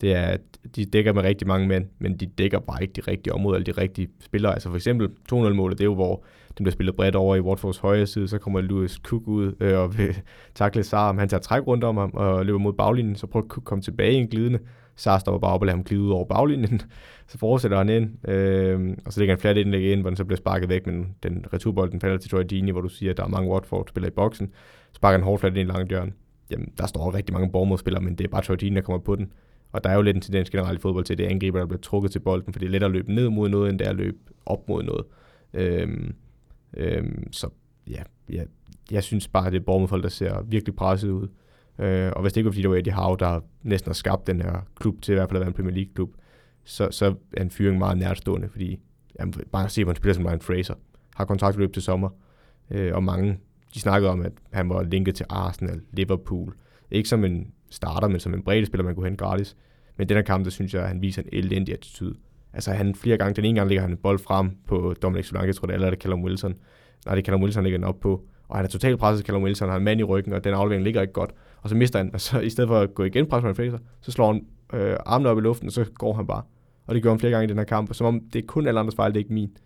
Det 0.00 0.12
er, 0.12 0.22
at 0.22 0.40
de 0.76 0.84
dækker 0.84 1.12
med 1.12 1.22
rigtig 1.22 1.46
mange 1.46 1.68
mænd, 1.68 1.86
men 1.98 2.16
de 2.16 2.26
dækker 2.26 2.58
bare 2.58 2.82
ikke 2.82 2.92
de 2.92 3.00
rigtige 3.00 3.34
områder, 3.34 3.58
eller 3.58 3.72
de 3.72 3.80
rigtige 3.80 4.08
spillere. 4.20 4.52
Altså 4.52 4.68
for 4.68 4.76
eksempel 4.76 5.08
2-0-målet, 5.32 5.78
det 5.78 5.84
er 5.84 5.88
jo, 5.88 5.94
hvor 5.94 6.24
den 6.58 6.64
bliver 6.64 6.72
spillet 6.72 6.96
bredt 6.96 7.16
over 7.16 7.36
i 7.36 7.40
Watfords 7.40 7.78
højre 7.78 8.06
side, 8.06 8.28
så 8.28 8.38
kommer 8.38 8.60
Lewis 8.60 8.92
Cook 8.92 9.28
ud 9.28 9.52
øh, 9.60 9.78
og 9.78 9.98
vil 9.98 10.16
takle 10.54 10.82
Sar, 10.82 11.12
han 11.12 11.28
tager 11.28 11.40
træk 11.40 11.66
rundt 11.66 11.84
om 11.84 11.96
ham 11.96 12.10
og 12.14 12.46
løber 12.46 12.58
mod 12.58 12.72
baglinjen, 12.72 13.16
så 13.16 13.26
prøver 13.26 13.46
Cook 13.46 13.62
at 13.62 13.64
komme 13.64 13.82
tilbage 13.82 14.12
i 14.12 14.16
en 14.16 14.28
glidende. 14.28 14.58
Sars 14.98 15.20
stopper 15.20 15.38
bare 15.38 15.52
op 15.52 15.60
og 15.60 15.66
lader 15.66 15.76
ham 15.76 15.84
glide 15.84 16.02
ud 16.02 16.10
over 16.10 16.24
baglinjen, 16.24 16.80
så 17.30 17.38
fortsætter 17.38 17.78
han 17.78 17.88
ind, 17.88 18.28
øh, 18.28 18.96
og 19.06 19.12
så 19.12 19.20
ligger 19.20 19.34
han 19.34 19.40
flat 19.40 19.56
indlæg 19.56 19.92
ind, 19.92 20.00
hvor 20.00 20.10
den 20.10 20.16
så 20.16 20.24
bliver 20.24 20.36
sparket 20.36 20.68
væk, 20.68 20.86
men 20.86 21.14
den 21.22 21.44
returbold, 21.52 21.90
den 21.90 22.00
falder 22.00 22.16
til 22.16 22.30
Troy 22.30 22.42
Dini, 22.50 22.70
hvor 22.70 22.80
du 22.80 22.88
siger, 22.88 23.10
at 23.10 23.16
der 23.16 23.24
er 23.24 23.28
mange 23.28 23.50
Watford-spillere 23.50 24.10
i 24.10 24.14
boksen, 24.14 24.50
sparker 24.92 25.18
han 25.18 25.24
hårdt 25.24 25.40
flat 25.40 25.56
ind 25.56 25.70
i 25.70 25.72
lang 25.72 25.88
hjørne. 25.88 26.12
Jamen, 26.50 26.72
der 26.78 26.86
står 26.86 27.14
rigtig 27.14 27.32
mange 27.32 27.52
Bournemouth-spillere, 27.52 28.02
men 28.02 28.14
det 28.14 28.24
er 28.24 28.28
bare 28.28 28.42
Troy 28.42 28.56
Dini, 28.60 28.76
der 28.76 28.82
kommer 28.82 29.00
på 29.00 29.16
den. 29.16 29.32
Og 29.72 29.84
der 29.84 29.90
er 29.90 29.94
jo 29.94 30.02
lidt 30.02 30.16
en 30.16 30.20
tendens 30.20 30.50
generelt 30.50 30.78
i 30.78 30.80
fodbold 30.80 31.04
til, 31.04 31.14
at 31.14 31.18
det 31.18 31.26
er 31.26 31.30
angriber, 31.30 31.58
der 31.58 31.66
bliver 31.66 31.80
trukket 31.80 32.10
til 32.12 32.18
bolden, 32.18 32.52
for 32.52 32.60
det 32.60 32.66
er 32.66 32.70
lettere 32.70 32.88
at 32.88 32.92
løbe 32.92 33.14
ned 33.14 33.28
mod 33.28 33.48
noget, 33.48 33.70
end 33.70 33.78
det 33.78 33.86
er 33.86 33.90
at 33.90 33.96
løbe 33.96 34.18
op 34.46 34.68
mod 34.68 34.82
noget. 34.82 35.04
Øhm, 35.54 36.14
øhm, 36.76 37.32
så 37.32 37.48
ja, 37.90 38.02
ja, 38.32 38.42
jeg 38.90 39.02
synes 39.02 39.28
bare, 39.28 39.46
at 39.46 39.52
det 39.52 39.58
er 39.58 39.64
Bournemouth, 39.64 40.02
der 40.02 40.08
ser 40.08 40.42
virkelig 40.42 40.76
presset 40.76 41.10
ud. 41.10 41.28
Øh, 41.78 42.12
og 42.16 42.22
hvis 42.22 42.32
det 42.32 42.40
ikke 42.40 42.46
var, 42.46 42.52
fordi 42.52 42.62
det 42.62 42.70
var 42.70 42.76
Eddie 42.76 42.92
Howe, 42.92 43.16
der 43.18 43.40
næsten 43.62 43.88
har 43.88 43.94
skabt 43.94 44.26
den 44.26 44.40
her 44.40 44.66
klub 44.80 45.02
til 45.02 45.12
i 45.12 45.14
hvert 45.14 45.28
fald 45.28 45.36
at 45.36 45.40
være 45.40 45.48
en 45.48 45.54
Premier 45.54 45.74
League-klub, 45.74 46.10
så, 46.64 46.88
så 46.90 47.14
er 47.36 47.42
en 47.42 47.50
fyring 47.50 47.78
meget 47.78 47.98
nærstående, 47.98 48.48
fordi 48.48 48.78
jamen, 49.20 49.34
bare 49.52 49.64
at 49.64 49.70
se 49.70 49.84
på 49.84 49.90
en 49.90 49.96
spiller 49.96 50.14
som 50.14 50.26
Ryan 50.26 50.40
Fraser, 50.40 50.74
har 51.14 51.24
kontraktløb 51.24 51.72
til 51.72 51.82
sommer, 51.82 52.08
øh, 52.70 52.94
og 52.94 53.04
mange, 53.04 53.38
de 53.74 53.80
snakkede 53.80 54.10
om, 54.10 54.22
at 54.22 54.32
han 54.52 54.68
var 54.68 54.82
linket 54.82 55.14
til 55.14 55.26
Arsenal, 55.28 55.80
Liverpool, 55.92 56.54
ikke 56.90 57.08
som 57.08 57.24
en 57.24 57.52
starter, 57.70 58.08
men 58.08 58.20
som 58.20 58.34
en 58.34 58.42
bredde 58.42 58.66
spiller, 58.66 58.84
man 58.84 58.94
kunne 58.94 59.06
hente 59.06 59.24
gratis. 59.24 59.56
Men 59.96 60.08
den 60.08 60.16
her 60.16 60.22
kamp, 60.22 60.44
der 60.44 60.50
synes 60.50 60.74
jeg, 60.74 60.82
at 60.82 60.88
han 60.88 61.02
viser 61.02 61.22
en 61.22 61.28
elendig 61.32 61.74
attitude. 61.74 62.14
Altså 62.52 62.72
han 62.72 62.94
flere 62.94 63.16
gange, 63.16 63.34
den 63.34 63.44
ene 63.44 63.58
gang 63.58 63.68
ligger 63.68 63.82
han 63.82 63.90
en 63.90 63.96
bold 63.96 64.18
frem 64.18 64.50
på 64.66 64.94
Dominic 65.02 65.26
Solanke, 65.26 65.52
tror 65.52 65.66
det, 65.66 65.74
eller 65.74 65.86
er 65.86 65.90
det 65.90 66.02
Callum 66.02 66.24
Wilson. 66.24 66.54
Nej, 67.06 67.14
det 67.14 67.22
er 67.22 67.26
Callum 67.26 67.42
Wilson, 67.42 67.62
ligger 67.62 67.78
den 67.78 67.84
op 67.84 68.00
på. 68.00 68.24
Og 68.48 68.56
han 68.56 68.64
er 68.64 68.68
totalt 68.68 68.98
presset, 68.98 69.26
Callum 69.26 69.42
Wilson, 69.42 69.68
han 69.68 69.70
har 69.70 69.78
en 69.78 69.84
mand 69.84 70.00
i 70.00 70.04
ryggen, 70.04 70.32
og 70.32 70.44
den 70.44 70.54
aflevering 70.54 70.84
ligger 70.84 71.00
ikke 71.00 71.12
godt. 71.12 71.30
Og 71.62 71.68
så 71.68 71.76
mister 71.76 71.98
han, 71.98 72.10
og 72.14 72.20
så 72.20 72.40
i 72.40 72.50
stedet 72.50 72.68
for 72.68 72.78
at 72.78 72.94
gå 72.94 73.04
igen 73.04 73.26
pres 73.26 73.42
på 73.42 73.54
Fraser, 73.54 73.78
så 74.00 74.12
slår 74.12 74.32
han 74.32 74.46
øh, 74.72 74.96
armene 75.06 75.28
op 75.28 75.38
i 75.38 75.40
luften, 75.40 75.66
og 75.66 75.72
så 75.72 75.84
går 75.94 76.12
han 76.14 76.26
bare. 76.26 76.42
Og 76.86 76.94
det 76.94 77.02
gjorde 77.02 77.14
han 77.14 77.20
flere 77.20 77.32
gange 77.32 77.44
i 77.44 77.48
den 77.48 77.58
her 77.58 77.64
kamp, 77.64 77.94
som 77.94 78.06
om 78.06 78.20
det 78.32 78.42
er 78.42 78.46
kun 78.46 78.66
alle 78.66 78.80
andres 78.80 78.94
fejl, 78.94 79.12
det 79.12 79.16
er 79.16 79.24
ikke 79.24 79.32
min. 79.32 79.56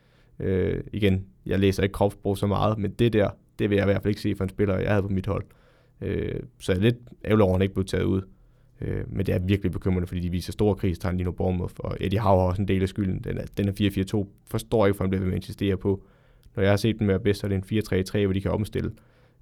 Øh, 0.41 0.81
igen, 0.93 1.27
jeg 1.47 1.59
læser 1.59 1.83
ikke 1.83 1.93
kropsbrug 1.93 2.39
så 2.39 2.47
meget, 2.47 2.79
men 2.79 2.91
det 2.91 3.13
der, 3.13 3.31
det 3.59 3.71
vil 3.71 3.77
jeg 3.77 3.85
i 3.85 3.91
hvert 3.91 4.03
fald 4.03 4.11
ikke 4.11 4.21
se 4.21 4.35
for 4.37 4.45
en 4.45 4.51
spiller, 4.51 4.79
jeg 4.79 4.91
havde 4.91 5.03
på 5.03 5.09
mit 5.09 5.27
hold. 5.27 5.45
Øh, 6.01 6.41
så 6.61 6.73
jeg 6.73 6.79
er 6.79 6.83
lidt 6.83 6.97
ærgerlig 7.25 7.45
over, 7.45 7.53
at 7.53 7.59
han 7.59 7.63
ikke 7.63 7.75
blev 7.75 7.85
taget 7.85 8.05
ud. 8.05 8.23
Øh, 8.81 9.05
men 9.07 9.27
det 9.27 9.35
er 9.35 9.39
virkelig 9.39 9.73
bekymrende, 9.73 10.07
fordi 10.07 10.21
de 10.21 10.31
viser 10.31 10.53
store 10.53 10.75
krigstegn 10.75 11.17
lige 11.17 11.25
nu 11.25 11.33
Bournemouth, 11.33 11.75
og 11.79 11.97
Eddie 12.01 12.21
Howe 12.21 12.41
har 12.41 12.49
også 12.49 12.63
en 12.63 12.69
del 12.69 12.83
af 12.83 12.89
skylden. 12.89 13.21
Den 13.25 13.39
er, 13.39 13.45
den 13.57 13.69
er 13.69 14.25
4-4-2, 14.25 14.27
forstår 14.47 14.87
ikke, 14.87 14.97
for 14.97 15.05
han 15.05 15.11
bliver 15.11 15.21
ved 15.21 15.27
med 15.27 15.35
at 15.35 15.43
insistere 15.43 15.77
på. 15.77 16.03
Når 16.57 16.63
jeg 16.63 16.73
har 16.73 16.77
set 16.77 16.99
dem 16.99 17.09
være 17.09 17.21
bedst, 17.21 17.41
så 17.41 17.47
er 17.47 17.49
det 17.49 17.73
en 17.73 17.79
4-3-3, 18.19 18.25
hvor 18.25 18.33
de 18.33 18.41
kan 18.41 18.51
omstille. 18.51 18.91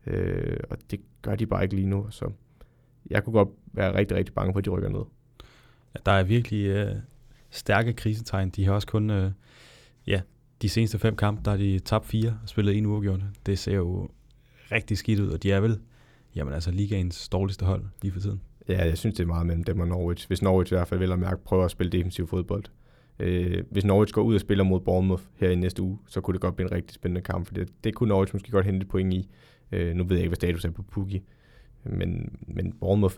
Øh, 0.07 0.57
og 0.71 0.79
det 0.91 1.01
gør 1.23 1.35
de 1.35 1.47
bare 1.47 1.63
ikke 1.63 1.75
lige 1.75 1.87
nu, 1.87 2.07
så 2.11 2.31
jeg 3.11 3.25
kunne 3.25 3.33
godt 3.33 3.49
være 3.73 3.95
rigtig, 3.95 4.17
rigtig 4.17 4.35
bange 4.35 4.53
for, 4.53 4.59
at 4.59 4.65
de 4.65 4.71
rykker 4.71 4.89
ned. 4.89 5.05
Ja, 5.95 6.01
der 6.07 6.13
er 6.13 6.23
virkelig 6.23 6.67
øh, 6.67 6.97
stærke 7.51 7.93
krisetegn. 7.93 8.51
De 8.51 8.65
har 8.65 8.73
også 8.73 8.87
kun, 8.87 9.11
øh, 9.11 9.31
ja, 10.07 10.21
de 10.63 10.69
seneste 10.69 10.99
fem 10.99 11.17
kampe, 11.17 11.43
der 11.45 11.51
har 11.51 11.59
de 11.59 11.79
tabt 11.79 12.07
fire 12.07 12.39
og 12.43 12.49
spillet 12.49 12.79
en 12.79 12.87
uafgjort. 12.87 13.21
Det 13.47 13.59
ser 13.59 13.75
jo 13.75 14.09
rigtig 14.73 14.99
skidt 14.99 15.21
ud, 15.21 15.29
og 15.29 15.43
de 15.43 15.53
er 15.53 15.61
vel, 15.61 15.81
jamen 16.35 16.55
altså, 16.55 16.71
ligaens 16.71 17.29
dårligste 17.29 17.65
hold 17.65 17.85
lige 18.03 18.13
for 18.13 18.21
tiden. 18.21 18.41
Ja, 18.69 18.87
jeg 18.87 18.99
synes, 18.99 19.17
det 19.17 19.23
er 19.23 19.27
meget 19.27 19.47
mellem 19.47 19.65
dem 19.65 19.81
og 19.81 19.89
Norwich. 19.89 20.29
Hvis 20.29 20.43
Norwich 20.43 20.73
i 20.73 20.77
hvert 20.77 20.89
fald 20.89 21.01
vil 21.01 21.13
at 21.13 21.19
mærke 21.19 21.45
prøver 21.45 21.65
at 21.65 21.71
spille 21.71 21.93
defensiv 21.93 22.27
fodbold. 22.27 22.65
Øh, 23.21 23.65
hvis 23.71 23.85
Norwich 23.85 24.13
går 24.13 24.23
ud 24.23 24.35
og 24.35 24.41
spiller 24.41 24.65
mod 24.65 24.81
Bournemouth 24.81 25.23
her 25.37 25.51
i 25.51 25.55
næste 25.55 25.83
uge, 25.83 25.99
så 26.07 26.21
kunne 26.21 26.33
det 26.33 26.41
godt 26.41 26.57
blive 26.57 26.69
en 26.69 26.73
rigtig 26.73 26.95
spændende 26.95 27.21
kamp, 27.21 27.47
for 27.47 27.55
det, 27.55 27.69
det 27.85 27.95
kunne 27.95 28.09
Norwich 28.09 28.35
måske 28.35 28.51
godt 28.51 28.67
hente 28.67 28.85
et 28.85 28.89
point 28.89 29.15
i. 29.15 29.29
Øh, 29.73 29.95
nu 29.95 30.05
ved 30.05 30.17
jeg 30.17 30.23
ikke, 30.23 30.29
hvad 30.29 30.37
status 30.37 30.65
er 30.65 30.71
på 30.71 30.83
Pukki, 30.83 31.23
men, 31.85 32.39
men 32.47 32.73
Bournemouth, 32.73 33.15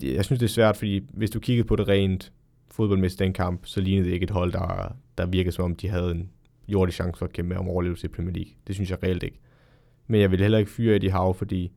det, 0.00 0.14
jeg 0.14 0.24
synes, 0.24 0.38
det 0.38 0.46
er 0.46 0.50
svært, 0.50 0.76
fordi 0.76 1.06
hvis 1.12 1.30
du 1.30 1.40
kiggede 1.40 1.68
på 1.68 1.76
det 1.76 1.88
rent 1.88 2.32
fodboldmæssigt 2.70 3.18
den 3.18 3.32
kamp, 3.32 3.66
så 3.66 3.80
lignede 3.80 4.06
det 4.06 4.14
ikke 4.14 4.24
et 4.24 4.30
hold, 4.30 4.52
der, 4.52 4.96
der 5.18 5.26
virkede 5.26 5.52
som 5.52 5.64
om, 5.64 5.76
de 5.76 5.88
havde 5.88 6.10
en 6.10 6.30
jordig 6.68 6.94
chance 6.94 7.18
for 7.18 7.26
at 7.26 7.32
kæmpe 7.32 7.58
om 7.58 7.68
overlevelse 7.68 8.04
i 8.04 8.08
Premier 8.08 8.32
League. 8.34 8.52
Det 8.66 8.74
synes 8.74 8.90
jeg 8.90 9.02
reelt 9.02 9.22
ikke. 9.22 9.38
Men 10.06 10.20
jeg 10.20 10.30
vil 10.30 10.40
heller 10.40 10.58
ikke 10.58 10.70
fyre 10.70 10.96
Eddie 10.96 11.10
Howe, 11.10 11.34
fordi 11.34 11.70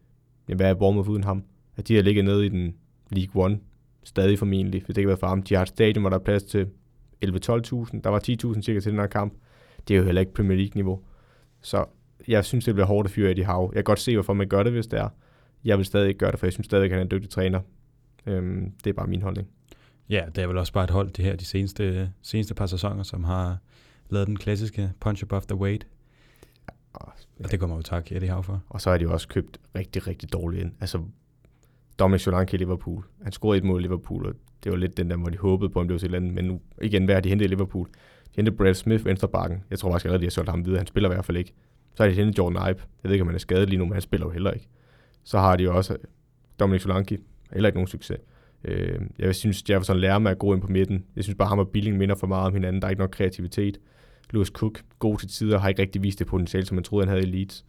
ja, 0.49 0.55
hvad 0.55 0.69
er 0.69 0.73
Bournemouth 0.73 1.09
uden 1.09 1.23
ham? 1.23 1.43
At 1.77 1.87
de 1.87 1.95
har 1.95 2.01
ligget 2.01 2.25
nede 2.25 2.45
i 2.45 2.49
den 2.49 2.75
League 3.11 3.43
One, 3.43 3.59
stadig 4.03 4.39
formentlig, 4.39 4.81
hvis 4.81 4.95
det 4.95 4.97
ikke 4.97 5.09
var 5.09 5.15
for 5.15 5.27
ham. 5.27 5.43
De 5.43 5.55
har 5.55 5.61
et 5.61 5.67
stadion, 5.67 6.01
hvor 6.01 6.09
der 6.09 6.17
er 6.17 6.23
plads 6.23 6.43
til 6.43 6.67
11-12.000. 7.25 8.01
Der 8.03 8.09
var 8.09 8.53
10.000 8.53 8.61
cirka 8.61 8.79
til 8.79 8.91
den 8.91 8.99
her 8.99 9.07
kamp. 9.07 9.33
Det 9.87 9.93
er 9.93 9.97
jo 9.97 10.03
heller 10.03 10.21
ikke 10.21 10.33
Premier 10.33 10.57
League-niveau. 10.57 11.01
Så 11.61 11.85
jeg 12.27 12.45
synes, 12.45 12.65
det 12.65 12.73
bliver 12.73 12.87
hårdt 12.87 13.07
at 13.07 13.11
fyre 13.11 13.31
Eddie 13.31 13.45
Howe. 13.45 13.69
Jeg 13.69 13.75
kan 13.75 13.83
godt 13.83 13.99
se, 13.99 14.15
hvorfor 14.15 14.33
man 14.33 14.47
gør 14.47 14.63
det, 14.63 14.71
hvis 14.71 14.87
det 14.87 14.99
er. 14.99 15.09
Jeg 15.63 15.77
vil 15.77 15.85
stadig 15.85 16.07
ikke 16.07 16.17
gøre 16.17 16.31
det, 16.31 16.39
for 16.39 16.45
jeg 16.45 16.53
synes 16.53 16.65
stadig, 16.65 16.85
at 16.85 16.91
han 16.91 16.99
er 16.99 17.03
en 17.03 17.11
dygtig 17.11 17.29
træner. 17.29 17.61
Øhm, 18.25 18.71
det 18.83 18.89
er 18.89 18.93
bare 18.93 19.07
min 19.07 19.21
holdning. 19.21 19.47
Ja, 20.09 20.25
det 20.35 20.43
er 20.43 20.47
vel 20.47 20.57
også 20.57 20.73
bare 20.73 20.83
et 20.83 20.89
hold, 20.89 21.09
det 21.11 21.25
her, 21.25 21.35
de 21.35 21.45
seneste, 21.45 22.11
seneste 22.21 22.53
par 22.55 22.65
sæsoner, 22.65 23.03
som 23.03 23.23
har 23.23 23.57
lavet 24.09 24.27
den 24.27 24.37
klassiske 24.37 24.91
punch 24.99 25.23
above 25.23 25.41
the 25.41 25.55
weight. 25.55 25.87
Og, 26.93 27.11
ja. 27.39 27.43
og 27.43 27.51
det 27.51 27.59
kommer 27.59 27.75
jo 27.75 27.81
tak 27.81 28.11
Eddie 28.11 28.29
Howe 28.29 28.43
for. 28.43 28.63
Og 28.69 28.81
så 28.81 28.89
har 28.89 28.97
de 28.97 29.03
jo 29.03 29.13
også 29.13 29.27
købt 29.27 29.59
rigtig, 29.75 30.07
rigtig 30.07 30.33
dårligt 30.33 30.63
ind. 30.63 30.71
Altså, 30.81 31.03
Dominic 31.99 32.21
Solanke 32.21 32.53
i 32.53 32.57
Liverpool. 32.57 33.03
Han 33.23 33.31
scorede 33.31 33.57
et 33.57 33.63
mål 33.63 33.79
i 33.79 33.83
Liverpool, 33.83 34.25
og 34.25 34.33
det 34.63 34.71
var 34.71 34.77
lidt 34.77 34.97
den 34.97 35.09
der, 35.09 35.17
hvor 35.17 35.29
de 35.29 35.37
håbede 35.37 35.69
på, 35.69 35.79
om 35.79 35.87
det 35.87 35.93
var 35.93 35.99
til 35.99 36.15
andet. 36.15 36.33
Men 36.33 36.45
nu, 36.45 36.61
igen, 36.81 37.05
hvad 37.05 37.15
har 37.15 37.21
de 37.21 37.29
hentet 37.29 37.45
i 37.45 37.49
Liverpool? 37.49 37.87
De 37.87 38.31
hentede 38.35 38.55
Brad 38.55 38.73
Smith, 38.73 39.05
venstrebakken. 39.05 39.63
Jeg 39.69 39.79
tror 39.79 39.91
faktisk 39.91 40.05
allerede, 40.05 40.21
de 40.21 40.25
har 40.25 40.31
solgt 40.31 40.49
ham 40.49 40.65
videre. 40.65 40.77
Han 40.77 40.87
spiller 40.87 41.09
i 41.09 41.13
hvert 41.13 41.25
fald 41.25 41.37
ikke. 41.37 41.53
Så 41.95 42.03
har 42.03 42.09
de 42.09 42.15
hentet 42.15 42.37
Jordan 42.37 42.71
Ibe. 42.71 42.83
Jeg 43.03 43.09
ved 43.09 43.11
ikke, 43.11 43.21
om 43.21 43.27
han 43.27 43.35
er 43.35 43.39
skadet 43.39 43.69
lige 43.69 43.79
nu, 43.79 43.85
men 43.85 43.93
han 43.93 44.01
spiller 44.01 44.27
jo 44.27 44.31
heller 44.31 44.51
ikke. 44.51 44.67
Så 45.23 45.39
har 45.39 45.55
de 45.55 45.63
jo 45.63 45.75
også 45.75 45.93
øh, 45.93 45.99
Dominic 46.59 46.81
Solanke. 46.81 47.17
Heller 47.53 47.67
ikke 47.67 47.77
nogen 47.77 47.87
succes. 47.87 48.17
Øh, 48.63 48.99
jeg 49.19 49.35
synes, 49.35 49.63
Jefferson 49.69 49.97
lærer 49.97 50.19
mig 50.19 50.31
at 50.31 50.39
gå 50.39 50.53
ind 50.53 50.61
på 50.61 50.67
midten. 50.67 51.05
Jeg 51.15 51.23
synes 51.23 51.35
bare, 51.37 51.47
ham 51.47 51.59
og 51.59 51.69
Billing 51.69 51.97
minder 51.97 52.15
for 52.15 52.27
meget 52.27 52.47
om 52.47 52.53
hinanden. 52.53 52.81
Der 52.81 52.87
er 52.87 52.89
ikke 52.89 53.01
nok 53.01 53.11
kreativitet. 53.11 53.77
Lewis 54.31 54.47
Cook, 54.47 54.81
god 54.99 55.17
til 55.17 55.27
tider, 55.27 55.59
har 55.59 55.69
ikke 55.69 55.81
rigtig 55.81 56.03
vist 56.03 56.19
det 56.19 56.27
potentiale, 56.27 56.65
som 56.65 56.75
man 56.75 56.83
troede, 56.83 57.05
han 57.05 57.15
havde 57.15 57.27
i 57.27 57.31
Leeds. 57.31 57.65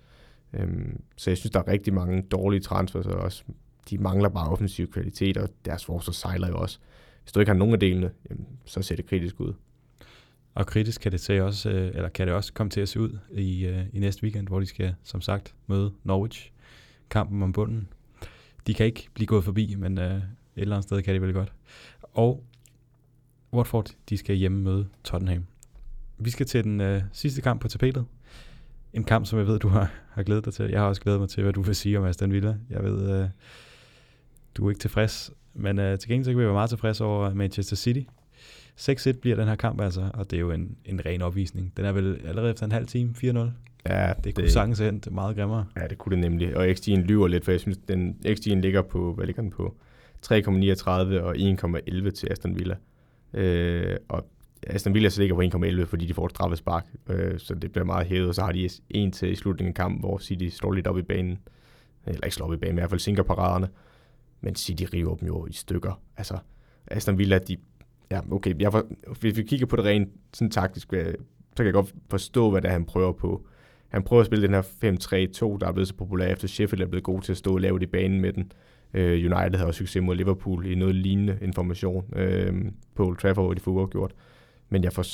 Øhm, 0.53 1.01
så 1.17 1.31
jeg 1.31 1.39
synes, 1.39 1.51
der 1.51 1.61
er 1.61 1.69
rigtig 1.69 1.95
mange 1.95 2.23
dårlige 2.23 2.61
transfers, 2.61 3.07
og 3.07 3.15
også 3.15 3.45
de 3.91 3.99
mangler 3.99 4.29
bare 4.29 4.49
offensiv 4.49 4.91
kvalitet, 4.91 5.37
og 5.37 5.49
deres 5.65 5.85
forsvar 5.85 6.13
sejler 6.13 6.49
jo 6.49 6.59
også. 6.59 6.79
Hvis 7.23 7.33
du 7.33 7.41
ikke 7.41 7.51
har 7.51 7.59
nogen 7.59 7.75
af 7.75 7.81
delene, 7.81 8.11
jamen, 8.31 8.47
så 8.65 8.83
ser 8.83 8.97
det 8.97 9.07
kritisk 9.07 9.41
ud. 9.41 9.53
Og 10.55 10.67
kritisk 10.67 11.01
kan 11.01 11.13
det, 11.13 11.21
se 11.21 11.45
også, 11.45 11.71
øh, 11.71 11.89
eller 11.95 12.09
kan 12.09 12.27
det 12.27 12.35
også 12.35 12.53
komme 12.53 12.71
til 12.71 12.81
at 12.81 12.89
se 12.89 13.01
ud 13.01 13.19
i, 13.33 13.67
øh, 13.67 13.87
i 13.93 13.99
næste 13.99 14.23
weekend, 14.23 14.49
hvor 14.49 14.61
de 14.61 14.67
skal, 14.67 14.95
som 15.03 15.21
sagt, 15.21 15.55
møde 15.67 15.93
Norwich. 16.05 16.53
Kampen 17.11 17.43
om 17.43 17.53
bunden. 17.53 17.89
De 18.67 18.75
kan 18.75 18.87
ikke 18.87 19.09
blive 19.15 19.27
gået 19.27 19.45
forbi, 19.45 19.75
men 19.75 19.99
øh, 19.99 20.17
et 20.17 20.23
eller 20.57 20.77
andet 20.77 20.85
sted 20.85 21.03
kan 21.03 21.15
de 21.15 21.23
vel 21.23 21.33
godt. 21.33 21.53
Og 22.03 22.45
Watford, 23.53 23.95
de 24.09 24.17
skal 24.17 24.37
hjemme 24.37 24.63
møde 24.63 24.89
Tottenham. 25.05 25.47
Vi 26.19 26.31
skal 26.31 26.47
til 26.47 26.65
den 26.65 26.81
øh, 26.81 27.03
sidste 27.13 27.43
kamp 27.43 27.61
på 27.61 27.69
tapetet. 27.69 28.05
En 28.93 29.05
kamp, 29.05 29.27
som 29.27 29.39
jeg 29.39 29.47
ved, 29.47 29.59
du 29.59 29.69
har, 29.69 29.93
har 30.11 30.23
glædet 30.23 30.45
dig 30.45 30.53
til. 30.53 30.71
Jeg 30.71 30.81
har 30.81 30.87
også 30.87 31.03
glædet 31.03 31.21
mig 31.21 31.29
til, 31.29 31.43
hvad 31.43 31.53
du 31.53 31.63
vil 31.63 31.77
sige 31.77 31.99
om 31.99 32.05
Aston 32.05 32.33
Villa. 32.33 32.57
Jeg 32.71 32.85
ved, 32.85 33.23
øh, 33.23 33.29
du 34.59 34.67
er 34.67 34.71
ikke 34.71 34.81
tilfreds, 34.81 35.31
men 35.55 35.79
øh, 35.79 35.99
til 35.99 36.09
gengæld 36.09 36.25
så 36.25 36.31
kan 36.31 36.39
vi 36.39 36.45
være 36.45 36.53
meget 36.53 36.71
tilfreds 36.71 37.01
over 37.01 37.35
Manchester 37.35 37.77
City. 37.77 38.01
6-1 38.81 39.21
bliver 39.21 39.37
den 39.37 39.49
her 39.49 39.57
kamp 39.57 39.81
altså, 39.81 40.11
og 40.15 40.31
det 40.31 40.37
er 40.37 40.41
jo 40.41 40.51
en, 40.51 40.77
en 40.85 41.07
ren 41.07 41.23
opvisning. 41.23 41.73
Den 41.77 41.85
er 41.85 41.93
vel 41.93 42.21
allerede 42.25 42.51
efter 42.51 42.67
en 42.67 42.73
halv 42.73 42.87
time, 42.87 43.15
4-0. 43.25 43.39
Ja, 43.89 44.13
det, 44.17 44.25
det 44.25 44.35
kunne 44.35 44.51
sagtens 44.51 44.81
endt 44.81 45.13
meget 45.13 45.37
grimmere. 45.37 45.67
Ja, 45.77 45.87
det 45.87 45.99
kunne 45.99 46.17
det 46.17 46.31
nemlig. 46.31 46.57
Og 46.57 46.69
XG'en 46.71 47.01
lyver 47.01 47.29
lidt, 47.29 47.45
for 47.45 47.53
jeg 47.53 47.61
synes, 47.61 47.79
den 47.79 48.17
XG'en 48.27 48.55
ligger 48.55 48.83
på, 48.83 49.15
hvad 49.15 49.27
ligger 49.27 49.43
den 49.43 49.51
på? 49.51 49.77
3,39 50.27 50.91
og 50.91 51.37
1,11 51.37 52.11
til 52.11 52.29
Aston 52.31 52.59
Villa. 52.59 52.77
Øh, 53.35 53.97
og 54.09 54.27
Aston 54.67 54.95
Villa 54.95 55.09
så 55.09 55.21
ligger 55.21 55.37
på 55.37 55.59
1,11, 55.59 55.85
fordi 55.85 56.07
de 56.07 56.15
får 56.15 56.27
et 56.27 56.31
straffet 56.31 56.59
spark, 56.59 56.87
øh, 57.09 57.39
så 57.39 57.55
det 57.55 57.73
bliver 57.73 57.85
meget 57.85 58.07
hævet, 58.07 58.29
og 58.29 58.35
så 58.35 58.43
har 58.43 58.53
de 58.53 58.69
en 58.91 59.13
til 59.13 59.33
i 59.33 59.35
slutningen 59.35 59.71
af 59.71 59.75
kampen, 59.75 60.01
hvor 60.01 60.19
City 60.19 60.49
slår 60.49 60.73
lidt 60.73 60.87
op 60.87 60.99
i 60.99 61.03
banen, 61.03 61.39
eller 62.07 62.25
ikke 62.25 62.35
slår 62.35 62.47
op 62.47 62.53
i 62.53 62.57
banen, 62.57 62.75
men 62.75 62.79
i 62.79 62.81
hvert 62.81 62.91
fald 62.91 63.01
sinker 63.01 63.23
paraderne, 63.23 63.69
men 64.41 64.55
City 64.55 64.85
river 64.93 65.15
dem 65.15 65.29
jo 65.29 65.47
i 65.47 65.53
stykker. 65.53 66.01
Altså, 66.17 66.39
Aston 66.87 67.19
Villa, 67.19 67.39
de, 67.39 67.57
ja, 68.11 68.21
okay, 68.31 68.61
jeg 68.61 68.73
for, 68.73 68.87
hvis 69.21 69.37
vi 69.37 69.43
kigger 69.43 69.67
på 69.67 69.77
det 69.77 69.85
rent 69.85 70.09
sådan 70.35 70.51
taktisk, 70.51 70.93
øh, 70.93 71.15
så 71.51 71.57
kan 71.57 71.65
jeg 71.65 71.75
godt 71.75 71.95
forstå, 72.11 72.51
hvad 72.51 72.63
det 72.63 72.69
er, 72.69 72.73
han 72.73 72.85
prøver 72.85 73.13
på. 73.13 73.47
Han 73.89 74.03
prøver 74.03 74.21
at 74.21 74.27
spille 74.27 74.47
den 74.47 74.55
her 74.55 74.63
5-3-2, 74.63 75.59
der 75.61 75.67
er 75.69 75.73
blevet 75.73 75.89
så 75.89 75.95
populær 75.95 76.27
efter 76.27 76.49
Sheffield 76.49 76.83
er 76.83 76.87
blevet 76.87 77.05
god 77.05 77.23
til 77.23 77.33
at 77.33 77.39
stå 77.39 77.55
og 77.55 77.61
lave 77.61 77.79
det 77.79 77.87
i 77.87 77.91
banen 77.91 78.21
med 78.21 78.33
den. 78.33 78.53
Øh, 78.95 79.13
United 79.13 79.55
havde 79.55 79.67
også 79.67 79.79
succes 79.79 80.03
mod 80.03 80.17
Liverpool 80.17 80.67
i 80.67 80.75
noget 80.75 80.95
lignende 80.95 81.39
information 81.43 82.05
øh, 82.17 82.55
på 82.95 83.07
Old 83.07 83.17
Trafford, 83.17 83.45
hvor 83.45 83.55
de 83.55 83.61
får 83.61 83.73
uafgjort. 83.73 84.15
Men 84.69 84.85
jeg, 84.85 84.93
for, 84.93 85.05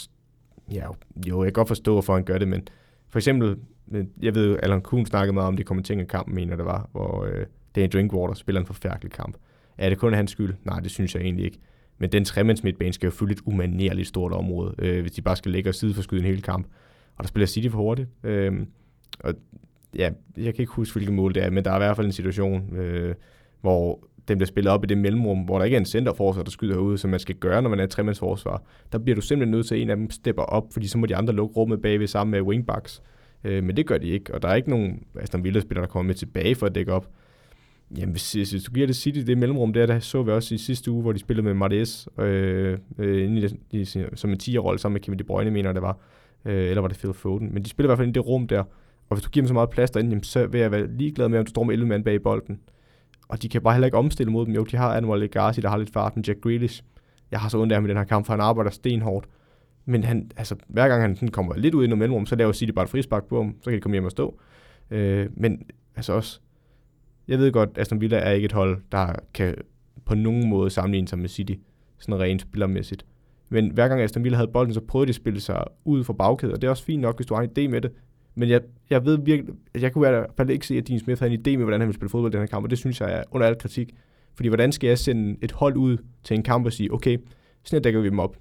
ja, 0.73 0.87
jo, 1.27 1.43
jeg 1.43 1.47
kan 1.47 1.53
godt 1.53 1.69
forstå, 1.69 1.93
hvorfor 1.93 2.15
han 2.15 2.25
gør 2.25 2.39
det, 2.39 2.49
men 2.49 2.69
for 3.09 3.19
eksempel, 3.19 3.57
øh, 3.93 4.05
jeg 4.23 4.35
ved, 4.35 4.59
Alan 4.63 4.83
Kuhn 4.83 5.07
snakkede 5.07 5.33
meget 5.33 5.49
om 5.49 5.57
det 5.57 5.67
kommentering 5.67 6.09
kampen, 6.09 6.35
mener 6.35 6.57
det 6.57 6.65
var, 6.65 6.89
hvor 6.93 7.25
øh, 7.25 7.47
Danny 7.75 7.89
Drinkwater 7.93 8.35
spiller 8.35 8.61
en 8.61 8.67
forfærdelig 8.67 9.13
kamp. 9.13 9.37
Er 9.79 9.89
det 9.89 9.99
kun 9.99 10.15
hans 10.15 10.31
skyld? 10.31 10.55
Nej, 10.65 10.81
det 10.81 10.91
synes 10.91 11.15
jeg 11.15 11.23
egentlig 11.23 11.45
ikke. 11.45 11.59
Men 11.99 12.13
den 12.13 12.25
tremands 12.25 12.65
midtbane 12.65 12.93
skal 12.93 13.07
jo 13.07 13.11
fylde 13.11 13.33
et 13.33 13.41
umanerligt 13.45 14.09
stort 14.09 14.33
område, 14.33 14.75
øh, 14.79 15.01
hvis 15.01 15.13
de 15.13 15.23
bare 15.23 15.37
skal 15.37 15.53
lægge 15.53 15.71
og 15.71 15.75
sideforskyde 15.75 16.21
en 16.21 16.27
hel 16.27 16.43
kamp. 16.43 16.67
Og 17.17 17.25
der 17.25 17.29
spiller 17.29 17.47
City 17.47 17.69
for 17.69 17.79
hurtigt. 17.79 18.09
Øh, 18.25 18.53
og 19.21 19.35
ja, 19.97 20.11
jeg 20.37 20.55
kan 20.55 20.63
ikke 20.63 20.73
huske, 20.73 20.95
hvilket 20.95 21.15
mål 21.15 21.35
det 21.35 21.45
er, 21.45 21.51
men 21.51 21.65
der 21.65 21.71
er 21.71 21.77
i 21.77 21.79
hvert 21.79 21.97
fald 21.97 22.07
en 22.07 22.13
situation, 22.13 22.77
øh, 22.77 23.15
hvor 23.61 24.09
den 24.29 24.39
bliver 24.39 24.47
spillet 24.47 24.73
op 24.73 24.85
i 24.85 24.87
det 24.87 24.99
mellemrum, 24.99 25.39
hvor 25.39 25.59
der 25.59 25.65
ikke 25.65 25.75
er 25.75 25.81
en 25.81 25.87
centerforsvar, 25.87 26.43
der 26.43 26.51
skyder 26.51 26.77
ud, 26.77 26.99
som 26.99 27.11
man 27.11 27.21
skal 27.21 27.35
gøre, 27.35 27.63
når 27.63 27.71
man 27.71 27.81
er 27.81 27.85
et 27.85 27.91
tremandsforsvar. 27.91 28.63
Der 28.93 28.99
bliver 28.99 29.15
du 29.15 29.21
simpelthen 29.21 29.51
nødt 29.51 29.67
til, 29.67 29.75
at 29.75 29.81
en 29.81 29.91
af 29.91 29.97
dem 29.97 30.11
stepper 30.11 30.43
op, 30.43 30.73
fordi 30.73 30.87
så 30.87 30.99
må 30.99 31.07
de 31.07 31.17
andre 31.17 31.35
lukke 31.35 31.55
rummet 31.57 31.83
bagved 31.83 32.07
sammen 32.07 32.31
med 32.31 32.41
wingbacks. 32.41 33.03
Øh, 33.45 33.65
men 33.65 33.77
det 33.77 33.87
gør 33.87 33.99
de 33.99 34.09
ikke, 34.09 34.35
og 34.35 34.43
der 34.43 34.49
er 34.49 34.55
ikke 34.55 34.71
nogen 34.71 35.03
Aston 35.21 35.45
Villa-spillere, 35.45 35.83
der 35.83 35.91
kommer 35.93 36.07
med 36.07 36.15
tilbage 36.15 36.55
for 36.55 36.67
at 36.67 36.75
dække 36.75 36.93
op. 36.93 37.09
Jamen, 37.99 38.11
hvis, 38.11 38.33
hvis 38.33 38.65
du 38.65 38.73
giver 38.73 38.87
det 38.87 38.97
City 38.97 39.19
det 39.19 39.39
mellemrum 39.39 39.73
der, 39.73 39.87
der 39.87 39.99
så 39.99 40.23
vi 40.23 40.31
også 40.31 40.55
i 40.55 40.59
sidste 40.59 40.91
uge, 40.91 41.03
hvor 41.03 41.13
de 41.13 41.19
spillede 41.19 41.45
med 41.45 41.55
Martes, 41.55 42.09
øh, 42.19 42.79
øh, 42.99 43.37
i, 43.37 43.49
i, 43.71 43.85
som 44.15 44.31
en 44.31 44.39
10-rolle 44.43 44.79
sammen 44.79 44.95
med 44.95 45.01
Kevin 45.01 45.19
De 45.19 45.25
Bruyne, 45.25 45.51
mener 45.51 45.73
det 45.73 45.83
var. 45.83 45.99
Øh, 46.45 46.69
eller 46.69 46.81
var 46.81 46.89
det 46.89 46.99
Phil 46.99 47.15
Foden. 47.15 47.55
Men 47.55 47.63
de 47.63 47.69
spiller 47.69 47.89
i 47.89 47.91
hvert 47.91 47.99
fald 47.99 48.09
i 48.09 48.13
det 48.13 48.27
rum 48.27 48.47
der. 48.47 48.61
Og 49.09 49.17
hvis 49.17 49.25
du 49.25 49.31
giver 49.31 49.43
dem 49.43 49.49
så 49.49 49.55
meget 49.55 49.71
plads 49.71 49.91
derinde, 49.91 50.11
jamen, 50.11 50.23
så 50.23 50.47
vil 50.47 50.61
jeg 50.61 50.71
være 50.71 50.97
ligeglad 50.97 51.29
med, 51.29 51.39
om 51.39 51.45
du 51.45 51.51
står 51.51 51.65
med 51.65 51.75
11 51.75 51.89
mand 51.89 52.05
bag 52.05 52.23
bolden. 52.23 52.61
Og 53.29 53.43
de 53.43 53.49
kan 53.49 53.63
bare 53.63 53.75
heller 53.75 53.87
ikke 53.87 53.97
omstille 53.97 54.33
mod 54.33 54.47
dem. 54.47 54.55
Jo, 54.55 54.65
de 54.65 54.77
har 54.77 54.97
Anwar 54.97 55.17
Legacy, 55.17 55.61
der 55.61 55.69
har 55.69 55.77
lidt 55.77 55.93
fart, 55.93 56.17
men 56.17 56.25
Jack 56.29 56.41
Grealish, 56.41 56.83
jeg 57.31 57.41
har 57.41 57.49
så 57.49 57.59
ondt 57.59 57.73
af 57.73 57.77
ham 57.77 57.85
i 57.85 57.89
den 57.89 57.97
her 57.97 58.05
kamp, 58.05 58.27
for 58.27 58.33
han 58.33 58.41
arbejder 58.41 58.71
stenhårdt. 58.71 59.27
Men 59.85 60.05
han, 60.05 60.31
altså, 60.37 60.57
hver 60.69 60.89
gang 60.89 61.03
han 61.03 61.17
sådan 61.17 61.29
kommer 61.29 61.57
lidt 61.57 61.75
ud 61.75 61.85
i 61.85 61.87
noget 61.87 61.99
mellemrum, 61.99 62.27
så 62.27 62.37
laver 62.37 62.53
City 62.53 62.73
bare 62.73 62.83
et 62.83 62.89
frispark 62.89 63.25
på 63.25 63.43
ham, 63.43 63.55
så 63.63 63.71
kan 63.71 63.77
de 63.77 63.81
komme 63.81 63.95
hjem 63.95 64.05
og 64.05 64.11
stå. 64.11 64.39
Øh, 64.91 65.29
men 65.37 65.63
altså 65.97 66.13
også, 66.13 66.41
jeg 67.29 67.39
ved 67.39 67.53
godt, 67.53 67.71
Aston 67.77 68.01
Villa 68.01 68.17
er 68.17 68.31
ikke 68.31 68.45
et 68.45 68.53
hold, 68.53 68.83
der 68.93 69.13
kan 69.35 69.55
på 70.05 70.15
nogen 70.15 70.49
måde 70.49 70.71
sammenligne 70.71 71.09
sig 71.09 71.19
med 71.19 71.29
City, 71.29 71.55
sådan 71.99 72.21
rent 72.21 72.43
spillermæssigt. 72.43 73.07
Men 73.49 73.71
hver 73.71 73.89
gang 73.89 74.01
Aston 74.01 74.25
Villa 74.25 74.37
havde 74.37 74.51
bolden, 74.51 74.75
så 74.75 74.81
prøvede 74.81 75.07
de 75.07 75.11
at 75.11 75.15
spille 75.15 75.41
sig 75.41 75.65
ud 75.85 76.05
for 76.05 76.13
bagkæden, 76.13 76.55
og 76.55 76.63
det 76.63 76.67
er 76.67 76.71
også 76.71 76.85
fint 76.85 77.03
nok, 77.03 77.17
hvis 77.17 77.27
du 77.27 77.35
har 77.35 77.43
en 77.43 77.51
idé 77.59 77.69
med 77.69 77.81
det. 77.81 77.93
Men 78.35 78.49
jeg, 78.49 78.61
jeg 78.91 79.05
ved 79.05 79.19
virkelig, 79.25 79.55
jeg 79.75 79.93
kunne 79.93 80.09
i 80.09 80.11
hvert 80.11 80.27
fald 80.37 80.51
ikke 80.51 80.67
se, 80.67 80.77
at 80.79 80.89
Dean 80.89 81.01
Smith 81.01 81.21
havde 81.21 81.35
en 81.35 81.41
idé 81.41 81.51
med, 81.51 81.65
hvordan 81.65 81.81
han 81.81 81.89
vil 81.89 81.95
spille 81.95 82.11
fodbold 82.11 82.33
i 82.33 82.37
den 82.37 82.41
her 82.41 82.47
kamp, 82.47 82.65
og 82.65 82.71
det 82.71 82.79
synes 82.79 83.01
jeg 83.01 83.13
er 83.13 83.23
under 83.31 83.47
al 83.47 83.59
kritik. 83.59 83.95
Fordi 84.35 84.49
hvordan 84.49 84.73
skal 84.73 84.89
jeg 84.89 84.99
sende 84.99 85.37
et 85.43 85.53
hold 85.53 85.77
ud 85.77 85.97
til 86.23 86.37
en 86.37 86.43
kamp 86.43 86.67
og 86.67 86.73
sige, 86.73 86.93
okay, 86.93 87.19
sådan 87.63 87.77
her 87.77 87.83
dækker 87.83 88.01
vi 88.01 88.09
dem 88.09 88.19
op. 88.19 88.37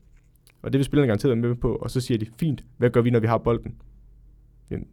Og 0.62 0.74
det 0.74 0.80
vil 0.80 0.86
spillerne 0.86 1.08
garanteret 1.08 1.38
med 1.38 1.56
på, 1.56 1.76
og 1.76 1.92
så 1.92 2.02
siger 2.02 2.18
de, 2.18 2.26
fint, 2.40 2.64
hvad 2.78 2.90
gør 2.90 3.02
vi, 3.02 3.10
når 3.10 3.20
vi 3.20 3.28
har 3.28 3.38
bolden? 3.38 3.76
Jamen, 4.72 4.88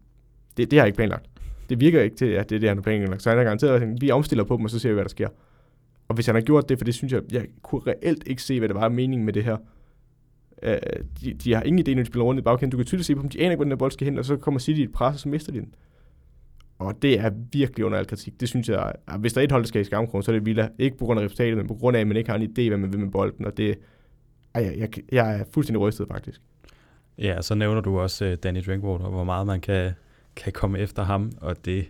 det, 0.57 0.71
det 0.71 0.79
har 0.79 0.85
jeg 0.85 0.89
ikke 0.89 0.97
planlagt. 0.97 1.27
Det 1.71 1.81
virker 1.81 2.03
ikke 2.03 2.17
til, 2.17 2.27
at 2.27 2.51
det 2.51 2.57
er 2.57 2.61
det, 2.61 2.69
han 2.69 2.79
har 2.79 2.83
planlagt. 2.83 3.23
Så 3.23 3.29
han 3.29 3.39
har 3.39 3.45
garanteret, 3.45 3.83
at 3.83 3.89
vi 4.01 4.11
omstiller 4.11 4.45
på 4.45 4.57
dem, 4.57 4.65
og 4.65 4.71
så 4.71 4.79
ser 4.79 4.89
vi, 4.89 4.95
hvad 4.95 5.05
der 5.05 5.11
sker. 5.11 5.29
Og 6.09 6.15
hvis 6.15 6.27
han 6.27 6.35
har 6.35 6.43
gjort 6.43 6.69
det, 6.69 6.79
for 6.79 6.85
det 6.85 6.95
synes 6.95 7.13
jeg, 7.13 7.23
jeg 7.33 7.47
kunne 7.63 7.83
reelt 7.87 8.23
ikke 8.27 8.43
se, 8.43 8.59
hvad 8.59 8.69
det 8.69 8.77
var 8.77 8.89
meningen 8.89 9.25
med 9.25 9.33
det 9.33 9.45
her. 9.45 9.57
Øh, 10.63 10.77
de, 11.21 11.35
de, 11.35 11.55
har 11.55 11.63
ingen 11.63 11.89
idé, 11.89 11.95
når 11.95 12.03
de 12.03 12.07
spiller 12.07 12.25
rundt 12.25 12.39
i 12.39 12.43
bagkæden. 12.43 12.71
Du 12.71 12.77
kan 12.77 12.87
tydeligt 12.87 13.07
se 13.07 13.15
på 13.15 13.23
dem, 13.23 13.31
de 13.31 13.41
aner 13.41 13.51
ikke, 13.51 13.57
hvor 13.57 13.65
den 13.65 13.71
der 13.71 13.77
bold 13.77 13.93
skal 13.93 14.05
hen, 14.05 14.19
og 14.19 14.25
så 14.25 14.37
kommer 14.37 14.61
City 14.61 14.81
i 14.81 14.83
et 14.83 14.93
pres, 14.93 15.15
og 15.15 15.21
så 15.21 15.29
mister 15.29 15.53
de 15.53 15.59
den. 15.59 15.75
Og 16.79 17.03
det 17.03 17.21
er 17.21 17.31
virkelig 17.53 17.87
under 17.87 17.99
al 17.99 18.07
kritik. 18.07 18.41
Det 18.41 18.49
synes 18.49 18.69
jeg, 18.69 18.93
at 19.09 19.21
hvis 19.21 19.33
der 19.33 19.41
er 19.41 19.45
et 19.45 19.53
hold, 19.53 19.63
der 19.63 19.69
skal 19.69 19.81
i 19.81 19.85
skamkronen, 19.85 20.23
så 20.23 20.31
er 20.31 20.37
det 20.37 20.47
Villa. 20.47 20.69
Ikke 20.79 20.97
på 20.97 21.05
grund 21.05 21.21
af 21.21 21.25
resultatet, 21.25 21.57
men 21.57 21.67
på 21.67 21.75
grund 21.75 21.97
af, 21.97 22.01
at 22.01 22.07
man 22.07 22.17
ikke 22.17 22.31
har 22.31 22.39
en 22.39 22.43
idé, 22.43 22.69
hvad 22.69 22.79
man 22.79 22.93
vil 22.93 23.01
med 23.01 23.11
bolden. 23.11 23.47
Og 23.47 23.57
det, 23.57 23.79
ej, 24.55 24.63
jeg, 24.65 24.79
jeg, 24.79 24.89
jeg 25.13 25.41
er 25.41 25.45
fuldstændig 25.55 25.81
rystet, 25.81 26.09
faktisk. 26.09 26.41
Ja, 27.19 27.43
så 27.43 27.55
nævner 27.55 27.81
du 27.81 27.99
også 27.99 28.27
uh, 28.27 28.33
Danny 28.33 28.61
Drinkwater, 28.67 29.09
hvor 29.09 29.25
meget 29.25 29.47
man 29.47 29.61
kan, 29.61 29.93
kan 30.37 30.53
komme 30.53 30.79
efter 30.79 31.03
ham. 31.03 31.33
Og 31.41 31.65
det, 31.65 31.89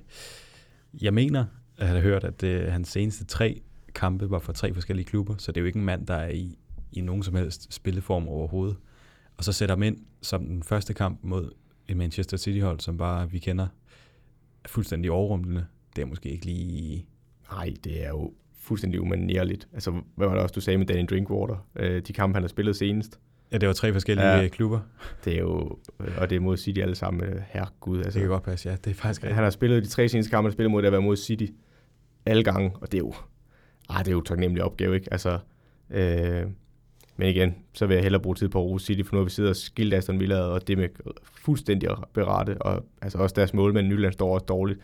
jeg 1.02 1.14
mener, 1.14 1.44
at 1.76 1.86
jeg 1.86 1.94
har 1.94 2.00
hørt, 2.00 2.24
at 2.24 2.40
det, 2.40 2.72
hans 2.72 2.88
seneste 2.88 3.24
tre 3.24 3.60
kampe 3.94 4.30
var 4.30 4.38
for 4.38 4.52
tre 4.52 4.74
forskellige 4.74 5.06
klubber, 5.06 5.34
så 5.38 5.52
det 5.52 5.56
er 5.56 5.60
jo 5.60 5.66
ikke 5.66 5.78
en 5.78 5.84
mand, 5.84 6.06
der 6.06 6.14
er 6.14 6.28
i 6.28 6.58
i 6.92 7.00
nogen 7.00 7.22
som 7.22 7.34
helst 7.34 7.74
spilleform 7.74 8.28
overhovedet. 8.28 8.76
Og 9.36 9.44
så 9.44 9.52
sætter 9.52 9.74
ham 9.74 9.82
ind 9.82 9.96
som 10.22 10.46
den 10.46 10.62
første 10.62 10.94
kamp 10.94 11.18
mod 11.22 11.50
et 11.88 11.96
Manchester 11.96 12.36
City-hold, 12.36 12.80
som 12.80 12.96
bare 12.96 13.30
vi 13.30 13.38
kender 13.38 13.66
er 14.64 14.68
fuldstændig 14.68 15.10
overrumlende. 15.10 15.66
Det 15.96 16.02
er 16.02 16.06
måske 16.06 16.28
ikke 16.28 16.46
lige... 16.46 17.06
Nej, 17.52 17.74
det 17.84 18.04
er 18.04 18.08
jo 18.08 18.32
fuldstændig 18.58 19.00
umanerligt. 19.00 19.68
Altså, 19.72 19.90
hvad 19.90 20.26
var 20.26 20.34
det 20.34 20.42
også, 20.42 20.52
du 20.52 20.60
sagde 20.60 20.78
med 20.78 20.86
Danny 20.86 21.06
Drinkwater? 21.10 21.66
Øh, 21.76 22.02
de 22.06 22.12
kampe, 22.12 22.34
han 22.36 22.42
har 22.42 22.48
spillet 22.48 22.76
senest. 22.76 23.20
Ja, 23.52 23.58
det 23.58 23.66
var 23.66 23.72
tre 23.72 23.92
forskellige 23.92 24.26
ja, 24.28 24.48
klubber. 24.48 24.80
Det 25.24 25.34
er 25.34 25.38
jo, 25.38 25.78
og 26.16 26.30
det 26.30 26.36
er 26.36 26.40
mod 26.40 26.56
City 26.56 26.80
alle 26.80 26.94
sammen. 26.94 27.24
Øh, 27.24 27.42
herregud. 27.48 27.98
Altså, 27.98 28.12
det 28.12 28.20
kan 28.20 28.28
godt 28.28 28.42
passe, 28.42 28.68
ja. 28.68 28.76
Det 28.84 28.90
er 28.90 28.94
faktisk 28.94 29.22
Han 29.22 29.44
har 29.44 29.50
spillet 29.50 29.82
de 29.82 29.88
tre 29.88 30.08
seneste 30.08 30.30
kampe, 30.30 30.46
han 30.46 30.50
har 30.50 30.52
spillet 30.52 30.70
mod 30.70 30.82
det 30.82 30.86
at 30.86 30.92
være 30.92 31.02
mod 31.02 31.16
City 31.16 31.46
alle 32.26 32.44
gange, 32.44 32.72
og 32.80 32.92
det 32.92 32.98
er 32.98 33.02
jo, 33.02 33.14
ah, 33.88 33.98
det 33.98 34.08
er 34.08 34.12
jo 34.12 34.20
taknemmelig 34.20 34.64
opgave, 34.64 34.94
ikke? 34.94 35.12
Altså, 35.12 35.38
øh, 35.90 36.46
men 37.16 37.28
igen, 37.28 37.54
så 37.72 37.86
vil 37.86 37.94
jeg 37.94 38.02
hellere 38.02 38.22
bruge 38.22 38.34
tid 38.36 38.48
på 38.48 38.58
Aarhus 38.58 38.82
City, 38.84 39.02
for 39.02 39.14
nu 39.14 39.18
har 39.18 39.24
vi 39.24 39.30
siddet 39.30 39.50
og 39.50 39.56
skilt 39.56 39.94
Aston 39.94 40.20
Villa, 40.20 40.40
og 40.40 40.68
det 40.68 40.78
med 40.78 40.88
fuldstændig 41.22 41.90
at 41.90 41.96
berette, 42.12 42.62
og 42.62 42.84
altså 43.02 43.18
også 43.18 43.34
deres 43.34 43.54
målmand 43.54 43.86
Nyland 43.86 44.12
står 44.12 44.34
også 44.34 44.46
dårligt. 44.46 44.80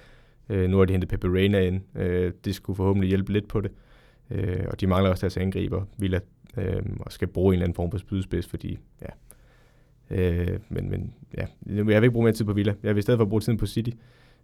Øh, 0.49 0.71
nu 0.71 0.79
har 0.79 0.85
de 0.85 0.93
hentet 0.93 1.11
Pepe 1.11 1.29
Reina 1.29 1.61
ind, 1.61 1.81
øh, 1.95 2.33
det 2.45 2.55
skulle 2.55 2.77
forhåbentlig 2.77 3.09
hjælpe 3.09 3.33
lidt 3.33 3.49
på 3.49 3.61
det. 3.61 3.71
Øh, 4.31 4.64
og 4.69 4.81
de 4.81 4.87
mangler 4.87 5.11
også 5.11 5.21
deres 5.21 5.37
angriber, 5.37 5.85
Villa, 5.99 6.21
øh, 6.57 6.82
og 7.00 7.12
skal 7.12 7.28
bruge 7.28 7.48
en 7.48 7.52
eller 7.52 7.64
anden 7.64 7.76
form 7.76 7.90
for 7.90 7.98
spydspids, 7.98 8.46
fordi, 8.46 8.78
ja. 9.02 9.07
Øh, 10.11 10.59
men, 10.68 10.90
men 10.90 11.14
ja, 11.38 11.46
jeg 11.66 11.86
vil 11.86 11.94
ikke 11.94 12.11
bruge 12.11 12.24
mere 12.24 12.32
tid 12.32 12.44
på 12.44 12.52
Villa. 12.52 12.74
Jeg 12.82 12.94
vil 12.94 12.98
i 12.98 13.02
stedet 13.02 13.18
for 13.18 13.24
bruge 13.24 13.40
tiden 13.40 13.59
på 13.59 13.66
City. 13.66 13.90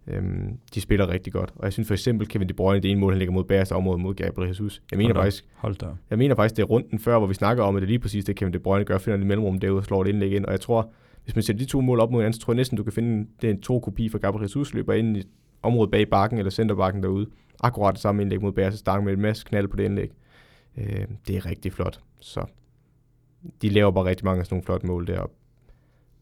Øhm, 0.07 0.57
de 0.75 0.81
spiller 0.81 1.09
rigtig 1.09 1.33
godt. 1.33 1.53
Og 1.55 1.63
jeg 1.63 1.73
synes 1.73 1.87
for 1.87 1.93
eksempel, 1.93 2.27
Kevin 2.27 2.49
De 2.49 2.53
Bruyne, 2.53 2.81
det 2.81 2.91
ene 2.91 2.99
mål, 2.99 3.11
han 3.13 3.19
ligger 3.19 3.33
mod 3.33 3.43
Bærs 3.43 3.71
område 3.71 3.97
mod 3.97 4.13
Gabriel 4.13 4.47
Jesus. 4.47 4.81
Jeg 4.91 4.97
mener, 4.97 5.13
Hold 5.13 5.23
faktisk, 5.23 5.45
Hold 5.55 5.75
da. 5.75 5.85
jeg 6.09 6.17
mener 6.17 6.35
faktisk, 6.35 6.55
det 6.57 6.63
er 6.63 6.67
runden 6.67 6.99
før, 6.99 7.17
hvor 7.17 7.27
vi 7.27 7.33
snakker 7.33 7.63
om, 7.63 7.75
at 7.75 7.81
det 7.81 7.85
er 7.85 7.89
lige 7.89 7.99
præcis 7.99 8.25
det, 8.25 8.35
Kevin 8.35 8.53
De 8.53 8.59
Bruyne 8.59 8.85
gør, 8.85 8.97
finder 8.97 9.17
det 9.17 9.27
mellemrum 9.27 9.59
derude 9.59 9.79
og 9.79 9.85
slår 9.85 10.03
det 10.03 10.09
indlæg 10.09 10.31
ind. 10.31 10.45
Og 10.45 10.51
jeg 10.51 10.61
tror, 10.61 10.91
hvis 11.23 11.35
man 11.35 11.43
sætter 11.43 11.59
de 11.59 11.65
to 11.65 11.81
mål 11.81 11.99
op 11.99 12.11
mod 12.11 12.19
hinanden, 12.19 12.33
så 12.33 12.39
tror 12.39 12.53
jeg 12.53 12.57
næsten, 12.57 12.77
du 12.77 12.83
kan 12.83 12.93
finde 12.93 13.27
det 13.41 13.49
er 13.49 13.53
en 13.53 13.61
to 13.61 13.79
kopi 13.79 14.09
for 14.09 14.17
Gabriel 14.17 14.43
Jesus, 14.43 14.73
løber 14.73 14.93
ind 14.93 15.17
i 15.17 15.23
området 15.63 15.91
bag 15.91 16.09
bakken 16.09 16.39
eller 16.39 16.51
centerbakken 16.51 17.03
derude. 17.03 17.27
Akkurat 17.59 17.93
det 17.93 18.01
samme 18.01 18.21
indlæg 18.21 18.41
mod 18.41 18.51
Bærs 18.51 18.73
stang 18.73 19.03
med 19.03 19.13
en 19.13 19.21
masse 19.21 19.45
knald 19.45 19.67
på 19.67 19.77
det 19.77 19.83
indlæg. 19.83 20.11
Øh, 20.77 21.05
det 21.27 21.35
er 21.35 21.45
rigtig 21.45 21.73
flot. 21.73 21.99
Så 22.19 22.45
de 23.61 23.69
laver 23.69 23.91
bare 23.91 24.05
rigtig 24.05 24.25
mange 24.25 24.39
af 24.39 24.45
sådan 24.45 24.55
nogle 24.55 24.65
flotte 24.65 24.87
mål 24.87 25.07
deroppe 25.07 25.35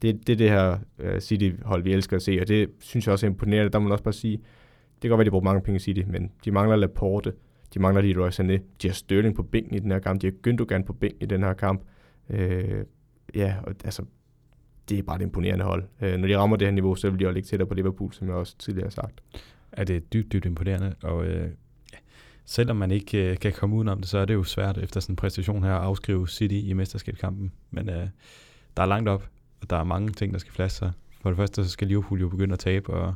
det, 0.02 0.28
det 0.28 0.34
er 0.34 0.38
det 0.38 0.50
her 0.50 0.78
uh, 1.04 1.20
City-hold, 1.20 1.84
vi 1.84 1.94
elsker 1.94 2.16
at 2.16 2.22
se, 2.22 2.38
og 2.42 2.48
det 2.48 2.70
synes 2.80 3.06
jeg 3.08 3.14
også 3.14 3.26
er 3.26 3.30
imponerende. 3.30 3.72
Der 3.72 3.80
må 3.80 3.84
man 3.84 3.92
også 3.92 4.04
bare 4.04 4.14
sige, 4.14 4.38
det 4.38 5.02
kan 5.02 5.10
godt 5.10 5.18
være, 5.18 5.26
de 5.26 5.30
bruger 5.30 5.44
mange 5.44 5.62
penge 5.62 5.76
i 5.76 5.80
City, 5.80 6.02
men 6.08 6.32
de 6.46 6.52
mangler 6.52 6.76
Laporte, 6.76 7.34
de 7.74 7.80
mangler 7.80 8.02
lige 8.02 8.20
Roy 8.20 8.30
Sané, 8.30 8.62
de 8.82 8.88
har 8.88 8.94
Sterling 8.94 9.36
på 9.36 9.44
bænken 9.44 9.76
i 9.76 9.80
den 9.80 9.92
her 9.92 10.00
kamp, 10.00 10.22
de 10.22 10.28
har 10.28 10.34
Gündogan 10.48 10.84
på 10.84 10.94
bænken 10.94 11.22
i 11.22 11.26
den 11.26 11.44
her 11.44 11.54
kamp. 11.54 11.82
Uh, 12.30 12.38
ja, 13.36 13.56
og 13.64 13.76
altså, 13.84 14.04
det 14.90 15.00
er 15.00 15.04
bare 15.04 15.16
et 15.16 15.22
imponerende 15.22 15.66
hold. 15.66 15.84
Uh, 16.02 16.12
når 16.12 16.28
de 16.28 16.38
rammer 16.38 16.58
det 16.58 16.68
her 16.68 16.72
niveau, 16.72 16.96
så 16.96 17.10
vil 17.10 17.20
de 17.20 17.26
også 17.26 17.34
ligge 17.34 17.48
tættere 17.48 17.68
på 17.68 17.74
Liverpool, 17.74 18.14
som 18.14 18.28
jeg 18.28 18.36
også 18.36 18.58
tidligere 18.58 18.86
har 18.86 18.92
sagt. 18.92 19.24
Er 19.72 19.84
det 19.84 20.14
dybt, 20.14 20.34
dybt 20.34 20.46
imponerende, 20.46 20.96
og 21.04 21.26
øh, 21.26 21.50
selvom 22.46 22.78
man 22.78 22.92
ikke 22.92 23.32
øh, 23.32 23.40
kan 23.40 23.54
komme 23.54 23.76
udenom 23.76 24.00
det, 24.00 24.10
så 24.10 24.18
er 24.18 24.26
det 24.26 24.34
jo 24.34 24.44
svært 24.44 24.78
efter 24.78 25.00
sådan 25.00 25.14
en 25.14 25.18
præstation 25.18 25.64
her 25.64 25.76
at 25.76 25.84
afskrive 25.84 26.28
City 26.28 26.56
i 26.64 26.74
mesterskabskampen. 26.74 27.52
Men 27.72 27.90
øh, 27.90 28.08
der 28.78 28.84
er 28.84 28.88
langt 28.88 29.10
op, 29.10 29.30
og 29.62 29.70
der 29.70 29.76
er 29.76 29.84
mange 29.84 30.12
ting, 30.12 30.34
der 30.34 30.40
skal 30.40 30.54
flaske 30.54 30.78
sig. 30.78 30.92
For 31.22 31.30
det 31.30 31.38
første, 31.38 31.64
så 31.64 31.70
skal 31.70 31.88
Liverpool 31.88 32.20
jo 32.20 32.30
begynde 32.30 32.54
at 32.54 32.60
tabe, 32.60 32.94
og 32.94 33.14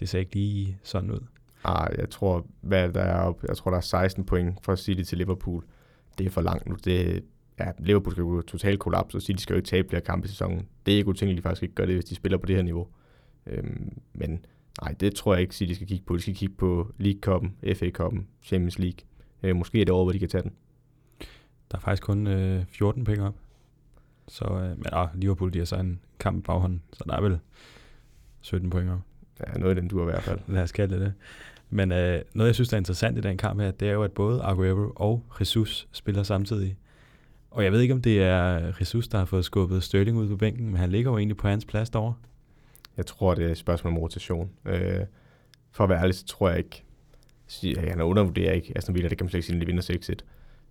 det 0.00 0.08
ser 0.08 0.18
ikke 0.18 0.34
lige 0.34 0.78
sådan 0.82 1.10
ud. 1.10 1.20
Ah, 1.64 1.98
jeg 1.98 2.10
tror, 2.10 2.46
hvad 2.60 2.92
der 2.92 3.00
er 3.00 3.20
op, 3.20 3.44
jeg 3.48 3.56
tror, 3.56 3.70
der 3.70 3.78
er 3.78 3.82
16 3.82 4.24
point 4.24 4.58
fra 4.62 4.76
City 4.76 5.02
til 5.02 5.18
Liverpool. 5.18 5.64
Det 6.18 6.26
er 6.26 6.30
for 6.30 6.40
langt 6.40 6.68
nu. 6.68 6.76
Det, 6.84 7.24
ja, 7.58 7.66
Liverpool 7.78 8.12
skal 8.12 8.22
jo 8.22 8.42
totalt 8.42 8.80
kollapse, 8.80 9.18
og 9.18 9.22
City 9.22 9.42
skal 9.42 9.54
jo 9.54 9.56
ikke 9.56 9.66
tabe 9.66 9.88
flere 9.88 10.02
kampe 10.02 10.24
i 10.24 10.28
sæsonen. 10.28 10.68
Det 10.86 10.94
er 10.94 10.98
ikke 10.98 11.08
utænkeligt, 11.08 11.38
at 11.38 11.44
de 11.44 11.48
faktisk 11.48 11.62
ikke 11.62 11.74
gør 11.74 11.86
det, 11.86 11.94
hvis 11.94 12.04
de 12.04 12.14
spiller 12.14 12.38
på 12.38 12.46
det 12.46 12.56
her 12.56 12.62
niveau. 12.62 12.86
Øhm, 13.46 13.98
men 14.12 14.44
nej, 14.82 14.94
det 15.00 15.14
tror 15.14 15.34
jeg 15.34 15.42
ikke, 15.42 15.54
City 15.54 15.72
skal 15.72 15.86
kigge 15.86 16.04
på. 16.04 16.16
De 16.16 16.20
skal 16.22 16.34
kigge 16.34 16.54
på 16.54 16.92
League 16.98 17.20
Cup'en, 17.26 17.74
FA 17.74 17.90
Cup'en, 18.02 18.22
Champions 18.42 18.78
League. 18.78 18.98
Øh, 19.42 19.56
måske 19.56 19.80
er 19.80 19.84
det 19.84 19.94
over, 19.94 20.04
hvor 20.04 20.12
de 20.12 20.18
kan 20.18 20.28
tage 20.28 20.42
den. 20.42 20.52
Der 21.70 21.76
er 21.76 21.80
faktisk 21.80 22.02
kun 22.02 22.26
øh, 22.26 22.64
14 22.68 23.04
penge 23.04 23.26
op. 23.26 23.34
Så, 24.28 24.44
øh, 24.44 24.78
men 24.78 24.86
ah, 24.92 25.08
Liverpool, 25.14 25.52
de 25.52 25.58
har 25.58 25.64
så 25.64 25.76
en 25.76 26.00
kamp 26.18 26.38
i 26.38 26.40
baghånden, 26.40 26.82
så 26.92 27.04
der 27.06 27.16
er 27.16 27.20
vel 27.20 27.38
17 28.40 28.70
point 28.70 28.90
op. 28.90 29.00
Ja, 29.40 29.58
noget 29.58 29.76
af 29.76 29.82
den 29.82 29.88
du 29.88 30.00
i 30.00 30.04
hvert 30.04 30.22
fald. 30.22 30.38
Lad 30.54 30.62
os 30.62 30.72
kalde 30.72 30.94
det 30.94 31.00
det. 31.00 31.12
Men 31.70 31.92
øh, 31.92 32.22
noget, 32.34 32.48
jeg 32.48 32.54
synes, 32.54 32.68
der 32.68 32.76
er 32.76 32.80
interessant 32.80 33.18
i 33.18 33.20
den 33.20 33.36
kamp 33.36 33.60
her, 33.60 33.70
det 33.70 33.88
er 33.88 33.92
jo, 33.92 34.02
at 34.02 34.12
både 34.12 34.42
Aguero 34.42 34.92
og 34.96 35.22
Jesus 35.40 35.88
spiller 35.92 36.22
samtidig. 36.22 36.76
Og 37.50 37.64
jeg 37.64 37.72
ved 37.72 37.80
ikke, 37.80 37.94
om 37.94 38.02
det 38.02 38.22
er 38.22 38.72
Jesus, 38.80 39.08
der 39.08 39.18
har 39.18 39.24
fået 39.24 39.44
skubbet 39.44 39.82
Sterling 39.82 40.16
ud 40.16 40.28
på 40.28 40.36
bænken, 40.36 40.66
men 40.66 40.76
han 40.76 40.90
ligger 40.90 41.10
jo 41.10 41.18
egentlig 41.18 41.36
på 41.36 41.48
hans 41.48 41.64
plads 41.64 41.90
derovre. 41.90 42.14
Jeg 42.96 43.06
tror, 43.06 43.34
det 43.34 43.46
er 43.46 43.50
et 43.50 43.56
spørgsmål 43.56 43.92
om 43.92 43.98
rotation. 43.98 44.50
Øh, 44.64 45.00
for 45.70 45.84
at 45.84 45.90
være 45.90 46.00
ærlig, 46.00 46.14
så 46.14 46.26
tror 46.26 46.48
jeg 46.48 46.58
ikke, 46.58 46.84
at 47.78 47.88
han 47.88 48.00
undervurderer 48.00 48.52
ikke 48.52 48.68
altså, 48.68 48.78
Aston 48.78 48.94
Villa, 48.94 49.08
det 49.08 49.18
kan 49.18 49.24
man 49.24 49.30
slet 49.30 49.38
ikke 49.38 49.46
sige, 49.46 49.56
at 49.56 49.60
de 49.60 49.66
vinder 49.66 50.16
6-1. 50.22 50.26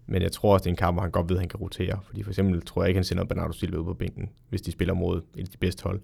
Men 0.05 0.21
jeg 0.21 0.31
tror 0.31 0.53
også, 0.53 0.63
det 0.63 0.69
er 0.69 0.73
en 0.73 0.77
kamp, 0.77 0.95
hvor 0.95 1.01
han 1.01 1.11
godt 1.11 1.29
ved, 1.29 1.35
at 1.35 1.41
han 1.41 1.49
kan 1.49 1.59
rotere. 1.59 1.99
Fordi 2.03 2.23
for 2.23 2.31
eksempel 2.31 2.61
tror 2.61 2.83
jeg 2.83 2.89
ikke, 2.89 2.97
han 2.97 3.03
sender 3.03 3.23
Bernardo 3.23 3.53
Silva 3.53 3.77
ud 3.77 3.85
på 3.85 3.93
bænken, 3.93 4.29
hvis 4.49 4.61
de 4.61 4.71
spiller 4.71 4.93
mod 4.93 5.21
et 5.37 5.43
af 5.43 5.45
de 5.45 5.57
bedste 5.57 5.83
hold. 5.83 6.01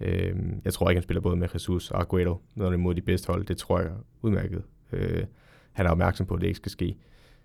Øh, 0.00 0.36
jeg 0.64 0.72
tror 0.72 0.90
ikke, 0.90 0.98
han 0.98 1.02
spiller 1.02 1.20
både 1.20 1.36
med 1.36 1.48
Jesus 1.54 1.90
og 1.90 2.00
Aguero, 2.00 2.36
når 2.54 2.66
det 2.66 2.72
er 2.72 2.78
mod 2.78 2.94
de 2.94 3.00
bedste 3.00 3.26
hold. 3.26 3.44
Det 3.44 3.56
tror 3.56 3.80
jeg 3.80 3.90
udmærket. 4.22 4.62
Øh, 4.92 5.24
han 5.72 5.86
er 5.86 5.90
opmærksom 5.90 6.26
på, 6.26 6.34
at 6.34 6.40
det 6.40 6.46
ikke 6.46 6.56
skal 6.56 6.70
ske. 6.70 6.96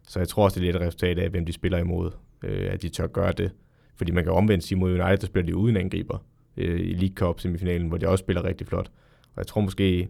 Så 0.07 0.19
jeg 0.19 0.28
tror 0.28 0.43
også, 0.43 0.59
det 0.59 0.67
er 0.67 0.71
lidt 0.71 0.76
et 0.76 0.88
resultat 0.88 1.19
af, 1.19 1.30
hvem 1.30 1.45
de 1.45 1.53
spiller 1.53 1.78
imod, 1.78 2.11
øh, 2.43 2.73
at 2.73 2.82
de 2.82 2.89
tør 2.89 3.07
gøre 3.07 3.32
det. 3.32 3.51
Fordi 3.95 4.11
man 4.11 4.23
kan 4.23 4.34
omvendt 4.34 4.63
sige 4.63 4.78
mod 4.78 4.91
United, 4.91 5.17
der 5.17 5.28
spiller 5.28 5.45
de 5.45 5.55
uden 5.55 5.78
angriber 5.78 6.17
øh, 6.58 6.80
i 6.80 6.93
League 6.93 7.16
Cup 7.16 7.39
semifinalen, 7.39 7.88
hvor 7.88 7.97
de 7.97 8.08
også 8.08 8.22
spiller 8.24 8.43
rigtig 8.43 8.68
flot. 8.68 8.91
Og 9.24 9.38
jeg 9.38 9.47
tror 9.47 9.62
måske, 9.62 10.08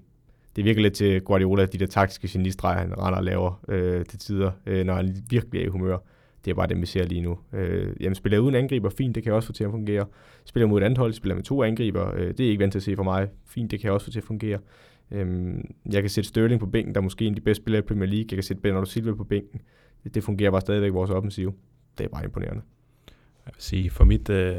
det 0.55 0.65
virker 0.65 0.81
lidt 0.81 0.93
til 0.93 1.21
Guardiola, 1.21 1.65
de 1.65 1.77
der 1.77 1.85
taktiske 1.85 2.27
genistreger, 2.27 2.79
han 2.79 2.97
render 2.97 3.17
og 3.17 3.23
laver 3.23 3.63
øh, 3.67 4.05
til 4.05 4.19
tider, 4.19 4.51
øh, 4.65 4.85
når 4.85 4.93
han 4.93 5.15
virkelig 5.29 5.61
er 5.61 5.65
i 5.65 5.67
humør. 5.67 5.97
Det 6.45 6.51
er 6.51 6.55
bare 6.55 6.67
det, 6.67 6.81
vi 6.81 6.85
ser 6.85 7.05
lige 7.05 7.21
nu. 7.21 7.37
Øh, 7.53 7.95
jamen, 7.99 8.15
spiller 8.15 8.39
uden 8.39 8.55
angriber, 8.55 8.89
fint, 8.89 9.15
det 9.15 9.23
kan 9.23 9.29
jeg 9.29 9.35
også 9.35 9.45
få 9.45 9.53
til 9.53 9.63
at 9.63 9.71
fungere. 9.71 10.05
Spiller 10.45 10.67
mod 10.67 10.81
et 10.81 10.85
andet 10.85 10.97
hold, 10.97 11.13
spiller 11.13 11.35
med 11.35 11.43
to 11.43 11.63
angriber, 11.63 12.13
øh, 12.15 12.27
det 12.27 12.39
er 12.39 12.49
ikke 12.49 12.61
vant 12.61 12.71
til 12.71 12.79
at 12.79 12.83
se 12.83 12.95
for 12.95 13.03
mig. 13.03 13.27
Fint, 13.45 13.71
det 13.71 13.79
kan 13.79 13.85
jeg 13.85 13.93
også 13.93 14.05
få 14.05 14.11
til 14.11 14.19
at 14.19 14.23
fungere. 14.23 14.59
Øh, 15.11 15.55
jeg 15.91 16.01
kan 16.03 16.09
sætte 16.09 16.27
Sterling 16.27 16.59
på 16.59 16.65
bænken, 16.65 16.95
der 16.95 17.01
er 17.01 17.03
måske 17.03 17.25
en 17.25 17.31
af 17.31 17.35
de 17.35 17.41
bedste 17.41 17.63
spillere 17.63 17.79
i 17.79 17.87
Premier 17.87 18.09
League. 18.09 18.25
Jeg 18.31 18.35
kan 18.35 18.43
sætte 18.43 18.61
Bernardo 18.61 18.85
Silva 18.85 19.13
på 19.13 19.23
bænken. 19.23 19.61
Det, 20.03 20.15
det 20.15 20.23
fungerer 20.23 20.51
bare 20.51 20.61
stadigvæk 20.61 20.93
vores 20.93 21.11
offensiv. 21.11 21.53
Det 21.97 22.03
er 22.03 22.07
bare 22.07 22.23
imponerende. 22.23 22.61
Jeg 23.45 23.53
vil 23.55 23.61
sige, 23.61 23.89
for 23.89 24.03
mit 24.05 24.29
øh, 24.29 24.55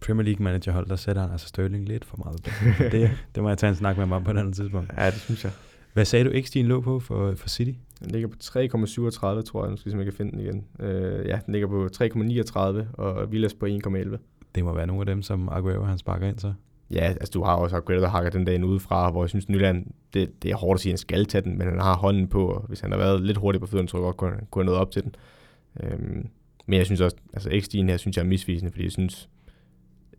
Premier 0.00 0.24
League 0.24 0.44
managerhold, 0.44 0.86
der 0.86 0.96
sætter 0.96 1.22
han 1.22 1.30
altså 1.30 1.48
Sterling 1.48 1.88
lidt 1.88 2.04
for 2.04 2.16
meget. 2.16 2.44
det, 2.92 3.10
det 3.34 3.42
må 3.42 3.48
jeg 3.48 3.58
tage 3.58 3.70
en 3.70 3.76
snak 3.76 3.96
med 3.96 4.06
mig 4.06 4.24
på 4.24 4.30
et 4.30 4.38
andet 4.38 4.54
tidspunkt. 4.54 4.92
Ja, 4.96 5.06
det 5.06 5.20
synes 5.20 5.44
jeg. 5.44 5.52
Hvad 5.92 6.04
sagde 6.04 6.24
du, 6.24 6.42
x 6.42 6.54
lå 6.54 6.80
på 6.80 7.00
for, 7.00 7.34
for 7.36 7.48
City? 7.48 7.72
Den 8.04 8.10
ligger 8.10 8.28
på 8.28 8.36
3,37, 8.40 9.42
tror 9.42 9.64
jeg. 9.64 9.70
Nu 9.70 9.76
skal 9.76 9.96
jeg 9.96 10.04
kan 10.04 10.12
finde 10.12 10.32
den 10.32 10.40
igen. 10.40 10.64
Uh, 10.78 11.26
ja, 11.26 11.38
den 11.46 11.52
ligger 11.52 11.68
på 11.68 11.88
3,39, 11.96 13.02
og 13.02 13.32
Villas 13.32 13.54
på 13.54 13.66
1,11. 13.66 14.16
Det 14.54 14.64
må 14.64 14.74
være 14.74 14.86
nogle 14.86 15.00
af 15.00 15.06
dem, 15.06 15.22
som 15.22 15.48
Aguero 15.48 15.84
han 15.84 15.98
sparker 15.98 16.28
ind 16.28 16.38
så. 16.38 16.52
Ja, 16.90 17.00
altså 17.00 17.30
du 17.34 17.42
har 17.42 17.54
også 17.54 17.76
Aguero, 17.76 18.00
der 18.00 18.08
hakker 18.08 18.30
den 18.30 18.44
dag 18.44 18.64
udefra, 18.64 19.10
hvor 19.10 19.22
jeg 19.22 19.28
synes, 19.28 19.48
Nyland, 19.48 19.86
det, 20.14 20.42
det 20.42 20.50
er 20.50 20.56
hårdt 20.56 20.78
at 20.78 20.82
sige, 20.82 20.90
at 20.90 20.92
han 20.92 20.98
skal 20.98 21.26
tage 21.26 21.42
den, 21.42 21.58
men 21.58 21.68
han 21.68 21.80
har 21.80 21.96
hånden 21.96 22.28
på, 22.28 22.46
og 22.46 22.64
hvis 22.68 22.80
han 22.80 22.90
har 22.90 22.98
været 22.98 23.22
lidt 23.22 23.38
hurtig 23.38 23.60
på 23.60 23.66
fødderne, 23.66 23.88
tror 23.88 23.98
jeg 23.98 24.04
godt, 24.04 24.16
kunne, 24.16 24.46
kunne 24.50 24.64
have 24.64 24.66
nået 24.66 24.78
op 24.78 24.90
til 24.90 25.02
den. 25.02 25.14
Um, 25.82 26.26
men 26.66 26.78
jeg 26.78 26.86
synes 26.86 27.00
også, 27.00 27.16
altså 27.32 27.60
x 27.60 27.68
her 27.74 27.96
synes 27.96 28.16
jeg 28.16 28.22
er 28.22 28.26
misvisende, 28.26 28.70
fordi 28.70 28.84
jeg 28.84 28.92
synes, 28.92 29.28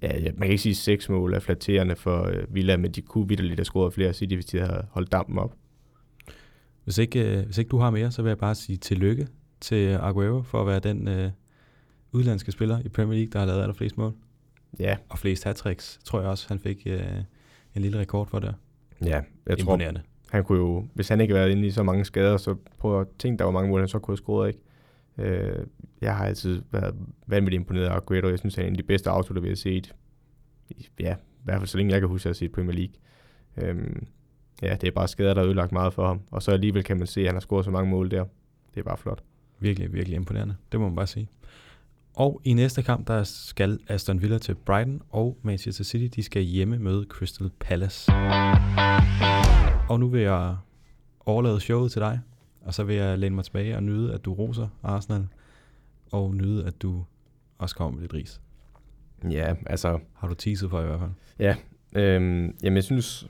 ja, 0.01 0.23
man 0.23 0.41
kan 0.41 0.49
ikke 0.49 0.57
sige, 0.57 0.71
at 0.71 0.77
seks 0.77 1.09
mål 1.09 1.33
er 1.33 1.39
flatterende 1.39 1.95
for 1.95 2.27
uh, 2.27 2.55
Villa, 2.55 2.77
men 2.77 2.91
de 2.91 3.01
kunne 3.01 3.27
vidderligt 3.27 3.59
have 3.59 3.65
scoret 3.65 3.93
flere 3.93 4.13
City, 4.13 4.33
hvis 4.33 4.45
de 4.45 4.59
havde 4.59 4.85
holdt 4.91 5.11
dampen 5.11 5.39
op. 5.39 5.53
Hvis 6.83 6.97
ikke, 6.97 7.37
øh, 7.37 7.45
hvis 7.45 7.57
ikke 7.57 7.69
du 7.69 7.77
har 7.77 7.89
mere, 7.89 8.11
så 8.11 8.21
vil 8.21 8.29
jeg 8.29 8.37
bare 8.37 8.55
sige 8.55 8.77
tillykke 8.77 9.27
til 9.61 9.93
Aguero 10.01 10.41
for 10.41 10.61
at 10.61 10.67
være 10.67 10.79
den 10.79 11.07
øh, 11.07 11.31
udlandske 12.11 12.51
spiller 12.51 12.79
i 12.85 12.89
Premier 12.89 13.15
League, 13.15 13.31
der 13.31 13.39
har 13.39 13.45
lavet 13.45 13.61
allerflest 13.61 13.97
mål. 13.97 14.13
Ja. 14.79 14.97
Og 15.09 15.19
flest 15.19 15.43
hat 15.43 15.55
tror 16.03 16.19
jeg 16.19 16.29
også, 16.29 16.45
han 16.49 16.59
fik 16.59 16.83
øh, 16.85 17.01
en 17.75 17.81
lille 17.81 17.99
rekord 17.99 18.27
for 18.27 18.39
der. 18.39 18.53
Ja, 19.05 19.21
jeg 19.45 19.59
Imponerende. 19.59 19.99
tror, 19.99 20.07
han 20.31 20.43
kunne 20.43 20.57
jo, 20.57 20.87
hvis 20.93 21.09
han 21.09 21.21
ikke 21.21 21.33
havde 21.33 21.45
været 21.45 21.57
inde 21.57 21.67
i 21.67 21.71
så 21.71 21.83
mange 21.83 22.05
skader, 22.05 22.37
så 22.37 22.55
prøv 22.77 23.01
at 23.01 23.07
tænke, 23.19 23.37
der 23.39 23.43
var 23.43 23.51
mange 23.51 23.69
mål, 23.69 23.79
han 23.79 23.87
så 23.87 23.99
kunne 23.99 24.11
have 24.11 24.17
scoret, 24.17 24.47
ikke? 24.47 24.59
Øh, 25.17 25.65
jeg 26.01 26.15
har 26.15 26.25
altid 26.25 26.61
været 26.71 26.95
vanvittigt 27.27 27.59
imponeret 27.59 27.85
af 27.85 27.95
Aguero. 27.95 28.29
Jeg 28.29 28.39
synes, 28.39 28.55
han 28.55 28.63
er 28.63 28.67
en 28.67 28.73
af 28.73 28.77
de 28.77 28.83
bedste 28.83 29.09
afslutter, 29.09 29.41
vi 29.41 29.47
har 29.47 29.55
set. 29.55 29.95
Ja, 30.99 31.15
i 31.15 31.43
hvert 31.43 31.59
fald 31.59 31.67
så 31.67 31.77
længe 31.77 31.93
jeg 31.93 32.01
kan 32.01 32.09
huske, 32.09 32.21
at 32.21 32.25
jeg 32.25 32.29
har 32.29 32.33
set 32.33 32.51
Premier 32.51 32.75
League. 32.75 32.93
Øhm, 33.57 34.07
ja, 34.61 34.75
det 34.81 34.87
er 34.87 34.91
bare 34.91 35.07
skader, 35.07 35.33
der 35.33 35.41
har 35.41 35.47
ødelagt 35.47 35.71
meget 35.71 35.93
for 35.93 36.07
ham. 36.07 36.21
Og 36.31 36.43
så 36.43 36.51
alligevel 36.51 36.83
kan 36.83 36.97
man 36.97 37.07
se, 37.07 37.21
at 37.21 37.27
han 37.27 37.35
har 37.35 37.39
scoret 37.39 37.65
så 37.65 37.71
mange 37.71 37.91
mål 37.91 38.11
der. 38.11 38.25
Det 38.73 38.79
er 38.79 38.83
bare 38.83 38.97
flot. 38.97 39.23
Virkelig, 39.59 39.93
virkelig 39.93 40.15
imponerende. 40.15 40.55
Det 40.71 40.79
må 40.79 40.87
man 40.87 40.95
bare 40.95 41.07
sige. 41.07 41.29
Og 42.13 42.41
i 42.43 42.53
næste 42.53 42.83
kamp, 42.83 43.07
der 43.07 43.23
skal 43.23 43.79
Aston 43.87 44.21
Villa 44.21 44.37
til 44.37 44.55
Brighton, 44.55 45.01
og 45.09 45.37
Manchester 45.41 45.83
City, 45.83 46.15
de 46.15 46.23
skal 46.23 46.41
hjemme 46.41 46.79
møde 46.79 47.05
Crystal 47.09 47.49
Palace. 47.59 48.11
Og 49.89 49.99
nu 49.99 50.07
vil 50.07 50.21
jeg 50.21 50.55
overlade 51.25 51.59
showet 51.59 51.91
til 51.91 52.01
dig, 52.01 52.19
og 52.67 52.73
så 52.73 52.83
vil 52.83 52.95
jeg 52.95 53.19
læne 53.19 53.35
mig 53.35 53.43
tilbage 53.43 53.75
og 53.75 53.83
nyde, 53.83 54.13
at 54.13 54.25
du 54.25 54.33
roser 54.33 54.67
Arsenal, 54.83 55.27
og 56.11 56.35
nyde, 56.35 56.65
at 56.65 56.81
du 56.81 57.03
også 57.57 57.75
kommer 57.75 57.91
med 57.91 58.01
lidt 58.01 58.13
ris. 58.13 58.41
Ja, 59.29 59.55
altså... 59.65 59.99
Har 60.13 60.27
du 60.27 60.33
teaset 60.33 60.69
for 60.69 60.81
i 60.81 60.85
hvert 60.85 60.99
fald? 60.99 61.11
Ja, 61.39 61.55
øhm, 61.95 62.55
jamen 62.63 62.75
jeg 62.75 62.83
synes, 62.83 63.27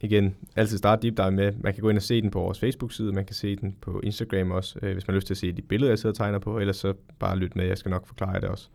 igen, 0.00 0.36
altid 0.56 0.78
starte 0.78 1.02
deep 1.02 1.16
dive 1.16 1.30
med. 1.30 1.52
Man 1.52 1.74
kan 1.74 1.82
gå 1.82 1.88
ind 1.88 1.98
og 1.98 2.02
se 2.02 2.22
den 2.22 2.30
på 2.30 2.40
vores 2.40 2.60
Facebook-side, 2.60 3.12
man 3.12 3.24
kan 3.24 3.34
se 3.34 3.56
den 3.56 3.76
på 3.80 4.00
Instagram 4.00 4.50
også, 4.50 4.78
øh, 4.82 4.92
hvis 4.92 5.06
man 5.06 5.12
har 5.12 5.16
lyst 5.16 5.26
til 5.26 5.34
at 5.34 5.38
se 5.38 5.52
de 5.52 5.62
billeder, 5.62 5.90
jeg 5.90 5.98
sidder 5.98 6.12
og 6.12 6.16
tegner 6.16 6.38
på, 6.38 6.58
ellers 6.58 6.76
så 6.76 6.94
bare 7.18 7.36
lyt 7.36 7.56
med, 7.56 7.66
jeg 7.66 7.78
skal 7.78 7.90
nok 7.90 8.06
forklare 8.06 8.40
det 8.40 8.48
også. 8.48 8.68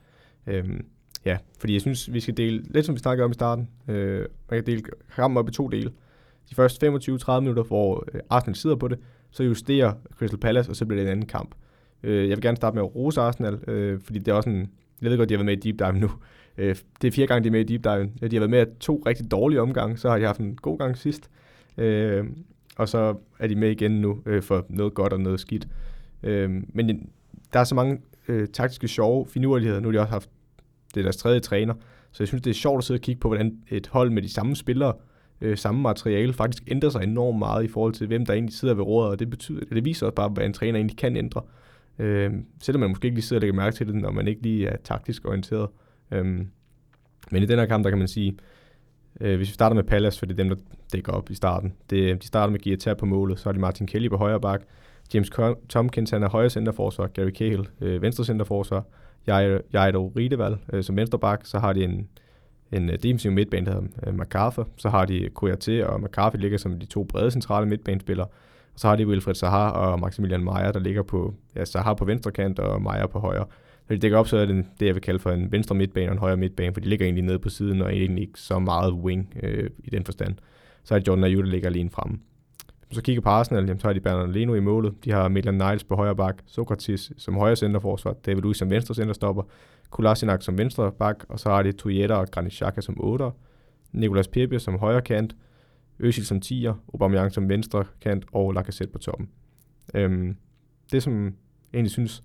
Øhm, 0.48 0.86
ja, 1.26 1.38
fordi 1.60 1.74
jeg 1.74 1.82
synes, 1.82 2.14
vi 2.14 2.20
skal 2.20 2.38
dele, 2.38 2.64
lidt 2.70 2.86
som 2.86 2.96
vi 2.96 3.00
snakkede 3.00 3.26
om 3.26 3.32
i 3.32 3.34
starten, 3.34 3.70
øh, 3.88 4.20
man 4.20 4.58
kan 4.58 4.66
dele 4.66 4.84
kampen 5.16 5.38
op 5.38 5.50
i 5.50 5.52
to 5.52 5.68
dele. 5.68 5.92
De 6.50 6.56
første 6.56 6.88
25-30 6.88 7.40
minutter, 7.40 7.64
hvor 7.64 8.06
øh, 8.14 8.22
Arsenal 8.30 8.56
sidder 8.56 8.76
på 8.76 8.88
det, 8.88 9.00
så 9.36 9.44
justerer 9.44 9.94
Crystal 10.18 10.40
Palace, 10.40 10.70
og 10.70 10.76
så 10.76 10.86
bliver 10.86 11.02
det 11.02 11.08
en 11.08 11.12
anden 11.12 11.26
kamp. 11.26 11.56
Øh, 12.04 12.30
jeg 12.30 12.38
vil 12.38 12.42
gerne 12.42 12.58
starte 12.58 12.76
med 12.76 12.84
at 12.84 12.96
rose 12.96 13.22
Arsenal, 13.22 13.70
øh, 13.70 14.00
fordi 14.04 14.20
det 14.20 14.28
er 14.28 14.34
også 14.34 14.50
en, 14.50 14.70
jeg 15.02 15.12
ved 15.12 15.18
godt, 15.18 15.30
de 15.30 15.34
har 15.34 15.44
været 15.44 15.46
med 15.46 15.66
i 15.66 15.72
deep 15.72 15.80
dive 15.80 16.00
nu, 16.00 16.12
Øh, 16.58 16.76
det 17.02 17.08
er 17.08 17.12
fire 17.12 17.28
gange, 17.28 17.44
de 17.44 17.48
er 17.48 17.52
med 17.52 17.60
i 17.60 17.64
deep 17.64 17.84
dive. 17.84 18.04
De 18.04 18.36
har 18.36 18.40
været 18.40 18.50
med 18.50 18.68
i 18.68 18.80
to 18.80 19.04
rigtig 19.06 19.32
dårlige 19.32 19.62
omgange, 19.62 19.98
så 19.98 20.10
har 20.10 20.18
de 20.18 20.26
haft 20.26 20.40
en 20.40 20.56
god 20.56 20.78
gang 20.78 20.98
sidst. 20.98 21.30
Øh, 21.78 22.26
og 22.78 22.90
så 22.90 23.16
er 23.40 23.48
de 23.48 23.56
med 23.56 23.72
igen 23.72 23.92
nu 23.92 24.22
øh, 24.26 24.44
for 24.44 24.66
noget 24.70 24.94
godt 24.94 25.14
og 25.14 25.20
noget 25.20 25.40
skidt. 25.40 25.68
Øh, 26.24 26.50
men 26.74 27.10
der 27.54 27.60
er 27.60 27.64
så 27.64 27.76
mange 27.76 28.02
øh, 28.28 28.48
taktiske 28.48 28.88
sjove 28.88 29.26
finurligheder. 29.28 29.80
Nu 29.80 29.88
har 29.88 29.92
de 29.92 30.00
også 30.00 30.12
haft, 30.12 30.30
det 30.94 31.00
er 31.00 31.04
deres 31.04 31.18
tredje 31.18 31.40
træner, 31.40 31.74
så 32.12 32.24
jeg 32.24 32.28
synes, 32.28 32.42
det 32.42 32.50
er 32.50 32.54
sjovt 32.54 32.78
at 32.78 32.84
sidde 32.84 32.98
og 32.98 33.02
kigge 33.02 33.20
på, 33.20 33.28
hvordan 33.28 33.58
et 33.70 33.88
hold 33.88 34.10
med 34.10 34.22
de 34.22 34.30
samme 34.30 34.56
spillere, 34.56 34.94
øh, 35.42 35.58
samme 35.58 35.82
materiale, 35.82 36.34
faktisk 36.34 36.64
ændrer 36.68 36.90
sig 36.90 37.04
enormt 37.04 37.40
meget 37.40 37.64
i 37.64 37.68
forhold 37.68 37.94
til, 37.94 38.08
hvem 38.08 38.26
der 38.26 38.34
egentlig 38.34 38.56
sidder 38.56 38.74
ved 38.74 38.84
rådet, 38.84 39.12
og 39.12 39.20
det, 39.20 39.30
betyder, 39.30 39.66
det 39.74 39.86
viser 39.86 40.06
også 40.06 40.16
bare, 40.16 40.30
hvad 40.30 40.46
en 40.46 40.54
træner 40.54 40.78
egentlig 40.78 40.98
kan 40.98 41.16
ændre. 41.16 41.42
Øh, 42.00 42.34
selvom 42.62 42.80
man 42.80 42.90
måske 42.90 43.06
ikke 43.06 43.16
lige 43.16 43.26
sidder 43.26 43.40
og 43.40 43.42
lægger 43.42 43.56
mærke 43.56 43.76
til 43.76 43.88
det, 43.88 43.96
når 43.96 44.12
man 44.12 44.28
ikke 44.28 44.42
lige 44.42 44.68
er 44.68 44.78
taktisk 44.84 45.28
orienteret. 45.28 45.70
Øh, 46.12 46.26
men 47.32 47.44
i 47.44 47.46
den 47.46 47.60
her 47.60 47.66
kamp, 47.66 47.84
der 47.84 47.90
kan 47.90 48.00
man 48.00 48.08
sige, 48.08 48.38
øh, 49.22 49.36
hvis 49.38 49.48
vi 49.48 49.54
starter 49.54 49.76
med 49.76 49.84
Palace, 49.84 50.20
for 50.20 50.26
det 50.26 50.40
er 50.40 50.44
dem, 50.44 50.50
der 50.50 50.56
dækker 50.94 51.12
op 51.12 51.30
i 51.30 51.36
starten. 51.36 51.74
Det, 51.90 52.22
de 52.22 52.28
starter 52.28 52.52
med 52.52 52.60
Guitar 52.64 52.94
på 52.94 53.06
målet, 53.06 53.40
så 53.40 53.50
er 53.50 53.54
det 53.54 53.62
Martin 53.62 53.88
Kelly 53.88 54.10
på 54.10 54.18
højre 54.18 54.42
bak, 54.42 54.62
James 55.14 55.30
Tompkins, 55.70 56.10
han 56.10 56.24
er 56.24 56.30
højre 56.30 56.50
centerforsvar, 56.50 57.08
Gary 57.08 57.30
Cahill, 57.30 57.68
øh, 57.82 58.02
venstre 58.02 58.26
centerforsvar, 58.26 58.84
Jaido 59.74 60.08
Rideval 60.18 60.58
øh, 60.74 60.84
som 60.84 60.96
venstre 60.96 61.20
bak, 61.20 61.46
så 61.46 61.60
har 61.60 61.74
de 61.74 61.84
en, 61.84 62.10
en 62.72 62.90
øh, 62.90 62.96
defensiv 63.04 63.32
midtbane, 63.32 63.66
der 63.66 63.72
hedder 63.72 63.88
øh, 64.08 64.16
MacArthur. 64.16 64.68
Så 64.78 64.90
har 64.90 65.06
de 65.06 65.30
Kouyaté 65.40 65.86
og 65.86 66.02
McCarthy 66.02 66.38
ligger 66.40 66.58
som 66.58 66.80
de 66.80 66.86
to 66.86 67.04
brede 67.04 67.32
centrale 67.32 67.66
midtbanespillere, 67.68 68.28
og 68.74 68.80
så 68.80 68.88
har 68.88 68.96
de 68.96 69.08
Wilfred 69.08 69.36
Sahar 69.36 69.72
og 69.72 70.00
Maximilian 70.00 70.44
Meyer, 70.44 70.72
der 70.72 70.80
ligger 70.80 71.04
på, 71.04 71.34
ja, 71.56 71.66
Sahar 71.66 71.94
på 71.94 72.06
venstre 72.06 72.32
kant 72.32 72.60
og 72.60 72.82
Meyer 72.82 73.08
på 73.08 73.20
højre. 73.20 73.46
Når 73.90 73.96
de 73.96 74.02
dækker 74.02 74.18
op, 74.18 74.28
så 74.28 74.38
er 74.38 74.46
det 74.46 74.66
det, 74.80 74.86
jeg 74.86 74.96
vil 74.96 75.02
kalde 75.02 75.20
for 75.20 75.32
en 75.32 75.52
venstre 75.52 75.76
midtbane 75.76 76.08
og 76.08 76.12
en 76.12 76.20
højre 76.20 76.38
midtbane, 76.38 76.74
for 76.74 76.82
de 76.82 76.90
ligger 76.90 77.06
egentlig 77.06 77.24
nede 77.24 77.40
på 77.40 77.50
siden, 77.50 77.82
og 77.82 77.96
egentlig 77.96 78.22
ikke 78.22 78.40
så 78.40 78.60
meget 78.60 78.94
wing 78.94 79.34
øh, 79.44 79.70
i 79.84 79.90
den 79.90 80.06
forstand. 80.06 80.36
Så 80.84 80.96
er 80.96 81.00
det 81.00 81.08
Jordan 81.08 81.24
Ayew, 81.24 81.42
der 81.42 81.50
ligger 81.50 81.70
alene 81.70 81.90
fremme. 81.90 82.18
Hvis 82.88 82.96
man 82.96 83.02
så 83.02 83.02
kigger 83.02 83.22
på 83.22 83.30
Arsenal, 83.30 83.66
jamen, 83.66 83.80
så 83.80 83.88
har 83.88 83.94
de 83.94 84.00
Bernard 84.00 84.30
Leno 84.30 84.54
i 84.54 84.60
målet. 84.60 85.06
De 85.06 85.12
har 85.12 85.28
Maitland 85.28 85.58
Niles 85.58 85.84
på 85.84 85.96
højre 85.96 86.16
bak, 86.16 86.42
Sokratis 86.46 87.12
som 87.18 87.34
højre 87.34 87.56
centerforsvar, 87.56 88.14
David 88.14 88.42
Luiz 88.42 88.58
som 88.58 88.70
venstre 88.70 88.96
centerstopper, 88.96 89.44
Kolasinac 89.90 90.44
som 90.44 90.58
venstre 90.58 90.92
bak, 90.92 91.26
og 91.30 91.40
så 91.40 91.50
har 91.50 91.64
de 91.64 91.72
Toyota 91.72 92.14
og 92.14 92.28
Granit 92.32 92.54
Xhaka 92.54 92.82
som 92.82 93.04
otter, 93.04 93.32
Nicolas 93.92 94.28
Pepe 94.28 94.60
som 94.60 94.80
højre 94.80 95.02
kant, 95.02 95.36
Özil 96.04 96.26
som 96.26 96.42
10'er, 96.46 96.74
Aubameyang 96.94 97.32
som 97.32 97.50
venstre 97.50 97.86
kant 98.02 98.26
og 98.32 98.54
Lacazette 98.54 98.92
på 98.92 99.00
toppen. 99.00 99.30
Øhm, 99.94 100.38
det, 100.92 101.04
som 101.04 101.24
jeg 101.24 101.34
egentlig 101.74 101.92
synes 101.92 102.24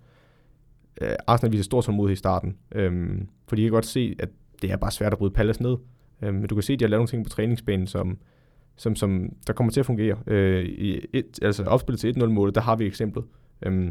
øh, 1.02 1.12
Arsenal 1.26 1.52
viser 1.52 1.64
stor 1.64 1.80
tålmodighed 1.80 2.16
i 2.16 2.18
starten, 2.18 2.56
øhm, 2.72 3.28
for 3.48 3.56
de 3.56 3.62
kan 3.62 3.70
godt 3.70 3.86
se, 3.86 4.16
at 4.18 4.28
det 4.62 4.70
er 4.70 4.76
bare 4.76 4.90
svært 4.90 5.12
at 5.12 5.18
bryde 5.18 5.32
Palace 5.32 5.62
ned. 5.62 5.76
Øhm, 6.22 6.34
men 6.34 6.46
du 6.46 6.54
kan 6.54 6.62
se, 6.62 6.72
at 6.72 6.80
de 6.80 6.84
har 6.84 6.88
lavet 6.88 7.00
nogle 7.00 7.08
ting 7.08 7.24
på 7.24 7.30
træningsbanen, 7.30 7.86
som, 7.86 8.18
som, 8.80 8.96
som 8.96 9.32
der 9.46 9.52
kommer 9.52 9.72
til 9.72 9.80
at 9.80 9.86
fungere. 9.86 10.16
Øh, 10.26 10.64
i 10.64 11.00
et, 11.12 11.38
altså 11.42 11.64
opspillet 11.64 12.00
til 12.00 12.14
1-0-målet, 12.16 12.54
der 12.54 12.60
har 12.60 12.76
vi 12.76 12.86
eksemplet. 12.86 13.24
Øhm, 13.62 13.90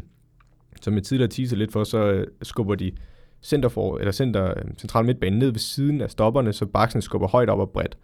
som 0.82 0.94
jeg 0.94 1.02
tidligere 1.02 1.30
teaser 1.30 1.56
lidt 1.56 1.72
for, 1.72 1.84
så 1.84 2.12
øh, 2.12 2.26
skubber 2.42 2.74
de 2.74 2.92
center 3.42 3.68
for, 3.68 3.98
eller 3.98 4.12
center, 4.12 4.50
øh, 4.50 4.64
central 4.78 5.04
midtbane 5.04 5.38
ned 5.38 5.50
ved 5.50 5.58
siden 5.58 6.00
af 6.00 6.10
stopperne, 6.10 6.52
så 6.52 6.66
baksen 6.66 7.02
skubber 7.02 7.28
højt 7.28 7.48
op 7.48 7.58
og 7.58 7.70
bredt. 7.70 7.98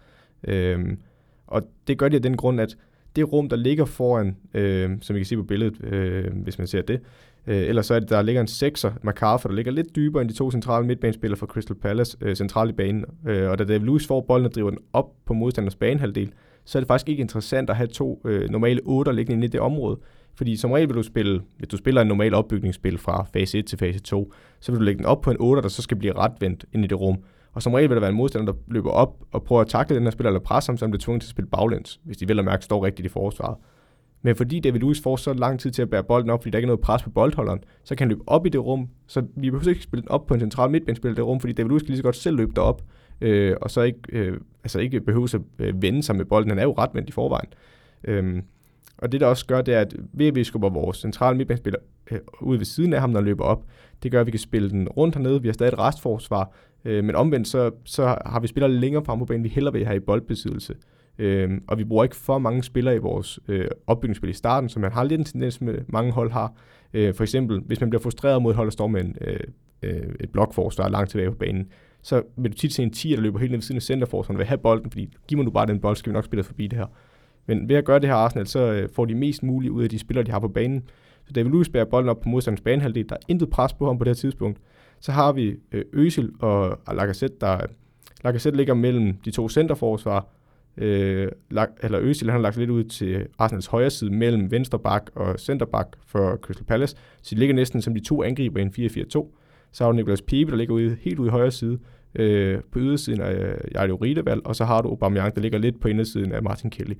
Øhm, 0.44 0.98
og 1.46 1.62
det 1.86 1.98
gør 1.98 2.08
de 2.08 2.16
af 2.16 2.22
den 2.22 2.36
grund, 2.36 2.60
at 2.60 2.76
det 3.16 3.32
rum, 3.32 3.48
der 3.48 3.56
ligger 3.56 3.84
foran, 3.84 4.36
øh, 4.54 4.90
som 5.00 5.16
I 5.16 5.18
kan 5.18 5.26
se 5.26 5.36
på 5.36 5.42
billedet, 5.42 5.84
øh, 5.84 6.32
hvis 6.42 6.58
man 6.58 6.66
ser 6.66 6.82
det, 6.82 7.00
øh, 7.46 7.56
ellers 7.56 7.86
så 7.86 7.94
er 7.94 8.00
det, 8.00 8.10
der 8.10 8.22
ligger 8.22 8.40
en 8.40 8.46
sekser, 8.46 8.92
MacArthur, 9.02 9.48
der 9.48 9.56
ligger 9.56 9.72
lidt 9.72 9.96
dybere 9.96 10.22
end 10.22 10.30
de 10.30 10.34
to 10.34 10.50
centrale 10.50 10.86
midtbanespillere 10.86 11.38
fra 11.38 11.46
Crystal 11.46 11.76
Palace, 11.76 12.16
øh, 12.20 12.36
centralt 12.36 12.70
i 12.70 12.74
banen. 12.74 13.04
Øh, 13.26 13.50
og 13.50 13.58
da 13.58 13.64
David 13.64 13.86
Lewis 13.86 14.06
får 14.06 14.20
bolden 14.20 14.46
og 14.46 14.54
driver 14.54 14.70
den 14.70 14.78
op 14.92 15.06
på 15.24 15.34
modstanders 15.34 15.76
banehalvdel, 15.76 16.32
så 16.66 16.78
er 16.78 16.80
det 16.80 16.88
faktisk 16.88 17.08
ikke 17.08 17.20
interessant 17.20 17.70
at 17.70 17.76
have 17.76 17.86
to 17.86 18.20
øh, 18.24 18.50
normale 18.50 18.80
8'er 18.86 19.10
liggende 19.10 19.32
inde 19.32 19.44
i 19.44 19.48
det 19.48 19.60
område, 19.60 19.98
Fordi 20.34 20.56
som 20.56 20.72
regel 20.72 20.88
vil 20.88 20.96
du 20.96 21.02
spille, 21.02 21.42
hvis 21.58 21.68
du 21.68 21.76
spiller 21.76 22.00
en 22.00 22.08
normal 22.08 22.34
opbygningsspil 22.34 22.98
fra 22.98 23.26
fase 23.32 23.58
1 23.58 23.66
til 23.66 23.78
fase 23.78 23.98
2, 23.98 24.32
så 24.60 24.72
vil 24.72 24.78
du 24.78 24.84
lægge 24.84 24.98
den 24.98 25.06
op 25.06 25.20
på 25.20 25.30
en 25.30 25.36
8, 25.40 25.62
der 25.62 25.68
så 25.68 25.82
skal 25.82 25.96
blive 25.96 26.12
retvendt 26.12 26.64
ind 26.72 26.84
i 26.84 26.88
det 26.88 27.00
rum. 27.00 27.16
Og 27.52 27.62
som 27.62 27.74
regel 27.74 27.88
vil 27.88 27.96
der 27.96 28.00
være 28.00 28.10
en 28.10 28.16
modstander, 28.16 28.52
der 28.52 28.58
løber 28.68 28.90
op 28.90 29.16
og 29.32 29.42
prøver 29.42 29.62
at 29.62 29.68
takle 29.68 29.96
den 29.96 30.02
her 30.02 30.10
spiller, 30.10 30.30
eller 30.30 30.40
presse 30.40 30.68
ham, 30.68 30.76
så 30.76 30.84
han 30.84 30.90
bliver 30.90 31.00
tvunget 31.00 31.22
til 31.22 31.26
at 31.26 31.30
spille 31.30 31.50
baglæns, 31.50 32.00
hvis 32.04 32.16
de 32.16 32.28
vel 32.28 32.38
og 32.38 32.44
mærke 32.44 32.64
står 32.64 32.84
rigtigt 32.84 33.06
i 33.06 33.08
forsvaret. 33.08 33.56
Men 34.26 34.36
fordi 34.36 34.60
David 34.60 34.80
Luiz 34.80 35.02
får 35.02 35.16
så 35.16 35.32
lang 35.32 35.60
tid 35.60 35.70
til 35.70 35.82
at 35.82 35.90
bære 35.90 36.04
bolden 36.04 36.30
op, 36.30 36.42
fordi 36.42 36.50
der 36.50 36.58
ikke 36.58 36.66
er 36.66 36.68
noget 36.68 36.80
pres 36.80 37.02
på 37.02 37.10
boldholderen, 37.10 37.58
så 37.84 37.94
kan 37.94 38.04
han 38.04 38.08
løbe 38.08 38.22
op 38.26 38.46
i 38.46 38.48
det 38.48 38.64
rum. 38.64 38.88
Så 39.06 39.20
vi 39.36 39.50
behøver 39.50 39.68
ikke 39.68 39.82
spille 39.82 40.02
den 40.02 40.10
op 40.10 40.26
på 40.26 40.34
en 40.34 40.40
central 40.40 40.70
midtbanespiller 40.70 41.14
i 41.14 41.16
det 41.16 41.24
rum, 41.24 41.40
fordi 41.40 41.52
David 41.52 41.68
Luiz 41.68 41.82
kan 41.82 41.88
lige 41.88 41.96
så 41.96 42.02
godt 42.02 42.16
selv 42.16 42.36
løbe 42.36 42.52
derop, 42.56 42.82
øh, 43.20 43.56
og 43.60 43.70
så 43.70 43.82
ikke, 43.82 43.98
øh, 44.12 44.40
altså 44.64 44.78
ikke 44.78 45.00
behøver 45.00 45.34
at 45.34 45.66
øh, 45.66 45.82
vende 45.82 46.02
sig 46.02 46.16
med 46.16 46.24
bolden. 46.24 46.50
Han 46.50 46.58
er 46.58 46.62
jo 46.62 46.74
ret 46.78 46.90
vendt 46.94 47.08
i 47.08 47.12
forvejen. 47.12 47.48
Øhm, 48.04 48.42
og 48.98 49.12
det 49.12 49.20
der 49.20 49.26
også 49.26 49.46
gør, 49.46 49.62
det 49.62 49.74
er, 49.74 49.80
at 49.80 49.94
ved 50.12 50.26
at 50.26 50.34
vi 50.34 50.44
skubber 50.44 50.68
vores 50.68 50.96
centrale 50.96 51.36
midtbanespiller 51.36 51.80
øh, 52.10 52.18
ud 52.40 52.56
ved 52.56 52.64
siden 52.64 52.92
af 52.92 53.00
ham, 53.00 53.10
når 53.10 53.20
han 53.20 53.24
løber 53.24 53.44
op, 53.44 53.64
det 54.02 54.12
gør, 54.12 54.20
at 54.20 54.26
vi 54.26 54.30
kan 54.30 54.40
spille 54.40 54.70
den 54.70 54.88
rundt 54.88 55.14
hernede. 55.14 55.42
Vi 55.42 55.48
har 55.48 55.52
stadig 55.52 55.72
et 55.72 55.78
restforsvar, 55.78 56.52
øh, 56.84 57.04
men 57.04 57.14
omvendt 57.14 57.48
så, 57.48 57.70
så 57.84 58.18
har 58.26 58.40
vi 58.40 58.46
spillere 58.46 58.72
længere 58.72 59.04
frem 59.04 59.18
på 59.18 59.24
banen, 59.24 59.44
vi 59.44 59.48
hellere 59.48 59.72
vil 59.72 59.86
have 59.86 59.96
i 59.96 60.00
boldbesiddelse. 60.00 60.74
Øh, 61.18 61.50
og 61.66 61.78
vi 61.78 61.84
bruger 61.84 62.04
ikke 62.04 62.16
for 62.16 62.38
mange 62.38 62.62
spillere 62.62 62.94
i 62.94 62.98
vores 62.98 63.40
øh, 63.48 63.68
opbygningsspil 63.86 64.30
i 64.30 64.32
starten, 64.32 64.68
som 64.68 64.82
man 64.82 64.92
har 64.92 65.04
lidt 65.04 65.18
en 65.18 65.24
tendens 65.24 65.60
med 65.60 65.78
mange 65.88 66.12
hold 66.12 66.30
har. 66.30 66.52
Øh, 66.94 67.14
for 67.14 67.24
eksempel, 67.24 67.60
hvis 67.66 67.80
man 67.80 67.90
bliver 67.90 68.02
frustreret 68.02 68.42
mod 68.42 68.50
et 68.50 68.56
hold, 68.56 68.66
der 68.66 68.72
står 68.72 68.86
med 68.86 69.00
en, 69.00 69.16
øh, 69.20 69.40
øh, 69.82 70.14
et 70.20 70.30
blokforsvar 70.30 70.88
langt 70.88 71.10
tilbage 71.10 71.30
på 71.30 71.36
banen, 71.36 71.66
så 72.02 72.22
vil 72.36 72.52
du 72.52 72.56
tit 72.56 72.72
se 72.72 72.82
en 72.82 72.90
10, 72.90 73.10
der 73.10 73.20
løber 73.20 73.38
helt 73.38 73.50
ned 73.50 73.56
ved 73.56 73.62
siden 73.62 73.76
af 73.76 73.82
centerforsvaren, 73.82 74.38
vil 74.38 74.46
have 74.46 74.58
bolden, 74.58 74.90
fordi 74.90 75.14
giv 75.28 75.38
mig 75.38 75.44
nu 75.44 75.50
bare 75.50 75.66
den 75.66 75.80
bold, 75.80 75.96
skal 75.96 76.10
vi 76.10 76.14
nok 76.14 76.24
spille 76.24 76.44
forbi 76.44 76.66
det 76.66 76.78
her. 76.78 76.86
Men 77.46 77.68
ved 77.68 77.76
at 77.76 77.84
gøre 77.84 77.98
det 77.98 78.08
her 78.08 78.16
Arsenal, 78.16 78.46
så 78.46 78.72
øh, 78.72 78.88
får 78.94 79.04
de 79.04 79.14
mest 79.14 79.42
muligt 79.42 79.70
ud 79.70 79.82
af 79.82 79.88
de 79.88 79.98
spillere, 79.98 80.24
de 80.24 80.30
har 80.30 80.38
på 80.38 80.48
banen. 80.48 80.82
Så 81.26 81.32
David 81.32 81.50
Luiz 81.50 81.68
bærer 81.68 81.84
bolden 81.84 82.08
op 82.08 82.20
på 82.20 82.28
modstanders 82.28 82.60
banehalvdel. 82.60 83.08
Der 83.08 83.14
er 83.14 83.20
intet 83.28 83.50
pres 83.50 83.72
på 83.72 83.86
ham 83.86 83.98
på 83.98 84.04
det 84.04 84.08
her 84.08 84.14
tidspunkt. 84.14 84.60
Så 85.00 85.12
har 85.12 85.32
vi 85.32 85.56
øh, 85.72 85.84
Øsil 85.92 86.30
og 86.40 86.78
Lacazette, 86.94 87.36
der 87.40 87.58
Lacazette 88.24 88.56
ligger 88.56 88.74
mellem 88.74 89.16
de 89.24 89.30
to 89.30 89.48
centerforsvar, 89.48 90.28
øh, 90.76 91.28
eller 91.82 92.00
Øsil, 92.00 92.30
han 92.30 92.38
har 92.38 92.42
lagt 92.42 92.56
lidt 92.56 92.70
ud 92.70 92.84
til 92.84 93.26
Arsenals 93.38 93.66
højre 93.66 93.90
side 93.90 94.10
mellem 94.10 94.50
venstre 94.50 94.78
bak 94.78 95.10
og 95.14 95.40
center 95.40 95.66
bak 95.66 95.86
for 96.06 96.36
Crystal 96.36 96.66
Palace. 96.66 96.96
Så 97.22 97.34
de 97.34 97.40
ligger 97.40 97.54
næsten 97.54 97.82
som 97.82 97.94
de 97.94 98.00
to 98.00 98.22
angriber 98.22 98.60
i 98.60 98.62
en 98.62 98.72
4-4-2. 99.16 99.36
Så 99.72 99.84
har 99.84 99.90
du 99.90 99.96
Nicolas 99.96 100.22
Pepe, 100.22 100.50
der 100.50 100.56
ligger 100.56 100.74
ude, 100.74 100.96
helt 101.00 101.18
ude 101.18 101.28
i 101.28 101.30
højre 101.30 101.50
side 101.50 101.78
øh, 102.14 102.60
på 102.70 102.78
ydersiden 102.78 103.20
af 103.20 103.56
Jardio 103.74 103.96
Rideval, 103.96 104.40
og 104.44 104.56
så 104.56 104.64
har 104.64 104.82
du 104.82 104.88
Aubameyang, 104.88 105.34
der 105.34 105.40
ligger 105.40 105.58
lidt 105.58 105.80
på 105.80 105.88
indersiden 105.88 106.32
af 106.32 106.42
Martin 106.42 106.70
Kelly. 106.70 106.94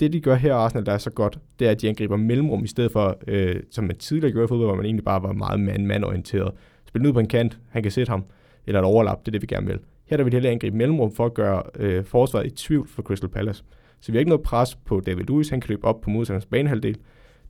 Det, 0.00 0.12
de 0.12 0.20
gør 0.20 0.34
her 0.34 0.54
Arsenal, 0.54 0.86
der 0.86 0.92
er 0.92 0.98
så 0.98 1.10
godt, 1.10 1.38
det 1.58 1.66
er, 1.66 1.70
at 1.70 1.80
de 1.80 1.88
angriber 1.88 2.16
mellemrum, 2.16 2.64
i 2.64 2.66
stedet 2.66 2.92
for, 2.92 3.18
øh, 3.26 3.56
som 3.70 3.84
man 3.84 3.96
tidligere 3.96 4.32
gjorde 4.32 4.44
i 4.44 4.48
fodbold, 4.48 4.68
hvor 4.68 4.76
man 4.76 4.84
egentlig 4.84 5.04
bare 5.04 5.22
var 5.22 5.32
meget 5.32 5.60
mand-mand-orienteret. 5.60 6.52
Spille 6.86 7.08
ud 7.08 7.12
på 7.12 7.20
en 7.20 7.28
kant, 7.28 7.58
han 7.68 7.82
kan 7.82 7.92
sætte 7.92 8.10
ham, 8.10 8.24
eller 8.66 8.80
et 8.80 8.86
overlap, 8.86 9.18
det 9.20 9.28
er 9.28 9.32
det, 9.32 9.42
vi 9.42 9.46
gerne 9.46 9.66
vil. 9.66 9.78
Her 10.10 10.16
der 10.16 10.24
vil 10.24 10.32
heller 10.32 10.50
angribe 10.50 10.76
mellemrum 10.76 11.12
for 11.12 11.26
at 11.26 11.34
gøre 11.34 11.62
øh, 11.76 12.04
forsvaret 12.04 12.46
i 12.46 12.50
tvivl 12.50 12.88
for 12.88 13.02
Crystal 13.02 13.28
Palace. 13.28 13.64
Så 14.00 14.12
vi 14.12 14.16
har 14.16 14.20
ikke 14.20 14.28
noget 14.28 14.42
pres 14.42 14.76
på 14.76 15.00
David 15.00 15.24
Lewis, 15.24 15.48
han 15.48 15.60
kan 15.60 15.68
løbe 15.68 15.84
op 15.84 16.00
på 16.00 16.10
modstanderens 16.10 16.46
banehalvdel. 16.46 16.96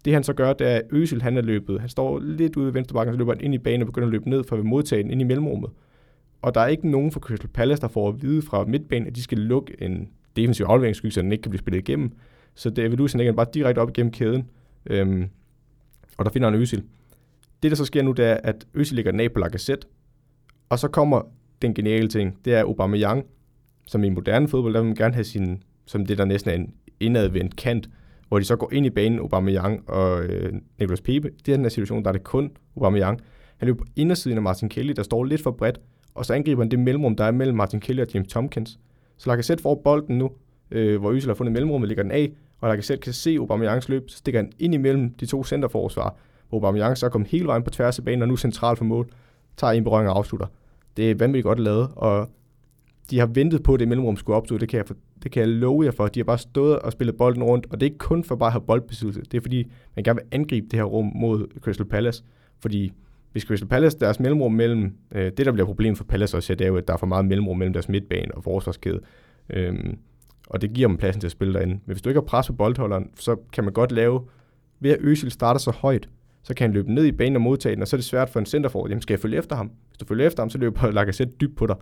Det 0.05 0.13
han 0.13 0.25
så 0.25 0.33
gør, 0.33 0.53
det 0.53 0.71
er, 0.71 0.77
at 0.77 0.83
Øsil 0.91 1.23
han 1.23 1.37
er 1.37 1.43
løbet. 1.43 1.81
Han 1.81 1.89
står 1.89 2.19
lidt 2.19 2.57
ude 2.57 2.71
i 2.71 2.75
venstre 2.75 2.95
bakken, 2.95 3.15
så 3.15 3.19
løber 3.19 3.33
han 3.33 3.45
ind 3.45 3.55
i 3.55 3.59
banen 3.59 3.83
og 3.83 3.87
begynder 3.87 4.07
at 4.07 4.13
løbe 4.13 4.31
ned 4.31 4.45
for 4.45 4.57
at 4.57 4.65
modtage 4.65 5.03
den 5.03 5.11
ind 5.11 5.21
i 5.21 5.25
mellemrummet. 5.25 5.71
Og 6.43 6.55
der 6.55 6.61
er 6.61 6.67
ikke 6.67 6.91
nogen 6.91 7.13
fra 7.13 7.21
Crystal 7.21 7.49
Palace, 7.49 7.81
der 7.81 7.89
får 7.89 8.09
at 8.09 8.23
vide 8.23 8.43
fra 8.43 8.65
midtbanen, 8.65 9.07
at 9.09 9.17
de 9.17 9.23
skal 9.23 9.39
lukke 9.39 9.83
en 9.83 10.09
defensiv 10.37 10.67
afleveringssky, 10.67 11.11
så 11.11 11.23
den 11.23 11.33
ikke 11.33 11.43
kan 11.43 11.51
blive 11.51 11.59
spillet 11.59 11.89
igennem. 11.89 12.13
Så 12.55 12.71
David 12.71 12.97
Lewis 12.97 13.13
han 13.13 13.19
lægger 13.19 13.33
bare 13.33 13.47
direkte 13.55 13.79
op 13.79 13.89
igennem 13.89 14.13
kæden, 14.13 14.49
øhm, 14.87 15.29
og 16.19 16.25
der 16.25 16.31
finder 16.31 16.51
han 16.51 16.61
Øsil. 16.61 16.85
Det, 17.63 17.71
der 17.71 17.77
så 17.77 17.85
sker 17.85 18.03
nu, 18.03 18.13
det 18.13 18.25
er, 18.25 18.35
at 18.45 18.67
Øsil 18.75 18.97
ligger 18.97 19.11
den 19.11 19.21
af 19.21 19.33
på 19.33 19.39
Lacazette, 19.39 19.87
og 20.69 20.79
så 20.79 20.89
kommer 20.89 21.23
den 21.63 21.75
geniale 21.75 22.09
ting, 22.09 22.39
det 22.45 22.55
er 22.55 22.63
Aubameyang, 22.63 23.25
som 23.87 24.05
i 24.05 24.09
moderne 24.09 24.49
fodbold, 24.49 24.75
der 24.75 24.81
vil 24.81 24.87
man 24.87 24.97
gerne 24.97 25.15
have 25.15 25.25
sin, 25.25 25.63
som 25.87 26.07
det 26.07 26.19
der 26.19 26.25
næsten 26.25 26.51
er 26.51 26.55
en 26.55 26.75
indadvendt 27.01 27.57
kant, 27.57 27.89
hvor 28.29 28.39
de 28.39 28.45
så 28.45 28.57
går 28.57 28.73
ind 28.73 28.87
i 28.87 28.91
banen, 28.91 29.19
Aubameyang 29.19 29.91
og 29.91 30.25
øh, 30.25 30.53
Nicolas 30.79 31.01
Pepe. 31.01 31.31
Det 31.47 31.53
er 31.53 31.57
den 31.57 31.65
her 31.65 31.71
situation, 31.71 32.03
der 32.03 32.09
er 32.09 32.13
det 32.13 32.25
kun 32.25 32.51
Aubameyang. 32.77 33.21
Han 33.57 33.67
løber 33.67 33.79
på 33.79 33.91
indersiden 33.97 34.37
af 34.37 34.43
Martin 34.43 34.69
Kelly, 34.69 34.93
der 34.97 35.03
står 35.03 35.25
lidt 35.25 35.43
for 35.43 35.51
bredt, 35.51 35.81
og 36.15 36.25
så 36.27 36.35
angriber 36.35 36.63
han 36.63 36.71
det 36.71 36.79
mellemrum, 36.79 37.17
der 37.17 37.25
er 37.25 37.31
mellem 37.31 37.57
Martin 37.57 37.81
Kelly 37.81 38.01
og 38.01 38.07
James 38.15 38.29
Tompkins. 38.29 38.79
Så 39.17 39.31
Lacazette 39.31 39.63
får 39.63 39.81
bolden 39.85 40.19
nu, 40.19 40.31
øh, 40.71 41.01
hvor 41.01 41.11
Øsel 41.11 41.31
har 41.31 41.35
fundet 41.35 41.53
mellemrummet, 41.53 41.89
ligger 41.89 42.03
den 42.03 42.13
af, 42.13 42.33
og 42.61 42.69
Lacazette 42.69 43.03
kan 43.03 43.13
se 43.13 43.37
Aubameyangs 43.37 43.89
løb, 43.89 44.11
så 44.11 44.19
stikker 44.19 44.41
han 44.41 44.53
ind 44.59 44.75
imellem 44.75 45.15
de 45.15 45.27
to 45.27 45.45
centerforsvar, 45.45 46.17
hvor 46.49 46.59
Aubameyang 46.59 46.99
så 46.99 47.09
kom 47.09 47.25
hele 47.29 47.47
vejen 47.47 47.63
på 47.63 47.71
tværs 47.71 47.99
af 47.99 48.05
banen, 48.05 48.23
og 48.23 48.29
nu 48.29 48.37
centralt 48.37 48.79
for 48.79 48.85
mål, 48.85 49.11
tager 49.57 49.73
en 49.73 49.85
berøring 49.85 50.09
og 50.09 50.17
afslutter. 50.17 50.47
Det 50.97 51.11
er 51.11 51.15
vanvittigt 51.15 51.45
godt 51.45 51.61
lavet, 51.61 51.89
og 51.97 52.31
de 53.11 53.19
har 53.19 53.27
ventet 53.27 53.63
på, 53.63 53.75
at 53.75 53.81
det 53.81 53.89
mellemrum 53.89 54.17
skulle 54.17 54.37
opstå. 54.37 54.59
Det 54.59 54.69
kan, 54.69 54.77
jeg 54.77 54.87
for, 54.87 54.97
det 55.23 55.31
kan 55.31 55.41
jeg 55.41 55.49
love 55.49 55.85
jer 55.85 55.91
for. 55.91 56.07
De 56.07 56.21
har 56.21 56.25
bare 56.25 56.39
stået 56.39 56.79
og 56.79 56.93
spillet 56.93 57.17
bolden 57.17 57.43
rundt, 57.43 57.67
og 57.71 57.81
det 57.81 57.87
er 57.87 57.91
ikke 57.91 57.99
kun 57.99 58.25
for 58.25 58.37
bare 58.37 58.47
at 58.47 58.53
have 58.53 58.63
boldbesiddelse. 58.67 59.21
Det 59.21 59.35
er 59.35 59.41
fordi, 59.41 59.71
man 59.97 60.05
gerne 60.05 60.17
vil 60.17 60.39
angribe 60.39 60.67
det 60.71 60.79
her 60.79 60.85
rum 60.85 61.13
mod 61.15 61.47
Crystal 61.61 61.87
Palace. 61.87 62.25
Fordi 62.61 62.93
hvis 63.33 63.43
Crystal 63.43 63.69
Palace, 63.69 63.99
deres 63.99 64.21
mellemrum 64.21 64.53
mellem, 64.53 64.93
øh, 65.13 65.25
det 65.37 65.47
der 65.47 65.53
bliver 65.53 65.67
problem 65.67 65.97
for 65.97 66.05
Palace 66.05 66.37
også, 66.37 66.55
det 66.55 66.65
er 66.65 66.69
jo, 66.69 66.77
at 66.77 66.89
der 66.89 66.95
er 66.95 66.99
for 66.99 67.07
meget 67.07 67.25
mellemrum 67.25 67.59
mellem 67.59 67.73
deres 67.73 67.89
midtbane 67.89 68.35
og 68.35 68.45
forsvarskæde. 68.45 69.01
Øhm, 69.51 69.99
og 70.47 70.61
det 70.61 70.73
giver 70.73 70.89
dem 70.89 70.97
pladsen 70.97 71.21
til 71.21 71.29
at 71.29 71.33
spille 71.33 71.55
derinde. 71.55 71.73
Men 71.73 71.93
hvis 71.93 72.03
du 72.03 72.09
ikke 72.09 72.21
har 72.21 72.27
pres 72.27 72.47
på 72.47 72.53
boldholderen, 72.53 73.11
så 73.17 73.37
kan 73.53 73.65
man 73.65 73.73
godt 73.73 73.93
lave, 73.93 74.21
ved 74.81 74.91
at 74.91 74.99
Øsil 75.01 75.31
starter 75.31 75.61
så 75.61 75.71
højt, 75.71 76.09
så 76.43 76.55
kan 76.55 76.65
han 76.65 76.75
løbe 76.75 76.93
ned 76.93 77.05
i 77.05 77.13
banen 77.13 77.37
og 77.37 77.43
modtage 77.43 77.75
den, 77.75 77.83
og 77.83 77.89
så 77.89 77.97
er 77.97 77.99
det 77.99 78.05
svært 78.05 78.31
for 78.31 78.41
en 78.41 78.47
centerfor. 78.47 78.89
Jamen, 78.89 79.03
skal 79.03 79.15
jeg 79.15 79.21
følge 79.21 79.39
efter 79.39 79.57
ham? 79.57 79.71
Hvis 79.89 79.99
du 79.99 80.05
følger 80.05 80.27
efter 80.27 80.43
ham, 80.43 80.51
så 80.51 80.59
løber 80.59 80.91
Lacazette 80.93 81.35
dybt 81.41 81.57
på 81.57 81.67
dig. 81.67 81.77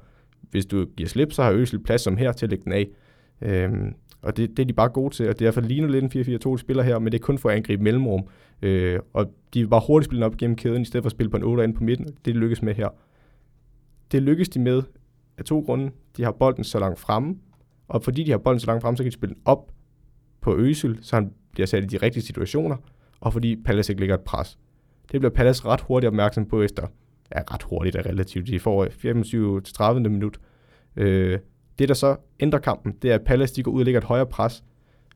Hvis 0.51 0.67
du 0.67 0.87
giver 0.97 1.09
slip, 1.09 1.33
så 1.33 1.43
har 1.43 1.53
Øsel 1.53 1.81
plads 1.81 2.01
som 2.01 2.17
her 2.17 2.33
til 2.33 2.47
at 2.47 2.51
lægge 2.51 2.65
den 2.65 2.73
af. 2.73 2.89
Øhm, 3.43 3.95
og 4.23 4.37
det, 4.37 4.51
det 4.51 4.59
er 4.59 4.67
de 4.67 4.73
bare 4.73 4.89
gode 4.89 5.15
til, 5.15 5.29
og 5.29 5.39
det 5.39 5.47
er 5.47 5.47
derfor 5.47 5.61
ligner 5.61 5.89
lidt 5.89 6.17
en 6.17 6.39
4-4-2, 6.47 6.53
de 6.53 6.59
spiller 6.59 6.83
her, 6.83 6.99
men 6.99 7.13
det 7.13 7.19
er 7.21 7.23
kun 7.23 7.39
for 7.39 7.51
at 7.51 7.57
angribe 7.57 7.83
mellemrum. 7.83 8.27
Øh, 8.63 9.01
og 9.13 9.33
de 9.55 9.61
vil 9.61 9.69
bare 9.69 9.83
hurtigt 9.87 10.09
spille 10.09 10.27
op 10.27 10.37
gennem 10.37 10.57
kæden, 10.57 10.83
i 10.83 10.85
stedet 10.85 11.05
for 11.05 11.07
at 11.07 11.13
spille 11.13 11.31
på 11.31 11.37
en 11.37 11.43
8 11.43 11.65
ind 11.65 11.75
på 11.75 11.85
midten. 11.85 12.07
Det 12.25 12.37
lykkes 12.37 12.63
med 12.63 12.75
her. 12.75 12.89
Det 14.13 14.23
lykkes 14.23 14.49
de 14.49 14.61
med 14.61 14.83
af 15.39 15.45
to 15.45 15.61
grunde. 15.61 15.91
De 16.17 16.25
har 16.25 16.33
bolden 16.33 16.65
så 16.65 16.79
langt 16.79 16.99
fremme, 16.99 17.37
og 17.89 18.03
fordi 18.03 18.25
de 18.25 18.31
har 18.31 18.39
bolden 18.39 18.61
så 18.61 18.67
langt 18.67 18.83
frem, 18.83 18.97
så 18.97 19.03
kan 19.03 19.11
de 19.11 19.15
spille 19.15 19.35
den 19.35 19.43
op 19.45 19.73
på 20.41 20.57
Øsel, 20.57 20.99
så 21.03 21.17
han 21.17 21.33
bliver 21.53 21.67
sat 21.67 21.85
i 21.85 21.87
de 21.87 21.97
rigtige 21.97 22.23
situationer, 22.23 22.77
og 23.20 23.32
fordi 23.32 23.57
Palace 23.57 23.93
ikke 23.93 24.01
ligger 24.01 24.15
et 24.15 24.20
pres. 24.20 24.59
Det 25.12 25.20
bliver 25.20 25.35
Palace 25.35 25.65
ret 25.65 25.81
hurtigt 25.81 26.09
opmærksom 26.09 26.47
på 26.47 26.62
efter, 26.62 26.86
ja, 27.35 27.40
ret 27.55 27.62
hurtigt 27.62 27.97
er 27.97 28.07
relativt, 28.07 28.47
de 28.47 28.61
får 28.61 28.86
25-30 29.97 29.99
minut. 29.99 30.39
Øh, 30.97 31.39
det, 31.78 31.89
der 31.89 31.95
så 31.95 32.16
ændrer 32.40 32.59
kampen, 32.59 32.95
det 33.03 33.11
er, 33.11 33.15
at 33.15 33.24
Palace 33.24 33.55
de 33.57 33.62
går 33.62 33.73
ud 33.73 33.81
og 33.81 33.85
lægger 33.85 34.01
et 34.01 34.07
højere 34.07 34.27
pres. 34.27 34.65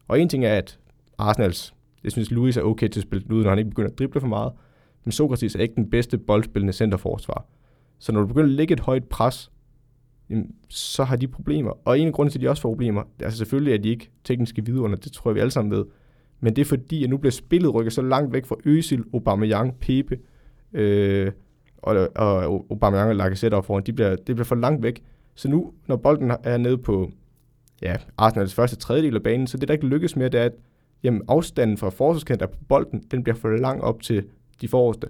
Og 0.08 0.20
en 0.20 0.28
ting 0.28 0.44
er, 0.44 0.54
at 0.54 0.78
Arsenals, 1.18 1.74
det 2.02 2.12
synes, 2.12 2.30
Louis 2.30 2.56
er 2.56 2.62
okay 2.62 2.88
til 2.88 3.00
at 3.00 3.02
spille 3.02 3.34
ud, 3.34 3.42
når 3.42 3.50
han 3.50 3.58
ikke 3.58 3.70
begynder 3.70 3.90
at 3.90 3.98
drible 3.98 4.20
for 4.20 4.28
meget. 4.28 4.52
Men 5.04 5.12
Sokrates 5.12 5.54
er 5.54 5.60
ikke 5.60 5.74
den 5.74 5.90
bedste 5.90 6.18
boldspillende 6.18 6.72
centerforsvar. 6.72 7.46
Så 7.98 8.12
når 8.12 8.20
du 8.20 8.26
begynder 8.26 8.48
at 8.48 8.54
lægge 8.54 8.72
et 8.72 8.80
højt 8.80 9.04
pres, 9.04 9.50
jamen, 10.30 10.54
så 10.68 11.04
har 11.04 11.16
de 11.16 11.28
problemer. 11.28 11.72
Og 11.84 11.98
en 11.98 12.06
af 12.06 12.12
grunden 12.12 12.30
til, 12.32 12.38
at 12.38 12.42
de 12.42 12.48
også 12.48 12.62
får 12.62 12.68
problemer, 12.68 13.02
det 13.02 13.20
er 13.20 13.24
altså 13.24 13.38
selvfølgelig, 13.38 13.74
at 13.74 13.84
de 13.84 13.88
ikke 13.88 14.10
tekniske 14.24 14.64
vidunder, 14.64 14.96
det 14.96 15.12
tror 15.12 15.30
jeg, 15.30 15.34
vi 15.34 15.40
alle 15.40 15.50
sammen 15.50 15.70
ved. 15.70 15.84
Men 16.44 16.56
det 16.56 16.62
er 16.62 16.66
fordi, 16.66 17.04
at 17.04 17.10
nu 17.10 17.16
bliver 17.16 17.32
spillet 17.32 17.74
rykket 17.74 17.92
så 17.92 18.02
langt 18.02 18.32
væk 18.32 18.46
fra 18.46 18.56
Øsil, 18.64 19.04
Aubameyang, 19.14 19.78
Pepe, 19.78 20.18
øh, 20.72 21.32
og, 21.78 22.08
og 22.14 22.44
Aubameyang 22.70 23.08
og 23.08 23.16
Lacazette 23.16 23.54
op 23.54 23.66
foran. 23.66 23.82
De 23.82 23.92
bliver, 23.92 24.10
det 24.16 24.24
bliver 24.24 24.44
for 24.44 24.54
langt 24.54 24.82
væk. 24.82 25.02
Så 25.34 25.48
nu, 25.48 25.72
når 25.86 25.96
bolden 25.96 26.32
er 26.42 26.56
nede 26.56 26.78
på 26.78 27.10
ja, 27.82 27.96
Arsenals 28.18 28.54
første 28.54 28.76
tredjedel 28.76 29.14
af 29.14 29.22
banen, 29.22 29.46
så 29.46 29.56
det 29.56 29.68
der 29.68 29.74
ikke 29.74 29.86
lykkes 29.86 30.16
mere, 30.16 30.28
det 30.28 30.40
er, 30.40 30.44
at 30.44 30.52
jamen, 31.02 31.22
afstanden 31.28 31.76
fra 31.76 31.90
forsvarskanten 31.90 32.48
på 32.48 32.58
bolden, 32.68 33.02
den 33.10 33.22
bliver 33.22 33.36
for 33.36 33.48
lang 33.48 33.82
op 33.82 34.02
til 34.02 34.24
de 34.60 34.68
forreste. 34.68 35.08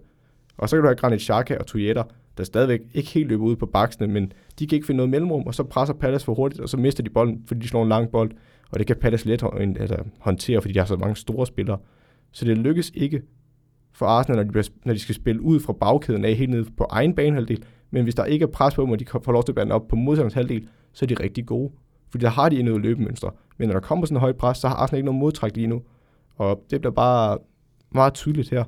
Og 0.57 0.69
så 0.69 0.77
kan 0.77 0.83
du 0.83 0.89
have 0.89 0.97
Granit 0.97 1.21
Xhaka 1.21 1.57
og 1.57 1.67
Toyota, 1.67 2.03
der 2.39 2.45
stadigvæk 2.45 2.81
ikke 2.95 3.11
helt 3.11 3.29
løber 3.29 3.45
ud 3.45 3.57
på 3.57 3.67
baksene, 3.67 4.07
men 4.07 4.33
de 4.59 4.67
kan 4.67 4.77
ikke 4.77 4.87
finde 4.87 4.97
noget 4.97 5.11
mellemrum, 5.11 5.43
og 5.43 5.55
så 5.55 5.63
presser 5.63 5.95
Palace 5.95 6.25
for 6.25 6.35
hurtigt, 6.35 6.61
og 6.61 6.69
så 6.69 6.77
mister 6.77 7.03
de 7.03 7.11
bolden, 7.11 7.43
fordi 7.47 7.61
de 7.61 7.69
slår 7.69 7.83
en 7.83 7.89
lang 7.89 8.11
bold, 8.11 8.31
og 8.73 8.78
det 8.78 8.86
kan 8.86 8.97
Palace 8.97 9.28
let 9.28 9.43
altså, 9.81 9.97
håndtere, 10.19 10.61
fordi 10.61 10.74
de 10.74 10.78
har 10.78 10.86
så 10.86 10.97
mange 10.97 11.16
store 11.16 11.47
spillere. 11.47 11.78
Så 12.32 12.44
det 12.44 12.59
lykkes 12.59 12.93
ikke 12.94 13.23
for 13.93 14.07
Arsenal, 14.07 14.36
når 14.36 14.44
de, 14.44 14.51
bliver, 14.51 14.69
når 14.85 14.93
de 14.93 14.99
skal 14.99 15.15
spille 15.15 15.40
ud 15.40 15.61
fra 15.61 15.73
bagkæden 15.73 16.24
af 16.24 16.35
helt 16.35 16.51
ned 16.51 16.65
på 16.77 16.86
egen 16.90 17.15
banehalvdel, 17.15 17.65
men 17.90 18.03
hvis 18.03 18.15
der 18.15 18.24
ikke 18.24 18.43
er 18.43 18.47
pres 18.47 18.74
på 18.74 18.82
dem, 18.82 18.90
og 18.90 19.01
de 19.01 19.07
får 19.07 19.32
lov 19.32 19.44
til 19.44 19.53
at 19.53 19.57
bære 19.57 19.70
op 19.70 19.89
på 19.89 19.97
modstanderens 19.97 20.35
halvdel, 20.35 20.69
så 20.93 21.05
er 21.05 21.07
de 21.07 21.15
rigtig 21.15 21.47
gode. 21.47 21.73
Fordi 22.11 22.23
der 22.23 22.31
har 22.31 22.49
de 22.49 22.59
endnu 22.59 22.78
løbemønstre. 22.78 23.31
Men 23.59 23.69
når 23.69 23.73
der 23.73 23.81
kommer 23.81 24.07
sådan 24.07 24.16
en 24.16 24.20
høj 24.20 24.32
pres, 24.32 24.59
så 24.59 24.69
har 24.69 24.74
Arsenal 24.74 24.99
ikke 24.99 25.07
noget 25.07 25.20
modtræk 25.20 25.57
lige 25.57 25.66
nu. 25.66 25.82
Og 26.36 26.65
det 26.70 26.81
bliver 26.81 26.93
bare 26.93 27.39
meget 27.90 28.15
tydeligt 28.15 28.51
her. 28.51 28.65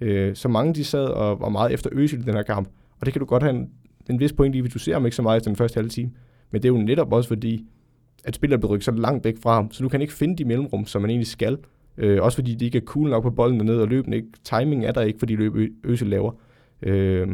Øh, 0.00 0.34
så 0.36 0.48
mange 0.48 0.74
de 0.74 0.84
sad 0.84 1.04
og 1.04 1.40
var 1.40 1.48
meget 1.48 1.72
efter 1.72 1.90
Øsil 1.92 2.18
i 2.18 2.22
den 2.22 2.34
her 2.34 2.42
kamp. 2.42 2.68
Og 3.00 3.06
det 3.06 3.14
kan 3.14 3.20
du 3.20 3.26
godt 3.26 3.42
have 3.42 3.56
en, 3.56 3.70
en 4.10 4.20
vis 4.20 4.32
point 4.32 4.54
i, 4.54 4.58
hvis 4.58 4.72
du 4.72 4.78
ser 4.78 4.92
ham 4.92 5.04
ikke 5.04 5.16
så 5.16 5.22
meget 5.22 5.36
efter 5.36 5.50
den 5.50 5.56
første 5.56 5.76
halve 5.76 5.88
time. 5.88 6.10
Men 6.50 6.62
det 6.62 6.68
er 6.68 6.72
jo 6.72 6.78
netop 6.78 7.12
også 7.12 7.28
fordi, 7.28 7.66
at 8.24 8.34
spillere 8.34 8.58
bliver 8.58 8.72
rykket 8.72 8.84
så 8.84 8.90
langt 8.90 9.24
væk 9.24 9.36
fra 9.42 9.54
ham, 9.54 9.70
så 9.70 9.82
du 9.82 9.88
kan 9.88 10.02
ikke 10.02 10.12
finde 10.12 10.36
de 10.36 10.44
mellemrum, 10.44 10.86
som 10.86 11.02
man 11.02 11.10
egentlig 11.10 11.26
skal. 11.26 11.58
Øh, 11.96 12.22
også 12.22 12.36
fordi 12.36 12.54
de 12.54 12.64
ikke 12.64 12.78
er 12.78 12.82
cool 12.82 13.10
nok 13.10 13.22
på 13.22 13.30
bolden 13.30 13.60
dernede, 13.60 13.82
og 13.82 13.88
løbende 13.88 14.16
ikke. 14.16 14.28
Timing 14.44 14.84
er 14.84 14.92
der 14.92 15.00
ikke, 15.00 15.18
fordi 15.18 15.36
løb 15.36 15.72
Øsel 15.84 16.08
laver. 16.08 16.32
Øh, 16.82 17.28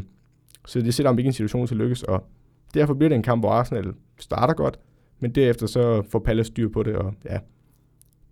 så 0.67 0.81
det 0.81 0.95
sætter 0.95 1.11
ham 1.11 1.19
ikke 1.19 1.29
en 1.29 1.33
situation 1.33 1.67
til 1.67 1.75
at 1.75 1.79
lykkes, 1.79 2.03
og 2.03 2.27
derfor 2.75 2.95
bliver 2.95 3.09
det 3.09 3.17
en 3.17 3.23
kamp, 3.23 3.43
hvor 3.43 3.51
Arsenal 3.51 3.93
starter 4.19 4.55
godt, 4.55 4.79
men 5.21 5.31
derefter 5.31 5.67
så 5.67 6.03
får 6.11 6.19
Palace 6.19 6.47
styr 6.47 6.69
på 6.69 6.83
det, 6.83 6.97
og 6.97 7.15
ja, 7.25 7.39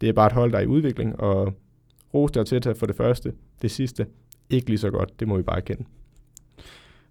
det 0.01 0.09
er 0.09 0.13
bare 0.13 0.27
et 0.27 0.33
hold, 0.33 0.53
der 0.53 0.59
er 0.59 0.63
i 0.63 0.67
udvikling, 0.67 1.21
og 1.21 1.55
Ros 2.15 2.31
der 2.31 2.45
til 2.45 2.75
for 2.75 2.87
det 2.87 2.97
første, 2.97 3.33
det 3.63 3.71
sidste, 3.71 4.07
ikke 4.51 4.69
lige 4.69 4.79
så 4.79 4.91
godt, 4.91 5.21
det 5.21 5.29
må 5.29 5.37
vi 5.37 5.43
bare 5.43 5.61
kende. 5.61 5.85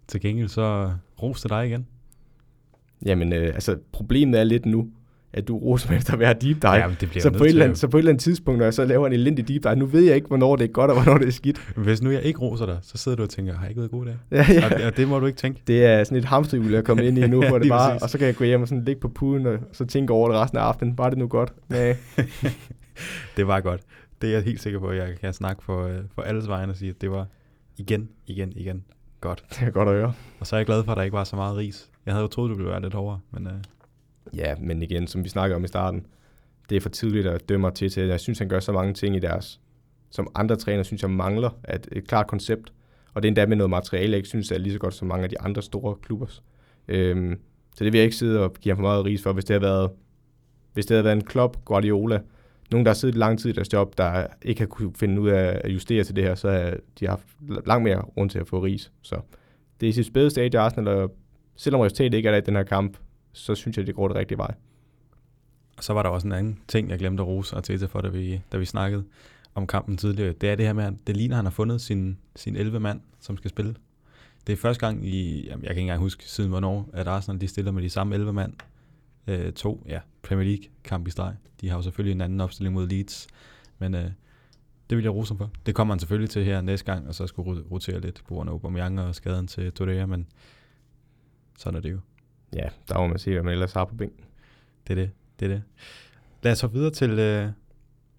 Til 0.07 0.21
gengæld 0.21 0.47
så 0.47 0.91
ros 1.21 1.41
til 1.41 1.49
dig 1.49 1.67
igen. 1.67 1.87
Jamen, 3.05 3.33
øh, 3.33 3.47
altså 3.47 3.77
problemet 3.91 4.39
er 4.39 4.43
lidt 4.43 4.65
nu, 4.65 4.91
at 5.33 5.47
du 5.47 5.57
roser 5.57 5.89
mig 5.89 5.97
efter 5.97 6.17
være 6.17 6.33
deep 6.33 6.61
dive. 6.61 6.71
Jamen, 6.71 6.97
det 7.01 7.23
så, 7.23 7.31
på 7.31 7.43
et 7.43 7.49
eller 7.49 7.63
andet, 7.63 7.77
så 7.77 7.87
på 7.87 7.97
et 7.97 7.99
eller 7.99 8.11
andet 8.11 8.23
tidspunkt, 8.23 8.57
når 8.57 8.65
jeg 8.65 8.73
så 8.73 8.85
laver 8.85 9.07
en 9.07 9.13
elendig 9.13 9.47
deep 9.47 9.63
dive, 9.63 9.75
nu 9.75 9.85
ved 9.85 10.03
jeg 10.03 10.15
ikke, 10.15 10.27
hvornår 10.27 10.55
det 10.55 10.63
er 10.63 10.67
godt, 10.67 10.91
og 10.91 11.03
hvornår 11.03 11.17
det 11.17 11.27
er 11.27 11.31
skidt. 11.31 11.73
Hvis 11.75 12.01
nu 12.01 12.11
jeg 12.11 12.21
ikke 12.21 12.39
roser 12.39 12.65
dig, 12.65 12.77
så 12.81 12.97
sidder 12.97 13.15
du 13.15 13.23
og 13.23 13.29
tænker, 13.29 13.53
har 13.53 13.61
jeg 13.61 13.69
ikke 13.69 13.81
været 13.81 13.91
god 13.91 14.05
dag? 14.05 14.15
Ja, 14.31 14.45
ja. 14.49 14.65
Og, 14.65 14.85
og, 14.85 14.97
det 14.97 15.07
må 15.07 15.19
du 15.19 15.25
ikke 15.25 15.37
tænke. 15.37 15.61
Det 15.67 15.85
er 15.85 16.03
sådan 16.03 16.17
et 16.17 16.25
hamsterhjul, 16.25 16.71
jeg 16.71 16.77
er 16.77 16.81
kommet 16.81 17.03
ind 17.03 17.17
i 17.17 17.27
nu, 17.27 17.41
ja, 17.43 17.49
hvor 17.49 17.59
det 17.59 17.69
bare, 17.69 17.99
og 18.01 18.09
så 18.09 18.17
kan 18.17 18.27
jeg 18.27 18.35
gå 18.35 18.43
hjem 18.43 18.61
og 18.61 18.67
sådan 18.67 18.83
ligge 18.83 19.01
på 19.01 19.07
puden, 19.07 19.45
og 19.45 19.57
så 19.71 19.85
tænke 19.85 20.13
over 20.13 20.29
det 20.29 20.37
resten 20.37 20.57
af 20.57 20.61
aftenen. 20.61 20.95
Bare 20.95 21.09
det 21.09 21.17
nu 21.17 21.27
godt. 21.27 21.53
Ja. 21.71 21.95
det 23.37 23.47
var 23.47 23.59
godt. 23.59 23.81
Det 24.21 24.29
er 24.29 24.33
jeg 24.33 24.43
helt 24.43 24.61
sikker 24.61 24.79
på, 24.79 24.87
at 24.87 24.97
jeg 24.97 25.07
kan 25.21 25.33
snakke 25.33 25.63
for, 25.63 25.87
øh, 25.87 25.97
for 26.15 26.21
alles 26.21 26.47
vegne 26.47 26.71
og 26.71 26.75
sige, 26.75 26.89
at 26.89 27.01
det 27.01 27.11
var 27.11 27.27
igen, 27.77 28.09
igen, 28.27 28.53
igen 28.55 28.83
godt. 29.21 29.43
Det 29.49 29.67
er 29.67 29.71
godt 29.71 29.89
at 29.89 29.95
høre. 29.95 30.13
Og 30.39 30.47
så 30.47 30.55
er 30.55 30.59
jeg 30.59 30.65
glad 30.65 30.83
for, 30.83 30.91
at 30.91 30.97
der 30.97 31.03
ikke 31.03 31.17
var 31.17 31.23
så 31.23 31.35
meget 31.35 31.57
ris. 31.57 31.89
Jeg 32.05 32.13
havde 32.13 32.21
jo 32.21 32.27
troet, 32.27 32.49
du 32.49 32.55
ville 32.55 32.71
være 32.71 32.81
lidt 32.81 32.93
hårdere, 32.93 33.19
men... 33.31 33.47
Uh... 33.47 33.53
Ja, 34.35 34.55
men 34.59 34.83
igen, 34.83 35.07
som 35.07 35.23
vi 35.23 35.29
snakkede 35.29 35.55
om 35.55 35.63
i 35.63 35.67
starten, 35.67 36.05
det 36.69 36.75
er 36.75 36.81
for 36.81 36.89
tidligt 36.89 37.27
at 37.27 37.49
dømme 37.49 37.71
til 37.71 37.89
til. 37.89 38.07
Jeg 38.07 38.19
synes, 38.19 38.39
han 38.39 38.49
gør 38.49 38.59
så 38.59 38.71
mange 38.71 38.93
ting 38.93 39.15
i 39.15 39.19
deres, 39.19 39.59
som 40.09 40.27
andre 40.35 40.55
træner 40.55 40.83
synes, 40.83 41.01
jeg 41.01 41.09
mangler 41.09 41.49
at 41.63 41.87
et 41.91 42.07
klart 42.07 42.27
koncept. 42.27 42.73
Og 43.13 43.23
det 43.23 43.27
er 43.27 43.29
endda 43.29 43.45
med 43.45 43.57
noget 43.57 43.69
materiale, 43.69 44.11
jeg 44.11 44.17
ikke 44.17 44.29
synes 44.29 44.51
er 44.51 44.57
lige 44.57 44.73
så 44.73 44.79
godt 44.79 44.93
som 44.93 45.07
mange 45.07 45.23
af 45.23 45.29
de 45.29 45.41
andre 45.41 45.61
store 45.61 45.95
klubber. 45.95 46.41
Øhm, 46.87 47.39
så 47.75 47.83
det 47.83 47.93
vil 47.93 47.99
jeg 47.99 48.05
ikke 48.05 48.15
sidde 48.15 48.43
og 48.43 48.53
give 48.53 48.71
ham 48.71 48.77
for 48.77 48.81
meget 48.81 49.05
ris 49.05 49.23
for, 49.23 49.33
hvis 49.33 49.45
det 49.45 49.53
havde 49.53 49.61
været, 49.61 49.91
hvis 50.73 50.85
det 50.85 50.95
havde 50.95 51.03
været 51.03 51.15
en 51.15 51.23
klub, 51.23 51.65
Guardiola, 51.65 52.19
nogen, 52.71 52.85
der 52.85 52.89
har 52.89 52.95
siddet 52.95 53.17
lang 53.17 53.39
tid 53.39 53.49
i 53.49 53.53
deres 53.53 53.73
job, 53.73 53.97
der 53.97 54.27
ikke 54.41 54.61
har 54.61 54.67
kunne 54.67 54.91
finde 54.95 55.21
ud 55.21 55.29
af 55.29 55.61
at 55.63 55.73
justere 55.73 56.03
til 56.03 56.15
det 56.15 56.23
her, 56.23 56.35
så 56.35 56.51
har 56.51 56.77
de 56.99 57.07
haft 57.07 57.27
langt 57.65 57.83
mere 57.83 58.05
grund 58.13 58.29
til 58.29 58.39
at 58.39 58.47
få 58.47 58.63
ris. 58.63 58.91
Så 59.01 59.15
det 59.79 59.87
er 59.87 59.89
i 59.89 59.93
sit 59.93 60.05
spæde 60.05 60.29
stadie 60.29 60.59
Arsenal, 60.59 60.87
og 60.87 61.15
selvom 61.55 61.81
resultatet 61.81 62.13
ikke 62.13 62.27
er 62.27 62.31
der 62.31 62.41
i 62.41 62.45
den 62.45 62.55
her 62.55 62.63
kamp, 62.63 62.97
så 63.33 63.55
synes 63.55 63.77
jeg, 63.77 63.87
det 63.87 63.95
går 63.95 64.07
det 64.07 64.17
rigtige 64.17 64.37
vej. 64.37 64.53
Og 65.77 65.83
så 65.83 65.93
var 65.93 66.03
der 66.03 66.09
også 66.09 66.27
en 66.27 66.33
anden 66.33 66.59
ting, 66.67 66.89
jeg 66.89 66.99
glemte 66.99 67.23
at 67.23 67.27
rose 67.27 67.55
Arteta 67.55 67.85
for, 67.85 68.01
da 68.01 68.09
vi, 68.09 68.41
da 68.51 68.57
vi 68.57 68.65
snakkede 68.65 69.03
om 69.55 69.67
kampen 69.67 69.97
tidligere. 69.97 70.33
Det 70.33 70.49
er 70.49 70.55
det 70.55 70.65
her 70.65 70.73
med, 70.73 70.83
at 70.83 70.93
det 71.07 71.17
ligner, 71.17 71.35
at 71.35 71.37
han 71.37 71.45
har 71.45 71.51
fundet 71.51 71.81
sin, 71.81 72.17
sin 72.35 72.55
11 72.55 72.79
mand, 72.79 73.01
som 73.19 73.37
skal 73.37 73.49
spille. 73.49 73.75
Det 74.47 74.53
er 74.53 74.57
første 74.57 74.85
gang 74.85 75.07
i, 75.07 75.45
jamen 75.47 75.63
jeg 75.63 75.69
kan 75.69 75.69
ikke 75.69 75.81
engang 75.81 75.99
huske 75.99 76.23
siden 76.23 76.49
hvornår, 76.49 76.89
at 76.93 77.07
Arsenal 77.07 77.41
de 77.41 77.47
stiller 77.47 77.71
med 77.71 77.83
de 77.83 77.89
samme 77.89 78.15
11 78.15 78.33
mand. 78.33 78.53
Øh, 79.27 79.53
to, 79.53 79.83
ja, 79.87 79.99
Premier 80.21 80.47
League 80.47 80.65
kamp 80.83 81.07
i 81.07 81.11
streg. 81.11 81.35
De 81.61 81.69
har 81.69 81.75
jo 81.75 81.81
selvfølgelig 81.81 82.15
en 82.15 82.21
anden 82.21 82.41
opstilling 82.41 82.73
mod 82.73 82.87
Leeds, 82.87 83.27
men 83.79 83.95
øh, 83.95 84.11
det 84.89 84.97
vil 84.97 85.03
jeg 85.03 85.13
rose 85.13 85.35
for. 85.37 85.51
Det 85.65 85.75
kommer 85.75 85.93
han 85.93 85.99
selvfølgelig 85.99 86.29
til 86.29 86.45
her 86.45 86.61
næste 86.61 86.85
gang, 86.85 87.07
og 87.07 87.15
så 87.15 87.27
skulle 87.27 87.63
rotere 87.71 87.99
lidt 87.99 88.23
på 88.27 88.33
grund 88.33 88.49
af 88.49 88.53
Aubameyang 88.53 88.99
og 88.99 89.15
skaden 89.15 89.47
til 89.47 89.71
Torreira, 89.71 90.05
men 90.05 90.27
sådan 91.57 91.77
er 91.77 91.81
det 91.81 91.91
jo. 91.91 91.99
Ja, 92.55 92.69
der 92.89 92.97
må 92.97 93.07
man 93.07 93.19
se, 93.19 93.31
hvad 93.31 93.43
man 93.43 93.53
ellers 93.53 93.73
har 93.73 93.85
på 93.85 93.95
bænken. 93.95 94.23
Det 94.87 94.99
er 94.99 95.01
det, 95.01 95.11
det 95.39 95.45
er 95.45 95.49
det. 95.49 95.63
Lad 96.43 96.51
os 96.51 96.61
hoppe 96.61 96.77
videre 96.77 96.91
til 96.91 97.09
øh, 97.09 97.49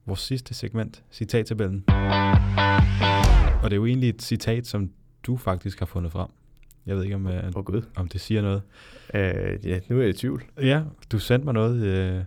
vores 0.06 0.20
sidste 0.20 0.54
segment, 0.54 1.02
citattabellen. 1.12 1.84
Og 3.62 3.70
det 3.70 3.72
er 3.72 3.76
jo 3.76 3.86
egentlig 3.86 4.08
et 4.08 4.22
citat, 4.22 4.66
som 4.66 4.90
du 5.22 5.36
faktisk 5.36 5.78
har 5.78 5.86
fundet 5.86 6.12
frem. 6.12 6.28
Jeg 6.86 6.96
ved 6.96 7.04
ikke, 7.04 7.14
om, 7.14 7.26
uh, 7.26 7.32
oh, 7.54 7.64
God. 7.64 7.82
om 7.96 8.08
det 8.08 8.20
siger 8.20 8.42
noget. 8.42 8.62
Uh, 9.14 9.66
ja, 9.66 9.80
nu 9.88 9.96
er 9.96 10.00
jeg 10.00 10.10
i 10.10 10.12
tvivl. 10.12 10.44
Ja, 10.60 10.82
du 11.12 11.18
sendte 11.18 11.44
mig 11.44 11.54
noget, 11.54 12.16
uh, 12.18 12.24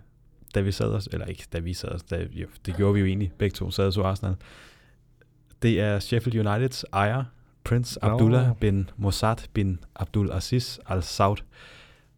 da 0.54 0.60
vi 0.60 0.72
sad 0.72 0.92
os, 0.92 1.08
eller 1.12 1.26
ikke 1.26 1.44
da 1.52 1.58
vi 1.58 1.74
sad 1.74 1.88
os, 1.88 2.02
da, 2.02 2.26
jo, 2.32 2.46
det 2.66 2.76
gjorde 2.76 2.94
vi 2.94 3.00
jo 3.00 3.06
egentlig, 3.06 3.32
begge 3.38 3.54
to 3.54 3.70
sad 3.70 3.86
os 3.86 3.98
Arsenal. 3.98 4.34
Det 5.62 5.80
er 5.80 5.98
Sheffield 5.98 6.46
Uniteds 6.46 6.84
ejer, 6.92 7.24
Prince 7.64 7.98
no. 8.02 8.08
Abdullah 8.08 8.56
bin 8.56 8.90
Mossad 8.96 9.36
bin 9.52 9.78
Abdul 9.94 10.32
Aziz 10.32 10.78
Al 10.86 11.02
Saud, 11.02 11.36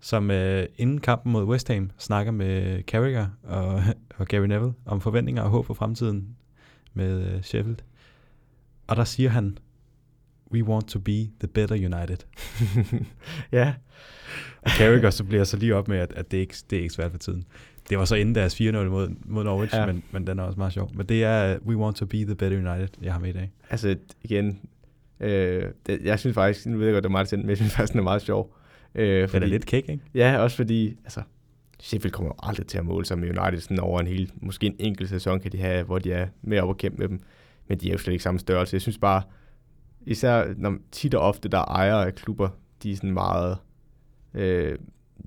som 0.01 0.31
uh, 0.31 0.62
inden 0.77 1.01
kampen 1.01 1.33
mod 1.33 1.45
West 1.45 1.69
Ham 1.69 1.91
snakker 1.99 2.33
med 2.33 2.83
Carragher 2.83 3.27
og, 3.43 3.83
og 4.19 4.27
Gary 4.27 4.47
Neville 4.47 4.75
om 4.87 5.01
forventninger 5.01 5.43
og 5.43 5.51
håb 5.51 5.66
for 5.66 5.75
fremtiden 5.75 6.37
med 6.95 7.35
uh, 7.35 7.43
Sheffield. 7.43 7.79
Og 8.87 8.97
der 8.97 9.05
siger 9.05 9.31
han, 9.31 9.59
we 10.53 10.65
want 10.65 10.89
to 10.89 10.99
be 10.99 11.31
the 11.41 11.49
better 11.55 11.77
United. 11.77 12.19
ja. 13.53 13.75
Og 14.62 14.70
Carragher 14.70 15.11
så 15.11 15.25
bliver 15.25 15.45
så 15.45 15.57
lige 15.57 15.75
op 15.75 15.89
med, 15.89 15.99
at, 15.99 16.12
at 16.12 16.31
det, 16.31 16.39
ikke, 16.39 16.55
det 16.70 16.79
er 16.79 16.83
ikke 16.83 16.95
svært 16.95 17.11
for 17.11 17.19
tiden. 17.19 17.45
Det 17.91 17.99
var 17.99 18.05
så 18.05 18.15
inden 18.15 18.35
deres 18.35 18.61
4-0 18.61 18.65
mod, 18.65 19.09
mod 19.25 19.45
Norwich, 19.45 19.75
ja. 19.75 19.87
men, 19.87 20.03
men 20.11 20.27
den 20.27 20.39
er 20.39 20.43
også 20.43 20.59
meget 20.59 20.73
sjov. 20.73 20.91
Men 20.95 21.07
det 21.07 21.25
er 21.25 21.59
We 21.66 21.77
want 21.77 21.97
to 21.97 22.07
be 22.07 22.25
the 22.25 22.35
better 22.35 22.59
United, 22.59 22.89
jeg 23.03 23.12
har 23.12 23.20
med 23.20 23.29
i 23.29 23.33
dag. 23.33 23.53
Altså 23.70 23.97
igen, 24.23 24.61
øh, 25.20 25.65
det, 25.87 26.01
jeg 26.05 26.19
synes 26.19 26.35
faktisk, 26.35 26.66
nu 26.66 26.79
ved 26.79 26.87
jeg 26.87 26.93
godt, 26.93 27.05
det 27.05 27.09
er 27.09 27.12
meget 27.12 27.33
men 27.33 27.49
jeg 27.49 27.57
synes 27.57 27.75
faktisk, 27.75 27.93
den 27.93 27.99
er 28.01 28.05
meget 28.05 28.23
sjov. 28.23 28.55
Øh, 28.99 29.29
fordi, 29.29 29.37
den 29.37 29.43
er 29.43 29.53
lidt 29.53 29.66
kæk, 29.66 29.89
ikke? 29.89 30.05
Ja, 30.15 30.39
også 30.39 30.57
fordi, 30.57 30.97
altså, 31.05 31.23
Sheffield 31.81 32.12
kommer 32.12 32.31
jo 32.31 32.49
aldrig 32.49 32.66
til 32.66 32.79
at 32.79 32.85
måle 32.85 33.07
sig 33.07 33.19
med 33.19 33.39
United 33.39 33.61
sådan 33.61 33.81
over 33.81 34.01
en 34.01 34.07
hel, 34.07 34.33
måske 34.37 34.66
en 34.66 34.77
enkelt 34.79 35.09
sæson 35.09 35.41
kan 35.41 35.53
de 35.53 35.59
have, 35.59 35.85
hvor 35.85 35.99
de 35.99 36.12
er 36.12 36.27
mere 36.43 36.62
op 36.62 36.69
og 36.69 36.77
kæmpe 36.77 36.99
med 36.99 37.09
dem. 37.09 37.20
Men 37.69 37.79
de 37.79 37.89
er 37.89 37.93
jo 37.93 37.99
slet 37.99 38.12
ikke 38.12 38.23
samme 38.23 38.41
størrelse. 38.41 38.75
Jeg 38.75 38.81
synes 38.81 38.99
bare, 38.99 39.23
især 40.07 40.55
når 40.57 40.77
tit 40.93 41.15
og 41.15 41.23
ofte, 41.23 41.49
der 41.49 41.59
er 41.59 41.65
ejere 41.65 42.07
af 42.07 42.15
klubber, 42.15 42.49
de 42.83 42.93
er 42.93 42.97
sådan 42.97 43.12
meget, 43.12 43.59
øh, 44.35 44.79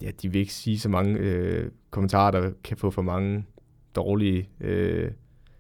ja, 0.02 0.12
de 0.22 0.32
vil 0.32 0.42
ikke 0.42 0.54
sige 0.54 0.80
så 0.80 0.90
mange 0.90 1.20
øh, 1.20 1.72
kommentarer, 1.90 2.32
der 2.32 2.52
kan 2.64 2.78
få 2.78 2.90
for 2.90 3.02
mange 3.02 3.46
dårlige, 3.96 4.50
øh, 4.60 5.12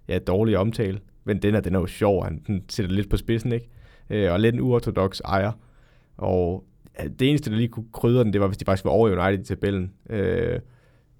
ja, 0.07 0.19
dårlige 0.19 0.59
omtale. 0.59 0.99
Men 1.23 1.41
den 1.41 1.55
er, 1.55 1.59
den 1.59 1.75
er 1.75 1.79
jo 1.79 1.87
sjov, 1.87 2.23
han 2.23 2.43
den 2.47 2.63
sætter 2.69 2.91
lidt 2.91 3.09
på 3.09 3.17
spidsen, 3.17 3.51
ikke? 3.51 3.69
Øh, 4.09 4.33
og 4.33 4.39
lidt 4.39 4.55
en 4.55 4.61
uortodox 4.61 5.19
ejer. 5.19 5.51
Og 6.17 6.63
det 7.19 7.29
eneste, 7.29 7.49
der 7.49 7.55
lige 7.55 7.67
kunne 7.67 7.85
krydre 7.93 8.23
den, 8.23 8.33
det 8.33 8.41
var, 8.41 8.47
hvis 8.47 8.57
de 8.57 8.65
faktisk 8.65 8.85
var 8.85 8.91
over 8.91 9.25
United 9.25 9.45
i 9.45 9.47
tabellen. 9.47 9.93
Øh, 10.09 10.59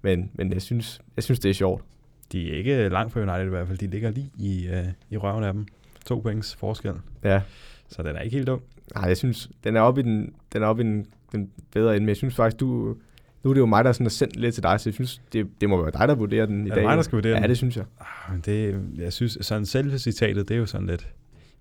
men, 0.02 0.30
men 0.34 0.52
jeg 0.52 0.62
synes, 0.62 1.00
jeg 1.16 1.24
synes, 1.24 1.40
det 1.40 1.48
er 1.48 1.54
sjovt. 1.54 1.84
De 2.32 2.52
er 2.52 2.56
ikke 2.56 2.88
langt 2.88 3.12
fra 3.12 3.20
United 3.20 3.46
i 3.46 3.48
hvert 3.48 3.66
fald. 3.66 3.78
De 3.78 3.86
ligger 3.86 4.10
lige 4.10 4.30
i, 4.38 4.68
øh, 4.68 4.86
i 5.10 5.16
røven 5.16 5.44
af 5.44 5.52
dem. 5.52 5.66
To 6.06 6.18
points 6.18 6.54
forskel. 6.54 6.92
Ja. 7.24 7.40
Så 7.88 8.02
den 8.02 8.16
er 8.16 8.20
ikke 8.20 8.36
helt 8.36 8.46
dum. 8.46 8.60
Nej, 8.94 9.04
jeg 9.04 9.16
synes, 9.16 9.50
den 9.64 9.76
er 9.76 9.80
oppe 9.80 10.00
i 10.00 10.04
den, 10.04 10.34
den, 10.52 10.62
er 10.62 10.66
oppe 10.66 10.82
i 10.82 10.86
den, 10.86 11.06
den 11.32 11.50
bedre 11.72 11.90
ende, 11.90 12.00
men 12.00 12.08
jeg 12.08 12.16
synes 12.16 12.34
faktisk, 12.34 12.60
du, 12.60 12.96
nu 13.42 13.50
er 13.50 13.54
det 13.54 13.60
jo 13.60 13.66
mig, 13.66 13.84
der 13.84 13.92
sådan 13.92 14.04
har 14.06 14.10
sendt 14.10 14.36
lidt 14.36 14.54
til 14.54 14.62
dig, 14.62 14.80
så 14.80 14.88
jeg 14.88 14.94
synes, 14.94 15.20
det, 15.32 15.48
det 15.60 15.68
må 15.68 15.82
være 15.82 15.90
dig, 15.90 16.08
der 16.08 16.14
vurderer 16.14 16.46
den 16.46 16.66
i 16.66 16.70
er 16.70 16.74
dag. 16.74 16.84
Er 16.84 16.88
mig, 16.88 16.96
der 16.96 17.02
skal 17.02 17.16
vurdere 17.16 17.34
ja, 17.34 17.40
den? 17.40 17.48
det 17.48 17.56
synes 17.56 17.76
jeg. 17.76 17.84
Ah, 18.00 18.38
det, 18.44 18.80
jeg 18.98 19.12
synes, 19.12 19.38
sådan 19.40 19.66
selve 19.66 19.98
citatet, 19.98 20.48
det 20.48 20.54
er 20.54 20.58
jo 20.58 20.66
sådan 20.66 20.86
lidt, 20.86 21.08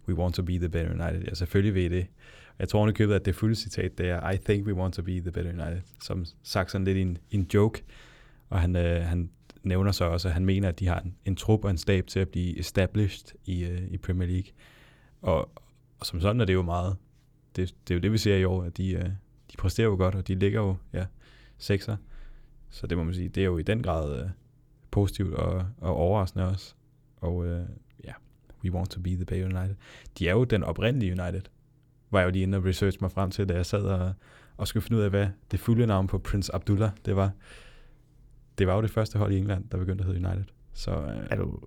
we 0.08 0.16
want 0.16 0.36
to 0.36 0.44
be 0.44 0.58
the 0.58 0.70
better 0.70 0.92
United. 0.92 1.28
Ja, 1.28 1.34
selvfølgelig 1.34 1.76
ved 1.76 1.90
det. 1.90 2.08
Jeg 2.62 2.70
tror 2.70 2.86
nu 2.86 2.92
købet, 2.92 3.16
at 3.16 3.26
det 3.26 3.36
fulde 3.36 3.56
citat, 3.56 3.98
det 3.98 4.10
er, 4.10 4.32
I 4.32 4.38
think 4.38 4.68
we 4.68 4.74
want 4.74 4.94
to 4.94 5.02
be 5.02 5.20
the 5.20 5.32
better 5.32 5.52
United, 5.52 5.82
som 6.04 6.26
sagt 6.44 6.72
sådan 6.72 6.86
lidt 6.86 6.98
en, 6.98 7.18
en 7.32 7.48
joke. 7.54 7.84
Og 8.50 8.60
han, 8.60 8.76
øh, 8.76 9.02
han 9.02 9.30
nævner 9.64 9.92
så 9.92 10.06
også, 10.06 10.28
at 10.28 10.34
han 10.34 10.46
mener, 10.46 10.70
at 10.70 10.80
de 10.80 10.88
har 10.88 11.00
en, 11.00 11.16
en 11.26 11.36
trup 11.36 11.64
og 11.64 11.72
en 11.72 11.78
stab 11.78 12.08
til 12.08 12.20
at 12.20 12.30
blive 12.30 12.60
established 12.60 13.38
i, 13.46 13.64
øh, 13.64 13.82
i 13.92 13.98
Premier 13.98 14.28
League. 14.28 14.52
Og, 15.22 15.52
og 16.00 16.06
som 16.06 16.22
sådan 16.22 16.42
er 16.42 16.46
det 16.46 16.54
jo 16.54 16.62
meget, 16.62 16.96
det, 17.56 17.76
det 17.88 17.94
er 17.94 17.96
jo 17.96 18.02
det, 18.02 18.12
vi 18.12 18.18
ser 18.18 18.36
i 18.36 18.44
år, 18.44 18.64
at 18.64 18.78
de, 18.78 18.92
øh, 18.92 19.06
de 19.52 19.58
præsterer 19.58 19.88
jo 19.88 19.96
godt, 19.96 20.16
og 20.16 20.28
de 20.28 20.36
ligger 20.36 20.62
jo, 20.62 20.76
ja, 20.94 21.06
sekser. 21.58 21.98
Så 22.70 22.88
det 22.88 22.98
må 22.98 23.04
man 23.04 23.14
sige, 23.14 23.30
det 23.30 23.42
er 23.42 23.46
jo 23.46 23.58
i 23.58 23.64
den 23.64 23.84
grad 23.84 24.24
øh, 24.24 24.30
positivt 24.92 25.34
og, 25.34 25.66
og 25.78 25.96
overraskende 25.96 26.48
også. 26.48 26.76
Og 27.18 27.46
øh, 27.46 27.66
ja, 28.04 28.14
we 28.64 28.72
want 28.72 28.90
to 28.90 29.02
be 29.02 29.10
the 29.10 29.26
Bay 29.26 29.44
United. 29.44 29.76
De 30.20 30.28
er 30.30 30.34
jo 30.34 30.44
den 30.44 30.64
oprindelige 30.64 31.22
United, 31.22 31.42
var 32.12 32.20
jeg 32.20 32.26
jo 32.26 32.32
lige 32.32 32.44
inde 32.44 32.58
og 32.58 32.66
research 32.66 32.98
mig 33.02 33.12
frem 33.12 33.32
til, 33.32 33.50
da 33.50 33.54
jeg 33.54 33.66
sad 33.66 33.84
og, 33.84 34.14
og 34.58 34.68
skulle 34.68 34.84
finde 34.84 34.98
ud 34.98 35.04
af, 35.04 35.10
hvad 35.10 35.28
det 35.52 35.60
fulde 35.60 35.88
navn 35.88 36.08
på 36.08 36.18
Prince 36.18 36.56
Abdullah, 36.56 36.90
det 37.06 37.16
var. 37.16 37.32
Det 38.58 38.68
var 38.68 38.76
jo 38.76 38.82
det 38.82 38.92
første 38.92 39.20
hold 39.20 39.34
i 39.34 39.38
England, 39.38 39.64
der 39.72 39.78
begyndte 39.78 40.02
at 40.02 40.06
hedde 40.06 40.28
United. 40.28 40.46
Så, 40.74 40.92
øh, 40.92 41.28
er 41.30 41.36
du 41.36 41.60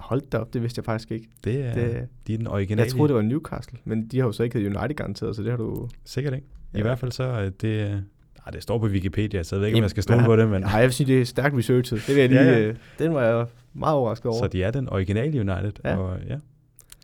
Hold 0.00 0.22
da 0.30 0.38
op, 0.38 0.54
det 0.54 0.62
vidste 0.62 0.78
jeg 0.78 0.84
faktisk 0.84 1.10
ikke. 1.10 1.28
Det 1.44 1.64
er, 1.64 1.74
det, 1.74 2.08
de 2.26 2.34
er 2.34 2.38
den 2.38 2.46
originale. 2.46 2.84
Jeg 2.84 2.92
troede, 2.92 3.08
det 3.08 3.16
var 3.16 3.22
Newcastle, 3.22 3.78
men 3.84 4.08
de 4.08 4.18
har 4.18 4.26
jo 4.26 4.32
så 4.32 4.42
ikke 4.42 4.58
heddet 4.58 4.76
United 4.76 4.96
garanteret, 4.96 5.36
så 5.36 5.42
det 5.42 5.50
har 5.50 5.56
du... 5.56 5.88
Sikkert 6.04 6.34
ikke. 6.34 6.46
I 6.74 6.76
ja. 6.76 6.82
hvert 6.82 6.98
fald 6.98 7.12
så, 7.12 7.22
er 7.22 7.50
det... 7.50 8.04
Nej, 8.38 8.50
det 8.52 8.62
står 8.62 8.78
på 8.78 8.86
Wikipedia, 8.86 9.42
så 9.42 9.56
jeg 9.56 9.60
ved 9.60 9.66
ikke, 9.66 9.78
om 9.78 9.82
jeg 9.82 9.90
skal 9.90 10.02
stole 10.02 10.24
på 10.30 10.36
det, 10.36 10.48
men... 10.48 10.60
Nej, 10.60 10.72
jeg 10.72 10.82
vil 10.82 10.92
sige, 10.92 11.06
det 11.06 11.20
er 11.20 11.24
stærkt 11.24 11.56
researchet. 11.56 12.04
Det 12.06 12.14
vil 12.14 12.20
jeg 12.20 12.28
lige... 12.28 12.42
ja, 12.42 12.58
ja. 12.58 12.60
Øh, 12.60 12.76
den 12.98 13.14
var 13.14 13.22
jeg 13.22 13.46
meget 13.74 13.96
overrasket 13.96 14.26
over. 14.26 14.38
Så 14.38 14.48
de 14.48 14.62
er 14.62 14.70
den 14.70 14.88
originale 14.88 15.40
United, 15.40 15.72
ja. 15.84 15.96
og 15.96 16.18
ja. 16.28 16.36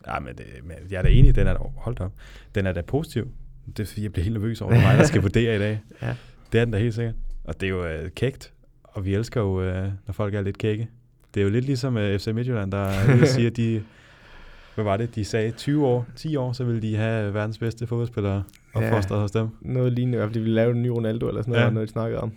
Ja, 0.07 0.19
men, 0.19 0.35
det, 0.35 0.45
men 0.63 0.77
jeg 0.91 0.97
er 0.97 1.01
da 1.01 1.09
enig, 1.09 1.35
den 1.35 1.47
er 1.47 1.53
da... 1.53 1.59
Hold 1.75 1.99
op. 1.99 2.11
Den 2.55 2.65
er 2.65 2.73
da 2.73 2.81
positiv. 2.81 3.27
Det 3.67 3.79
er 3.79 3.85
fordi, 3.85 4.03
jeg 4.03 4.11
bliver 4.11 4.23
helt 4.23 4.33
nervøs 4.33 4.61
over, 4.61 4.73
det 4.73 4.81
mig, 4.81 4.97
der 4.97 5.03
skal 5.03 5.21
vurdere 5.21 5.55
i 5.55 5.59
dag. 5.59 5.79
Ja. 6.01 6.15
Det 6.51 6.59
er 6.59 6.65
den 6.65 6.73
da 6.73 6.79
helt 6.79 6.93
sikkert. 6.93 7.15
Og 7.43 7.61
det 7.61 7.67
er 7.67 7.69
jo 7.69 8.03
uh, 8.03 8.09
kægt, 8.15 8.53
og 8.83 9.05
vi 9.05 9.15
elsker 9.15 9.41
jo, 9.41 9.59
uh, 9.59 9.83
når 10.07 10.11
folk 10.11 10.33
er 10.33 10.41
lidt 10.41 10.57
kække. 10.57 10.87
det 11.33 11.39
er 11.39 11.43
jo 11.43 11.49
lidt 11.49 11.65
ligesom 11.65 11.95
uh, 11.95 12.17
FC 12.17 12.27
Midtjylland, 12.27 12.71
der 12.71 12.91
siger, 13.25 13.49
at 13.49 13.57
de, 13.57 13.83
hvad 14.75 14.83
var 14.83 14.97
det, 14.97 15.15
de 15.15 15.25
sagde 15.25 15.51
20 15.51 15.87
år, 15.87 16.05
10 16.15 16.35
år, 16.35 16.51
så 16.53 16.63
ville 16.63 16.81
de 16.81 16.95
have 16.95 17.33
verdens 17.33 17.57
bedste 17.57 17.87
fodboldspillere 17.87 18.43
opfostret 18.73 19.15
ja, 19.15 19.21
hos 19.21 19.31
dem. 19.31 19.47
Noget 19.61 19.93
lignende, 19.93 20.15
i 20.15 20.17
hvert 20.17 20.27
fald 20.27 20.33
de 20.33 20.39
ville 20.39 20.55
lave 20.55 20.71
en 20.71 20.81
ny 20.81 20.87
Ronaldo 20.87 21.27
eller 21.27 21.41
sådan 21.41 21.51
noget, 21.51 21.65
ja. 21.65 21.69
noget 21.69 21.87
de 21.87 21.91
snakkede 21.91 22.21
om. 22.21 22.31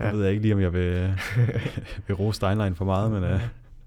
Ja. 0.00 0.04
Jeg 0.04 0.14
ved 0.14 0.28
ikke 0.28 0.42
lige, 0.42 0.54
om 0.54 0.60
jeg 0.60 0.72
vil, 0.72 1.14
vil 2.06 2.16
rose 2.16 2.36
Steinlein 2.36 2.74
for 2.74 2.84
meget, 2.84 3.10
men, 3.10 3.24
uh, 3.24 3.40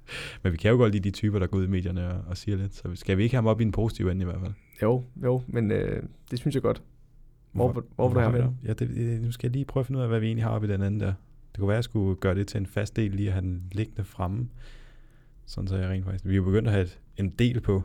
men 0.43 0.51
vi 0.51 0.57
kan 0.57 0.71
jo 0.71 0.77
godt 0.77 0.93
lide 0.93 1.09
de 1.09 1.11
typer, 1.11 1.39
der 1.39 1.47
går 1.47 1.57
ud 1.57 1.65
i 1.65 1.69
medierne 1.69 2.07
og, 2.07 2.23
og 2.27 2.37
siger 2.37 2.57
lidt. 2.57 2.75
Så 2.75 2.89
skal 2.93 3.17
vi 3.17 3.23
ikke 3.23 3.35
have 3.35 3.43
ham 3.43 3.47
op 3.47 3.61
i 3.61 3.63
en 3.63 3.71
positiv 3.71 4.07
ende 4.07 4.21
i 4.21 4.25
hvert 4.25 4.39
fald? 4.41 4.53
Jo, 4.81 5.03
jo, 5.23 5.41
men 5.47 5.71
uh, 5.71 5.77
det 6.31 6.39
synes 6.39 6.55
jeg 6.55 6.61
godt. 6.61 6.81
Hvor, 7.51 7.71
hvor, 7.71 7.83
hvor 7.95 8.07
vil 8.07 8.15
du 8.15 8.19
have 8.19 8.31
med? 8.31 8.43
Ja, 8.65 8.73
det, 8.73 9.21
nu 9.21 9.31
skal 9.31 9.47
jeg 9.47 9.51
lige 9.51 9.65
prøve 9.65 9.81
at 9.81 9.87
finde 9.87 9.97
ud 9.97 10.03
af, 10.03 10.09
hvad 10.09 10.19
vi 10.19 10.25
egentlig 10.25 10.43
har 10.43 10.51
oppe 10.51 10.67
i 10.67 10.71
den 10.71 10.81
anden 10.81 10.99
der. 10.99 11.13
Det 11.51 11.59
kunne 11.59 11.67
være, 11.67 11.75
at 11.75 11.77
jeg 11.77 11.83
skulle 11.83 12.15
gøre 12.15 12.35
det 12.35 12.47
til 12.47 12.57
en 12.57 12.65
fast 12.65 12.95
del, 12.95 13.11
lige 13.11 13.27
at 13.27 13.33
have 13.33 13.41
den 13.41 13.63
liggende 13.71 14.03
fremme. 14.03 14.49
Sådan 15.45 15.67
så 15.67 15.75
jeg 15.75 15.89
rent 15.89 16.05
faktisk... 16.05 16.25
Vi 16.25 16.37
er 16.37 16.41
begyndt 16.41 16.67
at 16.67 16.73
have 16.73 16.83
et, 16.83 16.99
en 17.17 17.29
del 17.29 17.61
på. 17.61 17.83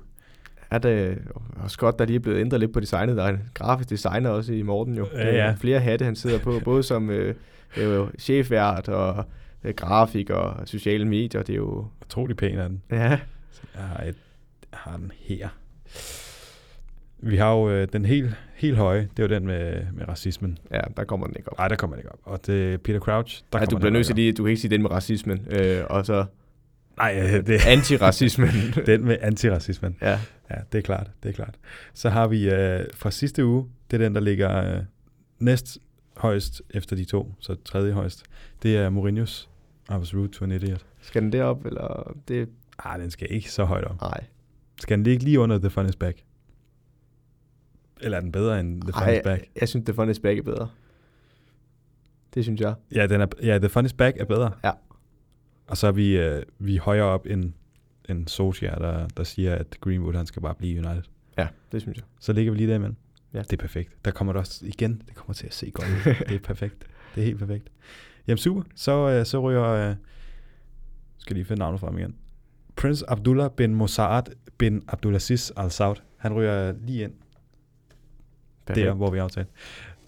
Er 0.71 0.79
det 0.79 1.19
også 1.57 1.79
godt, 1.79 1.99
der 1.99 2.05
lige 2.05 2.17
er 2.17 2.21
blevet 2.21 2.41
ændret 2.41 2.61
lidt 2.61 2.73
på 2.73 2.81
designet. 2.81 3.17
Der 3.17 3.23
er 3.23 3.29
en 3.29 3.41
grafisk 3.55 3.91
designer 3.91 4.31
også 4.31 4.53
i 4.53 4.63
Morten 4.63 4.95
jo. 4.95 5.07
Ja, 5.15 5.35
ja. 5.35 5.55
Flere 5.59 5.81
hatte, 5.81 6.05
han 6.05 6.17
sidder 6.17 6.39
på, 6.39 6.61
både 6.65 6.83
som 6.83 7.11
øh, 7.11 7.35
øh, 7.77 8.09
chefvært 8.19 8.89
og 8.89 9.25
øh, 9.65 9.74
grafik 9.74 10.31
og 10.31 10.69
sociale 10.69 11.05
medier. 11.05 11.43
Det 11.43 11.53
er 11.53 11.57
jo... 11.57 11.87
Utrolig 12.07 12.37
pæn 12.37 12.59
af 12.59 12.69
den. 12.69 12.82
Ja. 12.91 12.97
Jeg 12.97 13.19
har, 13.74 14.05
et, 14.05 14.16
jeg 14.73 14.78
har 14.78 14.97
den 14.97 15.12
her. 15.19 15.49
Vi 17.19 17.37
har 17.37 17.53
jo 17.53 17.70
øh, 17.70 17.89
den 17.93 18.05
helt, 18.05 18.35
helt 18.55 18.77
høje, 18.77 19.01
det 19.16 19.23
er 19.23 19.28
jo 19.28 19.35
den 19.35 19.47
med, 19.47 19.82
med 19.93 20.09
racismen. 20.09 20.59
Ja, 20.70 20.81
der 20.97 21.05
kommer 21.05 21.27
den 21.27 21.37
ikke 21.39 21.53
op. 21.53 21.59
Nej, 21.59 21.69
der 21.69 21.77
kommer 21.77 21.97
den 21.97 22.01
ikke 22.01 22.12
op. 22.12 22.20
Og 22.23 22.47
det 22.47 22.81
Peter 22.81 23.01
Crouch, 23.01 23.43
der 23.53 23.59
ja, 23.59 23.65
kommer 23.65 23.78
du 23.78 23.81
bliver 23.81 23.93
nødt 23.93 24.07
til 24.07 24.16
lige, 24.16 24.32
du 24.32 24.43
kan 24.43 24.51
ikke 24.51 24.61
sige 24.61 24.70
den 24.70 24.82
med 24.82 24.91
racismen, 24.91 25.47
øh, 25.51 25.82
og 25.91 26.07
så 26.07 26.24
Nej, 26.97 27.12
det 27.47 27.66
antiracismen. 27.66 28.49
den 28.87 29.05
med 29.05 29.16
antiracismen. 29.20 29.97
Ja. 30.03 30.19
Ja, 30.51 30.57
det 30.73 30.78
er 30.78 30.82
klart, 30.82 31.11
det 31.23 31.28
er 31.28 31.32
klart. 31.32 31.55
Så 31.95 32.11
har 32.11 32.28
vi 32.28 32.51
øh, 32.51 32.81
fra 32.95 33.11
sidste 33.11 33.47
uge, 33.47 33.66
det 33.91 34.01
er 34.01 34.05
den, 34.05 34.15
der 34.15 34.20
ligger 34.20 34.74
øh, 34.74 34.82
næst 35.39 35.78
højst 36.16 36.62
efter 36.70 36.97
de 36.97 37.05
to, 37.05 37.35
så 37.41 37.57
tredje 37.65 37.93
højst. 37.93 38.23
Det 38.62 38.77
er 38.77 38.91
Mourinho's 38.91 39.50
I 39.91 39.93
was 39.93 40.15
rude 40.15 40.29
to 40.29 40.45
an 40.45 40.53
idiot. 40.53 40.87
Skal 41.01 41.23
den 41.23 41.33
derop, 41.33 41.67
eller 41.67 42.17
det? 42.29 42.49
Ah, 42.79 43.01
den 43.01 43.11
skal 43.11 43.29
ikke 43.31 43.53
så 43.53 43.65
højt 43.65 43.85
op. 43.85 44.01
Nej. 44.01 44.25
Skal 44.81 44.97
den 44.97 45.05
ligge 45.05 45.25
lige 45.25 45.41
under 45.41 45.59
The 45.59 45.71
Fun 45.71 45.87
is 45.87 45.97
Back? 45.97 46.25
Eller 48.01 48.17
er 48.17 48.21
den 48.21 48.33
bedre 48.33 48.61
end 48.61 48.83
The 48.83 48.93
Fun 48.93 49.03
Ej, 49.03 49.12
is 49.12 49.21
Back? 49.25 49.41
Jeg, 49.41 49.61
jeg 49.61 49.69
synes, 49.69 49.85
The 49.85 49.95
Fun 49.95 50.11
is 50.11 50.19
Back 50.19 50.39
er 50.39 50.43
bedre. 50.43 50.69
Det 52.35 52.45
synes 52.45 52.61
jeg. 52.61 52.75
Ja, 52.95 53.07
den 53.07 53.21
er, 53.21 53.27
ja, 53.43 53.59
The 53.59 53.69
Fun 53.69 53.85
is 53.85 53.93
Back 53.93 54.17
er 54.17 54.25
bedre. 54.25 54.53
Ja. 54.65 54.71
Og 55.67 55.77
så 55.77 55.87
er 55.87 55.93
vi, 55.93 56.19
øh, 56.19 56.43
vi 56.59 56.77
er 56.77 56.81
højere 56.81 57.05
op 57.05 57.27
end, 57.27 57.53
end 58.09 58.29
Solskjaer, 58.29 58.79
der, 58.79 59.09
der 59.09 59.25
siger, 59.25 59.55
at 59.55 59.77
Greenwood 59.81 60.15
han 60.15 60.27
skal 60.27 60.43
bare 60.43 60.55
blive 60.55 60.79
United. 60.79 61.03
Ja, 61.39 61.49
det 61.73 61.81
synes 61.81 61.97
jeg. 61.97 62.05
Så 62.21 62.33
ligger 62.33 62.53
vi 62.53 62.59
lige 62.59 62.69
der 62.69 62.75
imellem. 62.75 62.97
Ja. 63.35 63.39
Det 63.39 63.53
er 63.53 63.57
perfekt. 63.57 64.05
Der 64.05 64.11
kommer 64.11 64.33
det 64.33 64.41
også 64.41 64.67
igen. 64.67 65.03
Det 65.09 65.15
kommer 65.15 65.35
til 65.35 65.47
at 65.47 65.55
se 65.55 65.71
godt 65.71 65.89
ud. 65.89 66.15
det 66.29 66.35
er 66.35 66.39
perfekt. 66.39 66.87
Det 67.15 67.21
er 67.21 67.25
helt 67.25 67.39
perfekt. 67.39 67.69
Jamen 68.31 68.39
super. 68.39 68.62
Så, 68.74 69.11
øh, 69.11 69.27
så 69.27 69.40
ryger... 69.40 69.65
Øh, 69.65 69.94
skal 71.19 71.35
lige 71.35 71.44
finde 71.44 71.61
navnet 71.61 71.81
frem 71.81 71.98
igen. 71.98 72.15
Prince 72.77 73.11
Abdullah 73.11 73.51
bin 73.51 73.74
Mossad 73.74 74.23
bin 74.59 74.82
Abdulaziz 74.89 75.51
Al 75.57 75.70
Saud. 75.70 75.97
Han 76.16 76.35
ryger 76.35 76.74
lige 76.86 77.05
ind 77.05 77.12
Perfekt. 78.66 78.86
der, 78.86 78.94
hvor 78.94 79.11
vi 79.11 79.19
aftalte. 79.19 79.51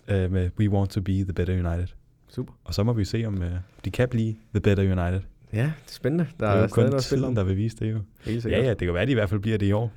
Øh, 0.08 0.32
med 0.32 0.50
We 0.58 0.70
want 0.70 0.90
to 0.90 1.00
be 1.00 1.12
the 1.12 1.32
better 1.32 1.54
United. 1.54 1.88
Super. 2.28 2.52
Og 2.64 2.74
så 2.74 2.82
må 2.82 2.92
vi 2.92 3.04
se, 3.04 3.24
om 3.26 3.42
øh, 3.42 3.52
de 3.84 3.90
kan 3.90 4.08
blive 4.08 4.34
the 4.54 4.60
better 4.60 4.82
United. 4.82 5.20
Ja, 5.52 5.62
det 5.62 5.66
er 5.66 5.72
spændende. 5.86 6.26
Der 6.40 6.46
det 6.46 6.56
er 6.56 6.62
jo 6.62 6.68
stadig 6.68 6.90
kun 6.90 7.00
tiden, 7.00 7.36
der 7.36 7.44
vil 7.44 7.56
vise 7.56 7.76
det 7.76 7.92
jo. 7.92 8.00
Ja, 8.26 8.62
ja, 8.62 8.70
det 8.70 8.78
kan 8.78 8.94
være, 8.94 9.02
at 9.02 9.08
de 9.08 9.12
i 9.12 9.14
hvert 9.14 9.28
fald 9.28 9.40
bliver 9.40 9.58
det 9.58 9.66
i 9.66 9.72
år. 9.72 9.92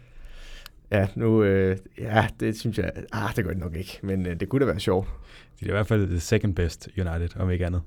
Ja, 0.92 1.08
nu, 1.16 1.44
øh, 1.44 1.78
ja, 1.98 2.28
det 2.40 2.60
synes 2.60 2.78
jeg, 2.78 2.92
ah, 3.12 3.36
det 3.36 3.44
gør 3.44 3.52
det 3.52 3.62
nok 3.62 3.76
ikke, 3.76 4.00
men 4.04 4.26
øh, 4.26 4.40
det 4.40 4.50
kunne 4.50 4.60
da 4.60 4.66
være 4.66 4.80
sjovt. 4.80 5.08
De 5.60 5.66
er 5.66 5.70
i 5.70 5.72
hvert 5.72 5.88
fald 5.88 6.08
the 6.08 6.20
second 6.20 6.56
best 6.56 6.90
United, 6.98 7.30
om 7.40 7.52
ikke 7.52 7.66
andet. 7.66 7.82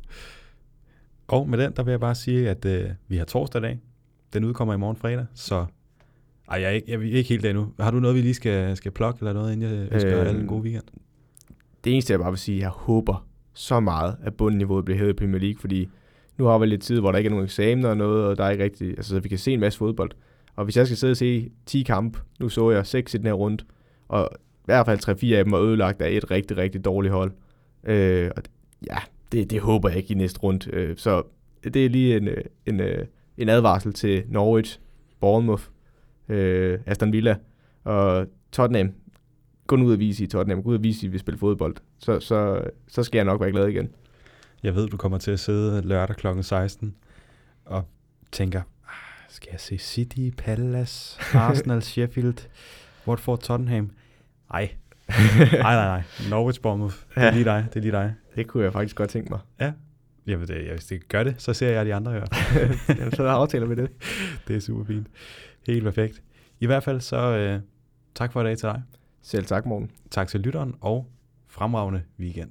Og 1.29 1.49
med 1.49 1.59
den, 1.59 1.73
der 1.77 1.83
vil 1.83 1.91
jeg 1.91 2.01
bare 2.01 2.15
sige, 2.15 2.51
at 2.51 2.65
øh, 2.65 2.91
vi 3.09 3.16
har 3.16 3.25
torsdag 3.25 3.61
i 3.61 3.62
dag. 3.62 3.79
Den 4.33 4.45
udkommer 4.45 4.75
i 4.75 4.77
morgen 4.77 4.97
fredag, 4.97 5.27
så... 5.35 5.66
Ej, 6.51 6.61
jeg 6.61 6.69
er 6.69 6.70
ikke, 6.70 6.91
jeg 6.93 7.01
er 7.01 7.16
ikke 7.16 7.29
helt 7.29 7.43
der 7.43 7.51
endnu. 7.51 7.73
Har 7.81 7.91
du 7.91 8.01
noget, 8.01 8.16
vi 8.16 8.20
lige 8.20 8.35
skal, 8.35 8.77
skal 8.77 8.93
plukke 8.93 9.19
eller 9.20 9.33
noget, 9.33 9.53
inden 9.53 9.70
jeg 9.70 9.89
ønsker 9.93 10.19
Øhm, 10.19 10.27
alle 10.27 10.41
en 10.41 10.47
god 10.47 10.62
weekend? 10.62 10.85
Det 11.85 11.93
eneste, 11.93 12.12
jeg 12.12 12.20
bare 12.20 12.31
vil 12.31 12.39
sige, 12.39 12.59
jeg 12.61 12.69
håber 12.69 13.27
så 13.55 13.81
meget, 13.81 14.16
at 14.23 14.35
bundniveauet 14.35 14.85
bliver 14.85 14.99
hævet 14.99 15.11
i 15.11 15.12
Premier 15.12 15.41
League, 15.41 15.61
fordi 15.61 15.89
nu 16.39 16.45
har 16.45 16.59
vi 16.59 16.66
lidt 16.66 16.83
tid, 16.83 17.01
hvor 17.01 17.11
der 17.11 17.19
ikke 17.19 17.29
er 17.29 17.31
nogen 17.31 17.45
eksamener 17.45 17.89
og 17.89 17.97
noget, 17.97 18.25
og 18.25 18.37
der 18.37 18.45
er 18.45 18.51
ikke 18.51 18.65
rigtig, 18.65 18.89
altså 18.89 19.11
så 19.11 19.20
vi 19.20 19.29
kan 19.29 19.39
se 19.39 19.53
en 19.53 19.61
masse 19.61 19.79
fodbold. 19.79 20.11
Og 20.59 20.65
hvis 20.65 20.77
jeg 20.77 20.87
skal 20.87 20.97
sidde 20.97 21.11
og 21.11 21.17
se 21.17 21.51
10 21.67 21.83
kampe, 21.83 22.19
nu 22.41 22.49
så 22.49 22.71
jeg 22.71 22.87
6 22.87 23.15
i 23.15 23.19
den 23.19 23.27
her 23.27 23.33
runde, 23.33 23.65
og 24.09 24.31
i 24.35 24.65
hvert 24.65 24.87
fald 24.87 25.33
3-4 25.33 25.35
af 25.35 25.45
dem 25.45 25.53
var 25.53 25.59
ødelagt 25.59 26.03
af 26.03 26.11
et 26.11 26.31
rigtig, 26.31 26.57
rigtig 26.57 26.85
dårligt 26.85 27.15
hold. 27.15 27.33
Øh, 27.85 28.31
og 28.37 28.43
ja, 28.91 28.97
det, 29.33 29.51
det 29.51 29.61
håber 29.61 29.89
jeg 29.89 29.99
ikke 29.99 30.15
i 30.15 30.17
næste 30.17 30.41
runde. 30.41 30.71
Øh, 30.71 30.97
så 30.97 31.23
det 31.65 31.85
er 31.85 31.89
lige 31.89 32.17
en, 32.17 32.29
øh, 32.29 32.45
en, 32.67 32.81
øh, 32.81 33.07
en 33.37 33.49
advarsel 33.49 33.93
til 33.93 34.25
Norwich, 34.29 34.81
Bournemouth, 35.21 35.63
øh, 36.29 36.79
Aston 36.87 37.13
Villa 37.13 37.37
og 37.85 38.27
Tottenham. 38.53 38.93
Gå 39.67 39.77
nu 39.77 39.87
ud 39.87 39.93
og 39.93 39.99
vise 39.99 40.25
i 40.25 40.27
Tottenham, 40.27 40.63
gå 40.63 40.71
ud 40.71 40.75
og 40.75 40.83
vise, 40.83 41.07
at 41.07 41.15
I 41.15 41.19
spiller 41.19 41.39
fodbold. 41.39 41.77
Så, 41.99 42.21
så, 42.21 42.63
så 42.89 43.03
skal 43.03 43.19
jeg 43.19 43.25
nok 43.25 43.41
være 43.41 43.51
glad 43.51 43.69
igen. 43.69 43.89
Jeg 44.63 44.75
ved, 44.75 44.89
du 44.89 44.97
kommer 44.97 45.19
til 45.19 45.31
at 45.31 45.41
sidde 45.41 45.83
lørdag 45.83 46.17
kl. 46.17 46.27
16 46.43 46.95
og 47.65 47.85
tænker, 48.33 48.63
skal 49.29 49.49
jeg 49.53 49.61
se 49.61 49.79
City, 49.79 50.31
Palace, 50.39 51.21
Arsenal, 51.35 51.83
Sheffield, 51.93 52.49
Watford, 53.07 53.39
Tottenham? 53.41 53.91
Nej. 54.53 54.71
Nej, 55.09 55.49
nej, 55.63 55.75
nej. 55.75 56.03
Norwich, 56.31 56.61
Bournemouth. 56.61 56.95
Det 57.15 57.17
er 57.17 57.25
Ja. 57.25 57.31
lige 57.31 57.45
dig. 57.45 57.67
Det 57.69 57.77
er 57.77 57.81
lige 57.81 57.93
dig. 57.93 58.15
Det 58.37 58.47
kunne 58.47 58.65
jeg 58.65 58.73
faktisk 58.73 58.97
godt 58.97 59.11
tænke 59.11 59.31
mig. 59.31 59.73
Jamen, 60.27 60.49
det, 60.49 60.71
hvis 60.71 60.85
det 60.87 61.09
gør 61.09 61.23
det, 61.23 61.35
så 61.39 61.53
ser 61.55 61.71
jeg 61.71 61.87
de 61.87 61.95
andre. 61.95 62.13
Jamen, 62.89 63.13
så 63.13 63.23
aftaler 63.27 63.67
vi 63.67 63.75
det. 63.75 63.91
Det 64.49 64.57
er 64.57 64.61
super 64.61 64.85
fint. 64.85 65.07
Helt 65.67 65.85
perfekt. 65.85 66.23
I 66.61 66.67
hvert 66.67 66.83
fald 66.83 67.01
så 67.01 67.17
øh, 67.37 67.61
tak 68.15 68.33
for 68.33 68.41
i 68.41 68.45
dag 68.45 68.59
til 68.59 68.69
dig. 68.69 68.83
Selv 69.23 69.45
tak, 69.47 69.67
morgen. 69.67 69.91
Tak 70.11 70.29
til 70.29 70.41
lytteren, 70.41 70.75
og 70.81 71.07
fremragende 71.49 72.03
weekend. 72.21 72.51